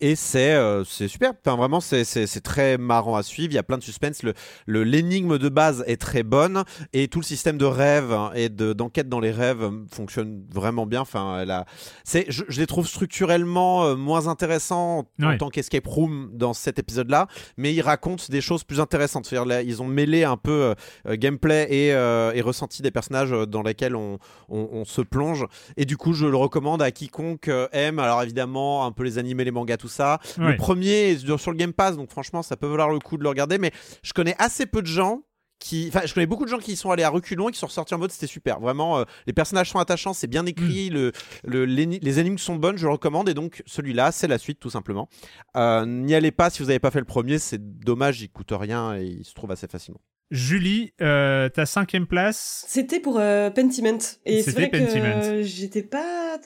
[0.00, 3.52] et c'est c'est super vraiment, c'est très marrant à suivre.
[3.52, 4.22] Il y a plein de suspense.
[4.66, 8.48] Le l'énigme de base est très bonne et tout le système de rêve hein, et
[8.48, 11.00] d'enquête dans les rêves euh, fonctionne vraiment bien.
[11.00, 11.64] Enfin, a,
[12.06, 17.26] je, je, les trouve structurellement euh, moins intéressants en tant qu'escape room dans cet épisode-là,
[17.56, 19.30] mais ils racontent des choses plus intéressantes.
[19.32, 20.74] Là, ils ont mêlé un peu
[21.06, 24.18] euh, gameplay et, et, ressenti des personnages dans lesquels on,
[24.48, 25.46] on, se plonge.
[25.76, 27.98] Et du coup, je le recommande à quiconque aime.
[27.98, 30.20] Alors évidemment, un peu les animés, les mangas, tout ça.
[30.36, 33.22] Le premier est sur le Game Pass, donc franchement, ça peut valoir le coup de
[33.22, 33.58] le regarder.
[33.58, 33.70] Mais
[34.02, 35.22] je connais assez peu de gens
[35.60, 37.66] qui, enfin, je connais beaucoup de gens qui sont allés à reculons et qui sont
[37.66, 38.60] ressortis en mode c'était super.
[38.60, 41.12] Vraiment, euh, les personnages sont attachants, c'est bien écrit, mm.
[41.44, 43.28] le, les énigmes sont bonnes, je le recommande.
[43.28, 45.08] Et donc, celui-là, c'est la suite, tout simplement.
[45.56, 48.52] Euh, n'y allez pas si vous n'avez pas fait le premier, c'est dommage, il coûte
[48.52, 50.00] rien et il se trouve assez facilement.
[50.30, 53.98] Julie, euh, ta cinquième place C'était pour Pentiment.
[54.24, 56.38] Et c'est vrai que j'étais pas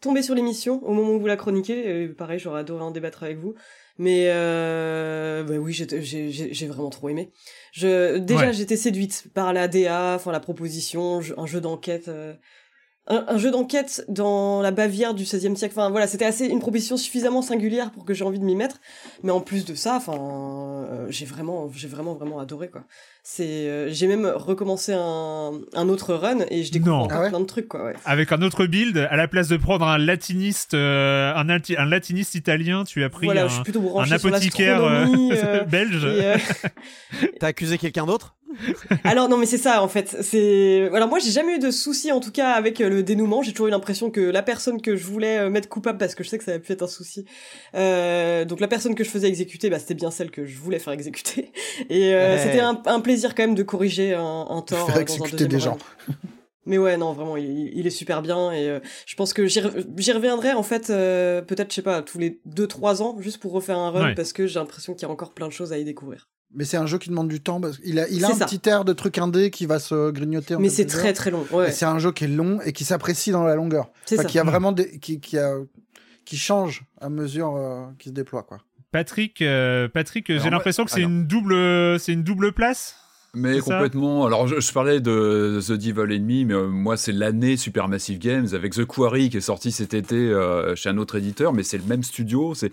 [0.00, 2.08] tombée sur l'émission au moment où vous la chroniquez.
[2.08, 3.54] pareil, j'aurais adoré en débattre avec vous.
[3.98, 7.32] Mais euh, bah oui, j'ai vraiment trop aimé.
[7.72, 12.08] Je, déjà, j'étais séduite par la DA, enfin la proposition, un jeu d'enquête.
[12.08, 12.34] Euh,
[13.08, 15.74] un, jeu d'enquête dans la Bavière du XVIe siècle.
[15.76, 18.80] Enfin voilà, c'était assez une proposition suffisamment singulière pour que j'ai envie de m'y mettre.
[19.22, 22.82] Mais en plus de ça, enfin, euh, j'ai vraiment, j'ai vraiment vraiment adoré quoi.
[23.22, 27.40] C'est, euh, j'ai même recommencé un, un, autre run et je découvre encore ah plein
[27.40, 27.86] de trucs quoi.
[27.86, 27.94] Ouais.
[28.04, 32.34] Avec un autre build, à la place de prendre un latiniste, euh, un, un, latiniste
[32.36, 36.06] italien, tu as pris un, un, apothicaire euh, belge.
[37.40, 38.35] T'as accusé quelqu'un d'autre?
[39.04, 42.12] alors non mais c'est ça en fait c'est alors moi j'ai jamais eu de souci
[42.12, 45.04] en tout cas avec le dénouement j'ai toujours eu l'impression que la personne que je
[45.04, 47.24] voulais mettre coupable parce que je sais que ça a pu être un souci
[47.74, 50.78] euh, donc la personne que je faisais exécuter bah c'était bien celle que je voulais
[50.78, 51.52] faire exécuter
[51.90, 54.86] et c'était un, un plaisir quand même de corriger un, un tort.
[54.86, 55.78] Faire exécuter des gens.
[56.66, 60.52] Mais ouais, non, vraiment, il, est super bien et euh, je pense que j'y reviendrai
[60.52, 63.90] en fait, euh, peut-être, je sais pas, tous les 2-3 ans, juste pour refaire un
[63.90, 66.28] run parce que j'ai l'impression qu'il y a encore plein de choses à y découvrir.
[66.54, 68.68] Mais c'est un jeu qui demande du temps parce qu'il a, il a un petit
[68.68, 70.54] air de truc indé qui va se grignoter.
[70.54, 71.44] En Mais c'est très très long.
[71.50, 71.70] Ouais.
[71.70, 73.90] C'est un jeu qui est long et qui s'apprécie dans la longueur.
[74.04, 74.24] C'est ça.
[74.24, 75.54] Qui a vraiment des, qui, qui, a,
[76.24, 78.58] qui change à mesure euh, qu'il se déploie quoi.
[78.92, 79.44] Patrick,
[79.92, 82.96] Patrick, j'ai l'impression que c'est une double, c'est une double place.
[83.36, 84.24] Mais complètement.
[84.24, 88.72] Alors, je, parlais de The Devil Enemy, mais euh, moi, c'est l'année Supermassive Games avec
[88.72, 91.84] The Quarry qui est sorti cet été euh, chez un autre éditeur, mais c'est le
[91.84, 92.54] même studio.
[92.54, 92.72] C'est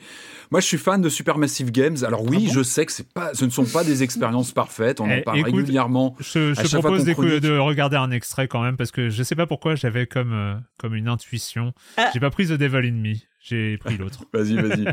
[0.52, 1.98] moi, je suis fan de Supermassive Games.
[2.06, 5.02] Alors oui, ah je sais que c'est pas, ce ne sont pas des expériences parfaites.
[5.02, 6.16] On en eh, parle régulièrement.
[6.20, 9.76] Je, je propose de regarder un extrait quand même parce que je sais pas pourquoi
[9.76, 11.74] j'avais comme euh, comme une intuition.
[11.98, 12.10] Ah.
[12.14, 14.24] J'ai pas pris The Devil Enemy, j'ai pris l'autre.
[14.34, 14.86] vas-y, vas-y.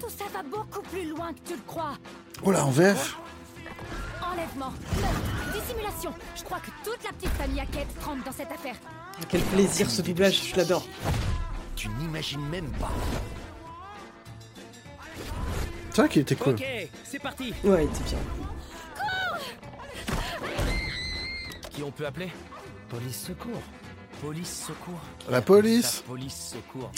[0.00, 1.98] Tout ça va beaucoup plus loin que tu le crois.
[2.42, 3.16] Oh là, en VF
[4.22, 4.72] Enlèvement,
[5.54, 6.12] dissimulation.
[6.36, 8.76] Je crois que toute la petite famille Hackett trempe dans cette affaire.
[9.28, 10.86] Quel plaisir ce doublage, je l'adore.
[11.74, 12.90] Tu n'imagines même pas.
[15.90, 16.54] C'est vrai qu'il était cool.
[16.54, 16.64] Ok,
[17.04, 17.54] c'est parti.
[17.64, 18.18] Ouais, il était bien.
[21.70, 22.30] Qui on peut appeler?
[22.88, 23.62] Police secours.
[24.20, 25.00] Police secours.
[25.30, 26.02] La police.
[26.02, 26.90] La police secours.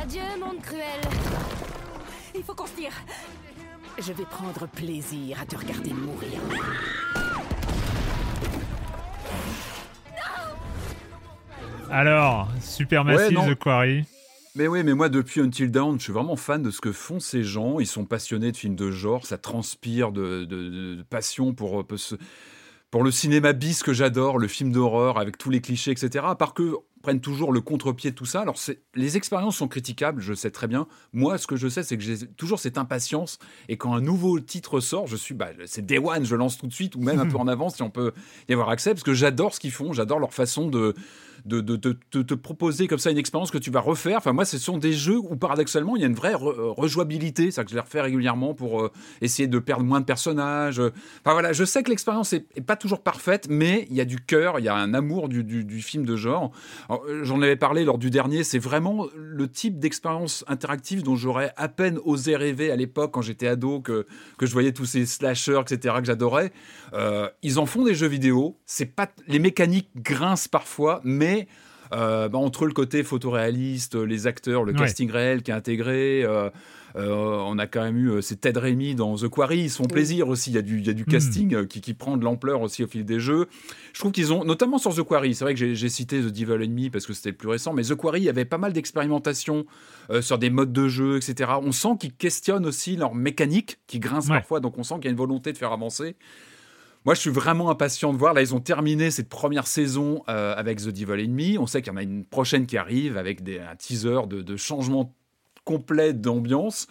[0.00, 1.00] Adieu, monde cruel.
[2.34, 2.92] Il faut qu'on se tire.
[4.00, 6.40] Je vais prendre plaisir à te regarder mourir.
[11.90, 14.04] Alors, super massif The Quarry.
[14.54, 17.18] Mais oui, mais moi depuis Until Dawn, je suis vraiment fan de ce que font
[17.18, 17.80] ces gens.
[17.80, 21.98] Ils sont passionnés de films de genre, ça transpire de, passion pour, pour,
[22.92, 26.24] pour le cinéma bis que j'adore, le film d'horreur avec tous les clichés, etc.
[26.28, 28.40] À part que prennent toujours le contre-pied de tout ça.
[28.40, 28.56] Alors,
[28.94, 30.86] les expériences sont critiquables, je sais très bien.
[31.12, 33.38] Moi, ce que je sais, c'est que j'ai toujours cette impatience.
[33.68, 36.66] Et quand un nouveau titre sort, je suis, bah, c'est Day One, je lance tout
[36.66, 38.12] de suite, ou même un peu en avance si on peut
[38.48, 40.94] y avoir accès, parce que j'adore ce qu'ils font, j'adore leur façon de,
[41.44, 44.18] de, te proposer comme ça une expérience que tu vas refaire.
[44.18, 47.50] Enfin, moi, ce sont des jeux où paradoxalement, il y a une vraie euh, rejouabilité.
[47.50, 50.80] C'est-à-dire que je les refais régulièrement pour euh, essayer de perdre moins de personnages.
[50.80, 54.18] Enfin, voilà, je sais que l'expérience est, pas toujours parfaite, mais il y a du
[54.18, 56.52] cœur, il y a un amour du, film de genre.
[56.90, 61.52] Euh, j'en avais parlé lors du dernier, c'est vraiment le type d'expérience interactive dont j'aurais
[61.56, 65.06] à peine osé rêver à l'époque quand j'étais ado, que, que je voyais tous ces
[65.06, 66.52] slashers, etc., que j'adorais.
[67.42, 68.56] ils en font des jeux vidéo.
[68.96, 71.27] Pas les mécaniques grincent parfois, mais
[71.92, 76.50] euh, bah, entre le côté photoréaliste, les acteurs, le casting réel qui est intégré, euh,
[76.96, 79.84] euh, on a quand même eu c'est Ted Raimi dans The Quarry, ils se font
[79.84, 80.50] plaisir aussi.
[80.50, 81.06] Il y a du, il y a du hmm.
[81.06, 83.46] casting qui, qui, prend de l'ampleur aussi au fil des jeux.
[83.92, 86.64] Je trouve qu'ils ont, notamment sur The Quarry, c'est vrai que j'ai cité The Devil
[86.64, 88.72] Enemy parce que c'était le plus récent, mais The Quarry, il y avait pas mal
[88.72, 89.64] d'expérimentation
[90.20, 91.52] sur des modes de jeu, etc.
[91.62, 95.08] On sent qu'ils questionnent aussi leur mécanique, qui grince parfois, donc on sent qu'il y
[95.08, 96.16] a une volonté de faire avancer.
[97.08, 98.34] Moi, je suis vraiment impatient de voir.
[98.34, 101.56] Là, ils ont terminé cette première saison euh, avec The Devil Enemy.
[101.56, 104.56] On sait qu'il y en a une prochaine qui arrive avec des, un teaser de,
[104.58, 105.14] changement
[105.64, 106.86] complet d'ambiance.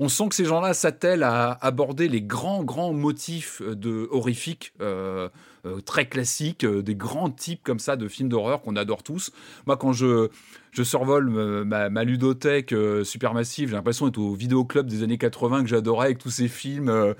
[0.00, 4.72] on sent que ces gens-là s'attellent à aborder les grands, grands motifs de horrifiques.
[5.86, 9.30] très classiques, des grands types comme ça de films d'horreur qu'on adore tous.
[9.66, 10.28] Moi, quand je,
[10.72, 11.28] je survole
[11.64, 16.18] ma, ma ludothèque supermassive, j'ai l'impression d'être au vidéoclub des années 80 que j'adorais avec
[16.18, 17.14] tous ces films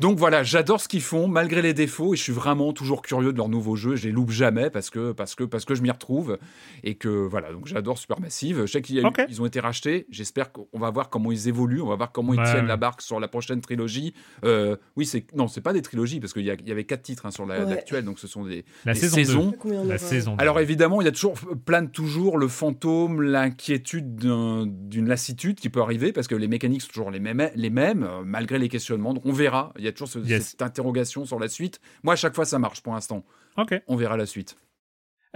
[0.00, 3.34] donc voilà, j'adore ce qu'ils font malgré les défauts et je suis vraiment toujours curieux
[3.34, 3.96] de leurs nouveaux jeux.
[3.96, 6.38] Je les loupe jamais parce que parce que parce que je m'y retrouve
[6.82, 7.52] et que voilà.
[7.52, 8.62] Donc j'adore Supermassive.
[8.64, 10.06] Je sais qu'ils ont été rachetés.
[10.08, 11.82] J'espère qu'on va voir comment ils évoluent.
[11.82, 14.14] On va voir comment ils tiennent la barque sur la prochaine trilogie.
[14.42, 17.30] Euh, oui, c'est non, c'est pas des trilogies parce qu'il y, avait quatre titres hein,
[17.30, 19.52] sur l'actuel, donc ce sont des, la saisons.
[19.84, 20.34] La saison.
[20.38, 21.34] Alors évidemment, il y a toujours
[21.66, 26.88] plane toujours le fantôme, l'inquiétude d'une lassitude qui peut arriver parce que les mécaniques sont
[26.88, 29.14] toujours les mêmes, les mêmes euh, malgré les questionnements.
[29.14, 29.72] Donc on verra.
[29.78, 31.80] Il y a toujours cette interrogation sur la suite.
[32.02, 33.24] Moi, à chaque fois, ça marche pour l'instant.
[33.56, 33.80] Ok.
[33.88, 34.56] On verra la suite.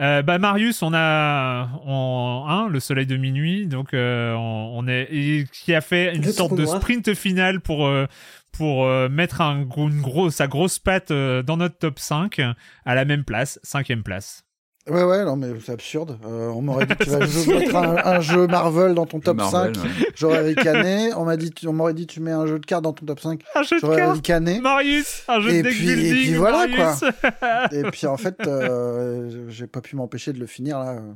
[0.01, 5.49] Euh, bah Marius, on a en un le soleil de minuit, donc euh, on, est
[5.53, 8.07] qui a fait une sorte de sprint final pour euh,
[8.51, 12.41] pour mettre un, une grosse sa grosse patte dans notre top 5
[12.85, 14.44] à la même place, cinquième place.
[14.87, 16.19] Ouais, ouais, non, mais c'est absurde.
[16.27, 19.77] Euh, on m'aurait dit que tu vas mettre un, jeu Marvel dans ton top 5.
[20.15, 21.11] J'aurais ricané.
[21.15, 23.19] On m'a dit, on m'aurait dit, tu mets un jeu de cartes dans ton top
[23.19, 23.43] 5.
[23.55, 24.17] Un jeu de cartes.
[24.17, 24.61] ricané.
[24.61, 27.69] Marius, un jeu et de puis, Et puis voilà, quoi.
[27.73, 31.13] et puis en fait, euh, j'ai pas pu m'empêcher de le finir, là, euh,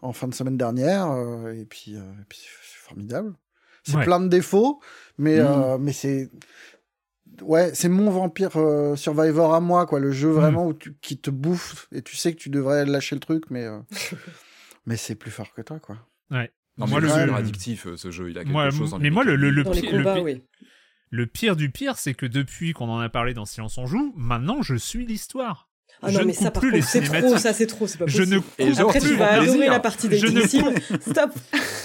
[0.00, 1.08] en fin de semaine dernière.
[1.12, 3.32] Euh, et puis, c'est formidable.
[3.84, 4.80] C'est plein de défauts,
[5.18, 5.78] mais, mm.
[5.80, 6.30] mais c'est
[7.40, 10.00] ouais, c'est mon vampire euh, Survivor à moi, quoi.
[10.00, 10.34] Le jeu hmm.
[10.34, 13.44] vraiment où tu, qui te bouffe et tu sais que tu devrais lâcher le truc,
[13.50, 13.78] mais euh,
[14.86, 15.98] mais c'est plus fort que toi, quoi.
[16.30, 16.50] Ouais.
[16.76, 18.94] moi, le jeu addictif, euh, ce jeu, il a quelque chose.
[18.94, 20.42] En mais moi, le, le, le, pire, combats, oui.
[21.10, 24.12] le pire du pire, c'est que depuis qu'on en a parlé dans Silence on joue,
[24.16, 25.68] maintenant je suis l'histoire.
[26.04, 28.24] Ah non, mais ça, par contre, c'est trop, ça, c'est trop, c'est pas possible.
[28.24, 30.18] Je ne coupe Après, tu vas adorer la partie des
[31.00, 31.30] Stop.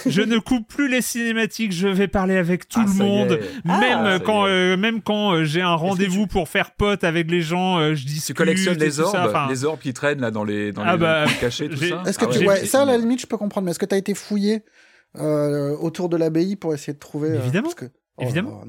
[0.08, 3.40] je ne coupe plus les cinématiques, je vais parler avec tout ah, le monde.
[3.64, 7.42] Même, ah, quand, euh, même quand euh, j'ai un rendez-vous pour faire pote avec les
[7.42, 10.72] gens, euh, je dis Tu collectionnes les orbes, les orbes qui traînent là dans les,
[10.72, 12.02] dans ah les bah, cachés, tout ça.
[12.08, 13.94] Est-ce que tu, ouais, ça, à la limite, je peux comprendre, mais est-ce que tu
[13.94, 14.64] as été fouillé
[15.16, 17.36] autour de l'abbaye pour essayer de trouver.
[17.36, 17.70] Évidemment.
[18.20, 18.64] Évidemment.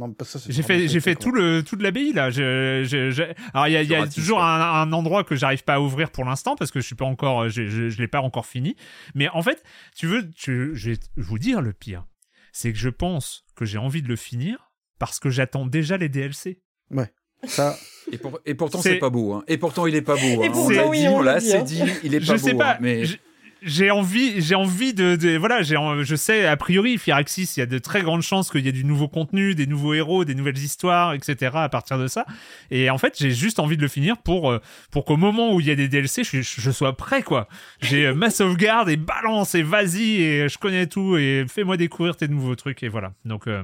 [0.48, 2.30] j'ai fait, j'ai fait tout le, toute l'abbaye là.
[2.30, 3.22] Je, je,
[3.54, 6.10] Alors il y a, y a toujours un, un, endroit que j'arrive pas à ouvrir
[6.10, 8.76] pour l'instant parce que je suis pas encore, je, je, je l'ai pas encore fini.
[9.14, 9.62] Mais en fait,
[9.96, 12.04] tu veux, tu, je vais vous dire le pire,
[12.52, 16.10] c'est que je pense que j'ai envie de le finir parce que j'attends déjà les
[16.10, 16.60] DLC.
[16.90, 17.10] Ouais.
[17.44, 17.76] Ça.
[18.12, 19.32] Et, pour, et pourtant c'est pas beau.
[19.32, 19.44] Hein.
[19.48, 20.42] Et pourtant il est pas beau.
[20.42, 20.44] Hein.
[20.44, 22.38] Et pourtant, oui, on là, c'est dit, il est pas je beau.
[22.38, 23.04] Sais pas, hein, mais
[23.62, 27.66] j'ai envie, j'ai envie de, voilà, j'ai, je sais a priori, Firaxis, il y a
[27.66, 30.58] de très grandes chances qu'il y ait du nouveau contenu, des nouveaux héros, des nouvelles
[30.58, 31.52] histoires, etc.
[31.54, 32.24] à partir de ça.
[32.70, 35.60] Et en fait, j'ai juste envie de le finir pour, euh, pour qu'au moment où
[35.60, 37.48] il y a des DLC, je, je sois prêt, quoi.
[37.80, 42.16] J'ai euh, ma sauvegarde et balance et vas-y et je connais tout et fais-moi découvrir
[42.16, 43.12] tes nouveaux trucs et voilà.
[43.24, 43.62] Donc, euh,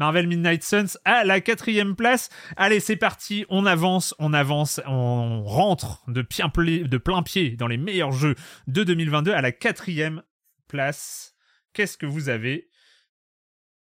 [0.00, 2.30] Marvel Midnight Suns à la quatrième place.
[2.56, 7.76] Allez, c'est parti, on avance, on avance, on rentre de, de plein pied dans les
[7.76, 8.34] meilleurs jeux
[8.66, 10.22] de 2022 à la quatrième
[10.68, 11.34] place.
[11.74, 12.70] Qu'est-ce que vous avez?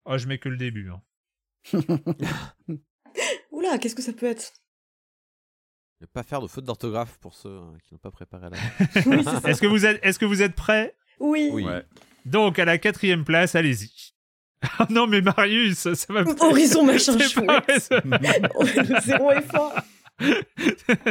[0.04, 0.90] Oh, je mets que le début.
[0.90, 1.02] Hein.
[3.50, 4.52] Oula, qu'est-ce que ça peut être?
[6.00, 8.58] Ne pas faire de faute d'orthographe pour ceux hein, qui n'ont pas préparé la.
[9.50, 10.96] est-ce que vous êtes, est-ce que vous êtes prêts?
[11.18, 11.50] Oui.
[11.52, 11.64] oui.
[12.26, 14.15] Donc à la quatrième place, allez-y.
[14.62, 16.24] Ah non, mais Marius, ça, va.
[16.40, 17.92] Horizon machin chouette.
[19.04, 19.74] Zéro est fort.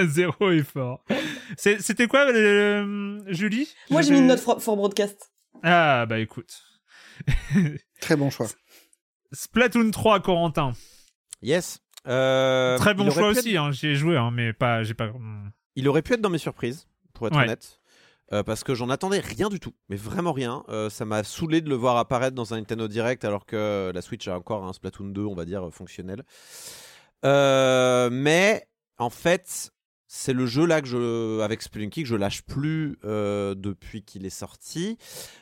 [0.08, 1.04] zéro est fort.
[1.58, 3.68] C'était quoi, euh, Julie?
[3.90, 5.32] Moi, j'ai mis une note for, broadcast.
[5.64, 6.62] Ah, bah écoute.
[8.02, 8.48] Très bon choix.
[9.32, 10.74] Splatoon 3, Corentin.
[11.42, 11.80] Yes.
[12.08, 15.12] Euh, Très bon choix aussi, hein, j'y ai joué, hein, mais pas, j'ai pas.
[15.76, 17.80] Il aurait pu être dans mes surprises, pour être honnête.
[18.34, 20.64] Euh, parce que j'en attendais rien du tout, mais vraiment rien.
[20.70, 24.02] Euh, ça m'a saoulé de le voir apparaître dans un Nintendo Direct alors que la
[24.02, 26.24] Switch a encore un Splatoon 2, on va dire, fonctionnel.
[27.24, 29.72] Euh, mais en fait,
[30.08, 34.26] c'est le jeu là que je, avec Spelunky que je lâche plus euh, depuis qu'il
[34.26, 34.98] est sorti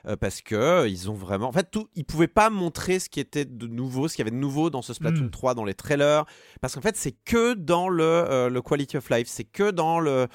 [0.07, 3.19] euh, parce que ils ont vraiment, en fait, tout, ils pouvaient pas montrer ce qui
[3.19, 5.55] était de nouveau, ce qu'il y avait de nouveau dans ce Splatoon 3 hmm.
[5.55, 6.25] dans les trailers,
[6.61, 9.99] parce qu'en fait, c'est que dans le, euh, le quality of life, c'est que dans
[9.99, 10.27] le,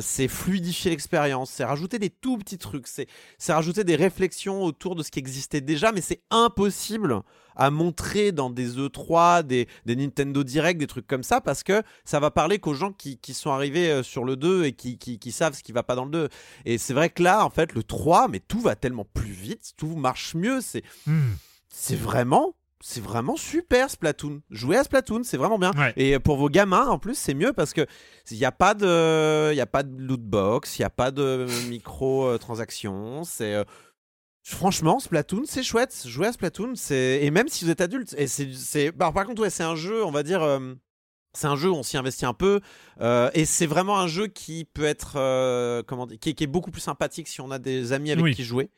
[0.00, 3.06] c'est fluidifier l'expérience, c'est rajouter des tout petits trucs, c'est,
[3.38, 7.22] c'est rajouter des réflexions autour de ce qui existait déjà, mais c'est impossible
[7.58, 11.82] à montrer dans des E3, des, des, Nintendo Direct, des trucs comme ça, parce que
[12.04, 14.96] ça va parler qu'aux gens qui, qui, sont arrivés euh, sur le 2 et qui,
[14.96, 16.28] qui, qui, savent ce qui va pas dans le 2.
[16.64, 19.72] Et c'est vrai que là, en fait, le 3, mais tout va tellement plus vite,
[19.76, 20.60] tout marche mieux.
[20.60, 21.32] C'est hmm.
[21.68, 24.40] c'est vraiment c'est vraiment super Splatoon.
[24.50, 25.72] Jouer à Splatoon, c'est vraiment bien.
[25.96, 27.84] Et pour vos gamins, en plus, c'est mieux parce que
[28.30, 30.90] il n'y a pas de, il y a pas de loot box, il n'y a
[30.90, 33.24] pas de micro transactions.
[33.24, 33.64] C'est, euh,
[34.48, 36.04] Franchement, Splatoon, c'est chouette.
[36.06, 39.42] Jouer à Splatoon, c'est et même si vous êtes adulte, et c'est, bah, par contre,
[39.42, 40.74] ouais, c'est un jeu, on va dire, euh,
[41.34, 42.60] c'est un jeu où on s'y investit un peu,
[43.02, 46.70] euh, et c'est vraiment un jeu qui peut être, euh, comment dire, qui, est beaucoup
[46.70, 48.70] plus sympathique si on a des amis avec qui jouer.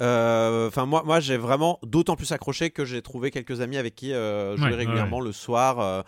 [0.00, 4.08] Enfin, moi, moi, j'ai vraiment d'autant plus accroché que j'ai trouvé quelques amis avec qui
[4.08, 6.04] jouer régulièrement le soir.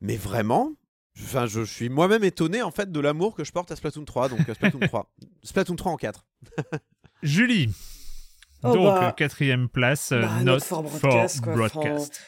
[0.00, 0.72] mais vraiment,
[1.18, 4.28] Enfin, je suis moi-même étonné en fait de l'amour que je porte à Splatoon 3.
[4.28, 5.14] Donc Splatoon 3,
[5.44, 6.26] Splatoon 3 en 4.
[7.22, 7.70] Julie.
[8.62, 12.20] Oh, donc bah, quatrième place, bah, Not for Broadcast.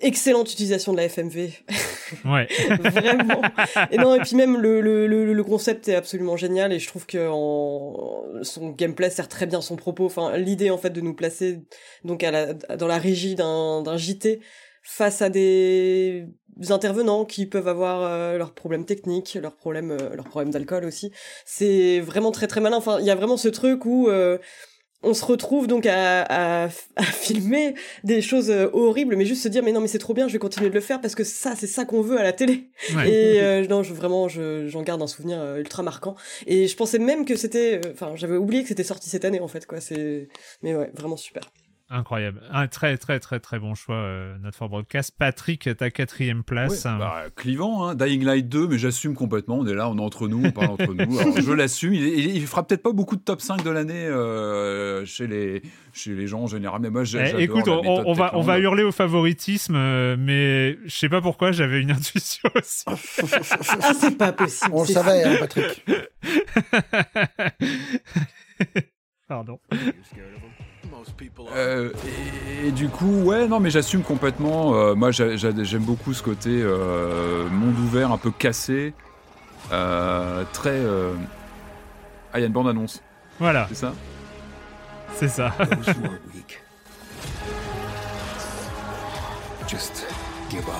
[0.00, 1.50] excellente utilisation de la FMV.
[2.24, 2.46] Ouais.
[2.78, 3.42] Vraiment.
[3.90, 7.04] Et non, et puis même le, le, le, concept est absolument génial et je trouve
[7.04, 8.22] que en...
[8.42, 10.06] son gameplay sert très bien son propos.
[10.06, 11.64] Enfin, l'idée en fait de nous placer
[12.04, 14.40] donc à la, dans la régie d'un JT
[14.84, 16.28] face à des
[16.70, 21.10] intervenants qui peuvent avoir euh, leurs problèmes techniques, leurs problèmes, euh, leurs problèmes d'alcool aussi.
[21.44, 22.76] C'est vraiment très très malin.
[22.76, 24.38] Enfin, il y a vraiment ce truc où euh,
[25.06, 29.62] on se retrouve donc à, à, à, filmer des choses horribles, mais juste se dire
[29.62, 31.54] mais non mais c'est trop bien, je vais continuer de le faire parce que ça
[31.56, 32.68] c'est ça qu'on veut à la télé.
[33.06, 36.16] Et non, je, vraiment j'en garde un souvenir ultra marquant.
[36.46, 39.48] Et je pensais même que c'était, enfin j'avais oublié que c'était sorti cette année en
[39.48, 39.80] fait quoi.
[39.80, 40.28] C'est
[40.62, 41.50] mais ouais vraiment super.
[41.88, 42.42] Incroyable.
[42.50, 45.14] Un très, très, très, très bon choix, euh, notre for broadcast.
[45.16, 46.82] Patrick, ta quatrième place.
[46.82, 49.58] bah, clivant, hein, Dying Light 2, mais j'assume complètement.
[49.58, 51.18] On est là, on est entre nous, on parle entre nous.
[51.18, 51.94] Alors, je l'assume.
[51.94, 56.12] Il, il, fera peut-être pas beaucoup de top 5 de l'année euh, chez, les, chez
[56.14, 56.80] les gens en général.
[56.80, 61.08] Mais moi, eh, écoute, on, va, on va hurler au favoritisme, euh, mais je sais
[61.08, 62.82] pas pourquoi, j'avais une intuition aussi.
[62.88, 64.72] ah, c'est pas possible.
[64.74, 65.84] On le savait, hein, Patrick.
[69.28, 69.58] Pardon.
[71.54, 71.90] Euh,
[72.64, 74.74] et, du coup, ouais, non, mais j'assume complètement.
[74.74, 78.92] Euh, moi, j'aime beaucoup ce côté euh, monde ouvert, un peu cassé,
[79.70, 80.80] très.
[82.32, 83.02] Ah, il y a une bande annonce.
[83.38, 83.66] Voilà.
[83.68, 83.92] C'est ça?
[85.14, 85.54] C'est ça.
[89.68, 90.06] Just
[90.50, 90.74] give up.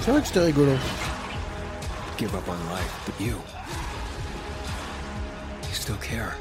[0.00, 0.72] C'est vrai que c'était rigolo.
[2.18, 3.36] Give up on life, but you
[5.84, 6.34] still care.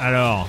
[0.00, 0.48] Alors,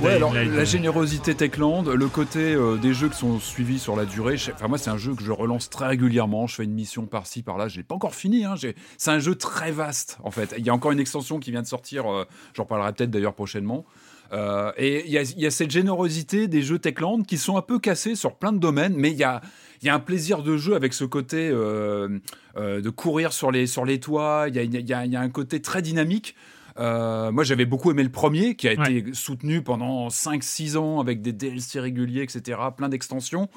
[0.00, 4.04] ouais, alors la générosité Techland, le côté euh, des jeux qui sont suivis sur la
[4.04, 4.36] durée.
[4.54, 6.46] Enfin, moi, c'est un jeu que je relance très régulièrement.
[6.46, 7.66] Je fais une mission par-ci, par-là.
[7.66, 8.44] Je l'ai pas encore fini.
[8.44, 8.54] Hein.
[8.98, 10.54] C'est un jeu très vaste, en fait.
[10.58, 12.06] Il y a encore une extension qui vient de sortir.
[12.06, 13.84] Euh, j'en parlerai peut-être d'ailleurs prochainement.
[14.32, 17.78] Euh, et il y, y, a cette générosité des jeux Techland qui sont un peu
[17.78, 19.40] cassés sur plein de domaines, mais il y a,
[19.82, 22.18] il y a un plaisir de jeu avec ce côté euh,
[22.56, 23.66] euh, de courir sur les,
[24.00, 24.46] toits.
[24.48, 26.34] Il y a, un côté très dynamique.
[26.78, 31.22] Euh, moi, j'avais beaucoup aimé le premier, qui a été soutenu pendant 5-6 ans avec
[31.22, 33.48] des DLC réguliers, etc., plein d'extensions.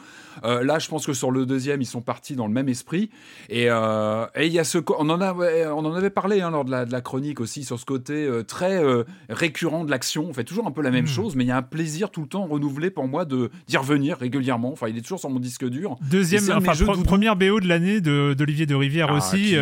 [0.45, 3.09] Euh, là, je pense que sur le deuxième, ils sont partis dans le même esprit.
[3.49, 6.65] Et euh, il y a ce, on en a, on en avait parlé hein, lors
[6.65, 8.81] de la, de la, chronique aussi sur ce côté très
[9.29, 10.25] récurrent de l'action.
[10.29, 11.07] On fait toujours un peu la même hmm.
[11.07, 13.77] chose, mais il y a un plaisir tout le temps renouvelé pour moi de d'y
[13.77, 14.71] revenir régulièrement.
[14.71, 15.97] Enfin, il est toujours sur mon disque dur.
[16.09, 16.73] Deuxième, enfin,
[17.03, 19.55] première BO de l'année d'Olivier de, Rivière ah, aussi,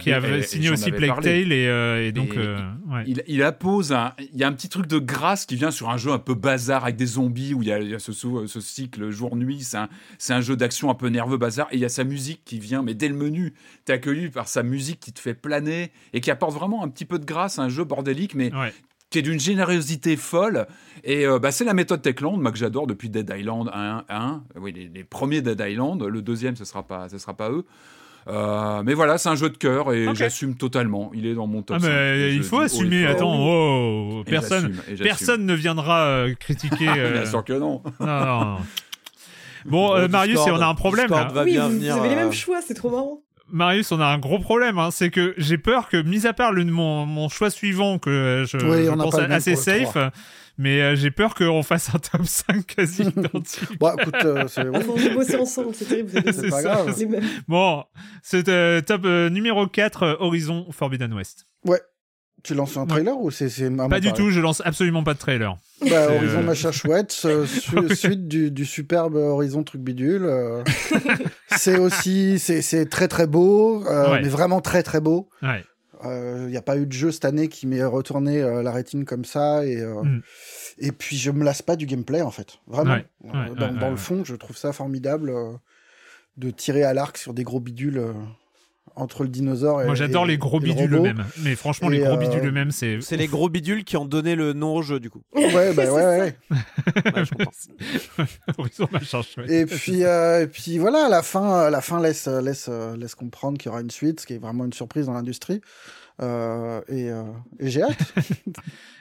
[0.00, 2.34] qui, avait signé aussi Plague Tale et, et, donc.
[2.36, 5.70] ouais il, il, appose un, il y a un petit truc de grâce qui vient
[5.70, 8.60] sur un jeu un peu bazar avec des zombies où il y a, ce, ce,
[8.60, 9.62] cycle jour-nuit.
[9.62, 9.88] C'est un,
[10.28, 12.82] un, jeu d'action un peu nerveux bazar et il y a sa musique qui vient,
[12.82, 16.30] mais dès le menu, t'es accueilli par sa musique qui te fait planer et qui
[16.30, 18.50] apporte vraiment un petit peu de grâce à un jeu bordélique, mais
[19.10, 20.66] qui est d'une générosité folle.
[21.04, 24.44] Et euh, bah, c'est la méthode Techland, moi que j'adore depuis Dead Island 1, 1.
[24.56, 26.02] Oui, les, les, premiers Dead Island.
[26.02, 27.66] Le deuxième, ce sera pas, ce sera pas eux.
[28.28, 31.10] Euh, mais voilà, c'est un jeu de cœur et j'assume totalement.
[31.14, 31.78] Il est dans mon top.
[31.80, 33.06] Ah, mais il faut assumer.
[33.06, 36.88] Attends, oh, personne, personne ne viendra euh, critiquer.
[36.92, 37.12] Euh...
[37.12, 37.82] Bien sûr que non.
[38.00, 38.56] non, non,
[39.64, 41.08] Bon, Marius, on a un problème.
[41.10, 41.32] Là.
[41.44, 43.22] oui, vous, vous, avez les mêmes choix, c'est trop marrant.
[43.52, 46.52] Marius, on a un gros problème, hein, c'est que j'ai peur que, mis à part
[46.52, 49.96] le, mon, mon choix suivant, que je, oui, je pense assez safe,
[50.56, 53.78] mais euh, j'ai peur qu'on fasse un top 5 quasi identique.
[53.78, 54.80] bon, écoute, euh, c'est bon.
[54.88, 56.10] On bosser ensemble, c'est terrible.
[56.32, 56.94] C'est pas grave.
[57.46, 57.84] Bon,
[58.22, 61.46] c'est euh, top numéro 4, Horizon Forbidden West.
[61.66, 61.80] Ouais.
[62.42, 63.48] Tu lances un trailer ou c'est
[63.88, 65.56] Pas du tout, je lance absolument pas de trailer.
[65.88, 67.12] Bah, Horizon machin chouette,
[67.94, 70.28] suite du, du, superbe Horizon truc bidule.
[71.56, 75.28] C'est aussi, c'est très très beau, mais vraiment très très beau.
[75.42, 75.64] Ouais.
[76.04, 78.72] Il euh, n'y a pas eu de jeu cette année qui m'ait retourné euh, la
[78.72, 79.64] rétine comme ça.
[79.64, 80.22] Et, euh, mm.
[80.78, 82.58] et puis, je me lasse pas du gameplay, en fait.
[82.66, 82.98] Vraiment.
[83.22, 85.32] dans, le fond, je trouve ça formidable
[86.36, 88.02] de tirer à l'arc sur des gros bidules
[88.94, 91.24] entre le dinosaure et Moi j'adore les gros bidules eux-mêmes.
[91.42, 92.98] Mais franchement, les gros bidules eux-mêmes, c'est.
[93.00, 95.22] C'est les gros bidules qui ont donné le nom au jeu, du coup.
[95.34, 96.36] Ouais, bah ouais, ouais.
[98.58, 103.14] Horizon machin Et puis, euh, et puis voilà, la fin, la fin laisse, laisse, laisse
[103.14, 105.60] comprendre qu'il y aura une suite, ce qui est vraiment une surprise dans l'industrie.
[106.20, 107.22] Euh, et, euh,
[107.58, 108.14] et j'ai hâte.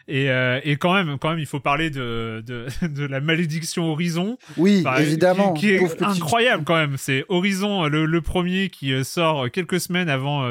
[0.07, 3.85] Et, euh, et, quand même, quand même, il faut parler de, de, de la malédiction
[3.85, 4.37] Horizon.
[4.57, 5.53] Oui, évidemment.
[5.53, 6.95] Qui, est incroyable quand même.
[6.97, 10.43] C'est Horizon, le, le, premier qui sort quelques semaines avant,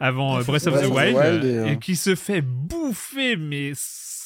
[0.00, 3.74] avant Breath of the Wild, et, et, qui se fait bouffer, mais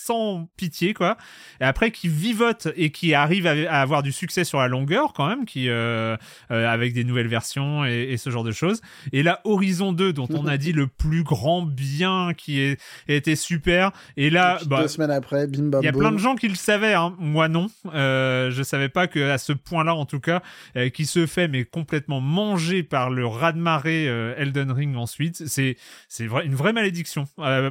[0.04, 1.16] sans pitié quoi.
[1.60, 5.26] Et après qui vivote et qui arrive à, avoir du succès sur la longueur quand
[5.26, 6.16] même qui euh,
[6.50, 8.80] euh, avec des nouvelles versions et, ce genre de choses.
[9.12, 13.36] Et là Horizon 2 dont on a dit le plus grand bien qui est, était
[13.36, 13.92] super.
[14.16, 16.48] Et là bah, deux semaines après bim bam il y a plein de gens qui
[16.48, 17.14] le savaient hein.
[17.18, 17.68] moi non.
[17.94, 20.42] Euh, je savais pas que à ce point là en tout cas
[20.76, 24.04] euh, qui se fait mais complètement mangé par le raz-de-marée
[24.36, 25.46] Elden Ring ensuite.
[25.46, 25.76] C'est
[26.08, 27.26] c'est une vraie malédiction.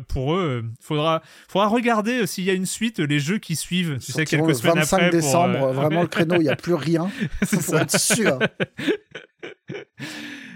[0.07, 3.97] Pour eux faudra faudra regarder euh, s'il y a une suite, les jeux qui suivent,
[3.99, 5.09] tu sais, quelques semaines 25 après.
[5.11, 7.09] décembre, pour, euh, vraiment le créneau, il n'y a plus rien.
[7.43, 7.81] C'est ça.
[7.81, 8.39] être sûr.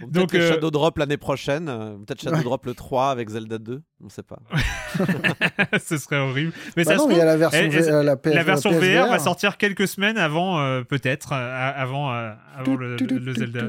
[0.07, 0.49] Donc euh...
[0.53, 4.23] Shadow Drop l'année prochaine, euh, peut-être Shadow Drop le 3 avec Zelda 2, on sait
[4.23, 4.39] pas.
[5.83, 6.53] Ce serait horrible.
[6.75, 9.09] Mais bah ça non, il y a la version, eh, eh, la, la version VR
[9.09, 13.65] va sortir quelques semaines avant, euh, peut-être, avant, avant le, le, Zelda.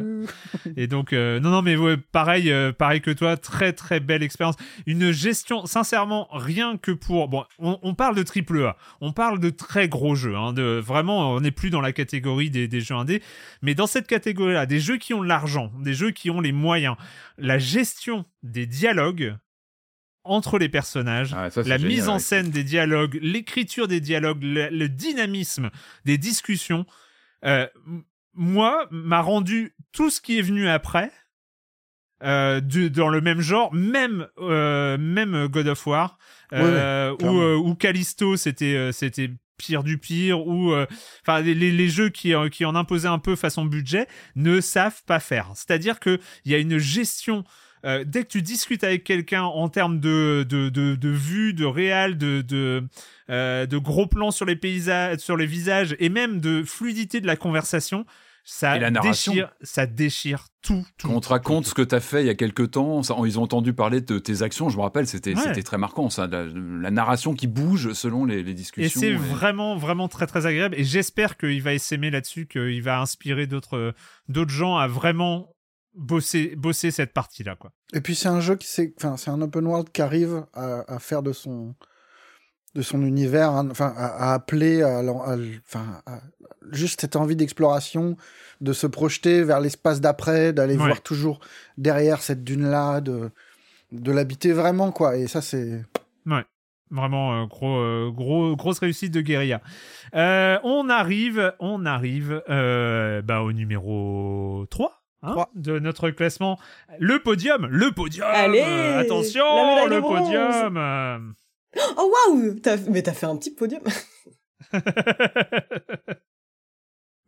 [0.77, 4.57] Et donc, non, non, mais ouais, pareil, pareil que toi, très très belle expérience.
[4.87, 7.29] Une gestion, sincèrement, rien que pour.
[7.29, 10.37] Bon, on, on parle de triple A, on parle de très gros jeux.
[10.37, 13.23] Hein, de vraiment, on n'est plus dans la catégorie des, des jeux indés,
[13.63, 16.53] mais dans cette catégorie-là, des jeux qui ont de l'argent, des jeux qui ont les
[16.53, 16.97] moyens.
[17.37, 19.37] La gestion des dialogues
[20.25, 25.71] entre les personnages, ah, la mise en scène des dialogues, l'écriture des dialogues, le, dynamisme
[26.05, 26.85] des discussions,
[27.45, 27.67] euh,
[28.35, 31.11] moi, m'a rendu tout ce qui est venu après.
[32.25, 36.19] Euh, dans le même genre, même euh, même God of War,
[36.53, 40.87] ou Callisto, c'était c'était pire du pire ou euh,
[41.23, 44.07] enfin les, jeux qui, euh, qui en imposaient un peu façon budget
[44.37, 45.51] ne savent pas faire.
[45.55, 47.45] C'est-à-dire que il y a une gestion
[47.85, 51.65] euh, dès que tu discutes avec quelqu'un en termes de, de, de, de vue, de
[51.65, 52.85] réel, de, de,
[53.29, 57.37] de gros plans sur les paysages, sur les visages et même de fluidité de la
[57.37, 58.07] conversation,
[58.51, 60.83] ça déchire, ça déchire tout.
[61.03, 63.15] Quand on te raconte ce que tu as fait il y a quelques temps, ça,
[63.27, 66.91] ils ont entendu parler de tes actions, je me rappelle, c'était très marquant, ça, la,
[66.91, 69.03] narration qui bouge selon les, discussions.
[69.03, 70.77] Et c'est vraiment, vraiment très, très agréable.
[70.79, 73.95] Et j'espère qu'il va s'aimer là-dessus, qu'il va inspirer d'autres
[74.49, 75.55] gens à vraiment
[75.93, 77.55] bosser, bosser cette partie-là.
[77.55, 77.73] quoi.
[77.93, 80.99] Et puis c'est un jeu qui c'est, enfin, c'est un open world qui arrive à,
[80.99, 81.75] faire de son
[82.75, 85.01] de son univers, hein, enfin, à, appeler, à,
[85.67, 86.03] enfin,
[86.71, 88.17] juste cette envie d'exploration,
[88.61, 91.41] de se projeter vers l'espace d'après, d'aller voir toujours
[91.77, 93.31] derrière cette dune-là, de,
[93.93, 95.17] de l'habiter vraiment, quoi.
[95.17, 95.85] Et ça, c'est.
[96.27, 96.45] Ouais.
[96.91, 99.61] Vraiment euh, gros, euh, gros, grosse réussite de guérilla.
[100.15, 104.95] Euh, on arrive, on arrive bah, au numéro 3.
[105.21, 106.61] Hein, de notre classement,
[107.01, 108.29] le podium, le podium.
[108.31, 109.43] Allez, attention,
[109.89, 111.35] le podium.
[111.77, 112.55] Oh waouh,
[112.91, 113.83] mais t'as fait un petit podium.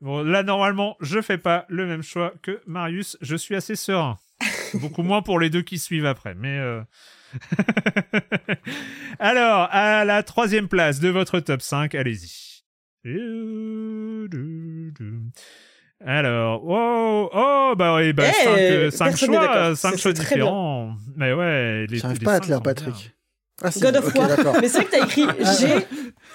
[0.00, 3.18] Bon, là, normalement, je fais pas le même choix que Marius.
[3.20, 4.16] Je suis assez serein.
[4.74, 6.34] Beaucoup moins pour les deux qui suivent après.
[6.34, 6.58] Mais.
[6.58, 6.80] Euh,
[9.18, 12.62] Alors, à la troisième place de votre top 5, allez-y.
[16.02, 20.96] Alors, oh, oh, bah oui, bah, 5 eh, choix, 5 choix différents.
[21.14, 23.14] Mais ouais, les, J'arrive pas à te lire, Patrick.
[23.62, 24.28] Ah, God of War.
[24.60, 25.26] mais c'est vrai que t'as écrit
[25.58, 25.86] G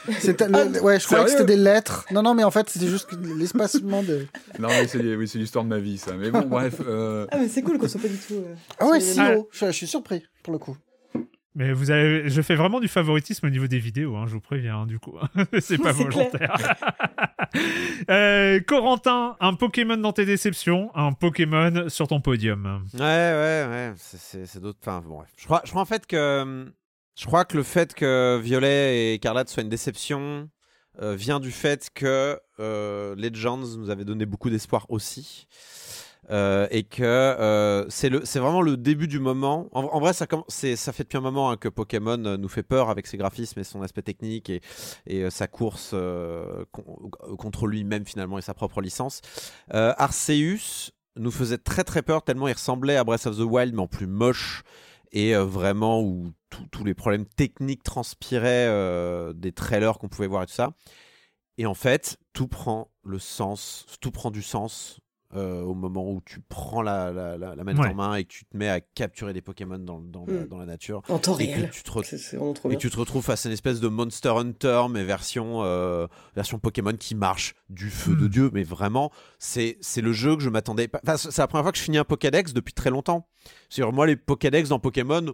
[0.07, 2.05] ah, ouais, je croyais que c'était des lettres.
[2.11, 4.27] Non, non, mais en fait, c'était juste l'espacement de.
[4.59, 6.13] Non, mais c'est oui, l'histoire de ma vie, ça.
[6.13, 6.81] Mais bon, bref.
[6.85, 7.25] Euh...
[7.31, 8.35] Ah, mais c'est cool qu'on soit pas du tout.
[8.35, 9.49] Euh, ah ouais, si haut.
[9.51, 10.77] Je, suis surpris, pour le coup.
[11.55, 14.41] Mais vous avez, je fais vraiment du favoritisme au niveau des vidéos, hein, je vous
[14.41, 15.13] préviens, hein, du coup.
[15.59, 16.57] c'est pas volontaire.
[18.09, 22.83] euh, Corentin, un Pokémon dans tes déceptions, un Pokémon sur ton podium.
[22.93, 23.93] Ouais, ouais, ouais.
[23.95, 24.79] C'est d'autres.
[24.81, 25.29] Enfin, bon, bref.
[25.37, 26.67] Je crois, je crois en fait que
[27.15, 30.49] je crois que le fait que Violet et Écarlate soient une déception
[31.01, 35.47] euh, vient du fait que euh, Legends nous avait donné beaucoup d'espoir aussi.
[36.31, 39.67] Euh, et que c'est vraiment le début du moment.
[39.73, 43.17] En, vrai, ça, fait depuis un moment hein, que Pokémon nous fait peur avec ses
[43.17, 44.61] graphismes et son aspect technique et,
[45.05, 45.93] et sa course
[47.37, 49.21] contre lui-même finalement et sa propre licence.
[49.69, 53.81] Arceus nous faisait très très peur tellement il ressemblait à Breath of the Wild mais
[53.81, 54.63] en plus moche
[55.15, 56.31] et euh, vraiment où
[56.71, 60.73] tous les problèmes techniques transpiraient euh, des trailers qu'on pouvait voir et tout ça.
[61.57, 64.99] Et en fait, tout prend le sens, tout prend du sens
[65.33, 68.45] euh, au moment où tu prends la, la, la, manette en main et que tu
[68.45, 70.67] te mets à capturer des Pokémon dans, dans, la, hmm.
[70.67, 71.01] nature.
[71.09, 71.71] En temps réel.
[71.71, 75.63] Tu te et tu te retrouves face à une espèce de Monster Hunter, mais version,
[75.63, 78.29] euh, version Pokémon qui marche du feu de hmm.
[78.29, 78.51] Dieu.
[78.53, 81.01] Mais vraiment, c'est le jeu que je m'attendais pas.
[81.03, 83.27] Enfin, c'est la première fois que je finis un Pokédex depuis très longtemps.
[83.69, 85.33] Sur moi, les Pokédex dans Pokémon.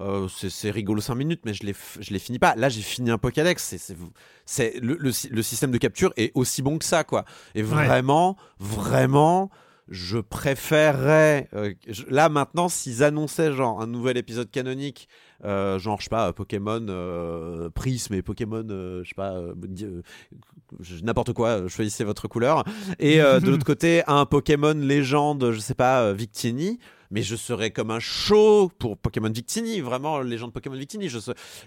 [0.00, 2.54] Euh, c'est rigolo 5 minutes, mais je les, je les finis pas.
[2.54, 3.76] Là, j'ai fini un Pokédex.
[4.44, 7.24] C'est le, le, système de capture est aussi bon que ça, quoi.
[7.54, 9.50] Et vraiment, vraiment,
[9.88, 11.48] je préférerais.
[11.54, 11.72] Euh,
[12.10, 15.08] là, maintenant, s'ils annonçaient genre un nouvel épisode canonique,
[15.46, 19.40] euh, genre, je sais pas, Pokémon Prisme et Pokémon, je sais pas,
[21.02, 22.64] n'importe quoi, choisissez votre couleur.
[22.98, 26.78] Et de l'autre côté, un Pokémon légende, je sais pas, Victini
[27.10, 31.10] mais je serais comme un show pour Pokémon Victini, vraiment, légende Pokémon Victini.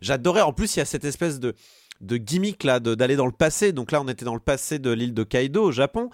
[0.02, 0.42] J'adorais.
[0.42, 1.54] En plus, il y a cette espèce de,
[2.02, 3.72] de gimmick là, d'aller dans le passé.
[3.72, 6.10] Donc là, on était dans le passé de l'île de Kaido au Japon.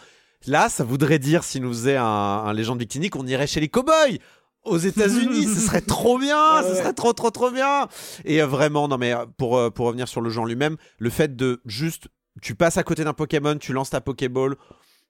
[0.48, 3.70] Là, ça voudrait dire, si nous faisait un, un légende Victini, qu'on irait chez les
[3.70, 4.20] cowboys
[4.66, 7.88] aux États-Unis, ce serait trop bien, ce serait trop trop trop bien.
[8.26, 11.10] Et euh, vraiment, non mais euh, pour euh, pour revenir sur le genre lui-même, le
[11.10, 12.08] fait de juste,
[12.42, 14.56] tu passes à côté d'un Pokémon, tu lances ta Pokéball,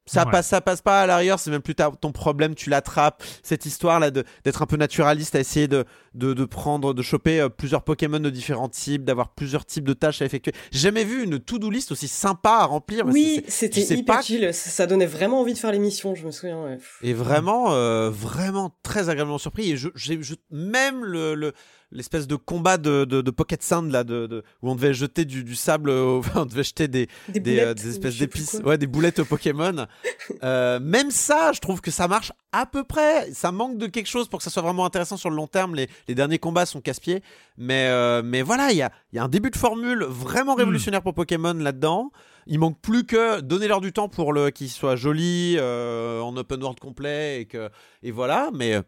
[0.06, 3.24] ça passe, ça passe pas à l'arrière, c'est même plus ton problème, tu l'attrapes.
[3.44, 7.50] Cette histoire là d'être un peu naturaliste, à essayer de, de, prendre, de choper euh,
[7.50, 10.54] plusieurs Pokémon de différents types, d'avoir plusieurs types de tâches à effectuer.
[10.72, 13.06] J'ai jamais vu une to-do list aussi sympa à remplir.
[13.06, 14.54] Oui, c'était hyper chill.
[14.54, 16.78] Ça donnait vraiment envie de faire l'émission, je me souviens.
[17.02, 19.72] Et vraiment, euh, vraiment très agréablement surpris.
[19.72, 21.54] Et je, je même le, le
[21.96, 25.90] l'espèce de combat de, de, Pocket Sand là, de, où on devait jeter du, sable,
[26.36, 29.86] on devait jeter des, des, euh, espèces d'épices, ouais, des boulettes au Pokémon.
[30.44, 33.32] Euh, même ça, je trouve que ça marche à peu près.
[33.32, 35.76] Ça manque de quelque chose pour que ça soit vraiment intéressant sur le long terme.
[35.76, 37.22] Les, les derniers combats sont casse-pieds,
[37.58, 40.60] mais, euh, mais voilà, il y a, y a, un début de formule vraiment hmm.
[40.60, 42.12] révolutionnaire pour Pokémon là-dedans.
[42.48, 46.62] Il manque plus que donner leur du temps pour le qu'il soit joli en open
[46.62, 47.70] world complet et que
[48.02, 48.50] et voilà.
[48.54, 48.82] Mais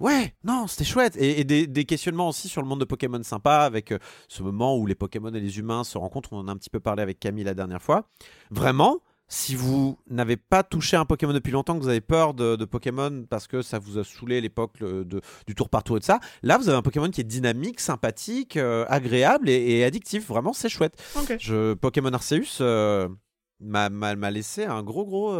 [0.00, 1.16] Ouais, non, c'était chouette.
[1.16, 3.98] Et, des, questionnements aussi sur le monde de Pokémon sympa, avec euh,
[4.28, 6.32] ce moment où les Pokémon et les humains se rencontrent.
[6.32, 8.08] On en a un petit peu parlé avec Camille la dernière fois.
[8.50, 12.64] Vraiment, si vous n'avez pas touché un Pokémon depuis longtemps, que vous avez peur de,
[12.64, 16.20] Pokémon parce que ça vous a saoulé l'époque du tour par tour et de ça,
[16.42, 20.26] là vous avez un Pokémon qui est dynamique, sympathique, euh, agréable et, addictif.
[20.28, 21.00] Vraiment, c'est chouette.
[21.38, 23.08] Je, Pokémon Arceus, euh,
[23.60, 25.32] m'a laissé un gros gros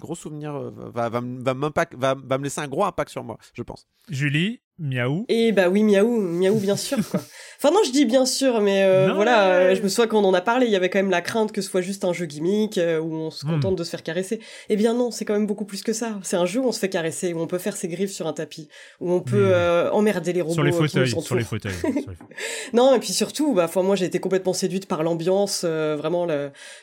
[0.00, 3.38] gros souvenir euh, va, va, va, va, va, me laisser un gros impact sur moi
[3.54, 7.20] je pense Julie Miaou Et bah oui, Miaou, Miaou bien sûr quoi.
[7.58, 10.24] enfin non, je dis bien sûr, mais euh, voilà, euh, je me souviens quand on
[10.24, 12.14] en a parlé, il y avait quand même la crainte que ce soit juste un
[12.14, 13.50] jeu gimmick euh, où on se hmm.
[13.50, 14.40] contente de se faire caresser.
[14.70, 16.18] Eh bien non, c'est quand même beaucoup plus que ça.
[16.22, 18.26] C'est un jeu où on se fait caresser, où on peut faire ses griffes sur
[18.26, 18.68] un tapis,
[19.00, 19.54] où on peut
[19.92, 21.74] emmerder les robots sur les fauteuils, sur les fauteuils.
[22.72, 26.26] non, et puis surtout, bah moi j'ai été complètement séduite par l'ambiance, vraiment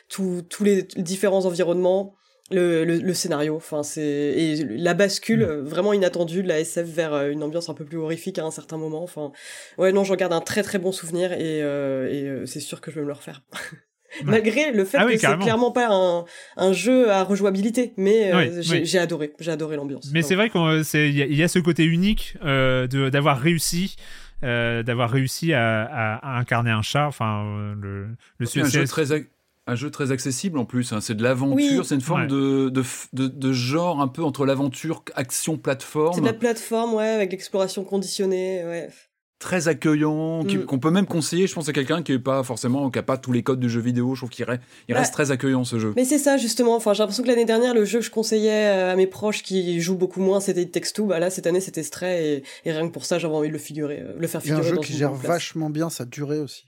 [0.08, 2.14] tous les différents environnements
[2.50, 3.56] le, le, scénario.
[3.56, 5.60] Enfin, c'est et la bascule mm.
[5.64, 8.50] vraiment inattendue de la SF vers euh, une ambiance un peu plus horrifique à un
[8.50, 9.02] certain moment.
[9.02, 9.32] Enfin,
[9.76, 12.80] ouais, non, j'en garde un très très bon souvenir et, euh, et euh, c'est sûr
[12.80, 13.42] que je vais me le refaire.
[14.24, 16.24] Malgré le fait ah que c'est clairement pas un,
[16.56, 20.08] un, jeu à rejouabilité, mais j'ai adoré, j'ai adoré l'ambiance.
[20.14, 23.96] Mais c'est vrai qu'il y, y, a ce côté unique de d'avoir réussi.
[24.40, 28.06] d'avoir réussi à, à, incarner un chat, enfin le,
[28.38, 29.12] le un jeu très
[29.68, 30.92] un jeu très accessible en plus.
[30.92, 31.00] Hein.
[31.00, 35.58] C'est de l'aventure, c'est une forme de, de, de, genre un peu entre l'aventure, action,
[35.58, 36.14] plateforme.
[36.14, 38.88] C'est de la plateforme, ouais, avec l'exploration conditionnée, ouais.
[39.38, 40.64] Très accueillant, mm.
[40.64, 43.18] qu'on peut même conseiller, je pense, à quelqu'un qui n'a pas forcément, qui a pas
[43.18, 44.16] tous les codes du jeu vidéo.
[44.16, 45.92] Je trouve qu'il reste, il reste très accueillant ce jeu.
[45.94, 46.74] Mais c'est ça justement.
[46.74, 49.80] Enfin, j'ai l'impression que l'année dernière, le jeu que je conseillais à mes proches qui
[49.80, 52.92] jouent beaucoup moins, c'était Text Bah là, cette année, c'était Stray, et, et, rien que
[52.92, 54.60] pour ça, j'avais envie de le figurer, euh, le faire figurer.
[54.60, 56.64] Il y a un jeu qui gère vachement bien sa durée aussi.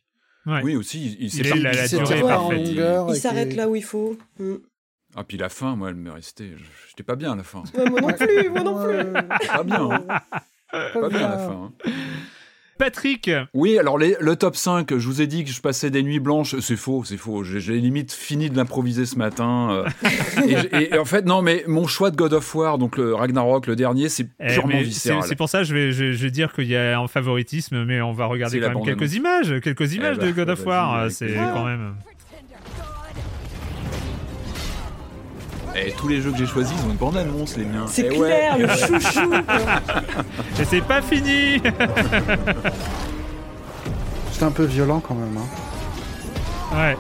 [0.46, 1.84] Oui, aussi, il, il, il, la,
[3.08, 4.16] il s'arrête là où il faut.
[4.38, 4.54] Mm.
[5.16, 6.52] Ah, puis la fin, moi, elle me restait.
[6.88, 7.62] J'étais pas bien à la fin.
[7.74, 9.12] moi non plus, moi non plus.
[9.48, 9.90] Pas bien.
[9.90, 10.06] Hein.
[10.70, 11.72] Pas bien à la fin.
[11.84, 11.90] Hein.
[12.80, 16.18] Patrick Oui, alors le top 5, je vous ai dit que je passais des nuits
[16.18, 16.58] blanches.
[16.60, 17.44] C'est faux, c'est faux.
[17.44, 19.70] J'ai limite fini de l'improviser ce matin.
[19.70, 20.48] Euh.
[20.72, 23.76] et, en fait, non, mais mon choix de God of War, donc le Ragnarok, le
[23.76, 25.22] dernier, c'est eh, purement viscéral.
[25.26, 28.12] C'est pour ça que je vais, je, dire qu'il y a un favoritisme, mais on
[28.12, 29.60] va regarder quand même quelques images.
[29.60, 31.10] Quelques images eh de God of War.
[31.10, 31.96] C'est quand même.
[35.76, 37.86] Et eh, tous les jeux que j'ai choisis, ils ont une bande annonce, les miens.
[37.86, 39.32] C'est eh clair, le chouchou.
[40.60, 41.62] Et c'est pas fini.
[44.32, 45.36] C'est un peu violent quand même.
[45.36, 46.76] Hein.
[46.76, 46.96] Ouais.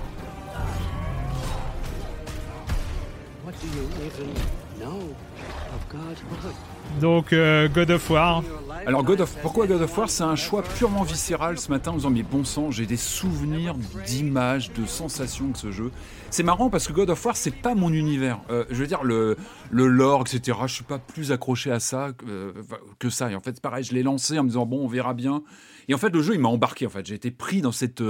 [7.00, 8.42] Donc euh, God of War.
[8.86, 10.08] Alors God of, pourquoi God of War?
[10.08, 13.74] C'est un choix purement viscéral ce matin en disant mais bon sang, j'ai des souvenirs
[14.06, 15.90] d'images, de sensations de ce jeu.
[16.30, 18.40] C'est marrant parce que God of War c'est pas mon univers.
[18.50, 19.36] Euh, je veux dire le,
[19.70, 20.58] le lore etc.
[20.66, 22.54] Je suis pas plus accroché à ça que,
[22.98, 23.30] que ça.
[23.30, 25.42] Et en fait pareil, je l'ai lancé en me disant bon on verra bien.
[25.88, 27.06] Et en fait le jeu il m'a embarqué en fait.
[27.06, 28.02] J'ai été pris dans cette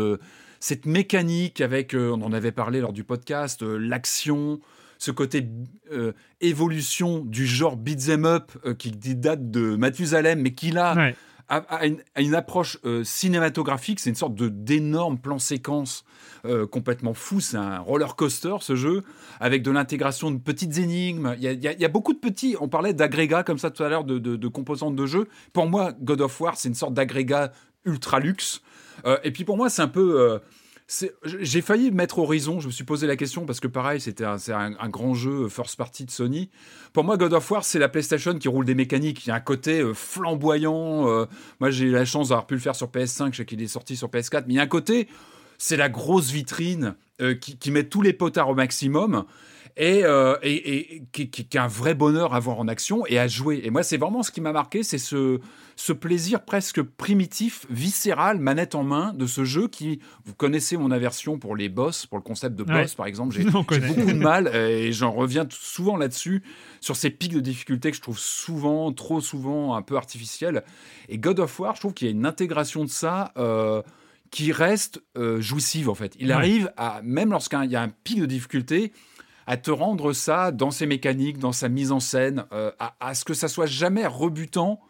[0.60, 4.60] cette mécanique avec, on en avait parlé lors du podcast, l'action,
[5.00, 5.48] ce côté
[5.90, 6.12] euh,
[6.42, 11.14] évolution du genre beat'em up euh, qui date de Mathusalem, mais qui là
[11.48, 13.98] a, une, approche euh, cinématographique.
[13.98, 16.04] C'est une sorte de d'énorme plan séquence
[16.70, 17.40] complètement fou.
[17.40, 19.02] C'est un roller coaster ce jeu
[19.40, 21.34] avec de l'intégration de petites énigmes.
[21.38, 22.56] Il y, a, beaucoup de petits.
[22.60, 25.28] On parlait d'agrégats comme ça tout à l'heure de, de, composantes de jeu.
[25.52, 27.52] Pour moi, God of War, c'est une sorte d'agrégat
[27.84, 28.62] ultra luxe.
[29.22, 30.40] et puis pour moi, c'est un peu
[31.24, 34.88] j'ai failli mettre Horizon, je me suis posé la question parce que pareil, c'était un,
[34.88, 36.50] grand jeu first party de Sony.
[36.92, 39.24] Pour moi, God of War, c'est la PlayStation qui roule des mécaniques.
[39.24, 41.08] Il y a un côté euh, flamboyant.
[41.08, 41.26] Euh,
[41.60, 43.68] moi, j'ai eu la chance d'avoir pu le faire sur PS5, je sais qu'il est
[43.68, 45.06] sorti sur PS4, mais il y a un côté,
[45.58, 49.24] c'est la grosse vitrine euh, qui, qui, met tous les potards au maximum
[49.76, 53.60] et, euh, et, qui, qui, un vrai bonheur à voir en action et à jouer.
[53.64, 55.40] Et moi, c'est vraiment ce qui m'a marqué, c'est ce,
[55.80, 60.90] ce plaisir presque primitif, viscéral, manette en main de ce jeu qui, vous connaissez mon
[60.90, 64.48] aversion pour les boss, pour le concept de boss par exemple, j'ai beaucoup de mal
[64.54, 66.42] et j'en reviens souvent là-dessus,
[66.82, 70.64] sur ces pics de difficulté que je trouve souvent, trop souvent, un peu artificiels.
[71.08, 73.32] Et God of War, je trouve qu'il y a une intégration de ça.
[73.38, 73.80] Euh,
[74.30, 76.14] qui reste euh, jouissive en fait.
[76.20, 78.92] Il arrive à, même lorsqu'il y a un pic de difficulté,
[79.48, 83.24] à te rendre ça dans ses mécaniques, dans sa mise en scène, euh, à, ce
[83.24, 84.80] que ça soit jamais rebutant.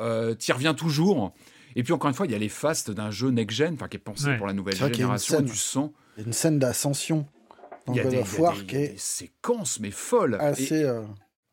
[0.00, 1.32] Euh, tu y reviens toujours.
[1.76, 4.00] Et puis encore une fois, il y a les fastes d'un jeu next-gen, qui est
[4.00, 5.92] pensé pour la nouvelle génération, du sang.
[6.16, 7.26] Il y a une scène d'ascension
[7.86, 8.88] dans God of War qui est.
[8.88, 10.36] Des séquences, mais folles.
[10.40, 10.82] Assez.
[10.82, 11.02] Euh,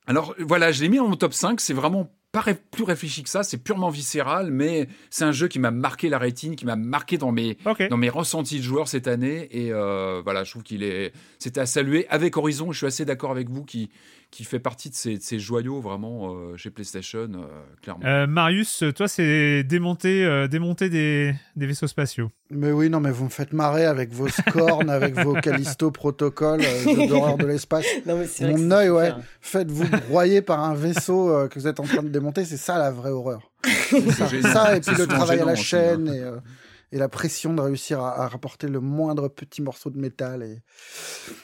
[0.08, 1.60] alors voilà, je l'ai mis en mon top 5.
[1.62, 5.60] C'est vraiment pas plus réfléchi que ça, c'est purement viscéral, mais c'est un jeu qui
[5.60, 7.58] m'a marqué la rétine, qui m'a marqué dans mes,
[7.90, 9.48] dans mes ressentis de joueur cette année.
[9.52, 12.06] Et euh, voilà, je trouve qu'il est, c'était à saluer.
[12.10, 13.90] Avec Horizon, je suis assez d'accord avec vous qui,
[14.32, 17.48] qui fait partie de ces, joyaux vraiment euh, chez PlayStation, euh,
[17.82, 18.06] clairement.
[18.06, 22.30] Euh, Marius, toi, c'est démonter, démonter des, des, vaisseaux spatiaux.
[22.50, 26.62] Mais oui, non, mais vous me faites marrer avec vos scorns, avec vos Callisto protocoles
[27.08, 27.86] d'horreur de l'espace.
[28.06, 29.12] Mon œil, ouais.
[29.42, 32.92] Faites-vous broyer par un vaisseau que vous êtes en train de démonter, c'est ça la
[32.92, 33.52] vraie horreur.
[34.12, 36.10] ça, ça, et puis le travail à la chaîne.
[36.10, 36.14] Hein.
[36.14, 40.44] Et, et la pression de réussir à, rapporter le moindre petit morceau de métal.
[40.44, 40.62] Et...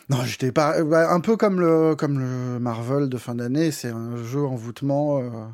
[0.10, 0.82] Non, j'étais pas.
[0.84, 4.56] Bah, un peu comme le, comme le Marvel de fin d'année, c'est un jeu en
[4.56, 5.46] voûtement euh,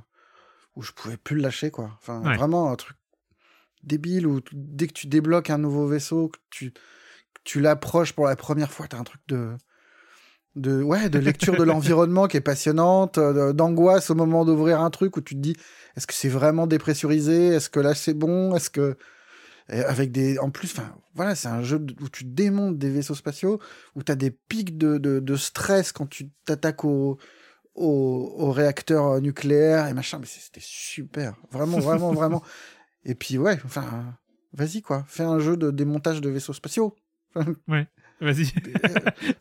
[0.76, 1.92] où je pouvais plus le lâcher, quoi.
[2.00, 2.98] Enfin, vraiment un truc
[3.84, 6.74] débile où dès que tu débloques un nouveau vaisseau, que tu,
[7.44, 9.56] tu l'approches pour la première fois, tu as un truc de.
[10.56, 15.16] De, ouais, de lecture de l'environnement qui est passionnante, d'angoisse au moment d'ouvrir un truc
[15.16, 15.56] où tu te dis
[15.96, 17.48] est-ce que c'est vraiment dépressurisé?
[17.48, 18.56] Est-ce que là c'est bon?
[18.56, 18.98] Est-ce que
[19.70, 23.60] avec des en plus enfin voilà c'est un jeu où tu démontes des vaisseaux spatiaux
[23.96, 27.18] où tu as des pics de, de, stress quand tu t'attaques au,
[27.76, 30.20] au, au réacteur nucléaire et machin.
[30.20, 31.36] Mais c'était super.
[31.52, 32.44] Vraiment vraiment vraiment.
[33.04, 34.18] Et puis ouais enfin
[34.54, 35.06] vas-y quoi.
[35.08, 36.96] Fais un jeu de démontage de vaisseaux spatiaux.
[37.68, 37.88] Ouais
[38.22, 38.52] Vas-y.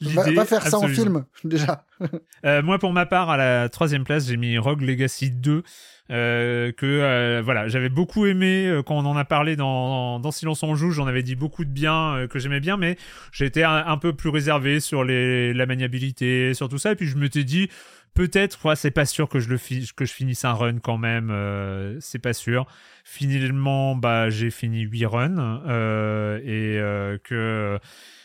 [0.14, 1.84] va, va, faire ça en film, déjà.
[2.44, 5.62] euh, moi, pour ma part, à la troisième place, j'ai mis Rogue Legacy 2.
[6.10, 10.30] Euh, que euh, voilà j'avais beaucoup aimé euh, quand on en a parlé dans, dans
[10.30, 12.96] Silence on joue j'en avais dit beaucoup de bien que j'aimais bien mais
[13.30, 17.06] j'étais un, un, peu plus réservé sur les, la maniabilité sur tout ça et puis
[17.06, 17.68] je m'étais dit
[18.14, 21.30] peut-être ouais, c'est pas sûr que je le que je finisse un run quand même
[22.00, 22.64] c'est pas sûr
[23.04, 25.60] finalement bah j'ai fini 8 runs
[26.42, 26.80] et
[27.22, 27.78] que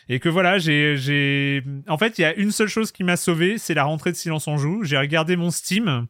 [0.08, 3.58] et que voilà, j'ai, en fait, il y a une seule chose qui m'a sauvé,
[3.58, 4.84] c'est la rentrée de Silence en joue.
[4.84, 6.06] J'ai regardé mon Steam,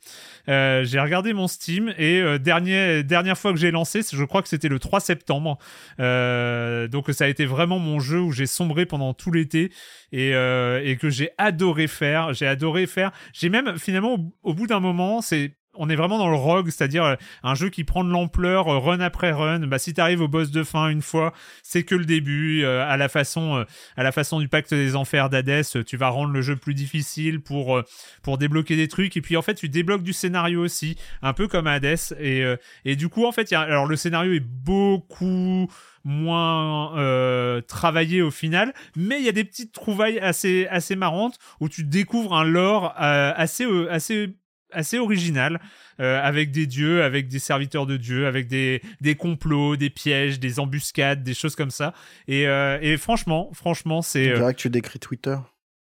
[0.48, 4.48] euh, j'ai regardé mon Steam et euh, dernière fois que j'ai lancé, je crois que
[4.48, 5.58] c'était le 3 septembre.
[6.00, 9.70] Euh, donc ça a été vraiment mon jeu où j'ai sombré pendant tout l'été
[10.12, 12.32] et, euh, et que j'ai adoré faire.
[12.34, 13.12] J'ai adoré faire.
[13.32, 17.04] J'ai même finalement au bout d'un moment, c'est on est vraiment dans le rogue, c'est-à-dire
[17.04, 19.60] euh, un jeu qui prend de l'ampleur euh, run après run.
[19.60, 22.64] Bah, si t'arrives au boss de fin une fois, c'est que le début.
[22.64, 23.64] Euh, à la façon,
[23.96, 27.40] à la façon du pacte des enfers d'Hadès, tu vas rendre le jeu plus difficile
[27.40, 27.80] pour
[28.22, 29.16] pour débloquer des trucs.
[29.16, 31.98] Et puis en fait, tu débloques du scénario aussi, un peu comme Hades.
[32.20, 35.68] Et du coup, en fait, alors le scénario est beaucoup
[36.04, 41.38] moins euh, travaillé au final, mais il y a des petites trouvailles assez assez marrantes
[41.60, 44.34] où tu découvres un lore assez assez
[44.70, 45.60] assez original,
[46.00, 50.40] euh, avec des dieux, avec des serviteurs de dieux, avec des, des complots, des pièges,
[50.40, 51.94] des embuscades, des choses comme ça.
[52.28, 54.34] Et, euh, et franchement, franchement, c'est.
[54.34, 55.36] Dirait que tu décris Twitter.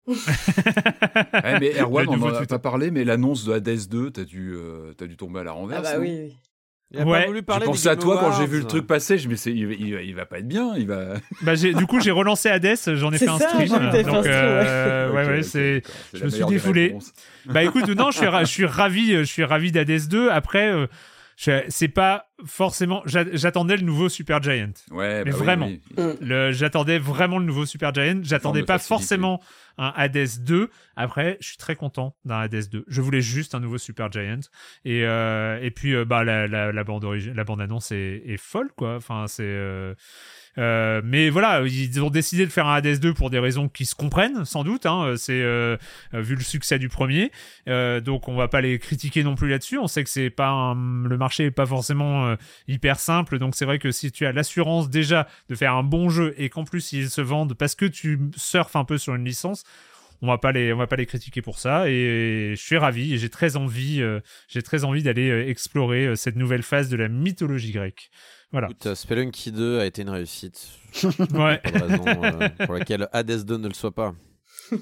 [0.07, 0.15] mais
[1.79, 5.07] Erwan, on en a pas parlé, mais l'annonce de Hades 2, t'as dû, euh, as
[5.07, 5.87] dû tomber à la renverse.
[5.87, 6.35] Ah bah oui.
[6.93, 9.17] Il a pas voulu parler je pensais à toi quand j'ai vu le truc passer.
[9.17, 10.73] Je me suis il, il, il, va pas être bien.
[10.77, 11.15] Il va.
[11.41, 12.77] Bah, du coup, j'ai relancé Hades.
[12.93, 13.67] J'en ai fait un stream.
[13.69, 15.81] Donc, euh, ouais, ouais, c'est.
[16.13, 16.95] Je me suis défoulé.
[17.45, 19.11] Bah écoute, non, je suis, je suis ravi.
[19.17, 20.29] Je suis ravi d'Hades 2.
[20.29, 20.69] Après.
[20.69, 20.87] Euh,
[21.35, 23.01] c'est pas forcément.
[23.05, 24.73] J'attendais le nouveau Super Giant.
[24.91, 25.67] Ouais, mais bah vraiment.
[25.67, 26.53] Oui, oui.
[26.53, 28.19] J'attendais vraiment le nouveau Super Giant.
[28.23, 29.41] J'attendais pas forcément
[29.77, 30.69] un Hades 2.
[30.95, 32.85] Après, je suis très content d'un Hades 2.
[32.87, 34.39] Je voulais juste un nouveau Super Giant.
[34.85, 38.37] Et, euh, et puis, euh, bah, la, la, la, bande la bande annonce est, est
[38.37, 38.95] folle, quoi.
[38.95, 39.43] Enfin, c'est.
[39.43, 39.95] Euh,
[40.57, 43.85] euh, mais voilà, ils ont décidé de faire un Hades 2 pour des raisons qui
[43.85, 44.85] se comprennent, sans doute.
[44.85, 45.77] Hein, c'est euh,
[46.13, 47.31] vu le succès du premier,
[47.67, 49.77] euh, donc on va pas les critiquer non plus là-dessus.
[49.77, 52.35] On sait que c'est pas le marché est pas forcément euh,
[52.67, 56.09] hyper simple, donc c'est vrai que si tu as l'assurance déjà de faire un bon
[56.09, 59.25] jeu et qu'en plus ils se vendent parce que tu surfes un peu sur une
[59.25, 59.63] licence,
[60.23, 63.13] on va pas les on va pas les critiquer pour ça et je suis ravi
[63.13, 66.89] et j'ai très envie euh, j'ai très envie d'aller euh, explorer euh, cette nouvelle phase
[66.89, 68.09] de la mythologie grecque.
[68.53, 68.67] Voilà.
[68.69, 70.69] Écoute, Spelunky 2 a été une réussite.
[71.03, 71.57] ouais.
[71.57, 74.13] Pas de raison pour laquelle Hades 2 ne le soit pas.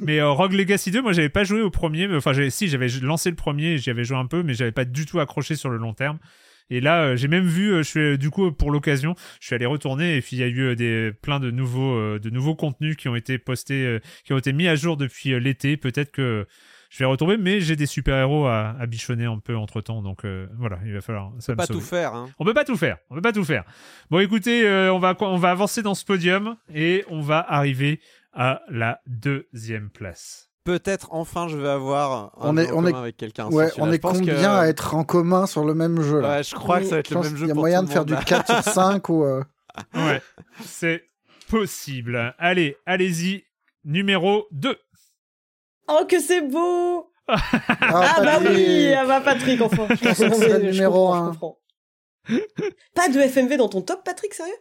[0.02, 3.30] Mais euh, Rogue Legacy 2, moi j'avais pas joué au premier, enfin si j'avais lancé
[3.30, 5.78] le premier, j'y avais joué un peu, mais j'avais pas du tout accroché sur le
[5.78, 6.20] long terme.
[6.70, 9.56] Et là, euh, j'ai même vu, euh, je suis du coup pour l'occasion, je suis
[9.56, 12.98] allé retourner et puis il y a eu des plein de nouveaux de nouveaux contenus
[12.98, 15.78] qui ont été postés, qui ont été mis à jour depuis l'été.
[15.78, 16.46] Peut-être que
[16.92, 20.02] je vais retomber, mais j'ai des super héros à, à, bichonner un peu entre temps,
[20.02, 21.32] donc euh, voilà, il va falloir.
[21.40, 22.14] Ça on peut pas tout faire.
[22.14, 22.30] Hein.
[22.38, 22.98] On peut pas tout faire.
[23.10, 23.64] On peut pas tout faire.
[24.10, 28.02] Bon, écoutez, euh, on va on va avancer dans ce podium et on va arriver
[28.34, 30.50] à la deuxième place.
[30.66, 33.48] Peut-être enfin je vais avoir un on est, on est, avec quelqu'un.
[33.48, 34.46] Ouais, on est combien que...
[34.46, 36.96] à être en commun sur le même jeu là Ouais, je crois oui, que ça
[36.96, 37.46] va être le même jeu.
[37.46, 39.24] Il y a moyen de faire du 4 sur 5 ou.
[39.24, 39.42] Euh...
[39.96, 40.22] Ouais,
[40.66, 41.06] c'est
[41.50, 42.36] possible.
[42.38, 43.46] Allez, allez-y.
[43.86, 44.78] Numéro 2.
[45.92, 47.38] Oh, que c'est beau Ah,
[47.82, 51.36] ah bah oui Ah bah Patrick, enfin C'est le numéro 1.
[52.96, 54.54] Pas de FMV dans ton top, Patrick, sérieux?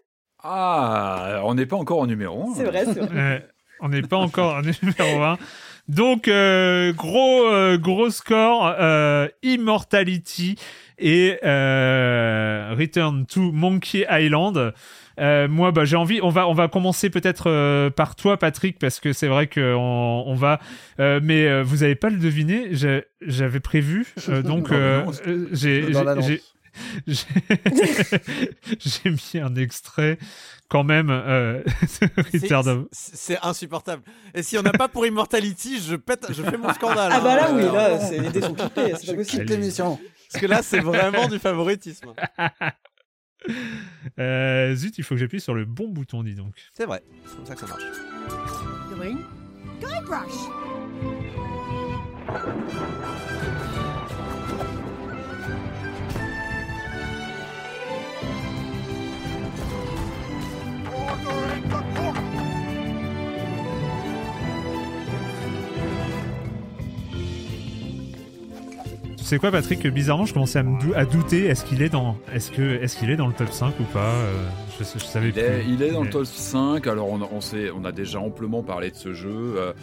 [0.42, 2.55] Ah, on n'est pas encore en numéro 1.
[2.55, 3.09] C'est vrai, c'est vrai.
[3.15, 3.39] Euh,
[3.81, 5.39] on n'est pas encore en numéro 1.
[5.89, 10.57] Donc, euh, gros, euh, gros score, euh, Immortality
[10.99, 14.73] et euh, Return to Monkey Island.
[15.20, 16.20] Euh, moi, bah, j'ai envie.
[16.23, 20.24] On va, on va commencer peut-être euh, par toi, Patrick, parce que c'est vrai qu'on
[20.26, 20.60] on va.
[20.99, 22.70] Euh, mais vous avez pas le deviné.
[23.20, 24.07] J'avais prévu,
[24.44, 24.73] donc
[25.52, 25.86] j'ai.
[27.07, 30.18] J'ai mis un extrait
[30.68, 31.10] quand même.
[31.10, 31.62] Euh,
[32.92, 34.02] c'est insupportable.
[34.34, 37.10] Et si on n'a pas pour Immortality, je pète, je fais mon scandale.
[37.12, 39.44] Ah bah là oui, là, c'est les dés sont clippés, c'est pas possible.
[39.47, 39.99] l'émission.
[40.32, 42.15] Parce que là, c'est vraiment du favoritisme.
[44.18, 46.52] Euh, zut, il faut que j'appuie sur le bon bouton, dis donc.
[46.72, 47.82] C'est vrai, c'est comme ça que ça marche.
[49.80, 50.50] Guybrush.
[69.20, 71.44] Tu sais quoi, Patrick Bizarrement, je commençais à, me à douter.
[71.44, 74.15] Est-ce qu'il est dans, est-ce que, est-ce qu'il est dans le top 5 ou pas
[74.15, 74.32] euh,
[74.78, 76.86] je, je, savais il, est, il est dans le top 5.
[76.86, 79.55] Alors, on, on, sait, on a déjà amplement parlé de ce jeu.
[79.57, 79.74] Euh,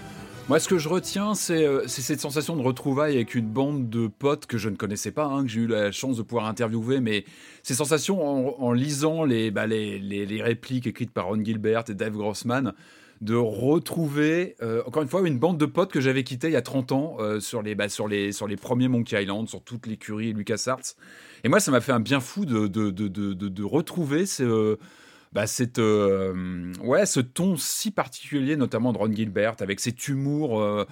[0.50, 4.08] moi, ce que je retiens, c'est euh, cette sensation de retrouvailles avec une bande de
[4.08, 7.00] potes que je ne connaissais pas, hein, que j'ai eu la chance de pouvoir interviewer,
[7.00, 7.24] mais
[7.62, 11.84] ces sensations en, en lisant les, bah, les, les, les, répliques écrites par Ron Gilbert
[11.90, 12.74] et Dave Grossman,
[13.22, 16.58] de retrouver, euh, encore une fois, une bande de potes que j'avais quitté il y
[16.58, 19.62] a 30 ans euh, sur, les, bah, sur, les, sur les premiers Monkey Island, sur
[19.62, 20.96] toute l'écurie LucasArts.
[21.44, 24.78] Et moi, ça m'a fait un bien fou de, de, de, de, de retrouver ce,
[25.34, 30.86] bah, cette, euh, ouais, ce ton si particulier, notamment de Ron Gilbert, avec cet humour.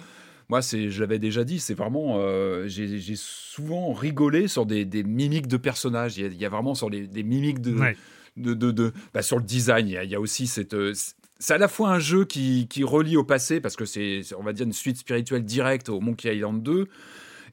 [0.48, 4.84] Moi, c'est, je l'avais déjà dit, c'est vraiment, euh, j'ai, j'ai souvent rigolé sur des,
[4.84, 6.18] des, mimiques de personnages.
[6.18, 7.96] Il y a, il y a vraiment sur les, des mimiques de, ouais.
[8.36, 9.88] de, de, de bah, sur le design.
[9.88, 10.76] Il y a, il y a aussi cette,
[11.38, 14.42] c'est à la fois un jeu qui, qui relie au passé parce que c'est, on
[14.42, 16.88] va dire, une suite spirituelle directe au Monkey Island 2.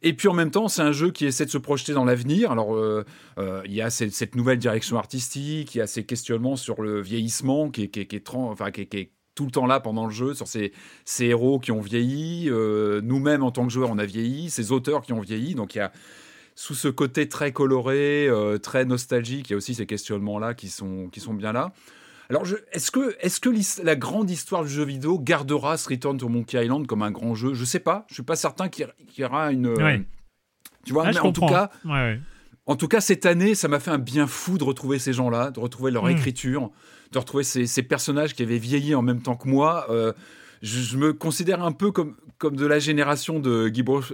[0.06, 2.52] Et puis en même temps, c'est un jeu qui essaie de se projeter dans l'avenir.
[2.52, 3.06] Alors, euh,
[3.40, 7.02] euh, il y a cette, nouvelle direction artistique, il y a ces questionnements sur le
[7.02, 10.74] vieillissement qui est, qui est, qui tout le temps là pendant le jeu, sur ces,
[11.06, 12.50] ces héros qui ont vieilli.
[12.50, 14.50] Euh, Nous-mêmes, en tant que joueurs, on a vieilli.
[14.50, 15.56] Ces auteurs qui ont vieilli.
[15.56, 15.92] Donc, il y a
[16.56, 18.30] sous ce côté très coloré,
[18.62, 21.74] très nostalgique, il y a aussi ces questionnements-là qui sont, qui sont bien là.
[22.34, 26.28] Alors, est-ce que, est que la grande histoire du jeu vidéo gardera ce Return to
[26.30, 27.54] Monkey Island comme un grand jeu?
[27.54, 28.06] Je sais pas.
[28.10, 28.88] Je suis pas certain qu'il
[29.18, 29.68] y aura une.
[29.68, 30.02] Ouais.
[30.84, 31.70] Tu vois, ah, mais en tout cas.
[31.86, 32.20] Ouais, ouais.
[32.66, 35.52] En tout cas, cette année, ça m'a fait un bien fou de retrouver ces gens-là,
[35.52, 36.12] de retrouver leur mmh.
[36.12, 36.72] écriture,
[37.12, 39.86] de retrouver ces, ces, personnages qui avaient vieilli en même temps que moi.
[39.90, 40.14] Euh,
[40.64, 44.14] je, me considère un peu comme, comme de la génération de Guy, Broch,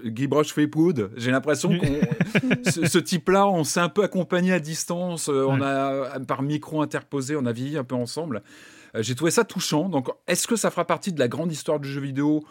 [1.16, 5.30] J'ai l'impression que ce, type-là, on s'est un peu accompagné à distance.
[5.30, 8.42] Euh, on a, par micro interposé, on a vieilli un peu ensemble.
[8.96, 9.90] Euh, j'ai trouvé ça touchant.
[9.90, 12.44] Donc, est-ce que ça fera partie de la grande histoire du jeu vidéo?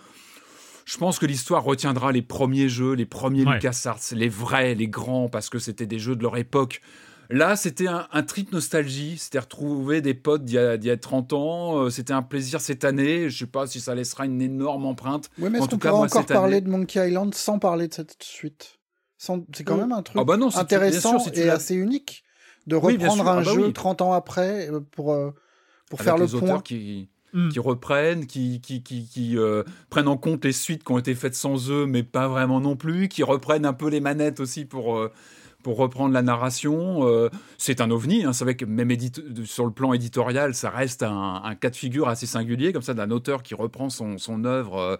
[0.84, 5.28] Je pense que l'histoire retiendra les premiers jeux, les premiers LucasArts, les vrais, les grands,
[5.28, 6.82] parce que c'était des jeux de leur époque.
[7.30, 9.18] Là, c'était un, trip nostalgie.
[9.18, 11.78] C'était retrouver des potes d'il y, a 30 ans.
[11.78, 13.28] Euh, c'était un plaisir cette année.
[13.28, 15.28] Je sais pas si ça laissera une énorme empreinte.
[15.38, 18.78] Oui, mais est-ce qu'on pourra encore parler de Monkey Island sans parler de cette suite?
[19.18, 22.22] C'est quand même un truc ah bah intéressant et assez unique
[22.68, 25.32] de reprendre un ah bah jeu 30 ans après euh, pour, euh,
[25.90, 26.60] pour faire le point.
[26.60, 27.48] Qui hmm.
[27.48, 29.36] qui reprennent, qui, qui, qui,
[29.90, 32.76] prennent en compte les suites qui ont été faites sans eux, mais pas vraiment non
[32.76, 35.10] plus, qui reprennent un peu les manettes aussi pour,
[35.62, 37.06] pour reprendre la narration.
[37.06, 38.24] Euh, c'est un ovni.
[38.24, 38.32] Hein.
[38.32, 38.90] C'est vrai que même
[39.44, 43.10] sur le plan éditorial, ça reste un, cas de figure assez singulier, comme ça, d'un
[43.10, 44.96] auteur qui reprend son, œuvre euh,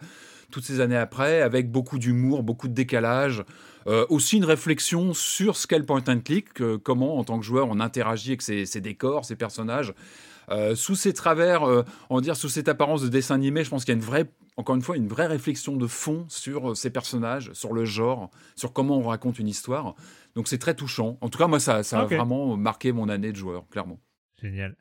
[0.51, 3.45] toutes ces années après, avec beaucoup d'humour, beaucoup de décalage.
[3.87, 6.49] Euh, aussi une réflexion sur ce qu'est le point and click,
[6.83, 9.95] comment en tant que joueur on interagit avec ces, décors, ces personnages.
[10.75, 11.63] sous ces travers,
[12.11, 14.05] on va dire sous cette apparence de dessin animé, je pense qu'il y a une
[14.05, 14.27] vraie
[14.59, 18.73] encore une fois, une vraie réflexion de fond sur ces personnages, sur le genre, sur
[18.73, 19.95] comment on raconte une histoire.
[20.39, 21.19] Donc c'est très touchant.
[21.21, 23.99] En tout cas, moi, ça, ça a vraiment marqué mon année de joueur, clairement.
[24.41, 24.77] Génial.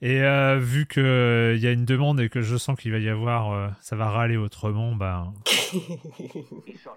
[0.00, 2.98] Et euh, vu qu'il il y a une demande et que je sens qu'il va
[2.98, 5.34] y avoir, euh, ça va râler autrement, ben.
[6.68, 6.92] he saw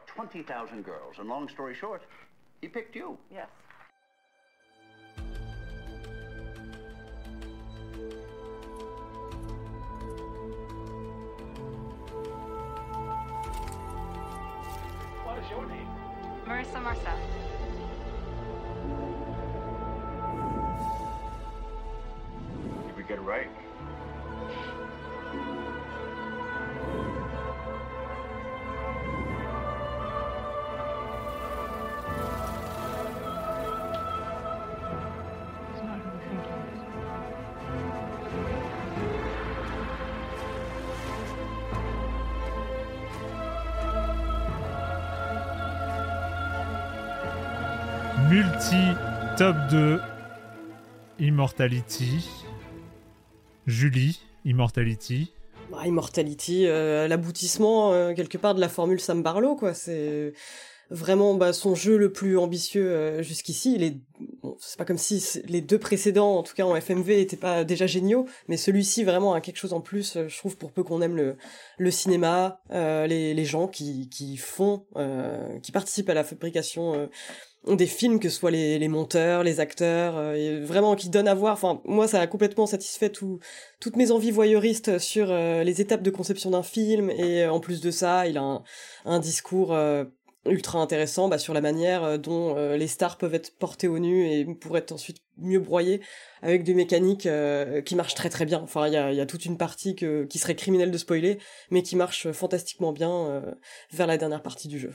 [23.09, 23.49] get right.
[48.29, 48.95] Multi
[49.35, 49.99] top 2
[51.19, 52.21] Immortality
[53.69, 55.31] Julie, Immortality.
[55.71, 59.75] Bah, Immortality, euh, l'aboutissement euh, quelque part de la formule Sam Barlow, quoi.
[59.75, 60.33] C'est
[60.89, 64.01] vraiment bah, son jeu le plus ambitieux euh, jusqu'ici.
[64.59, 67.85] C'est pas comme si les deux précédents, en tout cas en FMV, n'étaient pas déjà
[67.85, 70.17] géniaux, mais celui-ci vraiment a quelque chose en plus.
[70.27, 71.15] je trouve pour peu qu'on aime
[71.77, 74.85] le, cinéma, les, gens qui font,
[75.61, 77.07] qui participent à la fabrication
[77.67, 81.59] des films, que ce soit les, monteurs, les acteurs, euh, vraiment qui donnent à voir.
[81.85, 83.39] Moi, ça a complètement satisfait tout,
[83.79, 87.09] toutes mes envies voyeuristes sur euh, les étapes de conception d'un film.
[87.09, 88.63] Et euh, en plus de ça, il a
[89.05, 89.77] un, discours
[90.45, 94.45] ultra intéressant bah, sur la manière dont les stars peuvent être portées au nu et
[94.45, 95.99] pourraient être ensuite mieux broyées
[96.41, 97.27] avec des mécaniques
[97.85, 98.61] qui marchent très très bien.
[98.61, 101.37] Enfin, il y a, toute une partie qui serait criminelle de spoiler,
[101.69, 103.43] mais qui marche fantastiquement bien
[103.91, 104.93] vers la dernière partie du jeu.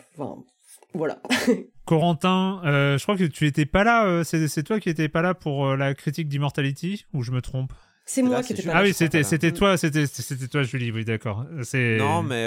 [0.95, 1.19] Voilà.
[1.85, 4.07] Corentin, euh, je crois que tu étais pas là.
[4.07, 7.43] Euh, c'est toi qui étais pas là pour euh, la critique d'Immortality ou je me
[7.43, 7.73] trompe?
[8.07, 8.79] C'est moi qui étais pas là.
[8.79, 10.91] Ah oui, c'était c'était toi, c'était c'était toi, Julie.
[10.93, 11.45] Oui, d'accord.
[11.63, 12.47] C'est non, mais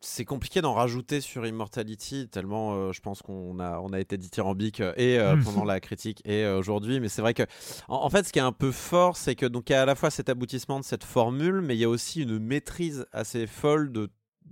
[0.00, 4.82] c'est compliqué d'en rajouter sur Immortality tellement je pense qu'on a on a été dithyrambique
[4.98, 7.00] et pendant la critique et aujourd'hui.
[7.00, 7.44] Mais c'est vrai que
[7.88, 9.86] en, fait, ce qui est un peu fort, c'est que donc il y a à
[9.86, 13.46] la fois cet aboutissement de cette formule, mais il y a aussi une maîtrise assez
[13.46, 14.10] folle de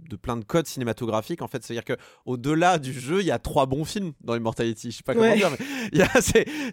[0.09, 1.63] de plein de codes cinématographiques en fait.
[1.63, 4.35] C'est à dire que au delà du jeu il y a trois bons films dans
[4.35, 4.91] Immortality.
[4.91, 6.05] Je sais pas comment dire mais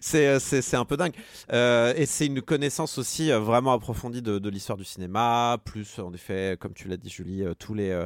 [0.00, 1.14] c'est un peu dingue.
[1.52, 6.12] Euh, et c'est une connaissance aussi euh, vraiment approfondie de, l'histoire du cinéma plus en
[6.12, 8.04] effet comme tu l'as dit Julie euh, tous les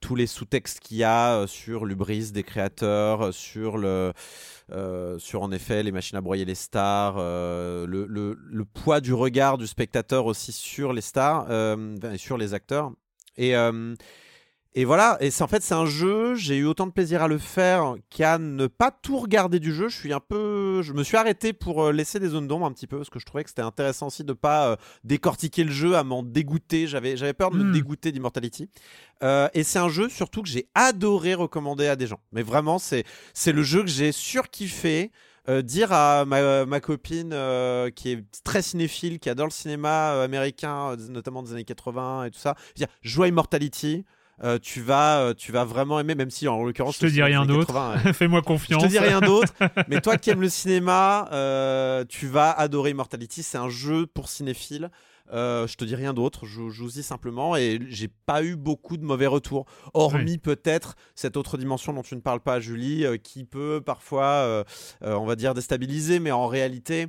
[0.00, 4.12] tous les sous-textes qu'il y a sur l'ubris des créateurs sur le
[5.18, 9.66] sur en effet les machines à broyer les stars, le, le, poids du regard du
[9.66, 12.92] spectateur aussi sur les stars et sur les acteurs.
[13.36, 13.54] Et,
[14.78, 17.26] et voilà, et c'est en fait c'est un jeu, j'ai eu autant de plaisir à
[17.26, 19.88] le faire qu'à ne pas tout regarder du jeu.
[19.88, 22.70] Je suis un peu, je me suis arrêté pour euh, laisser des zones d'ombre un
[22.70, 25.72] petit peu parce que je trouvais que c'était intéressant aussi de pas euh, décortiquer le
[25.72, 26.86] jeu à m'en dégoûter.
[26.86, 27.72] J'avais j'avais peur de me hmm.
[27.72, 28.70] dégoûter d'Immortality.
[29.24, 32.20] Euh, et c'est un jeu surtout que j'ai adoré recommander à des gens.
[32.30, 33.02] Mais vraiment c'est
[33.34, 35.10] c'est le jeu que j'ai surkiffé.
[35.48, 37.30] Euh, dire à ma, ma copine
[37.96, 42.38] qui est très cinéphile, qui adore le cinéma américain, notamment des années 80 et tout
[42.38, 44.04] ça, dire joue à Immortality.
[44.44, 47.22] Euh, tu vas euh, tu vas vraiment aimer même si en l'occurrence je te dis
[47.22, 47.74] rien d'autre.
[48.14, 48.82] fais-moi confiance.
[48.82, 49.52] Je te dis rien d'autre.
[49.88, 53.42] Mais toi qui aimes le cinéma euh, tu vas adorer Immortality.
[53.42, 54.90] C'est un jeu pour cinéphiles.
[55.30, 59.04] Euh, je te dis rien d'autre, je joue-y simplement et j'ai pas eu beaucoup de
[59.04, 59.66] mauvais retours.
[59.92, 64.64] Hormis peut-être cette autre dimension dont tu ne parles pas, Julie, qui peut parfois,
[65.02, 67.08] on va dire, déstabiliser, mais en réalité,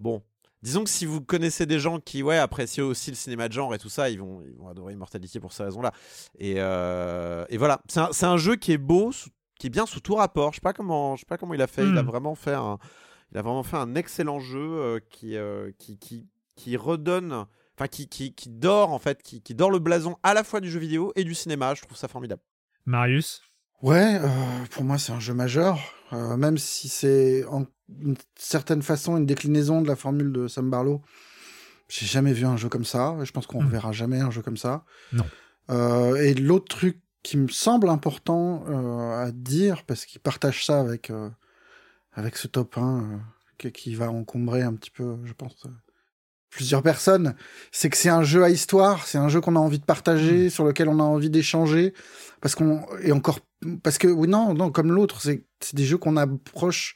[0.00, 0.20] bon.
[0.64, 3.74] Disons que si vous connaissez des gens qui ouais, apprécient aussi le cinéma de genre
[3.74, 5.92] et tout ça, ils vont, ils vont adorer Immortality pour ces raisons-là.
[6.38, 9.12] Et, et, voilà, c'est un, un, jeu qui est beau,
[9.58, 10.52] qui est bien sous tout rapport.
[10.52, 11.86] Je sais pas comment, je sais pas comment il a fait.
[11.86, 12.06] Il a hmm.
[12.06, 12.78] vraiment fait un,
[13.30, 15.36] il a vraiment fait un excellent jeu qui,
[15.78, 16.26] qui, qui,
[16.56, 20.34] qui redonne, enfin qui, qui, qui, dort en fait, qui, qui dort le blason à
[20.34, 21.74] la fois du jeu vidéo et du cinéma.
[21.74, 22.42] Je trouve ça formidable.
[22.86, 23.42] Marius?
[23.82, 24.28] Ouais, euh,
[24.70, 25.78] pour moi c'est un jeu majeur,
[26.14, 27.66] euh, même si c'est en
[28.00, 31.02] une certaine façon une déclinaison de la formule de Sam Barlow.
[31.88, 33.72] J'ai jamais vu un jeu comme ça, je pense qu'on ne hmm.
[33.72, 34.84] verra jamais un jeu comme ça.
[35.12, 35.24] Non.
[35.70, 38.64] Euh, et l'autre truc qui me semble important
[39.18, 41.10] à dire, parce qu'il partage ça avec,
[42.12, 43.20] avec ce top 1
[43.56, 45.66] qui va encombrer un petit peu, je pense,
[46.54, 47.34] plusieurs personnes,
[47.72, 50.46] c'est que c'est un jeu à histoire, c'est un jeu qu'on a envie de partager,
[50.46, 50.50] hmm.
[50.50, 51.92] sur lequel on a envie d'échanger,
[52.40, 53.40] parce qu'on et encore
[53.82, 56.94] parce que oui non non comme l'autre, c'est des jeux qu'on approche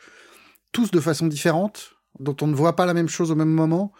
[0.72, 3.92] tous de façon différente, dont on ne voit pas la même chose au même moment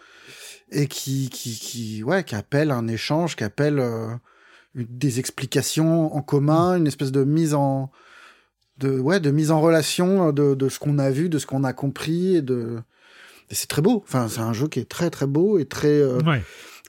[0.71, 4.15] et qui qui qui ouais qui appelle un échange, qui appelle euh,
[4.75, 7.91] des explications en commun, une espèce de mise en
[8.77, 11.65] de ouais de mise en relation de, de ce qu'on a vu, de ce qu'on
[11.65, 12.79] a compris et de
[13.55, 14.03] c'est très beau.
[14.05, 16.19] Enfin, c'est un jeu qui est très très beau et très euh,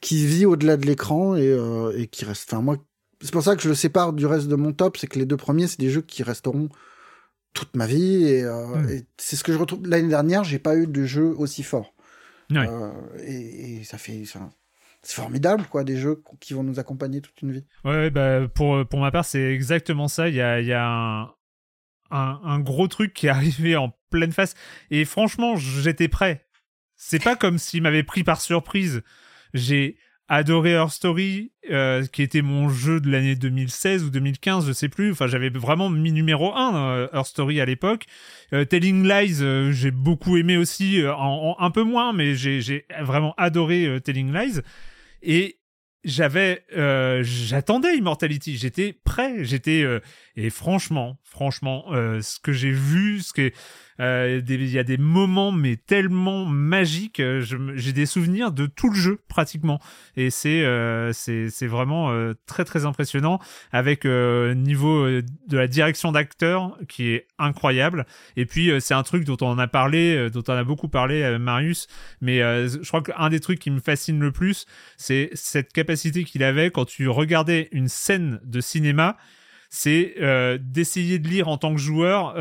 [0.00, 2.52] qui vit au-delà de l'écran et, euh, et qui reste.
[2.52, 2.76] Enfin, moi,
[3.20, 5.26] c'est pour ça que je le sépare du reste de mon top, c'est que les
[5.26, 6.68] deux premiers, c'est des jeux qui resteront
[7.52, 9.02] toute ma vie et, euh, hmm.
[9.16, 9.86] c'est ce que je retrouve.
[9.86, 11.94] L'année dernière, j'ai pas eu de jeu aussi fort.
[12.52, 14.24] Et, et, ça fait.
[14.24, 17.64] c'est formidable, quoi, des jeux qui vont nous accompagner toute une vie.
[17.84, 20.28] Ouais, bah, pour, pour ma part, c'est exactement ça.
[20.28, 21.22] Il y a, y a un,
[22.10, 24.54] un, un, gros truc qui est arrivé en pleine face.
[24.90, 26.44] Et franchement, j'étais prêt.
[27.02, 29.00] C'est pas comme s'il m'avait pris par surprise.
[29.54, 29.96] J'ai
[30.28, 34.90] adoré Her Story, euh, qui était mon jeu de l'année 2016 ou 2015, je sais
[34.90, 35.10] plus.
[35.10, 38.04] Enfin, j'avais vraiment mis numéro 1 euh, Her Story à l'époque.
[38.52, 44.30] Euh, Telling Lies, j'ai beaucoup aimé aussi, un peu moins, mais j'ai vraiment adoré Telling
[44.30, 44.60] Lies.
[45.22, 45.56] Et
[46.04, 46.64] j'avais
[47.22, 49.84] j'attendais Immortality j'étais prêt j'étais
[50.34, 53.52] et franchement franchement ce que j'ai vu ce que
[54.00, 57.20] euh, il y a des moments mais tellement magiques.
[57.20, 59.78] Euh, j'ai des souvenirs de tout le jeu pratiquement,
[60.16, 62.10] et c'est euh, c'est vraiment
[62.46, 63.38] très très impressionnant
[63.72, 68.06] avec niveau de la direction d'acteur qui est incroyable.
[68.36, 71.86] Et puis c'est un truc dont on a parlé, dont on a beaucoup parlé, Marius.
[72.20, 76.42] Mais je crois qu'un des trucs qui me fascine le plus, c'est cette capacité qu'il
[76.42, 79.16] avait quand tu regardais une scène de cinéma
[79.72, 80.16] c'est
[80.60, 82.34] d'essayer de lire en tant que joueur.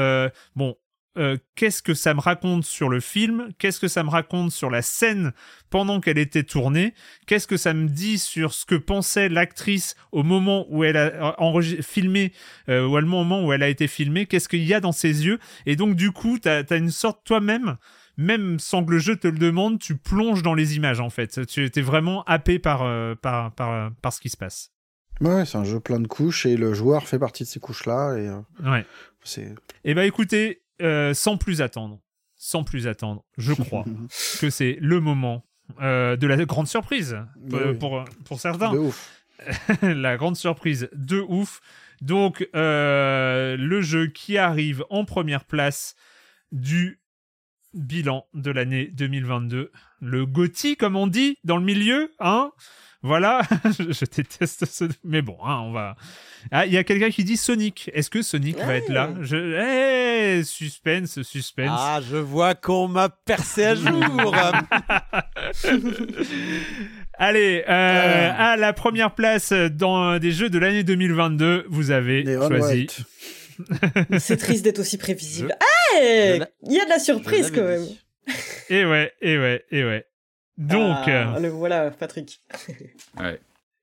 [0.55, 0.75] bon,
[1.19, 4.69] euh, qu'est-ce que ça me raconte sur le film, qu'est-ce que ça me raconte sur
[4.69, 5.33] la scène
[5.69, 6.93] pendant qu'elle était tournée,
[7.27, 11.35] qu'est-ce que ça me dit sur ce que pensait l'actrice au moment où elle a
[11.81, 12.31] filmé,
[12.69, 15.25] euh, ou au moment où elle a été filmée, qu'est-ce qu'il y a dans ses
[15.25, 17.75] yeux, et donc du coup, tu as, une sorte toi-même,
[18.15, 21.45] même sans que le jeu te le demande, tu plonges dans les images en fait,
[21.47, 24.71] tu étais vraiment happé par, euh, par, par, par ce qui se passe.
[25.19, 28.17] Ouais, c'est un jeu plein de couches et le joueur fait partie de ces couches-là.
[28.17, 28.29] Et,
[28.65, 28.85] ouais.
[29.21, 29.53] C'est...
[29.83, 31.99] Eh ben écoutez, euh, sans plus attendre,
[32.35, 33.85] sans plus attendre, je crois
[34.39, 35.45] que c'est le moment
[35.81, 37.17] euh, de la grande surprise
[37.53, 38.73] euh, pour, pour, certains.
[39.81, 41.61] la grande surprise de ouf.
[42.01, 45.95] Donc, le jeu qui arrive en première place
[46.51, 46.99] du
[47.73, 49.71] bilan de l'année 2022.
[50.01, 52.51] Le GOTY, comme on dit dans le milieu, hein?
[53.01, 54.83] Voilà, je déteste ce.
[55.05, 55.95] Mais bon, hein, on va.
[56.51, 57.89] Ah, il y a quelqu'un qui dit Sonic.
[57.93, 59.13] Est-ce que Sonic va être là?
[59.21, 59.37] Je...
[59.37, 61.69] Hey, suspense, suspense.
[61.71, 64.35] Ah, je vois qu'on m'a percé à jour.
[67.17, 72.87] Allez, euh, à la première place dans des jeux de l'année 2022, vous avez choisi.
[74.19, 75.55] C'est triste d'être aussi prévisible.
[75.59, 77.85] Ah, il y a de la surprise quand même.
[78.69, 80.05] et ouais, et ouais, et ouais.
[80.59, 81.07] Donc.
[81.07, 82.41] Ah, le voilà, Patrick.
[83.19, 83.39] ouais.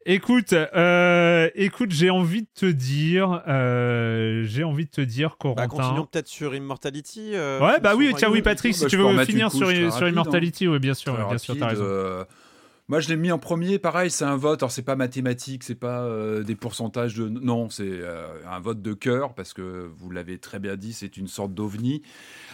[0.09, 5.37] Écoute, euh, écoute, j'ai envie de te dire, euh, j'ai envie de te dire, bah,
[5.41, 5.63] Corentin.
[5.63, 7.33] Bah, continuons peut-être sur Immortality.
[7.35, 10.67] Euh, ouais, bah oui, tiens, oui, Patrick, si bah, tu veux finir sur, sur Immortality,
[10.67, 10.71] hein.
[10.71, 12.25] oui, bien sûr, bien sûr, t'as raison.
[12.89, 13.81] Moi, je l'ai mis en premier.
[13.81, 14.63] Pareil, c'est un vote.
[14.63, 17.29] Alors, c'est pas mathématique, c'est pas euh, des pourcentages de.
[17.29, 21.17] Non, c'est euh, un vote de cœur parce que vous l'avez très bien dit, c'est
[21.17, 22.03] une sorte d'ovni.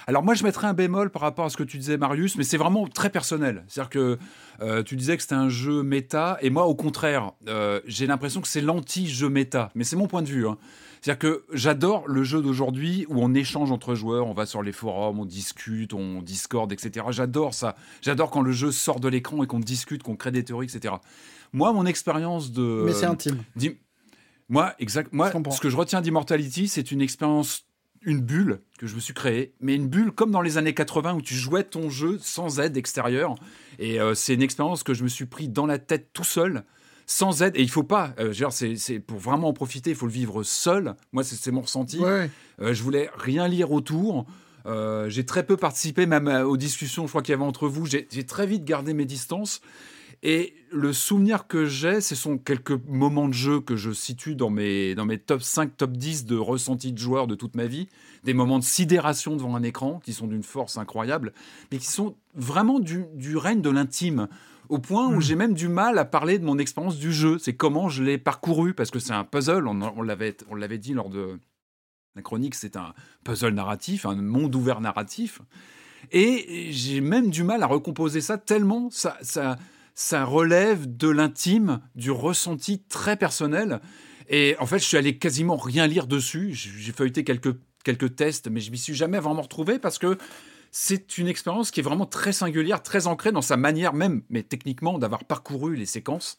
[0.06, 2.44] Alors, moi, je mettrais un bémol par rapport à ce que tu disais, Marius, mais
[2.44, 3.62] c'est vraiment très personnel.
[3.68, 4.18] C'est-à-dire que
[4.62, 7.32] euh, tu disais que c'était un jeu méta, et moi, au contraire,
[7.84, 9.70] j'ai l'impression que c'est l'anti-jeu méta.
[9.74, 10.48] Mais c'est mon point de vue.
[10.48, 10.56] Hein.
[11.02, 14.70] C'est-à-dire que j'adore le jeu d'aujourd'hui où on échange entre joueurs, on va sur les
[14.70, 17.06] forums, on discute, on discorde, etc.
[17.10, 17.74] J'adore ça.
[18.02, 20.94] J'adore quand le jeu sort de l'écran et qu'on discute, qu'on crée des théories, etc.
[21.52, 22.84] Moi, mon expérience de.
[22.86, 23.42] Mais c'est intime.
[24.48, 25.12] Moi, exact.
[25.12, 27.66] Moi, ce que je retiens d'Immortality, c'est une expérience
[28.04, 31.14] une bulle que je me suis créée, mais une bulle comme dans les années 80
[31.14, 33.34] où tu jouais ton jeu sans aide extérieure.
[33.78, 36.64] Et euh, c'est une expérience que je me suis pris dans la tête tout seul
[37.12, 37.56] sans aide.
[37.56, 40.94] Et il faut pas, euh, c'est pour vraiment en profiter, il faut le vivre seul.
[41.12, 42.00] Moi, c'est mon ressenti.
[42.02, 44.26] Euh, je voulais rien lire autour.
[44.66, 47.86] Euh, j'ai très peu participé même aux discussions, je crois qu'il y avait entre vous.
[47.86, 49.60] J'ai très vite gardé mes distances.
[50.24, 54.50] Et le souvenir que j'ai, ce sont quelques moments de jeu que je situe dans
[54.50, 57.88] mes, dans mes top 5, top 10 de ressenti de joueur de toute ma vie.
[58.22, 61.32] Des moments de sidération devant un écran qui sont d'une force incroyable,
[61.72, 64.28] mais qui sont vraiment du, du règne de l'intime
[64.68, 65.20] au point où hmm.
[65.20, 67.38] j'ai même du mal à parler de mon expérience du jeu.
[67.38, 71.10] C'est comment je l'ai parcouru, parce que c'est un puzzle, on, on l'avait dit lors
[71.10, 71.38] de
[72.14, 72.92] la chronique, c'est un
[73.24, 75.40] puzzle narratif, un monde ouvert narratif.
[76.10, 79.56] Et j'ai même du mal à recomposer ça tellement ça, ça,
[79.94, 83.80] ça relève de l'intime, du ressenti très personnel.
[84.28, 86.52] Et en fait, je suis allé quasiment rien lire dessus.
[86.52, 90.18] J'ai feuilleté quelques, quelques tests, mais je m'y suis jamais vraiment retrouvé parce que
[90.74, 94.42] c'est une expérience qui est vraiment très singulière, très ancrée dans sa manière même, mais
[94.42, 96.38] techniquement, d'avoir parcouru les séquences.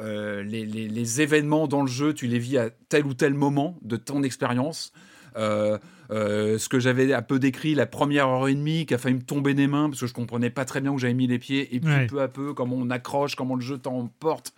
[0.00, 3.96] Euh, les, événements dans le jeu, tu les vis à tel ou tel moment de
[3.96, 4.92] ton expérience.
[5.36, 5.78] Euh,
[6.10, 9.14] euh, ce que j'avais un peu décrit, la première heure et demie qui a failli
[9.14, 11.38] me tomber des mains parce que je comprenais pas très bien où j'avais mis les
[11.38, 14.54] pieds, et puis peu à peu, comment on accroche, comment le jeu t'emporte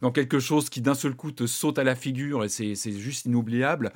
[0.00, 3.26] dans quelque chose qui d'un seul coup te saute à la figure, et c'est juste
[3.26, 3.92] inoubliable.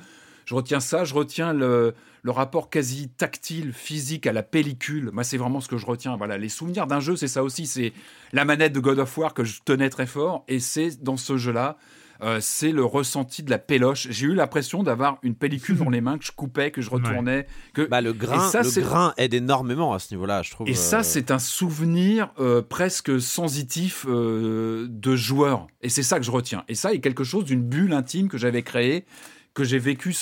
[0.49, 5.11] Je retiens ça, je retiens le, le rapport quasi tactile, physique à la pellicule.
[5.13, 6.17] Moi, c'est vraiment ce que je retiens.
[6.17, 7.67] Voilà, les souvenirs d'un jeu, c'est ça aussi.
[7.67, 7.93] C'est
[8.33, 11.37] la manette de God of War que je tenais très fort, et c'est dans ce
[11.37, 11.77] jeu-là.
[12.23, 14.07] Euh, c'est le ressenti de la péloche.
[14.09, 17.45] J'ai eu l'impression d'avoir une pellicule dans les mains que je coupais, que je retournais.
[17.75, 17.83] Que...
[17.83, 20.67] Bah, le grain, le grain aide énormément à ce niveau-là, je trouve.
[20.67, 25.67] Et ça, euh, c'est un souvenir euh, presque sensitif de joueur.
[25.83, 26.63] Et c'est ça que je retiens.
[26.67, 29.05] Et ça est quelque chose d'une bulle intime que j'avais créée
[29.53, 30.15] que j'ai vécu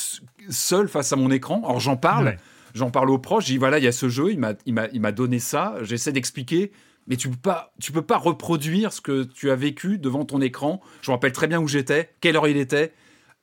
[0.49, 1.61] seul face à mon écran.
[1.64, 2.38] Alors j'en parle,
[2.73, 4.73] j'en parle aux proches, je dis voilà, il y a ce jeu, il m'a, il
[4.73, 6.72] m'a, il m'a donné ça, j'essaie d'expliquer,
[7.07, 10.41] mais tu peux pas, tu peux pas reproduire ce que tu as vécu devant ton
[10.41, 10.81] écran.
[11.01, 12.93] Je me rappelle très bien où j'étais, quelle heure il était,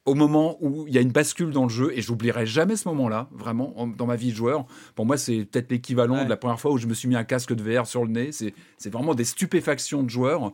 [0.04, 2.88] au moment où il y a une bascule dans le jeu, et j'oublierai jamais ce
[2.88, 4.66] moment-là, vraiment, dans ma vie de joueur.
[4.94, 7.24] Pour moi, c'est peut-être l'équivalent de la première fois où je me suis mis un
[7.24, 8.30] casque de VR sur le nez.
[8.30, 10.52] C'est, c'est vraiment des stupéfactions de joueur.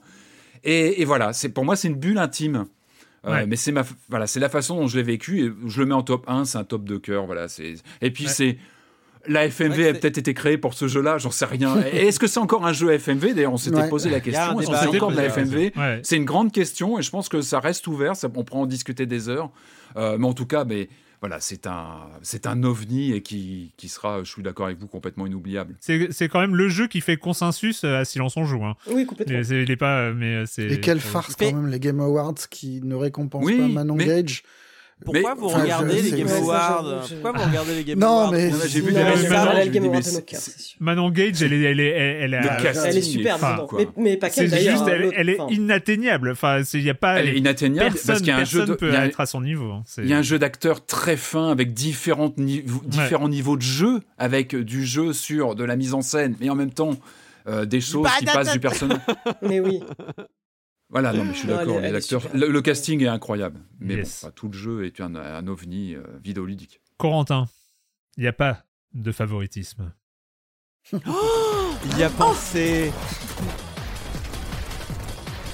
[0.63, 2.67] Et, et voilà, c'est pour moi, c'est une bulle intime.
[3.25, 5.95] Mais c'est ma voilà, c'est la façon dont je l'ai vécu et je le mets
[5.95, 8.59] en top 1, c'est un top de cœur, voilà, c'est et puis c'est
[9.27, 11.79] la FMV a peut-être été créée pour ce jeu-là, j'en sais rien.
[11.93, 14.61] Est-ce que c'est encore un jeu FMV D'ailleurs, on s'était posé la question.
[14.61, 17.43] Est-ce que c'est encore de la FMV C'est une grande question et je pense que
[17.43, 18.17] ça reste ouvert.
[18.17, 19.51] Ça, on pourra en discuter des heures.
[19.97, 20.89] Euh, mais en tout cas, mais
[21.21, 24.87] voilà, c'est un, c'est un ovni et qui, qui sera, je suis d'accord avec vous,
[24.87, 25.77] complètement inoubliable.
[25.81, 28.65] C'est quand même le jeu qui fait consensus euh, à Silence on joue.
[28.65, 28.75] Hein.
[28.91, 29.39] Oui, complètement.
[29.39, 30.67] il est pas, euh, mais c'est.
[30.67, 34.43] Et quelle farce quand même les Game Awards qui ne récompensent pas Manon Gage
[35.05, 38.81] pourquoi vous regardez les Game Awards Pourquoi vous regardez les Game Awards Non, mais j'ai
[38.81, 38.93] vu
[40.81, 43.39] Manon Gage, elle est, elle est, elle, elle est super,
[43.97, 44.77] mais, pas qu'elle d'ailleurs.
[44.77, 46.31] Juste, elle, est inatteignable.
[46.33, 47.21] Enfin, il y a pas.
[47.21, 49.75] Elle est inatteignable parce qu'il y a un jeu de, peut être à son niveau.
[49.99, 54.55] Il y a un jeu d'acteurs très fin avec différents différents niveaux de jeu, avec
[54.55, 56.97] du jeu sur de la mise en scène, mais en même temps
[57.47, 59.01] euh, des choses qui passent du personnage.
[59.43, 59.81] Mais oui.
[60.91, 61.79] Voilà, non, mais je suis d'accord.
[61.81, 65.95] Les acteurs, le, casting est incroyable, mais bon, tout le jeu est un, un ovni
[65.95, 66.81] euh, vidéoludique.
[66.99, 67.47] Corentin,
[68.17, 69.93] il n'y a pas de favoritisme.
[70.93, 70.99] Oh
[71.93, 72.91] il y a pensé.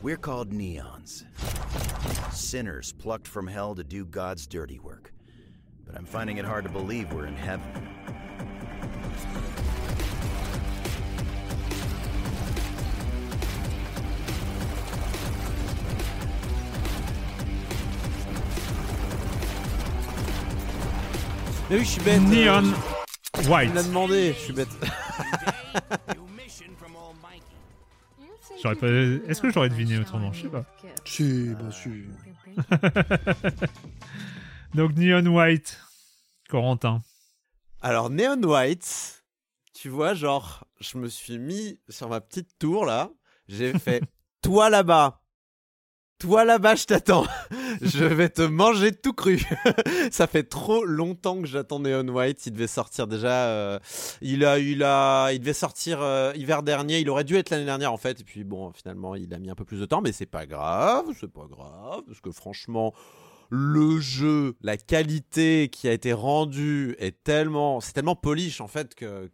[0.00, 1.24] We're called neons.
[2.32, 5.12] Sinners plucked from hell to do God's dirty work.
[5.88, 7.64] But I'm finding it hard to believe we're in heaven.
[21.70, 22.22] Mais oui, je suis bête.
[22.22, 22.72] Euh, Neon
[23.46, 23.68] White.
[23.70, 24.68] Il l'a demandé, je suis bête.
[28.62, 28.86] J'aurais pas.
[28.86, 30.64] Est-ce que j'aurais deviné autrement Je sais pas.
[31.04, 32.04] Si, bah si.
[34.74, 35.80] Donc Neon White,
[36.48, 37.02] Corentin.
[37.80, 39.24] Alors Neon White,
[39.72, 43.10] tu vois, genre, je me suis mis sur ma petite tour là,
[43.48, 44.02] j'ai fait
[44.42, 45.22] toi là-bas,
[46.18, 47.24] toi là-bas, je t'attends.
[47.80, 49.40] je vais te manger tout cru.
[50.10, 52.44] ça fait trop longtemps que j'attends Neon White.
[52.46, 53.46] Il devait sortir déjà.
[53.46, 53.78] Euh,
[54.20, 56.98] il a, il a, il devait sortir euh, hiver dernier.
[56.98, 58.20] Il aurait dû être l'année dernière en fait.
[58.20, 60.44] Et puis bon, finalement, il a mis un peu plus de temps, mais c'est pas
[60.44, 61.06] grave.
[61.18, 62.92] C'est pas grave parce que franchement
[63.50, 68.18] le jeu, la qualité qui a été rendue est tellement, c'est tellement
[68.60, 69.30] en fait que,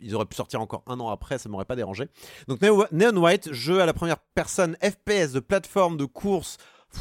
[0.00, 2.08] ils auraient pu sortir encore un an après, ça m'aurait pas dérangé.
[2.48, 6.58] Donc Neon White, jeu à la première personne, FPS de plateforme de course,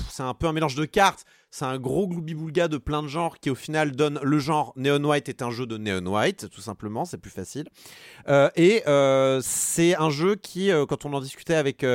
[0.10, 3.38] c'est un peu un mélange de cartes c'est un gros gloubi-boulga de plein de genres
[3.38, 6.62] qui au final donne le genre Neon White est un jeu de Neon White, tout
[6.62, 7.66] simplement, c'est plus facile.
[8.28, 11.86] Euh, et euh, c'est un jeu qui, euh, quand on en discutait avec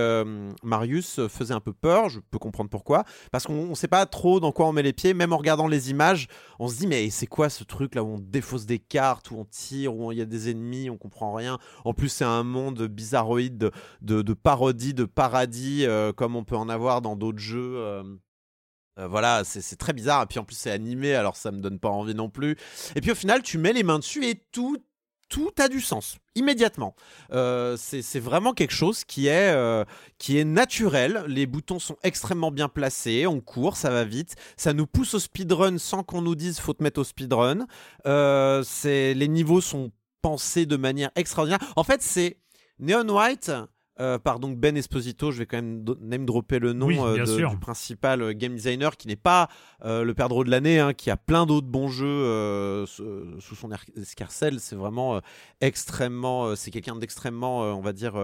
[0.62, 4.38] Marius, faisait un peu peur, je peux comprendre pourquoi, parce qu'on ne sait pas trop
[4.38, 6.28] dans quoi on met les pieds, même en regardant les images,
[6.60, 9.38] on se dit mais c'est quoi ce truc là où on défausse des cartes, où
[9.38, 11.58] on tire, où il y a des ennemis, on comprend rien.
[11.84, 13.72] En plus c'est un monde bizarroïde de,
[14.02, 18.04] de, de parodie, de paradis, comme on peut en avoir dans d'autres jeux.
[18.98, 20.22] Voilà, c'est très bizarre.
[20.22, 22.56] Et puis en plus, c'est animé, alors ça me donne pas envie non plus.
[22.94, 24.76] Et puis au final, tu mets les mains dessus et tout,
[25.28, 26.94] tout a du sens immédiatement.
[27.32, 29.84] Euh, c'est vraiment quelque chose qui est, euh,
[30.18, 31.24] qui est naturel.
[31.26, 33.26] Les boutons sont extrêmement bien placés.
[33.26, 34.36] On court, ça va vite.
[34.56, 37.66] Ça nous pousse au speedrun sans qu'on nous dise faut te mettre au speedrun.
[38.04, 39.90] les niveaux sont
[40.22, 41.60] pensés de manière extraordinaire.
[41.76, 42.38] En fait, c'est
[42.78, 43.50] Neon White
[44.00, 47.58] euh, par donc Ben Esposito, je vais quand même name dropper le nom euh, du
[47.58, 49.48] principal euh, game designer qui n'est pas
[49.84, 54.60] le perdreau de l'année, hein, qui a plein d'autres bons jeux sous son escarcelle.
[54.60, 55.20] C'est vraiment
[55.60, 58.14] extrêmement, c'est quelqu'un d'extrêmement, on va dire,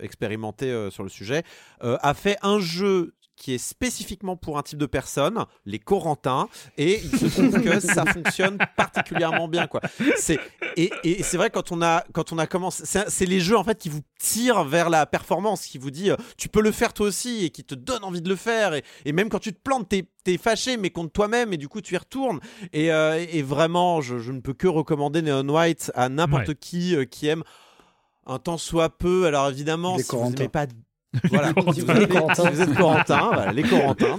[0.00, 1.42] expérimenté sur le sujet.
[1.80, 6.46] a fait un jeu qui est spécifiquement pour un type de personne, les Corentins,
[6.76, 9.80] et il se trouve que ça fonctionne particulièrement bien, quoi.
[10.18, 10.38] C'est
[10.76, 13.64] et, et c'est vrai quand on a quand on a commencé, c'est les jeux en
[13.64, 16.92] fait qui vous tirent vers la performance, qui vous dit euh, tu peux le faire
[16.92, 19.54] toi aussi et qui te donne envie de le faire et, et même quand tu
[19.54, 22.40] te plantes, t'es es fâché mais contre toi-même et du coup tu y retournes.
[22.74, 26.94] Et, euh, et vraiment je, je, ne peux que recommander Neon White à n'importe qui
[26.94, 27.42] euh, qui aime
[28.26, 29.24] un temps soit peu.
[29.26, 30.66] Alors évidemment si vous n'aimez pas
[31.30, 34.18] voilà, si vous, êtes Corentin, les Corentins.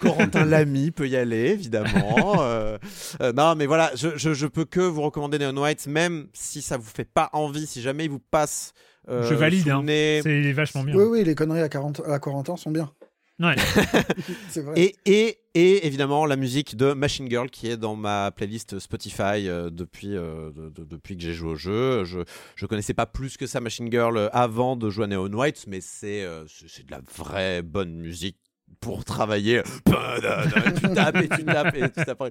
[0.00, 2.42] Corentin l'ami peut y aller, évidemment.
[2.42, 2.78] Euh,
[3.20, 6.76] euh, non, mais voilà, je, je, peux que vous recommander Neon White, même si ça
[6.76, 8.72] vous fait pas envie, si jamais il vous passe.
[9.08, 9.84] Euh, je valide, hein.
[9.86, 10.96] c'est vachement bien.
[10.96, 12.90] Oui, oui, les conneries à, 40, à Corentin sont bien.
[13.38, 13.54] Ouais.
[14.56, 14.80] vrai.
[14.80, 19.46] Et, et, et, évidemment la musique de Machine Girl qui est dans ma playlist Spotify
[19.46, 22.04] euh, depuis, euh, depuis que j'ai joué au jeu.
[22.04, 22.20] Je,
[22.54, 25.82] je connaissais pas plus que ça Machine Girl avant de jouer à Neon White, mais
[25.82, 28.38] c'est euh, c'est de la vraie bonne musique
[28.80, 29.62] pour travailler.
[29.84, 32.22] tu tapes et tu tapes et tu tapes.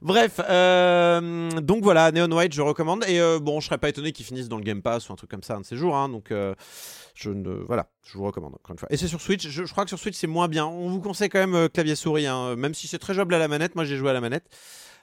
[0.00, 0.36] Bref,
[1.60, 3.04] donc voilà, Neon White, je recommande.
[3.08, 5.30] Et bon, je serais pas étonné qu'ils finissent dans le Game Pass ou un truc
[5.30, 5.96] comme ça un de ces jours.
[5.96, 6.32] Hein, donc
[7.16, 8.88] je ne voilà, je vous recommande encore une fois.
[8.92, 9.48] Et c'est sur Switch.
[9.48, 10.66] Je, crois que sur Switch c'est moins bien.
[10.66, 13.38] On vous conseille quand même euh, clavier souris, hein, même si c'est très jouable à
[13.38, 13.74] la manette.
[13.74, 14.48] Moi j'ai joué à la manette.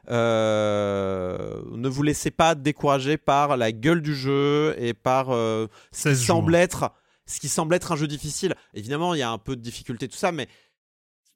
[0.10, 6.10] Euh, ne vous laissez pas décourager par la gueule du jeu et par euh, ce
[6.10, 6.92] qui semble être
[7.26, 8.54] ce qui semble être un jeu difficile.
[8.74, 10.48] Évidemment, il y a un peu de difficulté tout ça, mais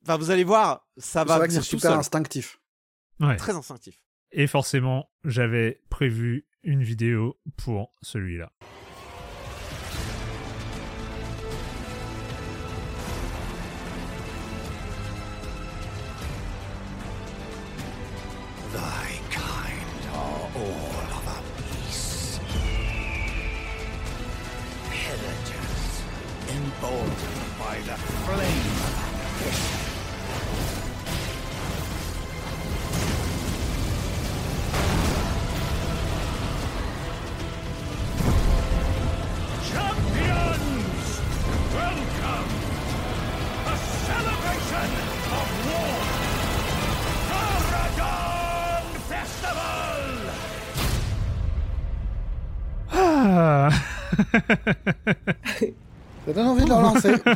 [0.04, 2.60] enfin, vous allez voir, ça va venir c'est super instinctif.
[3.38, 4.00] Très instinctif.
[4.32, 8.52] Et forcément, j'avais prévu une vidéo pour celui-là.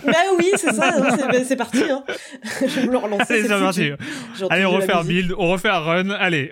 [0.06, 1.83] Bah oui, c'est ça, bah, c'est parti.
[1.90, 2.03] Hein.
[2.67, 3.33] Je me le relancer.
[3.33, 3.91] Allez, c'est parti.
[4.50, 6.09] Allez, on refait un build, on refait un run.
[6.11, 6.51] Allez.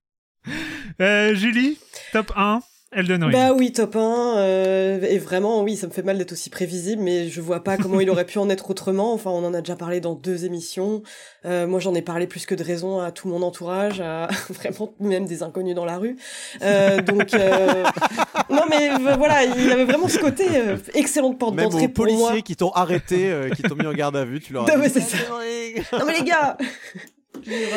[1.00, 1.78] euh, Julie,
[2.12, 2.60] top 1
[2.90, 3.32] Elden Ring.
[3.32, 4.38] Bah oui, top 1.
[4.38, 7.76] Euh, et vraiment, oui, ça me fait mal d'être aussi prévisible, mais je vois pas
[7.76, 9.12] comment il aurait pu en être autrement.
[9.12, 11.02] Enfin, on en a déjà parlé dans deux émissions.
[11.44, 14.94] Euh, moi, j'en ai parlé plus que de raison à tout mon entourage, à vraiment
[15.00, 16.16] même des inconnus dans la rue.
[16.62, 17.84] Euh, donc, euh,
[18.50, 22.12] non, mais voilà, il y avait vraiment ce côté euh, excellente porte d'entrée pour moi.
[22.12, 24.74] Même policiers qui t'ont arrêté, qui t'ont mis en garde à vue, tu leur as
[24.74, 25.18] non, mais c'est ça.
[25.98, 26.56] non, mais les gars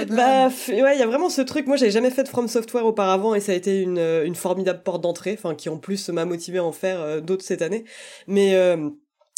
[0.10, 1.68] bah ouais, il y a vraiment ce truc.
[1.68, 4.82] Moi, j'avais jamais fait de From Software auparavant et ça a été une, euh, formidable
[4.84, 7.86] porte d'entrée, enfin qui en plus m'a motivé à en faire euh, d'autres cette année.
[8.28, 8.90] Mais euh,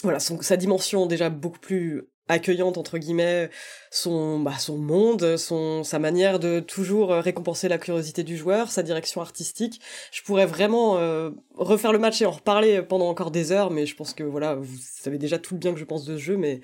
[0.03, 3.49] voilà, sa dimension déjà beaucoup plus accueillante entre guillemets
[3.91, 8.81] son bah, son monde son sa manière de toujours récompenser la curiosité du joueur sa
[8.81, 9.81] direction artistique
[10.13, 10.93] je pourrais vraiment
[11.55, 14.55] refaire le match et en reparler pendant encore des heures mais je pense que voilà
[14.55, 16.61] vous savez déjà tout le bien que je pense de ce jeu mais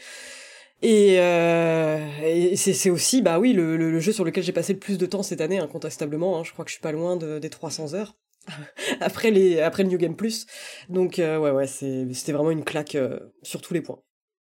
[0.81, 4.97] et, et c'est aussi bah oui le, le, jeu sur lequel j'ai passé le plus
[4.97, 7.49] de temps cette année incontestablement hein, je crois que je suis pas loin de, des
[7.49, 8.15] 300 heures
[9.01, 10.45] après les après le New Game Plus.
[10.89, 13.99] Donc euh, ouais ouais, c'était vraiment une claque euh, sur tous les points.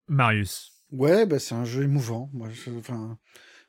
[0.09, 0.73] Marius.
[0.93, 2.31] Ouais, bah, c'est un jeu émouvant.
[2.33, 3.17] Moi, je, enfin,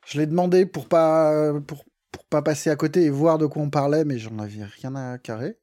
[0.06, 3.62] je l'ai demandé pour pas pour pour pas passer à côté et voir de quoi
[3.62, 5.58] on parlait, mais j'en avais rien à carrer.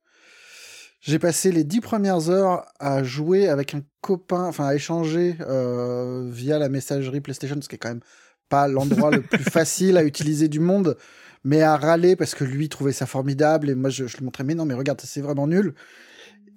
[1.02, 6.30] J'ai passé les dix premières heures à jouer avec un copain, enfin à échanger euh,
[6.30, 8.02] via la messagerie PlayStation, ce qui est quand même
[8.50, 10.98] pas l'endroit le plus facile à utiliser du monde
[11.44, 14.44] mais à râler parce que lui trouvait ça formidable et moi je, je lui montrais
[14.44, 15.74] mais non mais regarde c'est vraiment nul.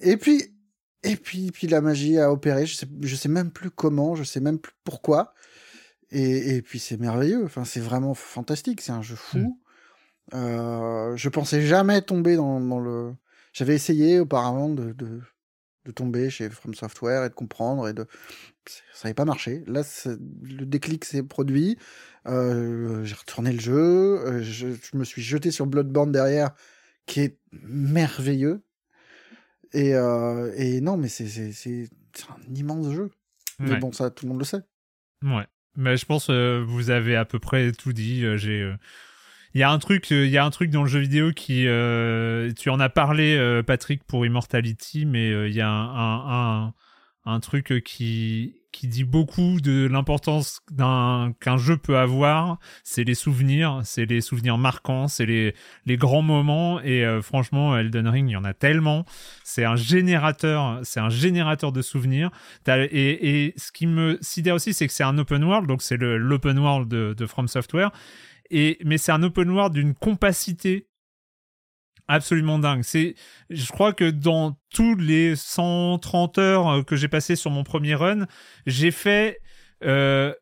[0.01, 0.55] Et puis
[1.05, 4.25] et puis puis la magie a opéré je sais je sais même plus comment je
[4.25, 5.35] sais même plus pourquoi.
[6.11, 9.39] Et, et puis c'est merveilleux enfin c'est vraiment fantastique c'est un jeu fou.
[9.39, 10.35] Mm.
[10.35, 13.15] euh, je pensais jamais tomber dans, dans le
[13.53, 15.21] j'avais essayé auparavant de, de,
[15.85, 18.07] de tomber chez From Software et de comprendre et de
[18.95, 21.79] ça n'avait pas marché là le déclic s'est produit
[22.27, 26.51] euh, j'ai retourné le jeu, euh, je, me suis jeté sur Bloodborne derrière,
[27.07, 28.63] qui est merveilleux.
[29.73, 31.29] Et, euh, et non, mais c'est
[32.29, 33.11] un immense jeu.
[33.59, 34.63] Mais bon, ça, tout le monde le sait.
[35.23, 35.47] Ouais.
[35.77, 38.25] Mais je pense que vous avez à peu près tout dit.
[38.37, 38.75] J'ai.
[39.55, 41.67] Il y a un truc, il y a un truc dans le jeu vidéo qui,
[42.57, 46.75] tu en as parlé, Patrick, pour Immortality, mais il y a un, un,
[47.25, 53.15] un truc qui qui dit beaucoup de l'importance d'un qu'un jeu peut avoir, c'est les
[53.15, 58.31] souvenirs, c'est les souvenirs marquants, c'est les les grands moments et euh, franchement Elden Ring,
[58.31, 59.05] il y en a tellement,
[59.45, 62.31] c'est un générateur, c'est un générateur de souvenirs.
[62.67, 65.99] Et, et ce qui me sidère aussi, c'est que c'est un open world, donc c'est
[65.99, 67.93] l'open world de, de From Software.
[68.53, 70.87] Et mais c'est un open world d'une compacité
[72.07, 72.83] absolument dingue.
[72.83, 73.15] C'est,
[73.51, 77.95] je crois que dans tous les 130 heures euh, que j'ai passé sur mon premier
[77.95, 78.27] run,
[78.67, 79.41] j'ai fait,
[79.85, 80.33] euh,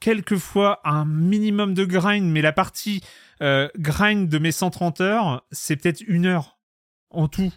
[0.00, 3.02] quelques fois un minimum de grind, mais la partie
[3.42, 6.58] euh, grind de mes 130 heures, c'est peut-être une heure
[7.10, 7.52] en tout.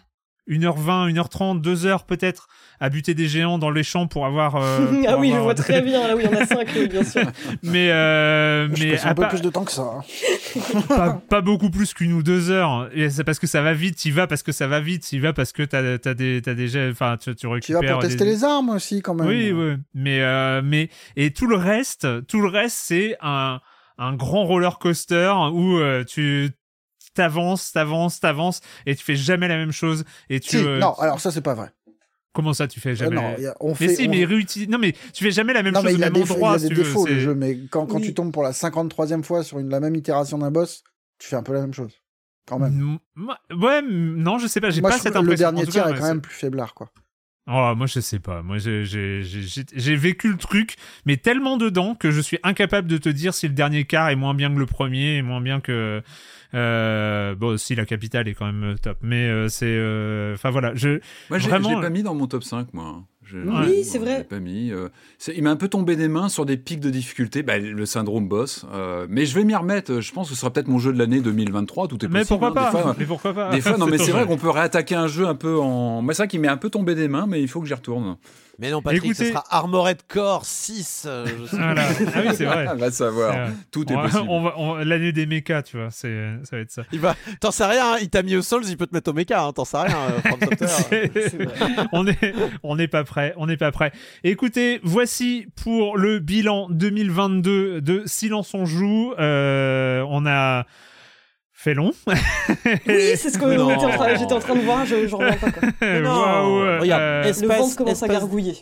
[0.48, 2.48] 1h20, 1h30, 2h peut-être
[2.80, 4.56] à buter des géants dans les champs pour avoir.
[4.56, 6.06] Euh, ah oui, je vois très bien.
[6.06, 7.22] Là, oui, on a 5, bien sûr.
[7.62, 7.90] mais.
[7.90, 10.02] Euh, mais un peu plus de temps que ça.
[10.96, 11.20] Hein.
[11.28, 12.88] pas, beaucoup plus qu'une ou deux heures.
[12.94, 15.18] Et c'est parce que ça va vite, tu vas parce que ça va vite, tu
[15.20, 17.80] vas parce que t'as as des, as des Enfin, tu, tu récupères.
[17.80, 19.26] Tu vas pour tester les armes aussi, quand même.
[19.26, 19.76] Oui, oui.
[19.94, 20.88] Mais, euh, mais.
[21.16, 23.60] Et tout le reste, tout le reste, c'est un
[24.00, 26.50] un grand roller coaster où euh, tu
[27.14, 30.04] t'avances, t'avances, t'avances, et tu fais jamais la même chose.
[30.28, 31.72] Et tu, euh, non, alors ça c'est pas vrai.
[32.32, 34.68] Comment ça, tu fais jamais non, on fait, Mais si, mais réutilise.
[34.68, 36.56] Non, mais tu fais jamais la même chose mais au même endroit.
[36.58, 39.24] Il y a des défauts le jeu, mais quand, quand tu tombes pour la 53e
[39.24, 40.84] fois sur une, la même itération d'un boss,
[41.18, 41.92] tu fais un peu la même chose.
[42.46, 42.98] Quand même.
[43.16, 45.30] ouais, non, je sais pas, j'ai pas cette impression.
[45.30, 46.90] Le dernier tir est quand même plus faiblard, quoi.
[47.52, 48.42] Oh, moi je sais pas.
[48.42, 53.34] Moi j'ai vécu le truc, mais tellement dedans que je suis incapable de te dire
[53.34, 56.02] si le dernier quart est moins bien que le premier, et moins bien que
[56.54, 60.50] euh, bon, si la capitale est quand même euh, top, mais euh, c'est, euh, enfin
[60.50, 61.00] voilà, je.
[61.28, 61.80] Moi, j'ai vraiment...
[61.80, 63.04] pas mis dans mon top 5 moi.
[63.32, 64.24] Oui, c'est vrai.
[64.24, 64.72] Pas mis.
[65.32, 68.26] il m'a un peu tombé des mains sur des pics de difficulté, bah, le syndrome
[68.28, 68.66] boss.
[69.08, 70.00] mais je vais m'y remettre.
[70.00, 71.86] Je pense que ce sera peut-être mon jeu de l'année 2023.
[71.86, 72.14] Tout est possible.
[72.14, 72.52] Mais pourquoi hein.
[72.52, 74.96] pas des fois, Mais pourquoi pas Des fois, non, mais c'est vrai qu'on peut réattaquer
[74.96, 76.02] un jeu un peu en.
[76.02, 77.74] Moi, c'est vrai qu'il m'est un peu tombé des mains, mais il faut que j'y
[77.74, 78.16] retourne.
[78.60, 79.24] Mais non, Patrick, Écoutez...
[79.24, 81.04] ce sera Armored Core 6.
[81.06, 81.82] Euh, voilà.
[82.14, 82.68] Ah oui, c'est vrai.
[82.72, 83.48] On va savoir.
[83.70, 84.26] Tout est possible.
[84.28, 86.32] On L'année des mechas, tu vois, c'est...
[86.42, 86.82] ça va être ça.
[86.92, 87.16] Il va...
[87.40, 89.42] T'en sais rien, hein, il t'a mis au sol, il peut te mettre au mecha,
[89.42, 93.92] hein, t'en sais rien, euh, on est, on n'est pas prêt, on n'est pas prêt.
[94.24, 99.14] Écoutez, voici pour le bilan 2022 de Silence on joue.
[99.18, 100.66] Euh, on a
[101.60, 101.92] fait long.
[102.06, 102.14] oui,
[103.16, 103.50] c'est ce que
[104.18, 105.50] j'étais en train de voir, je, ne reviens pas.
[105.50, 105.68] Quoi.
[106.00, 108.56] non, Regarde, euh, le ventre commence à gargouiller.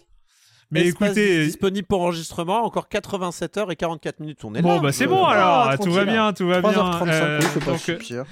[0.71, 4.45] Mais écoutez, disponible pour enregistrement, encore 87 heures et 44 minutes.
[4.45, 4.81] On est bon, là.
[4.81, 6.71] bah c'est bon alors, tout va bien, tout va bien.
[6.71, 8.25] 3h35, euh, donc, pire.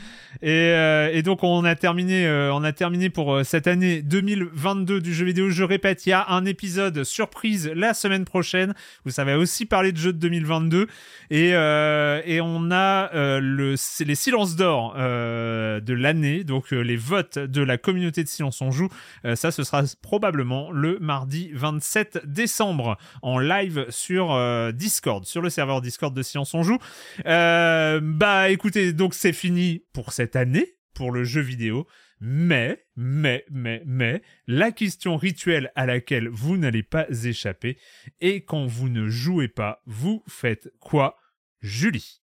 [0.42, 4.02] Et, euh, et, donc on a terminé, euh, on a terminé pour euh, cette année
[4.02, 5.50] 2022 du jeu vidéo.
[5.50, 8.74] Je répète, il y a un épisode surprise la semaine prochaine
[9.06, 10.88] où ça va aussi parler de jeux de 2022
[11.30, 13.74] et et on a le
[14.04, 18.88] les silences d'or de l'année, donc les votes de la communauté de Silence on joue.
[19.34, 24.36] ça, ce sera probablement le mardi 27 décembre en live sur
[24.72, 26.78] Discord, sur le serveur Discord de Silence on joue.
[27.24, 31.86] bah écoutez, donc c'est fini pour cette année pour le jeu vidéo.
[32.18, 37.76] Mais, mais, mais, mais, la question rituelle à laquelle vous n'allez pas échapper
[38.20, 41.18] est quand vous ne jouez pas, vous faites quoi,
[41.60, 42.22] Julie?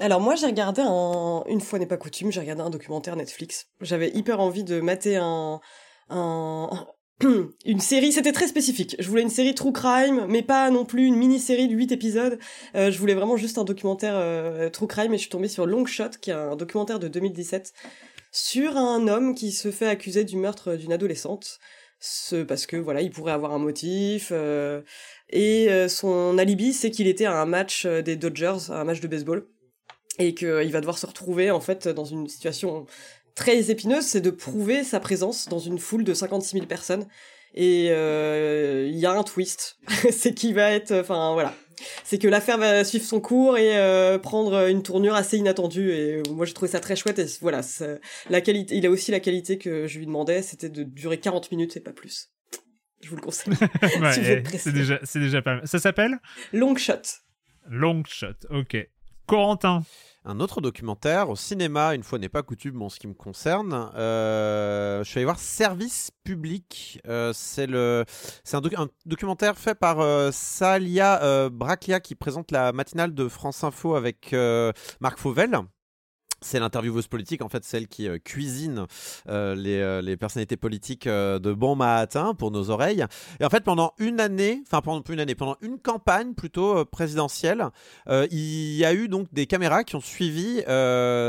[0.00, 3.68] Alors moi j'ai regardé un, une fois n'est pas coutume, j'ai regardé un documentaire Netflix.
[3.80, 5.60] J'avais hyper envie de mater un,
[6.08, 6.86] un,
[7.64, 8.96] une série, c'était très spécifique.
[8.98, 12.38] Je voulais une série true crime, mais pas non plus une mini-série de 8 épisodes.
[12.74, 15.66] Euh, je voulais vraiment juste un documentaire euh, true crime et je suis tombée sur
[15.66, 17.72] Long Shot, qui est un documentaire de 2017
[18.32, 21.60] sur un homme qui se fait accuser du meurtre d'une adolescente.
[22.00, 24.30] Ce, parce que voilà, il pourrait avoir un motif.
[24.32, 24.82] Euh,
[25.30, 29.46] et son alibi, c'est qu'il était à un match des Dodgers, un match de baseball
[30.18, 32.86] et qu'il va devoir se retrouver en fait dans une situation
[33.34, 37.06] très épineuse, c'est de prouver sa présence dans une foule de 56 000 personnes.
[37.54, 39.78] Et euh, il y a un twist,
[40.10, 41.54] c'est qu'il va être, enfin voilà,
[42.02, 45.92] c'est que l'affaire va suivre son cours et euh, prendre une tournure assez inattendue.
[45.92, 47.18] Et moi j'ai trouvé ça très chouette.
[47.18, 47.60] Et voilà,
[48.28, 51.50] la qualité, il a aussi la qualité que je lui demandais, c'était de durer 40
[51.52, 52.30] minutes et pas plus.
[53.02, 53.54] Je vous le conseille.
[54.58, 55.68] c'est déjà, c'est déjà pas mal.
[55.68, 56.18] Ça s'appelle?
[56.52, 57.02] Long Shot.
[57.68, 58.76] Long Shot, ok.
[59.26, 59.84] Corentin
[60.24, 63.90] un autre documentaire au cinéma, une fois n'est pas coutume en ce qui me concerne.
[63.94, 67.00] Euh, je suis allé voir Service public.
[67.06, 73.64] Euh, c'est un, documentaire fait par euh, Salia Braclia qui présente la matinale de France
[73.64, 74.34] Info avec
[75.00, 75.58] Marc Fauvel
[76.44, 78.86] c'est l'intervieweuse politique, en fait, celle qui euh, cuisine
[79.28, 83.04] euh, les, euh, les, personnalités politiques de bon matin pour nos oreilles.
[83.40, 87.68] Et en fait, pendant une année, enfin pendant une année, pendant une campagne plutôt présidentielle,
[88.08, 90.62] il y a eu donc des caméras qui ont suivi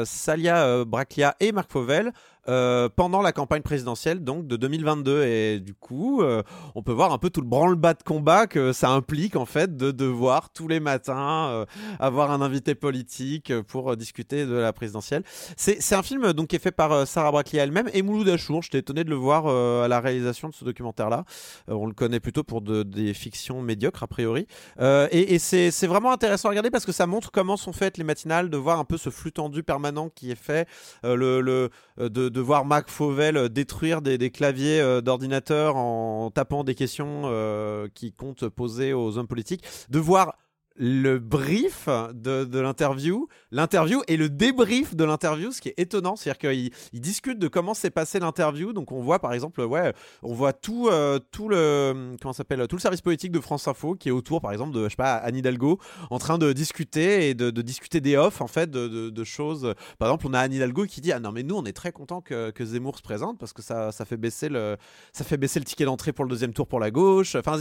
[0.05, 2.11] Salia Braclia et Marc Fauvel
[2.47, 6.43] euh, pendant la campagne présidentielle donc de 2022 et du coup euh,
[6.75, 9.75] on peut voir un peu tout le branle-bas de combat que ça implique en fait
[9.75, 11.65] de devoir tous les matins euh,
[11.99, 15.23] avoir un invité politique pour discuter de la présidentielle.
[15.57, 18.61] C'est un film donc qui est fait par Sarah Brackley elle-même et Mouloud Achour.
[18.61, 21.23] J'étais étonné de le voir à la réalisation de ce documentaire là.
[21.67, 24.45] on le connaît plutôt pour de, des fictions médiocres a priori
[24.79, 28.03] et, et c'est vraiment intéressant à regarder parce que ça montre comment sont faites les
[28.03, 30.67] matinales, de voir un peu ce flux tendu permanent qui est fait,
[31.03, 36.63] le, le de de voir Mac Fauvel euh, détruire des, claviers euh, d'ordinateur en tapant
[36.63, 40.35] des questions euh, qui comptent poser aux hommes politiques, de voir
[40.75, 46.51] le brief de, l'interview, l'interview et le débrief de l'interview, ce qui est étonnant, c'est-à-dire
[46.51, 48.73] qu'ils discutent de comment s'est passé l'interview.
[48.73, 52.75] Donc on voit par exemple, ouais, on voit tout, euh, tout le comment s'appelle, tout
[52.75, 55.15] le service politique de France Info qui est autour, par exemple, de je sais pas
[55.15, 55.79] Anne Hidalgo,
[56.09, 59.73] en train de discuter et de, discuter des offs en fait de, choses.
[59.97, 61.91] Par exemple, on a Anne Hidalgo qui dit ah non mais nous on est très
[61.91, 64.77] content que, que Zemmour se présente parce que ça, ça fait baisser le
[65.13, 67.35] ça fait baisser le ticket d'entrée pour le deuxième tour pour la gauche.
[67.35, 67.57] Enfin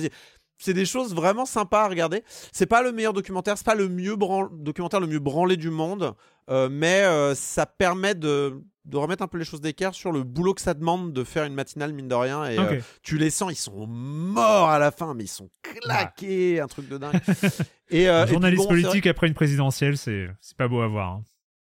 [0.59, 2.23] c'est des choses vraiment sympas à regarder.
[2.53, 4.17] C'est pas le meilleur documentaire, c'est pas le mieux
[4.53, 6.15] documentaire le mieux branlé du monde,
[6.51, 8.61] euh, mais euh, ça permet de,
[8.93, 11.55] remettre un peu les choses d'équerre sur le boulot que ça demande de faire une
[11.55, 12.45] matinale mine de rien.
[12.45, 16.61] Et euh, tu les sens, ils sont morts à la fin, mais ils sont claqués,
[16.61, 17.21] un truc de dingue.
[17.91, 21.13] et, journaliste politique après une présidentielle, c'est pas beau à voir.
[21.13, 21.23] Hein.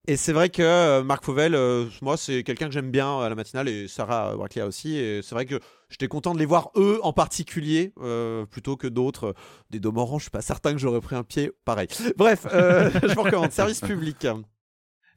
[0.09, 3.29] Et c'est vrai que euh, Marc Fauvel, euh, moi, c'est quelqu'un que j'aime bien à
[3.29, 4.97] la matinale et Sarah Braclia aussi.
[4.97, 8.89] Et c'est vrai que j'étais content de les voir, eux en particulier, euh, plutôt que
[8.89, 9.35] d'autres.
[9.71, 11.87] Des Domorans, je suis pas certain que j'aurais pris un pied pareil.
[12.17, 13.53] Bref, je vous recommande.
[13.53, 14.27] Service public.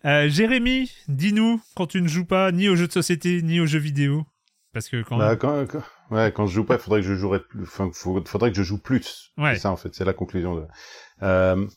[0.03, 3.79] Jérémy, dis-nous, quand tu ne joues pas ni aux jeux de société, ni aux jeux
[3.79, 4.23] vidéo.
[4.71, 5.17] Parce que quand.
[5.17, 5.65] Bah, quand,
[6.11, 7.63] ouais, quand je joue pas, il faudrait que je jouerais plus.
[7.63, 9.31] Enfin, faudrait que je joue plus.
[9.39, 9.55] Ouais.
[9.55, 9.95] C'est ça, en fait.
[9.95, 11.67] C'est la conclusion de.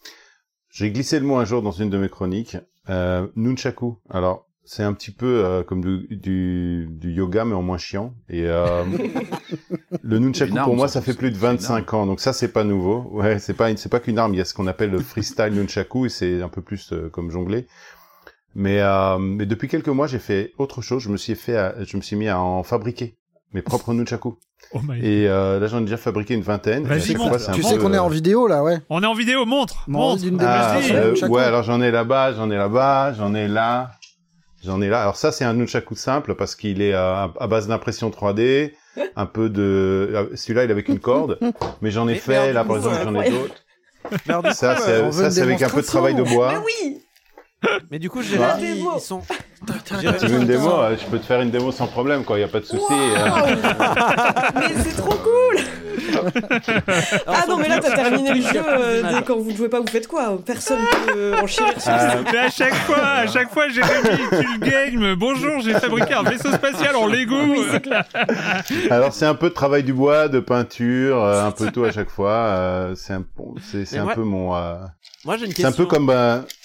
[0.70, 2.58] J'ai glissé le mot un jour dans une de mes chroniques.
[2.90, 3.98] Euh, nunchaku.
[4.10, 8.12] Alors, c'est un petit peu euh, comme du, du, yoga, mais en moins chiant.
[8.28, 8.84] Et euh,
[10.02, 12.06] le nunchaku, pour moi, ça fait plus de 25 ans.
[12.06, 13.08] Donc ça, c'est pas nouveau.
[13.10, 14.34] Ouais, c'est pas, c'est pas qu'une arme.
[14.34, 17.08] Il y a ce qu'on appelle le freestyle nunchaku, et c'est un peu plus euh,
[17.08, 17.66] comme jongler.
[18.54, 21.02] Mais, euh, mais depuis quelques mois, j'ai fait autre chose.
[21.02, 23.16] Je me suis fait, je me suis mis à en fabriquer
[23.52, 24.38] mes propres nunchaku.
[24.74, 26.86] Oh et euh, là, j'en ai déjà fabriqué une vingtaine.
[26.88, 27.14] tu sais
[27.78, 28.78] qu'on est en vidéo là, ouais.
[28.90, 30.24] On est en vidéo, montre, montre.
[30.40, 33.92] Ah, euh, ouais, alors j'en ai là-bas, j'en ai là-bas, j'en ai là,
[34.62, 35.00] j'en ai là.
[35.00, 38.72] Alors ça, c'est un nunchaku simple parce qu'il est à, base d'impression 3D,
[39.16, 40.10] un peu de.
[40.12, 41.38] Euh, celui-là, il est avec une corde,
[41.80, 43.54] mais j'en ai fait là, par exemple, j'en ai d'autres.
[44.52, 44.76] Ça,
[45.30, 46.52] c'est avec un peu de travail de bois.
[46.52, 47.02] Mais oui.
[47.90, 49.22] Mais du coup, j'ai ils, ils sont.
[49.84, 49.94] Tu
[50.26, 52.38] veux une démo Je peux te faire une démo sans problème, quoi.
[52.38, 52.84] Il y a pas de souci.
[52.90, 53.56] Hein.
[54.54, 55.64] mais c'est trop cool.
[57.26, 58.62] ah non, mais là, t'as terminé le jeu.
[58.66, 62.38] Euh, quand vous ne jouez pas, vous faites quoi Personne peut en chier euh, Mais
[62.38, 65.14] à chaque fois, à chaque fois, Jérémy, tu le game.
[65.14, 67.36] Bonjour, j'ai fabriqué un vaisseau spatial en Lego.
[67.48, 68.04] Oui, c'est clair.
[68.90, 71.92] Alors, c'est un peu de travail du bois, de peinture, euh, un peu tout à
[71.92, 72.92] chaque fois.
[72.94, 73.24] c'est un,
[73.62, 74.50] c'est, un peu mon.
[75.24, 75.54] Moi, j'ai une question.
[75.56, 76.12] C'est un peu comme.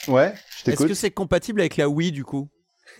[0.08, 0.34] ouais.
[0.66, 2.50] Est-ce que c'est compatible avec la Wii du coup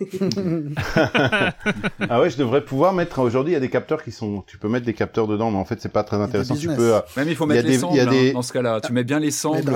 [2.08, 3.20] ah ouais, je devrais pouvoir mettre.
[3.20, 4.42] Aujourd'hui, il y a des capteurs qui sont.
[4.46, 6.56] Tu peux mettre des capteurs dedans, mais en fait, c'est pas très intéressant.
[6.56, 6.94] Tu peux.
[7.16, 8.00] Même il faut mettre les sangles.
[8.00, 9.70] Hein, dans ce cas-là, tu mets bien les sangles.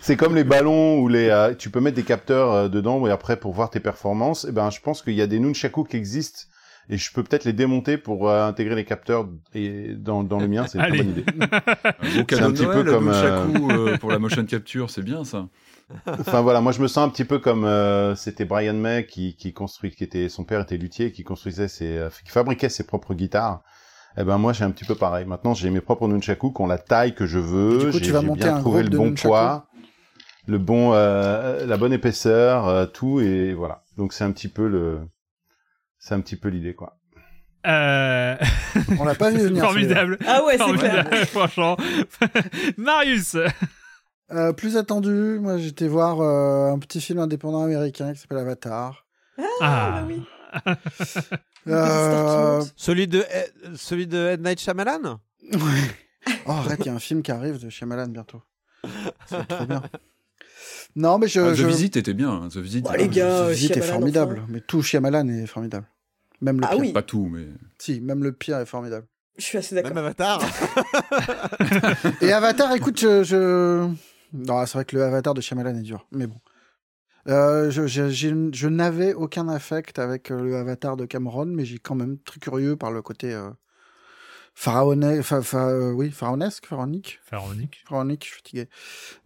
[0.00, 1.30] c'est comme les ballons ou les.
[1.30, 4.44] Euh, tu peux mettre des capteurs euh, dedans et après pour voir tes performances.
[4.44, 6.42] Et eh ben, je pense qu'il y a des nunchaku qui existent
[6.90, 10.48] et je peux peut-être les démonter pour euh, intégrer les capteurs et dans, dans le
[10.48, 11.24] mien, c'est une très bonne idée.
[12.40, 13.96] un petit peu comme euh...
[13.98, 15.48] pour la motion capture, c'est bien ça.
[16.06, 19.36] Enfin voilà, moi je me sens un petit peu comme euh, c'était Brian May qui,
[19.36, 22.84] qui construit, qui était son père était luthier, qui construisait ses, euh, qui fabriquait ses
[22.84, 23.62] propres guitares.
[24.16, 25.24] Eh ben moi j'ai un petit peu pareil.
[25.24, 27.90] Maintenant j'ai mes propres nunchaku qui ont la taille que je veux.
[27.92, 29.66] J'ai bien trouvé le bon poids,
[30.46, 33.82] le bon, euh, la bonne épaisseur, tout et voilà.
[33.96, 35.00] Donc c'est un petit peu le,
[35.98, 36.96] c'est un petit peu l'idée quoi.
[37.66, 38.36] Euh...
[38.98, 39.62] On l'a pas vu venir.
[39.64, 40.18] Formidable.
[40.26, 41.06] Ah ouais, c'est clair.
[41.26, 41.76] Franchement.
[42.76, 43.36] Marius.
[44.32, 49.06] Euh, plus attendu, moi j'étais voir euh, un petit film indépendant américain qui s'appelle Avatar.
[49.38, 49.90] Ah, ah.
[49.92, 50.22] Bah oui.
[51.68, 52.62] euh...
[52.76, 53.24] celui de
[53.74, 55.20] celui de Ed Night Shyamalan?
[55.52, 56.30] Ouais.
[56.46, 58.42] Oh arrête, il y a un film qui arrive de Shyamalan bientôt.
[59.26, 59.82] C'est trop bien.
[60.96, 61.40] Non mais je.
[61.40, 61.66] Ah, The je...
[61.66, 62.30] Visit était bien.
[62.30, 62.48] Hein.
[62.48, 62.86] The Visit.
[62.88, 64.42] Oh, les gars, The Visit est formidable.
[64.48, 65.86] Mais tout Shyamalan est formidable.
[66.40, 66.80] Même le ah, pire.
[66.80, 66.92] Oui.
[66.92, 67.46] Pas tout, mais.
[67.78, 69.06] Si, même le pire est formidable.
[69.36, 69.94] Je suis assez d'accord.
[69.94, 70.42] Même Avatar.
[72.20, 73.22] Et Avatar, écoute, je...
[73.24, 73.88] je...
[74.32, 76.40] Non, c'est vrai que le Avatar de Shyamalan est dur, mais bon.
[77.28, 81.78] Euh, je, je, je n'avais aucun affect avec euh, le Avatar de Cameron, mais j'ai
[81.78, 83.50] quand même très curieux par le côté euh,
[84.54, 88.68] pharaonesque, fa, fa, euh, oui, pharaonesque, pharaonique, pharaonique, pharaonique, je suis fatigué,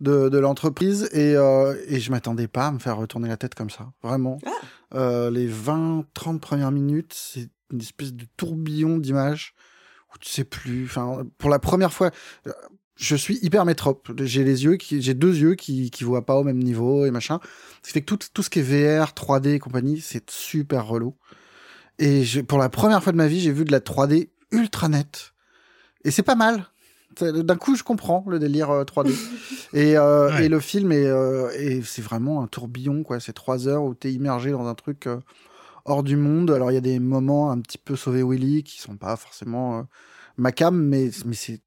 [0.01, 3.55] de, de l'entreprise et, euh, et je m'attendais pas à me faire retourner la tête
[3.55, 4.39] comme ça, vraiment.
[4.47, 4.51] Ah.
[4.95, 9.55] Euh, les 20-30 premières minutes, c'est une espèce de tourbillon d'images
[10.15, 10.85] où tu sais plus.
[10.85, 12.11] Enfin, pour la première fois,
[12.97, 14.13] je suis hyper métrope.
[14.23, 17.11] J'ai les yeux qui, j'ai deux yeux qui, qui voient pas au même niveau et
[17.11, 17.41] machin.
[17.83, 20.87] Ce qui fait que tout, tout ce qui est VR, 3D et compagnie, c'est super
[20.87, 21.15] relou.
[21.99, 24.89] Et je, pour la première fois de ma vie, j'ai vu de la 3D ultra
[24.89, 25.33] nette.
[26.05, 26.67] Et c'est pas mal.
[27.21, 29.15] D'un coup, je comprends le délire euh, 3D.
[29.73, 30.47] et, euh, ouais.
[30.47, 33.21] et le film est, euh, et c'est vraiment un tourbillon, quoi.
[33.21, 35.21] C'est trois heures où t'es immergé dans un truc euh,
[35.85, 36.51] hors du monde.
[36.51, 39.79] Alors, il y a des moments un petit peu sauvé Willy qui sont pas forcément
[39.79, 39.83] euh,
[40.37, 41.61] ma cam, mais, mais c'est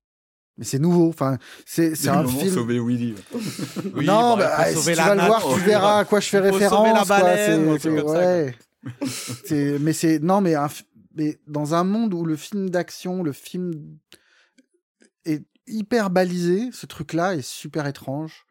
[0.58, 1.10] mais c'est nouveau.
[1.10, 2.54] Enfin, c'est c'est un film.
[2.54, 3.16] Sauver Willy.
[3.96, 6.40] oui, non, bon, bah, si tu vas le voir, tu verras à quoi je fais
[6.40, 6.88] référence.
[6.88, 8.56] Sauver la baleine, c'est, ouais.
[9.46, 10.68] c'est, mais c'est non, mais, un,
[11.16, 13.72] mais dans un monde où le film d'action, le film
[15.26, 18.46] est hyper balisé, ce truc-là est super étrange.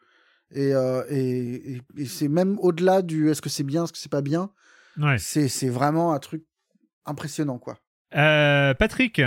[0.52, 3.99] Et, euh, et, et, et c'est même au-delà du est-ce que c'est bien, est-ce que
[3.99, 4.51] c'est pas bien.
[4.97, 5.18] Ouais.
[5.18, 6.44] C'est, c'est vraiment un truc
[7.05, 7.78] impressionnant, quoi.
[8.15, 9.20] Euh, Patrick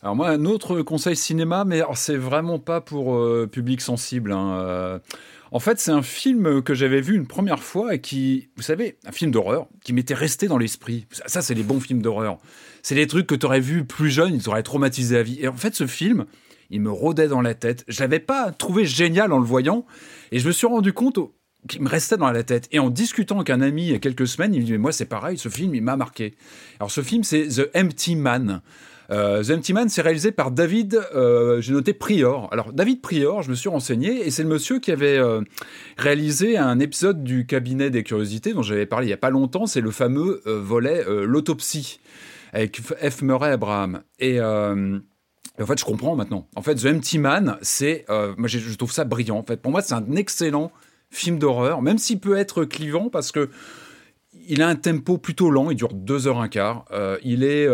[0.00, 4.30] alors moi, un autre conseil cinéma, mais c'est vraiment pas pour euh, public sensible.
[4.32, 4.60] Hein.
[4.60, 4.98] Euh,
[5.50, 8.96] en fait, c'est un film que j'avais vu une première fois et qui, vous savez,
[9.06, 11.06] un film d'horreur qui m'était resté dans l'esprit.
[11.26, 12.38] Ça, c'est les bons films d'horreur.
[12.82, 15.38] C'est les trucs que tu aurais vus plus jeune, ils t'auraient traumatisé à vie.
[15.40, 16.26] Et en fait, ce film,
[16.70, 17.84] il me rôdait dans la tête.
[17.88, 19.84] Je l'avais pas trouvé génial en le voyant,
[20.30, 21.18] et je me suis rendu compte
[21.68, 22.68] qui me restait dans la tête.
[22.70, 24.78] Et en discutant avec un ami il y a quelques semaines, il me dit mais
[24.78, 26.36] moi c'est pareil, ce film il m'a marqué.
[26.78, 28.62] Alors ce film c'est The Empty Man.
[29.10, 32.48] Euh, The Empty Man, c'est réalisé par David, euh, j'ai noté Prior.
[32.52, 35.40] Alors David Prior, je me suis renseigné, et c'est le monsieur qui avait euh,
[35.96, 39.66] réalisé un épisode du cabinet des curiosités dont j'avais parlé il y a pas longtemps.
[39.66, 42.00] C'est le fameux euh, volet l'autopsie
[42.52, 43.22] avec F.
[43.22, 44.02] Murray Abraham.
[44.18, 46.46] Et en fait, je comprends maintenant.
[46.54, 49.38] En fait, The Empty Man, c'est, moi je trouve ça brillant.
[49.38, 50.70] En fait, pour moi, c'est un excellent
[51.10, 53.48] film d'horreur, même s'il peut être clivant parce que
[54.46, 56.84] il a un tempo plutôt lent, il dure deux heures un quart.
[57.22, 57.68] Il est,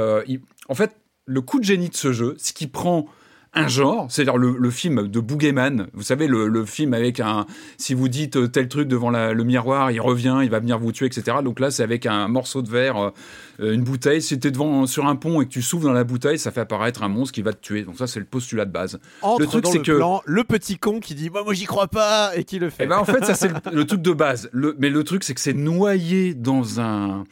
[0.69, 0.97] en fait,
[1.27, 3.07] le coup de génie de ce jeu, c'est qu'il prend
[3.55, 7.47] un genre, c'est-à-dire le, le, film de Boogeyman, vous savez, le, le, film avec un,
[7.79, 10.91] si vous dites tel truc devant la, le miroir, il revient, il va venir vous
[10.91, 11.39] tuer, etc.
[11.43, 13.13] Donc là, c'est avec un morceau de verre,
[13.61, 14.21] euh, une bouteille.
[14.21, 16.51] Si tu es devant, sur un pont et que tu souffles dans la bouteille, ça
[16.51, 17.83] fait apparaître un monstre qui va te tuer.
[17.83, 18.99] Donc ça, c'est le postulat de base.
[19.23, 21.87] Entre le truc, c'est que plan, le petit con qui dit, moi, moi, j'y crois
[21.87, 22.85] pas, et qui le fait.
[22.85, 24.51] Et ben, en fait, ça, c'est le, le, truc de base.
[24.53, 27.25] Mais le truc, c'est que c'est noyé dans un,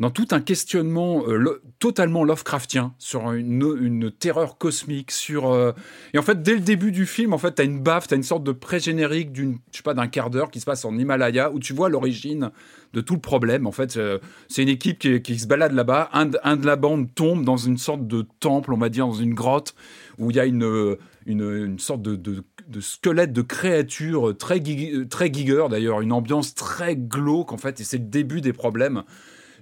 [0.00, 5.72] dans tout un questionnement euh, totalement Lovecraftien sur une, terreur cosmique sur euh...
[6.14, 8.22] et en fait dès le début du film en fait t'as une baffe t'as une
[8.22, 11.50] sorte de pré-générique d'une je sais pas d'un quart d'heure qui se passe en Himalaya
[11.50, 12.50] où tu vois l'origine
[12.94, 13.66] de tout le problème.
[13.66, 14.18] En fait euh,
[14.48, 16.08] c'est une équipe qui, se balade là-bas.
[16.12, 19.34] Un, de la bande tombe dans une sorte de temple on va dire dans une
[19.34, 19.74] grotte
[20.18, 20.96] où il y a une
[21.26, 24.62] une, sorte de, de de créatures très,
[25.10, 29.02] très giger d'ailleurs, une ambiance très glauque en fait, et c'est le début des problèmes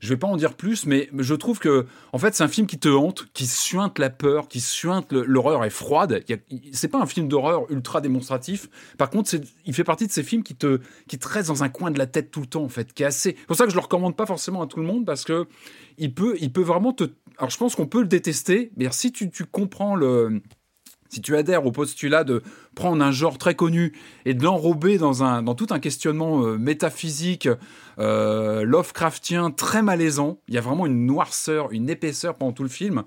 [0.00, 2.66] je vais pas en dire plus, mais je trouve que, en fait, c'est un film
[2.66, 6.24] qui te hante, qui suinte la peur, qui suinte l'horreur est froide.
[6.72, 8.68] C'est pas un film d'horreur ultra démonstratif.
[8.98, 9.34] Par contre,
[9.64, 11.98] il fait partie de ces films qui te, qui te restent dans un coin de
[11.98, 13.36] la tête tout le temps, en fait, qui est assez.
[13.38, 15.46] C'est pour ça que je le recommande pas forcément à tout le monde parce que
[15.98, 17.04] il peut, il peut vraiment te.
[17.38, 20.40] Alors, je pense qu'on peut le détester, mais si tu, tu comprends le
[21.08, 22.42] si tu adhères au postulat de
[22.74, 23.92] prendre un genre très connu
[24.24, 27.48] et de l'enrober dans, un, dans tout un questionnement euh, métaphysique,
[27.98, 32.68] euh, Lovecraftien, très malaisant, il y a vraiment une noirceur, une épaisseur pendant tout le
[32.68, 33.04] film,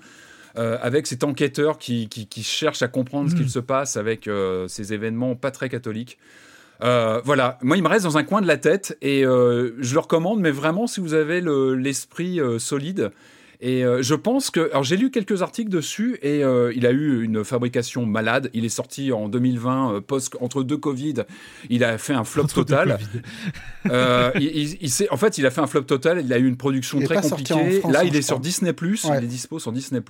[0.57, 3.49] euh, avec cet enquêteur qui, qui, cherche à comprendre ce qu'il mm.
[3.49, 4.29] se passe avec
[4.67, 6.17] ces événements pas très catholiques.
[6.81, 10.39] voilà, moi il me reste dans un coin de la tête et je le recommande,
[10.39, 13.11] mais vraiment si vous avez l'esprit solide
[13.61, 14.69] et euh, je pense que.
[14.71, 18.49] Alors, j'ai lu quelques articles dessus et euh, il a eu une fabrication malade.
[18.53, 21.25] Il est sorti en 2020, euh, post, entre deux Covid.
[21.69, 22.99] Il a fait un flop total.
[23.85, 26.21] il, en fait, il a fait un flop total.
[26.23, 27.81] Il a eu une production très compliquée.
[27.89, 28.73] Là, il est sur Disney.
[28.81, 30.01] Il est dispo sur Disney.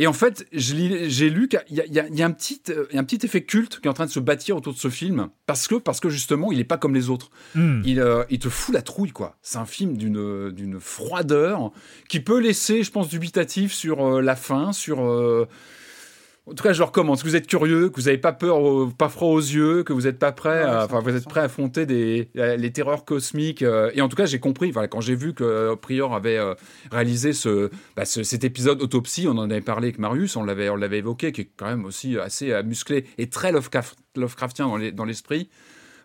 [0.00, 2.60] Et en fait, j'ai lu qu'il y, y, a un petit,
[2.92, 5.28] un petit effet culte qui est en train de se bâtir autour de ce film.
[5.46, 7.30] Parce que, parce que justement, il n'est pas comme les autres.
[7.54, 7.82] Hmm.
[7.84, 9.36] Il, il te fout la trouille, quoi.
[9.42, 11.70] C'est un film d'une froideur
[12.08, 15.04] qui peut laisser je pense, dubitatif sur euh, la fin, sur.
[15.04, 15.46] Euh,
[16.46, 17.16] en tout cas, je recommande.
[17.16, 18.58] Si vous êtes curieux, que vous n'avez pas peur,
[18.98, 21.44] pas froid aux yeux, que vous n'êtes pas prêt, à, enfin, vous êtes prêt à
[21.44, 23.62] affronter des, les terreurs cosmiques.
[23.62, 24.70] Euh, et en tout cas, j'ai compris.
[24.70, 26.38] Voilà, quand j'ai vu que Prior avait
[26.92, 30.76] réalisé ce, bah, cet épisode autopsie, on en avait parlé avec Marius, on l'avait, on
[30.76, 33.50] l'avait évoqué, qui est quand même aussi assez musclé et très
[34.14, 35.48] Lovecraftien dans l'esprit.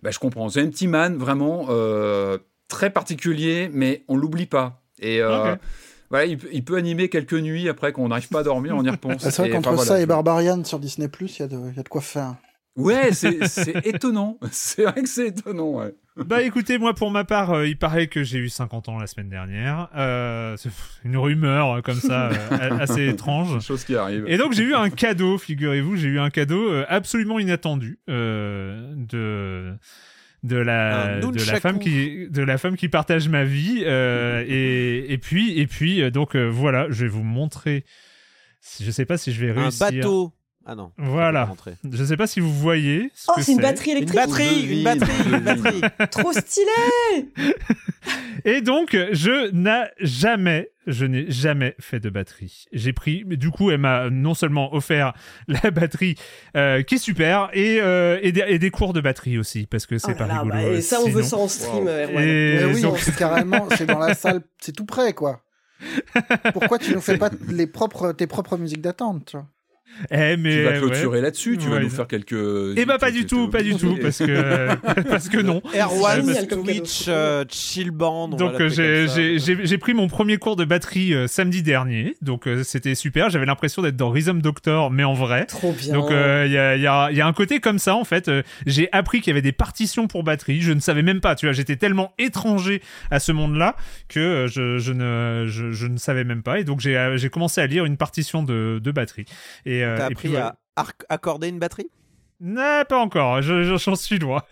[0.04, 0.48] bah, je comprends.
[0.48, 1.68] C'est un petit man vraiment
[2.70, 4.82] très particulier, mais on l'oublie pas.
[5.02, 5.22] Et
[6.10, 9.22] voilà, il, peut animer quelques nuits après qu'on n'arrive pas à dormir, on y repense.
[9.30, 12.36] c'est vrai qu'entre ça et Barbarian sur Disney, il y, a de quoi faire.
[12.76, 14.38] Ouais, c'est étonnant.
[14.52, 15.94] C'est vrai que c'est étonnant, ouais.
[16.26, 19.08] Bah écoutez, moi pour ma part, euh, il paraît que j'ai eu 50 ans la
[19.08, 19.88] semaine dernière.
[19.96, 20.70] Euh, c'est
[21.06, 23.62] une rumeur euh, comme ça, assez étrange.
[23.66, 24.26] Chose qui arrive.
[24.28, 29.74] Et donc j'ai eu un cadeau, figurez-vous, j'ai eu un cadeau absolument inattendu de
[30.44, 35.12] de la de la femme qui de la femme qui partage ma vie euh, et,
[35.12, 37.84] et puis et puis euh, donc euh, voilà je vais vous montrer
[38.80, 39.88] je sais pas si je vais réussir.
[39.88, 40.34] un bateau
[40.72, 40.92] ah non.
[41.00, 41.50] Voilà.
[41.92, 43.12] Je sais pas si vous voyez.
[43.16, 44.20] Ce oh, c'est une batterie électrique.
[44.20, 45.82] Une batterie, une batterie, une batterie.
[46.12, 47.32] Trop stylé.
[48.46, 52.66] Et donc, je n'ai jamais, je n'ai jamais fait de batterie.
[52.72, 55.14] J'ai pris, du coup, elle m'a non seulement offert
[55.48, 56.18] la batterie,
[56.56, 60.12] euh, qui est super, et, euh, et, des, cours de batterie aussi, parce que c'est
[60.12, 60.52] oh pas rigolo.
[60.52, 61.88] Bah, et ça, on veut ça en stream.
[61.88, 65.42] Et oui, c'est carrément, c'est dans la salle, c'est tout près, quoi.
[66.54, 69.36] Pourquoi tu ne fais pas les propres, tes propres musiques d'attente,
[70.12, 72.78] eh, mais tu vas clôturer là-dessus, tu vas nous faire quelques.
[72.78, 74.76] Eh bah pas du tout, pas du tout, parce que
[75.10, 75.62] parce que non.
[75.76, 78.30] Erwan, Twitch, euh, Chill Band.
[78.30, 83.30] Donc euh, j'ai pris mon premier cours de batterie euh, samedi dernier, donc c'était super.
[83.30, 85.46] J'avais l'impression d'être dans Rhythm Doctor, mais en vrai.
[85.46, 85.94] Trop bien.
[85.94, 88.32] Donc il y a y a y a un côté comme ça en fait.
[88.66, 90.62] j'ai appris qu'il y avait des partitions pour batterie.
[90.62, 91.36] Je ne savais même pas.
[91.36, 93.76] Tu vois, j'étais tellement étranger à ce monde-là
[94.08, 96.60] que je, je ne je, je, ne savais même pas.
[96.60, 99.26] Et donc j'ai j'ai commencé à lire une partition de de batterie.
[99.66, 100.56] Et euh, T'as appris à
[101.10, 101.90] accorder une batterie?
[102.42, 103.42] Non, pas encore.
[103.42, 104.44] J'en suis loin.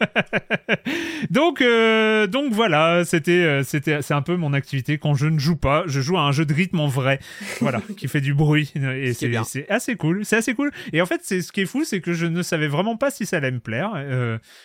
[1.30, 5.40] donc, euh, donc voilà, c'était, euh, c'était, c'est un peu mon activité quand je ne
[5.40, 5.83] joue pas.
[5.88, 7.19] Je joue à un jeu de rythme en vrai,
[7.61, 9.33] voilà, qui fait du bruit et c'est,
[9.69, 10.25] assez cool.
[10.25, 10.72] C'est assez cool.
[10.91, 13.09] Et en fait, c'est ce qui est fou, c'est que je ne savais vraiment pas
[13.09, 13.91] si ça allait me plaire.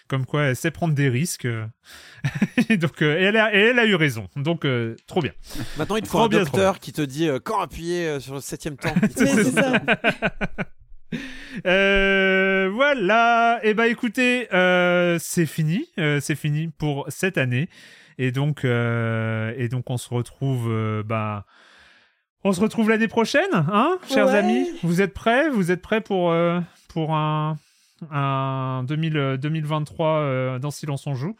[0.08, 1.46] comme quoi, elle sait prendre des risques.
[2.70, 4.26] donc, elle a, elle a eu raison.
[4.34, 4.66] Donc,
[5.06, 5.32] trop bien.
[5.78, 8.94] Maintenant, il te faut un docteur qui te dit quand appuyer sur le septième temps.
[9.14, 9.80] c'est ça.
[11.66, 13.60] Euh, voilà.
[13.62, 17.68] Et eh bah ben, écoutez, euh, c'est fini, euh, c'est fini pour cette année.
[18.16, 21.44] Et donc, et donc on se retrouve, bah,
[22.42, 24.66] on se retrouve l'année prochaine, hein, chers amis.
[24.82, 25.50] Vous êtes prêts?
[25.50, 26.34] Vous êtes prêts pour
[26.88, 27.58] pour un
[28.10, 31.36] un 2000, 2023 dans Silence on joue?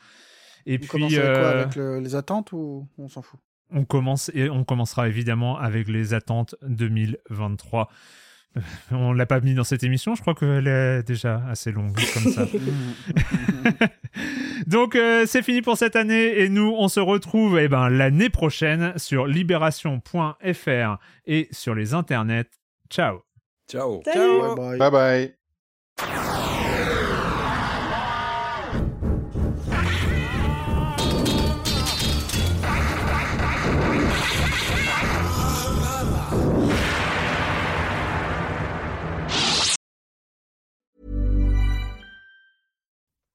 [0.67, 3.41] Et on puis avec quoi avec les attentes ou on s'en fout?
[3.71, 7.89] On commence et on commencera évidemment avec les attentes 2023.
[8.91, 12.33] On l'a pas mis dans cette émission, je crois qu'elle est déjà assez longue comme
[12.33, 12.47] ça.
[14.67, 18.31] Donc euh, c'est fini pour cette année et nous on se retrouve eh ben, l'année
[18.31, 22.51] prochaine sur libération.fr et sur les internets.
[22.91, 23.23] Ciao.
[23.71, 24.03] Ciao.
[24.05, 24.55] Ciao.
[24.55, 24.91] bye.
[24.91, 26.72] bye.